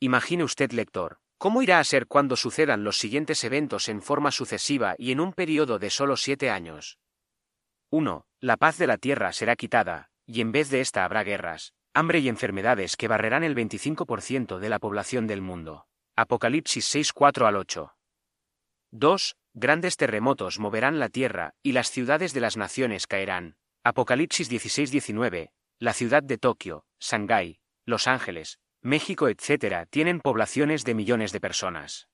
Imagine 0.00 0.44
usted, 0.44 0.72
lector, 0.72 1.18
cómo 1.38 1.62
irá 1.62 1.78
a 1.78 1.84
ser 1.84 2.06
cuando 2.06 2.36
sucedan 2.36 2.82
los 2.82 2.98
siguientes 2.98 3.44
eventos 3.44 3.88
en 3.88 4.02
forma 4.02 4.30
sucesiva 4.30 4.94
y 4.98 5.12
en 5.12 5.20
un 5.20 5.32
periodo 5.32 5.78
de 5.78 5.90
solo 5.90 6.16
siete 6.16 6.50
años. 6.50 6.98
1. 7.90 8.26
La 8.40 8.56
paz 8.56 8.78
de 8.78 8.86
la 8.86 8.98
tierra 8.98 9.32
será 9.32 9.54
quitada, 9.54 10.10
y 10.26 10.40
en 10.40 10.50
vez 10.50 10.70
de 10.70 10.80
esta 10.80 11.04
habrá 11.04 11.22
guerras, 11.22 11.72
hambre 11.94 12.18
y 12.18 12.28
enfermedades 12.28 12.96
que 12.96 13.08
barrerán 13.08 13.44
el 13.44 13.54
25% 13.54 14.58
de 14.58 14.68
la 14.68 14.78
población 14.78 15.26
del 15.26 15.40
mundo. 15.40 15.86
Apocalipsis 16.16 16.94
6-4 16.94 17.46
al 17.46 17.56
8. 17.56 17.95
2. 18.92 19.36
Grandes 19.54 19.96
terremotos 19.96 20.58
moverán 20.58 20.98
la 20.98 21.08
tierra, 21.08 21.54
y 21.62 21.72
las 21.72 21.90
ciudades 21.90 22.32
de 22.32 22.40
las 22.40 22.56
naciones 22.56 23.06
caerán. 23.06 23.56
Apocalipsis 23.84 24.50
16-19. 24.50 25.50
La 25.78 25.92
ciudad 25.92 26.22
de 26.22 26.38
Tokio, 26.38 26.84
Shanghái, 27.00 27.58
Los 27.84 28.06
Ángeles, 28.06 28.58
México, 28.82 29.28
etc., 29.28 29.86
tienen 29.90 30.20
poblaciones 30.20 30.84
de 30.84 30.94
millones 30.94 31.32
de 31.32 31.40
personas. 31.40 32.08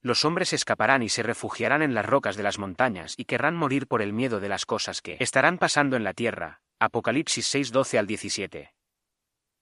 Los 0.00 0.24
hombres 0.24 0.52
escaparán 0.52 1.02
y 1.02 1.08
se 1.08 1.22
refugiarán 1.22 1.82
en 1.82 1.94
las 1.94 2.06
rocas 2.06 2.36
de 2.36 2.42
las 2.42 2.58
montañas 2.58 3.14
y 3.16 3.24
querrán 3.24 3.54
morir 3.54 3.86
por 3.86 4.02
el 4.02 4.12
miedo 4.12 4.40
de 4.40 4.48
las 4.48 4.66
cosas 4.66 5.00
que 5.00 5.16
estarán 5.20 5.58
pasando 5.58 5.96
en 5.96 6.04
la 6.04 6.12
tierra. 6.12 6.60
Apocalipsis 6.80 7.54
6-12 7.54 7.98
al 7.98 8.06
17. 8.06 8.74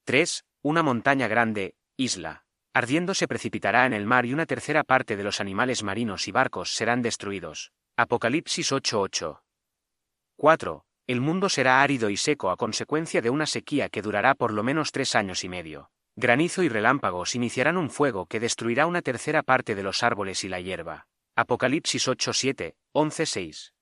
3. 0.04 0.44
Una 0.62 0.82
montaña 0.82 1.28
grande, 1.28 1.74
isla, 1.96 2.44
Ardiendo 2.72 3.14
se 3.14 3.26
precipitará 3.26 3.84
en 3.86 3.92
el 3.92 4.06
mar 4.06 4.26
y 4.26 4.32
una 4.32 4.46
tercera 4.46 4.84
parte 4.84 5.16
de 5.16 5.24
los 5.24 5.40
animales 5.40 5.82
marinos 5.82 6.28
y 6.28 6.32
barcos 6.32 6.72
serán 6.72 7.02
destruidos. 7.02 7.72
Apocalipsis 7.96 8.70
8:8. 8.70 9.42
4. 10.36 10.84
El 11.08 11.20
mundo 11.20 11.48
será 11.48 11.82
árido 11.82 12.10
y 12.10 12.16
seco 12.16 12.50
a 12.50 12.56
consecuencia 12.56 13.20
de 13.20 13.30
una 13.30 13.46
sequía 13.46 13.88
que 13.88 14.02
durará 14.02 14.36
por 14.36 14.52
lo 14.52 14.62
menos 14.62 14.92
tres 14.92 15.16
años 15.16 15.42
y 15.42 15.48
medio. 15.48 15.90
Granizo 16.14 16.62
y 16.62 16.68
relámpagos 16.68 17.34
iniciarán 17.34 17.76
un 17.76 17.90
fuego 17.90 18.26
que 18.26 18.38
destruirá 18.38 18.86
una 18.86 19.02
tercera 19.02 19.42
parte 19.42 19.74
de 19.74 19.82
los 19.82 20.04
árboles 20.04 20.44
y 20.44 20.48
la 20.48 20.60
hierba. 20.60 21.08
Apocalipsis 21.34 22.06
8:7, 22.06 22.76
11:6. 22.92 23.72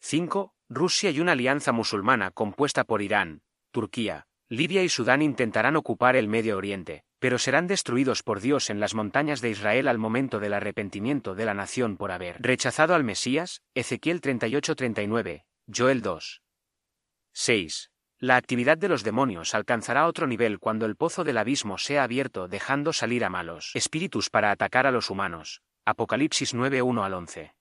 5. 0.00 0.54
Rusia 0.70 1.10
y 1.10 1.20
una 1.20 1.32
alianza 1.32 1.72
musulmana 1.72 2.30
compuesta 2.30 2.84
por 2.84 3.02
Irán, 3.02 3.42
Turquía, 3.70 4.26
Libia 4.48 4.82
y 4.82 4.88
Sudán 4.88 5.20
intentarán 5.20 5.76
ocupar 5.76 6.16
el 6.16 6.28
Medio 6.28 6.56
Oriente, 6.56 7.04
pero 7.20 7.38
serán 7.38 7.68
destruidos 7.68 8.24
por 8.24 8.40
Dios 8.40 8.70
en 8.70 8.80
las 8.80 8.94
montañas 8.94 9.40
de 9.40 9.50
Israel 9.50 9.86
al 9.86 9.98
momento 9.98 10.40
del 10.40 10.54
arrepentimiento 10.54 11.34
de 11.34 11.44
la 11.44 11.54
nación 11.54 11.96
por 11.96 12.10
haber 12.10 12.36
rechazado 12.40 12.94
al 12.94 13.04
Mesías, 13.04 13.62
Ezequiel 13.74 14.20
38-39, 14.20 15.44
Joel 15.72 16.02
2. 16.02 16.42
6. 17.32 17.90
La 18.18 18.36
actividad 18.36 18.78
de 18.78 18.88
los 18.88 19.04
demonios 19.04 19.54
alcanzará 19.54 20.06
otro 20.06 20.26
nivel 20.26 20.58
cuando 20.58 20.86
el 20.86 20.96
pozo 20.96 21.22
del 21.22 21.38
abismo 21.38 21.78
sea 21.78 22.02
abierto 22.02 22.48
dejando 22.48 22.92
salir 22.92 23.24
a 23.24 23.30
malos 23.30 23.70
espíritus 23.74 24.30
para 24.30 24.50
atacar 24.50 24.86
a 24.86 24.90
los 24.90 25.10
humanos. 25.10 25.62
Apocalipsis 25.84 26.54
9-1 26.54 27.04
al 27.04 27.14
11. 27.14 27.54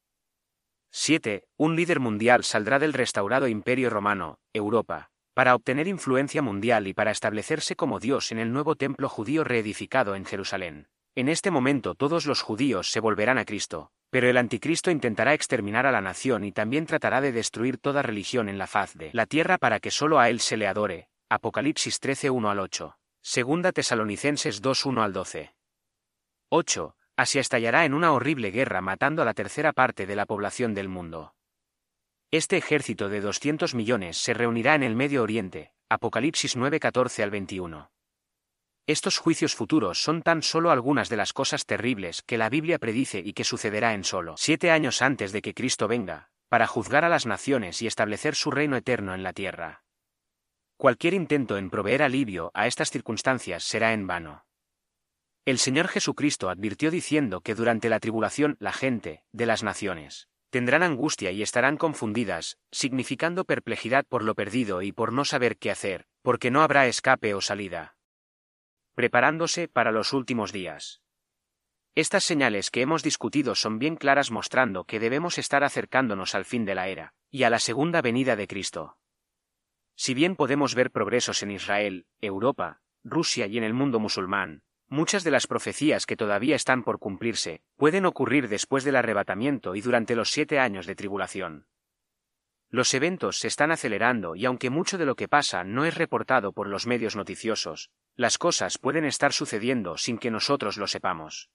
7. 0.91 1.44
Un 1.57 1.76
líder 1.76 1.99
mundial 1.99 2.44
saldrá 2.44 2.80
del 2.80 2.94
restaurado 2.94 3.48
Imperio 3.48 3.90
Romano, 3.90 4.40
Europa, 4.53 5.11
para 5.39 5.55
obtener 5.55 5.87
influencia 5.87 6.41
mundial 6.41 6.85
y 6.85 6.93
para 6.93 7.11
establecerse 7.11 7.77
como 7.77 8.01
Dios 8.01 8.33
en 8.33 8.39
el 8.39 8.51
nuevo 8.51 8.75
templo 8.75 9.07
judío 9.07 9.45
reedificado 9.45 10.15
en 10.15 10.25
Jerusalén. 10.25 10.89
En 11.15 11.29
este 11.29 11.49
momento 11.49 11.95
todos 11.95 12.25
los 12.25 12.41
judíos 12.41 12.91
se 12.91 12.99
volverán 12.99 13.37
a 13.37 13.45
Cristo, 13.45 13.89
pero 14.09 14.29
el 14.29 14.35
anticristo 14.35 14.91
intentará 14.91 15.33
exterminar 15.33 15.85
a 15.85 15.93
la 15.93 16.01
nación 16.01 16.43
y 16.43 16.51
también 16.51 16.85
tratará 16.85 17.21
de 17.21 17.31
destruir 17.31 17.77
toda 17.77 18.01
religión 18.01 18.49
en 18.49 18.57
la 18.57 18.67
faz 18.67 18.95
de 18.95 19.11
la 19.13 19.27
tierra 19.27 19.57
para 19.57 19.79
que 19.79 19.91
solo 19.91 20.19
a 20.19 20.27
él 20.27 20.41
se 20.41 20.57
le 20.57 20.67
adore. 20.67 21.07
Apocalipsis 21.29 22.01
13 22.01 22.31
1 22.31 22.49
al 22.49 22.59
8. 22.59 22.97
Segunda 23.21 23.71
Tesalonicenses 23.71 24.61
2 24.61 24.85
1 24.87 25.03
al 25.03 25.13
12. 25.13 25.55
8. 26.49 26.95
Asia 27.15 27.39
estallará 27.39 27.85
en 27.85 27.93
una 27.93 28.11
horrible 28.11 28.51
guerra 28.51 28.81
matando 28.81 29.21
a 29.21 29.25
la 29.25 29.33
tercera 29.33 29.71
parte 29.71 30.05
de 30.05 30.17
la 30.17 30.25
población 30.25 30.73
del 30.73 30.89
mundo. 30.89 31.33
Este 32.31 32.57
ejército 32.57 33.10
de 33.10 33.22
200 33.22 33.73
millones 33.73 34.18
se 34.18 34.35
reunirá 34.35 34.76
en 34.76 34.84
el 34.84 34.95
Medio 34.95 35.23
Oriente, 35.23 35.72
Apocalipsis 35.89 36.56
9:14 36.56 37.23
al 37.23 37.31
21. 37.31 37.89
Estos 38.85 39.18
juicios 39.18 39.56
futuros 39.56 40.03
son 40.03 40.22
tan 40.22 40.43
solo 40.43 40.69
algunas 40.69 41.10
de 41.10 41.18
las 41.18 41.34
cosas 41.34 41.65
terribles 41.65 42.22
que 42.22 42.38
la 42.38 42.49
Biblia 42.49 42.77
predice 42.77 43.18
y 43.18 43.34
que 43.34 43.43
sucederá 43.43 43.95
en 43.95 44.03
solo 44.03 44.35
siete 44.38 44.69
años 44.69 45.01
antes 45.01 45.31
de 45.31 45.41
que 45.41 45.56
Cristo 45.56 45.88
venga, 45.88 46.30
para 46.49 46.68
juzgar 46.68 47.03
a 47.03 47.10
las 47.10 47.26
naciones 47.26 47.81
y 47.81 47.88
establecer 47.88 48.35
su 48.35 48.51
reino 48.51 48.77
eterno 48.77 49.15
en 49.15 49.23
la 49.23 49.34
tierra. 49.34 49.84
Cualquier 50.77 51.15
intento 51.15 51.57
en 51.57 51.72
proveer 51.72 52.03
alivio 52.03 52.51
a 52.53 52.68
estas 52.68 52.91
circunstancias 52.91 53.64
será 53.64 53.91
en 53.91 54.06
vano. 54.06 54.45
El 55.45 55.57
Señor 55.57 55.88
Jesucristo 55.88 56.51
advirtió 56.51 56.91
diciendo 56.91 57.41
que 57.41 57.56
durante 57.56 57.89
la 57.89 57.99
tribulación 57.99 58.56
la 58.60 58.72
gente, 58.72 59.23
de 59.31 59.47
las 59.47 59.64
naciones, 59.64 60.30
Tendrán 60.49 60.81
angustia 60.81 61.31
y 61.31 61.43
estarán 61.43 61.77
confundidas, 61.77 62.57
significando 62.71 63.45
perplejidad 63.45 64.05
por 64.07 64.23
lo 64.23 64.34
perdido 64.34 64.81
y 64.81 64.91
por 64.91 65.13
no 65.13 65.23
saber 65.23 65.57
qué 65.57 65.69
hacer, 65.69 66.07
porque 66.23 66.49
no 66.49 66.61
habrá 66.61 66.88
escape 66.88 67.34
o 67.35 67.41
salida. 67.41 67.95
Preparándose 68.95 69.67
para 69.67 69.91
los 69.91 70.11
últimos 70.11 70.51
días. 70.51 71.01
Estas 71.95 72.23
señales 72.23 72.71
que 72.71 72.81
hemos 72.81 73.03
discutido 73.03 73.55
son 73.55 73.77
bien 73.77 73.95
claras 73.95 74.31
mostrando 74.31 74.85
que 74.85 74.99
debemos 74.99 75.38
estar 75.38 75.63
acercándonos 75.63 76.34
al 76.34 76.45
fin 76.45 76.65
de 76.65 76.76
la 76.76 76.88
era, 76.88 77.13
y 77.30 77.43
a 77.43 77.49
la 77.49 77.59
segunda 77.59 78.01
venida 78.01 78.35
de 78.35 78.47
Cristo. 78.47 78.97
Si 79.95 80.13
bien 80.13 80.35
podemos 80.35 80.76
ver 80.76 80.91
progresos 80.91 81.43
en 81.43 81.51
Israel, 81.51 82.05
Europa, 82.21 82.81
Rusia 83.03 83.47
y 83.47 83.57
en 83.57 83.63
el 83.63 83.73
mundo 83.73 83.99
musulmán, 83.99 84.63
Muchas 84.91 85.23
de 85.23 85.29
las 85.29 85.45
profecías 85.45 86.07
que 86.07 86.17
todavía 86.17 86.55
están 86.55 86.83
por 86.83 86.97
cumplirse 86.97 87.61
pueden 87.77 88.07
ocurrir 88.07 88.49
después 88.49 88.83
del 88.83 88.95
arrebatamiento 88.95 89.75
y 89.75 89.81
durante 89.81 90.15
los 90.15 90.31
siete 90.31 90.57
años 90.57 90.87
de 90.87 90.95
tribulación. 90.95 91.67
Los 92.71 92.91
eventos 92.95 93.37
se 93.37 93.47
están 93.47 93.71
acelerando 93.71 94.35
y 94.35 94.45
aunque 94.45 94.71
mucho 94.71 94.97
de 94.97 95.05
lo 95.05 95.15
que 95.15 95.27
pasa 95.27 95.63
no 95.63 95.85
es 95.85 95.93
reportado 95.93 96.53
por 96.53 96.67
los 96.67 96.87
medios 96.87 97.15
noticiosos, 97.15 97.91
las 98.15 98.39
cosas 98.39 98.79
pueden 98.79 99.05
estar 99.05 99.31
sucediendo 99.31 99.95
sin 99.97 100.17
que 100.17 100.31
nosotros 100.31 100.77
lo 100.77 100.87
sepamos. 100.87 101.51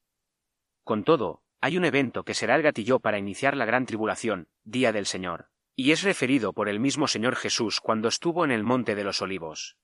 Con 0.85 1.03
todo, 1.03 1.43
hay 1.61 1.77
un 1.77 1.85
evento 1.85 2.25
que 2.25 2.35
será 2.35 2.55
el 2.55 2.63
gatillo 2.63 3.01
para 3.01 3.19
iniciar 3.19 3.57
la 3.57 3.65
gran 3.65 3.85
tribulación, 3.85 4.47
Día 4.63 4.93
del 4.93 5.07
Señor, 5.07 5.49
y 5.75 5.91
es 5.91 6.05
referido 6.05 6.53
por 6.53 6.69
el 6.69 6.79
mismo 6.79 7.09
Señor 7.09 7.35
Jesús 7.35 7.81
cuando 7.81 8.07
estuvo 8.07 8.45
en 8.45 8.53
el 8.53 8.63
Monte 8.63 8.95
de 8.95 9.03
los 9.03 9.23
Olivos. 9.23 9.77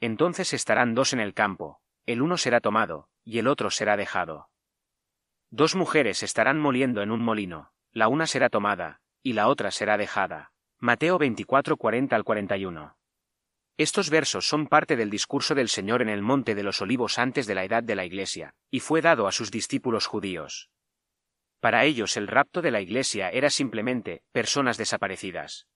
Entonces 0.00 0.54
estarán 0.54 0.94
dos 0.94 1.12
en 1.12 1.20
el 1.20 1.34
campo, 1.34 1.82
el 2.06 2.22
uno 2.22 2.36
será 2.36 2.60
tomado, 2.60 3.08
y 3.24 3.38
el 3.38 3.46
otro 3.46 3.70
será 3.70 3.96
dejado. 3.96 4.48
Dos 5.50 5.74
mujeres 5.74 6.22
estarán 6.22 6.58
moliendo 6.58 7.02
en 7.02 7.10
un 7.10 7.22
molino, 7.22 7.72
la 7.92 8.08
una 8.08 8.26
será 8.26 8.50
tomada, 8.50 9.00
y 9.22 9.34
la 9.34 9.48
otra 9.48 9.70
será 9.70 9.96
dejada. 9.96 10.52
Mateo 10.78 11.18
24, 11.18 11.76
40 11.76 12.14
al 12.14 12.24
41. 12.24 12.96
Estos 13.76 14.10
versos 14.10 14.46
son 14.46 14.66
parte 14.66 14.96
del 14.96 15.10
discurso 15.10 15.54
del 15.54 15.68
Señor 15.68 16.02
en 16.02 16.08
el 16.08 16.22
Monte 16.22 16.54
de 16.54 16.62
los 16.62 16.80
Olivos 16.82 17.18
antes 17.18 17.46
de 17.46 17.54
la 17.54 17.64
edad 17.64 17.82
de 17.82 17.96
la 17.96 18.04
Iglesia, 18.04 18.54
y 18.70 18.80
fue 18.80 19.00
dado 19.00 19.26
a 19.26 19.32
sus 19.32 19.50
discípulos 19.50 20.06
judíos. 20.06 20.70
Para 21.60 21.84
ellos 21.84 22.16
el 22.16 22.28
rapto 22.28 22.60
de 22.62 22.70
la 22.70 22.80
Iglesia 22.80 23.30
era 23.30 23.48
simplemente 23.48 24.22
personas 24.32 24.76
desaparecidas. 24.76 25.66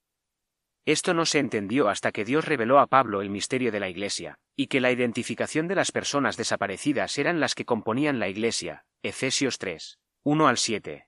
Esto 0.89 1.12
no 1.12 1.27
se 1.27 1.39
entendió 1.39 1.90
hasta 1.90 2.12
que 2.12 2.24
Dios 2.24 2.47
reveló 2.47 2.78
a 2.78 2.86
Pablo 2.86 3.20
el 3.20 3.28
misterio 3.28 3.70
de 3.70 3.78
la 3.78 3.90
Iglesia, 3.90 4.39
y 4.56 4.69
que 4.69 4.81
la 4.81 4.90
identificación 4.90 5.69
de 5.69 5.74
las 5.74 5.93
personas 5.93 6.39
desaparecidas 6.39 7.19
eran 7.19 7.40
las 7.40 7.55
que 7.55 7.66
componían 7.66 8.19
la 8.19 8.28
Iglesia. 8.28 8.86
Efesios 9.02 9.59
3. 9.59 9.98
1 10.23 10.48
al 10.48 10.56
7. 10.56 11.06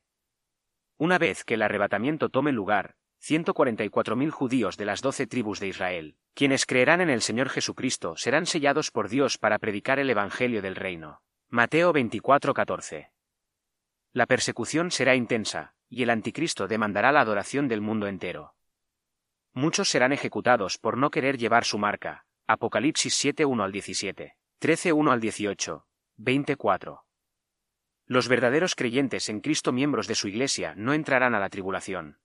Una 0.99 1.17
vez 1.17 1.45
que 1.45 1.55
el 1.55 1.63
arrebatamiento 1.63 2.29
tome 2.29 2.53
lugar, 2.53 2.97
144.000 3.23 4.29
judíos 4.29 4.77
de 4.77 4.85
las 4.85 5.01
doce 5.01 5.27
tribus 5.27 5.61
de 5.61 5.69
Israel, 5.69 6.17
quienes 6.35 6.67
creerán 6.67 7.01
en 7.01 7.09
el 7.09 7.23
Señor 7.23 7.49
Jesucristo, 7.49 8.19
serán 8.19 8.45
sellados 8.45 8.91
por 8.91 9.09
Dios 9.09 9.39
para 9.39 9.59
predicar 9.59 9.99
el 9.99 10.11
Evangelio 10.11 10.61
del 10.61 10.77
Reino. 10.77 11.23
Mateo 11.49 11.95
24:14. 11.95 13.13
La 14.13 14.27
persecución 14.27 14.91
será 14.91 15.15
intensa, 15.15 15.73
y 15.89 16.03
el 16.03 16.11
anticristo 16.11 16.69
demandará 16.69 17.13
la 17.13 17.23
adoración 17.23 17.67
del 17.67 17.81
mundo 17.81 18.09
entero. 18.09 18.53
Muchos 19.53 19.89
serán 19.89 20.13
ejecutados 20.13 20.79
por 20.79 20.97
no 20.97 21.11
querer 21.11 21.37
llevar 21.37 21.65
su 21.65 21.77
marca. 21.77 22.25
Apocalipsis 22.47 23.15
7 23.15 23.45
1 23.45 23.65
al 23.65 23.73
17, 23.73 24.37
13 24.59 24.93
1 24.93 25.13
al 25.13 25.21
18, 25.21 25.87
24. 26.17 27.05
Los 28.07 28.29
verdaderos 28.29 28.75
creyentes 28.75 29.29
en 29.29 29.41
Cristo 29.41 29.73
miembros 29.73 30.07
de 30.07 30.15
su 30.15 30.29
Iglesia 30.29 30.75
no 30.77 30.95
entrarán 30.95 31.35
a 31.35 31.41
la 31.41 31.49
tribulación. 31.49 32.21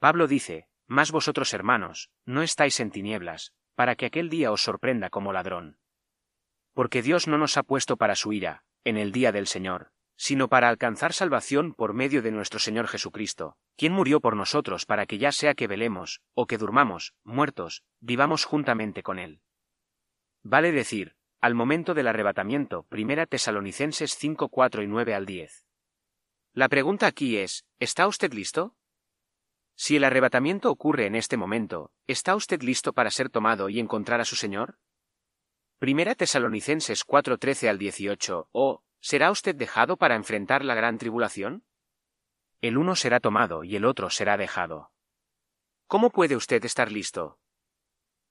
Pablo 0.00 0.26
dice, 0.26 0.68
Más 0.86 1.12
vosotros 1.12 1.54
hermanos, 1.54 2.10
no 2.24 2.42
estáis 2.42 2.80
en 2.80 2.90
tinieblas, 2.90 3.52
para 3.74 3.94
que 3.94 4.06
aquel 4.06 4.28
día 4.28 4.50
os 4.50 4.62
sorprenda 4.62 5.10
como 5.10 5.32
ladrón. 5.32 5.78
Porque 6.72 7.02
Dios 7.02 7.28
no 7.28 7.38
nos 7.38 7.56
ha 7.56 7.62
puesto 7.62 7.96
para 7.96 8.16
su 8.16 8.32
ira, 8.32 8.64
en 8.82 8.96
el 8.96 9.12
día 9.12 9.30
del 9.32 9.46
Señor, 9.46 9.92
sino 10.16 10.48
para 10.48 10.68
alcanzar 10.68 11.12
salvación 11.12 11.74
por 11.74 11.94
medio 11.94 12.22
de 12.22 12.30
nuestro 12.30 12.58
Señor 12.58 12.86
Jesucristo, 12.88 13.56
quien 13.76 13.92
murió 13.92 14.20
por 14.20 14.36
nosotros 14.36 14.86
para 14.86 15.06
que 15.06 15.18
ya 15.18 15.32
sea 15.32 15.54
que 15.54 15.66
velemos, 15.66 16.20
o 16.34 16.46
que 16.46 16.58
durmamos, 16.58 17.14
muertos, 17.24 17.82
vivamos 18.00 18.44
juntamente 18.44 19.02
con 19.02 19.18
Él. 19.18 19.40
Vale 20.42 20.72
decir, 20.72 21.16
al 21.40 21.54
momento 21.54 21.94
del 21.94 22.06
arrebatamiento, 22.06 22.84
Primera 22.84 23.26
Tesalonicenses 23.26 24.16
5, 24.16 24.48
4 24.48 24.82
y 24.82 24.86
9 24.86 25.14
al 25.14 25.26
10. 25.26 25.66
La 26.52 26.68
pregunta 26.68 27.06
aquí 27.06 27.36
es, 27.36 27.64
¿está 27.80 28.06
usted 28.06 28.32
listo? 28.32 28.76
Si 29.76 29.96
el 29.96 30.04
arrebatamiento 30.04 30.70
ocurre 30.70 31.06
en 31.06 31.16
este 31.16 31.36
momento, 31.36 31.90
¿está 32.06 32.36
usted 32.36 32.62
listo 32.62 32.92
para 32.92 33.10
ser 33.10 33.28
tomado 33.28 33.68
y 33.68 33.80
encontrar 33.80 34.20
a 34.20 34.24
su 34.24 34.36
Señor? 34.36 34.78
Primera 35.78 36.14
Tesalonicenses 36.14 37.04
4, 37.04 37.38
13 37.38 37.68
al 37.68 37.78
18, 37.78 38.48
o, 38.52 38.84
¿Será 39.04 39.30
usted 39.30 39.54
dejado 39.54 39.98
para 39.98 40.14
enfrentar 40.14 40.64
la 40.64 40.74
gran 40.74 40.96
tribulación? 40.96 41.62
El 42.62 42.78
uno 42.78 42.96
será 42.96 43.20
tomado 43.20 43.62
y 43.62 43.76
el 43.76 43.84
otro 43.84 44.08
será 44.08 44.38
dejado. 44.38 44.92
¿Cómo 45.86 46.08
puede 46.08 46.36
usted 46.36 46.64
estar 46.64 46.90
listo? 46.90 47.38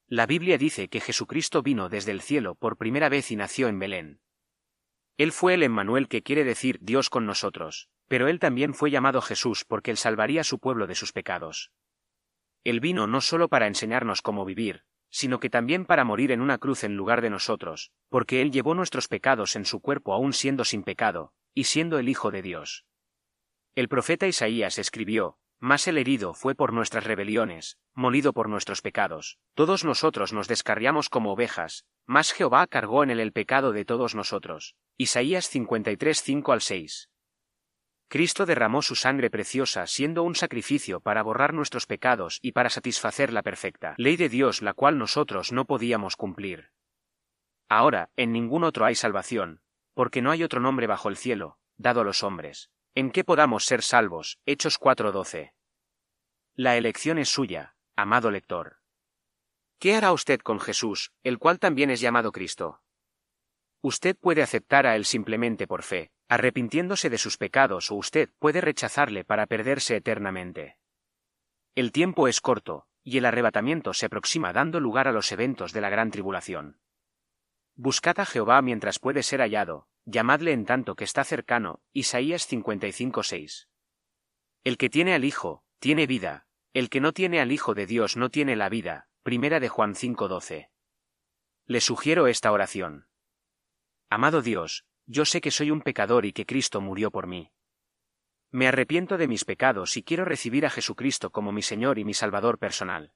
La 0.07 0.25
Biblia 0.25 0.57
dice 0.57 0.89
que 0.89 0.99
Jesucristo 0.99 1.61
vino 1.61 1.89
desde 1.89 2.09
el 2.09 2.21
cielo 2.21 2.55
por 2.55 2.77
primera 2.77 3.07
vez 3.07 3.29
y 3.29 3.35
nació 3.35 3.67
en 3.67 3.77
Belén. 3.77 4.21
Él 5.17 5.31
fue 5.31 5.53
el 5.53 5.61
Emmanuel 5.61 6.07
que 6.07 6.23
quiere 6.23 6.43
decir 6.43 6.79
Dios 6.81 7.11
con 7.11 7.27
nosotros, 7.27 7.87
pero 8.07 8.27
él 8.27 8.39
también 8.39 8.73
fue 8.73 8.89
llamado 8.89 9.21
Jesús 9.21 9.65
porque 9.65 9.91
él 9.91 9.97
salvaría 9.97 10.41
a 10.41 10.43
su 10.43 10.57
pueblo 10.57 10.87
de 10.87 10.95
sus 10.95 11.11
pecados. 11.11 11.71
Él 12.63 12.79
vino 12.79 13.05
no 13.05 13.21
solo 13.21 13.47
para 13.47 13.67
enseñarnos 13.67 14.23
cómo 14.23 14.43
vivir, 14.43 14.85
sino 15.13 15.39
que 15.39 15.51
también 15.51 15.85
para 15.85 16.03
morir 16.03 16.31
en 16.31 16.41
una 16.41 16.57
cruz 16.57 16.83
en 16.83 16.97
lugar 16.97 17.21
de 17.21 17.29
nosotros, 17.29 17.91
porque 18.09 18.41
Él 18.41 18.51
llevó 18.51 18.73
nuestros 18.73 19.07
pecados 19.07 19.55
en 19.55 19.63
su 19.63 19.79
cuerpo 19.79 20.11
aún 20.11 20.33
siendo 20.33 20.65
sin 20.65 20.81
pecado, 20.81 21.33
y 21.53 21.65
siendo 21.65 21.99
el 21.99 22.09
Hijo 22.09 22.31
de 22.31 22.41
Dios. 22.41 22.85
El 23.75 23.89
profeta 23.89 24.25
Isaías 24.25 24.79
escribió, 24.79 25.37
Más 25.59 25.87
el 25.87 25.99
herido 25.99 26.33
fue 26.33 26.55
por 26.55 26.73
nuestras 26.73 27.03
rebeliones, 27.03 27.77
molido 27.93 28.33
por 28.33 28.49
nuestros 28.49 28.81
pecados. 28.81 29.37
Todos 29.53 29.85
nosotros 29.85 30.33
nos 30.33 30.47
descarriamos 30.47 31.09
como 31.09 31.31
ovejas, 31.31 31.85
más 32.07 32.33
Jehová 32.33 32.65
cargó 32.65 33.03
en 33.03 33.11
él 33.11 33.19
el 33.19 33.33
pecado 33.33 33.71
de 33.71 33.85
todos 33.85 34.15
nosotros. 34.15 34.75
Isaías 34.97 35.47
53 35.47 36.23
5 36.23 36.51
al 36.51 36.61
6. 36.61 37.09
Cristo 38.07 38.45
derramó 38.45 38.81
su 38.81 38.95
sangre 38.95 39.29
preciosa 39.29 39.87
siendo 39.87 40.23
un 40.23 40.35
sacrificio 40.35 40.99
para 40.99 41.23
borrar 41.23 41.53
nuestros 41.53 41.87
pecados 41.87 42.39
y 42.41 42.51
para 42.51 42.69
satisfacer 42.69 43.33
la 43.33 43.41
perfecta 43.41 43.95
ley 43.97 44.17
de 44.17 44.29
Dios 44.29 44.61
la 44.61 44.73
cual 44.73 44.97
nosotros 44.97 45.51
no 45.51 45.65
podíamos 45.65 46.15
cumplir. 46.15 46.71
Ahora, 47.69 48.09
en 48.15 48.31
ningún 48.31 48.63
otro 48.63 48.85
hay 48.85 48.95
salvación, 48.95 49.61
porque 49.93 50.21
no 50.21 50.31
hay 50.31 50.43
otro 50.43 50.59
nombre 50.59 50.85
bajo 50.85 51.09
el 51.09 51.17
cielo, 51.17 51.57
dado 51.77 52.01
a 52.01 52.03
los 52.03 52.23
hombres, 52.23 52.69
en 52.95 53.11
que 53.11 53.23
podamos 53.23 53.65
ser 53.65 53.81
salvos. 53.81 54.39
Hechos 54.45 54.77
4:12. 54.77 55.53
La 56.55 56.77
elección 56.77 57.17
es 57.17 57.29
suya, 57.29 57.75
amado 57.95 58.29
lector. 58.29 58.77
¿Qué 59.79 59.95
hará 59.95 60.13
usted 60.13 60.39
con 60.39 60.59
Jesús, 60.59 61.11
el 61.23 61.39
cual 61.39 61.59
también 61.59 61.89
es 61.89 61.99
llamado 61.99 62.31
Cristo? 62.31 62.81
Usted 63.81 64.15
puede 64.15 64.41
aceptar 64.41 64.87
a 64.87 64.95
Él 64.95 65.03
simplemente 65.03 65.67
por 65.67 65.83
fe, 65.83 66.12
arrepintiéndose 66.27 67.09
de 67.09 67.17
sus 67.17 67.37
pecados, 67.37 67.91
o 67.91 67.95
usted 67.95 68.29
puede 68.39 68.61
rechazarle 68.61 69.23
para 69.23 69.45
perderse 69.45 69.95
eternamente. 69.95 70.77
El 71.75 71.91
tiempo 71.91 72.27
es 72.27 72.41
corto, 72.41 72.87
y 73.03 73.17
el 73.17 73.25
arrebatamiento 73.25 73.93
se 73.93 74.05
aproxima 74.05 74.53
dando 74.53 74.79
lugar 74.79 75.07
a 75.07 75.11
los 75.11 75.31
eventos 75.31 75.73
de 75.73 75.81
la 75.81 75.89
gran 75.89 76.11
tribulación. 76.11 76.79
Buscad 77.75 78.19
a 78.19 78.25
Jehová 78.25 78.61
mientras 78.61 78.99
puede 78.99 79.23
ser 79.23 79.41
hallado, 79.41 79.87
llamadle 80.05 80.51
en 80.51 80.65
tanto 80.65 80.95
que 80.95 81.03
está 81.03 81.23
cercano. 81.23 81.81
Isaías 81.91 82.47
55:6. 82.47 83.67
El 84.63 84.77
que 84.77 84.89
tiene 84.89 85.13
al 85.15 85.25
Hijo, 85.25 85.63
tiene 85.79 86.07
vida, 86.07 86.45
el 86.73 86.89
que 86.89 87.01
no 87.01 87.11
tiene 87.13 87.41
al 87.41 87.51
Hijo 87.51 87.73
de 87.73 87.85
Dios 87.85 88.15
no 88.15 88.29
tiene 88.29 88.55
la 88.55 88.69
vida. 88.69 89.09
Primera 89.23 89.59
de 89.59 89.69
Juan 89.69 89.95
5:12. 89.95 90.69
Le 91.65 91.81
sugiero 91.81 92.27
esta 92.27 92.51
oración. 92.51 93.07
Amado 94.09 94.41
Dios, 94.41 94.85
yo 95.05 95.25
sé 95.25 95.41
que 95.41 95.51
soy 95.51 95.71
un 95.71 95.81
pecador 95.81 96.25
y 96.25 96.33
que 96.33 96.45
Cristo 96.45 96.81
murió 96.81 97.11
por 97.11 97.27
mí. 97.27 97.51
Me 98.51 98.67
arrepiento 98.67 99.17
de 99.17 99.27
mis 99.27 99.45
pecados 99.45 99.97
y 99.97 100.03
quiero 100.03 100.25
recibir 100.25 100.65
a 100.65 100.69
Jesucristo 100.69 101.31
como 101.31 101.51
mi 101.51 101.61
Señor 101.61 101.97
y 101.97 102.05
mi 102.05 102.13
Salvador 102.13 102.59
personal. 102.59 103.13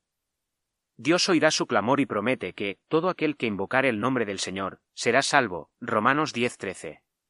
Dios 0.97 1.29
oirá 1.29 1.51
su 1.51 1.67
clamor 1.67 1.99
y 1.99 2.07
promete 2.07 2.53
que, 2.53 2.79
todo 2.87 3.09
aquel 3.09 3.37
que 3.37 3.45
invocare 3.45 3.87
el 3.87 3.99
nombre 3.99 4.25
del 4.25 4.39
Señor, 4.39 4.79
será 4.95 5.21
salvo. 5.21 5.69
Romanos 5.79 6.33
10:13. 6.33 7.03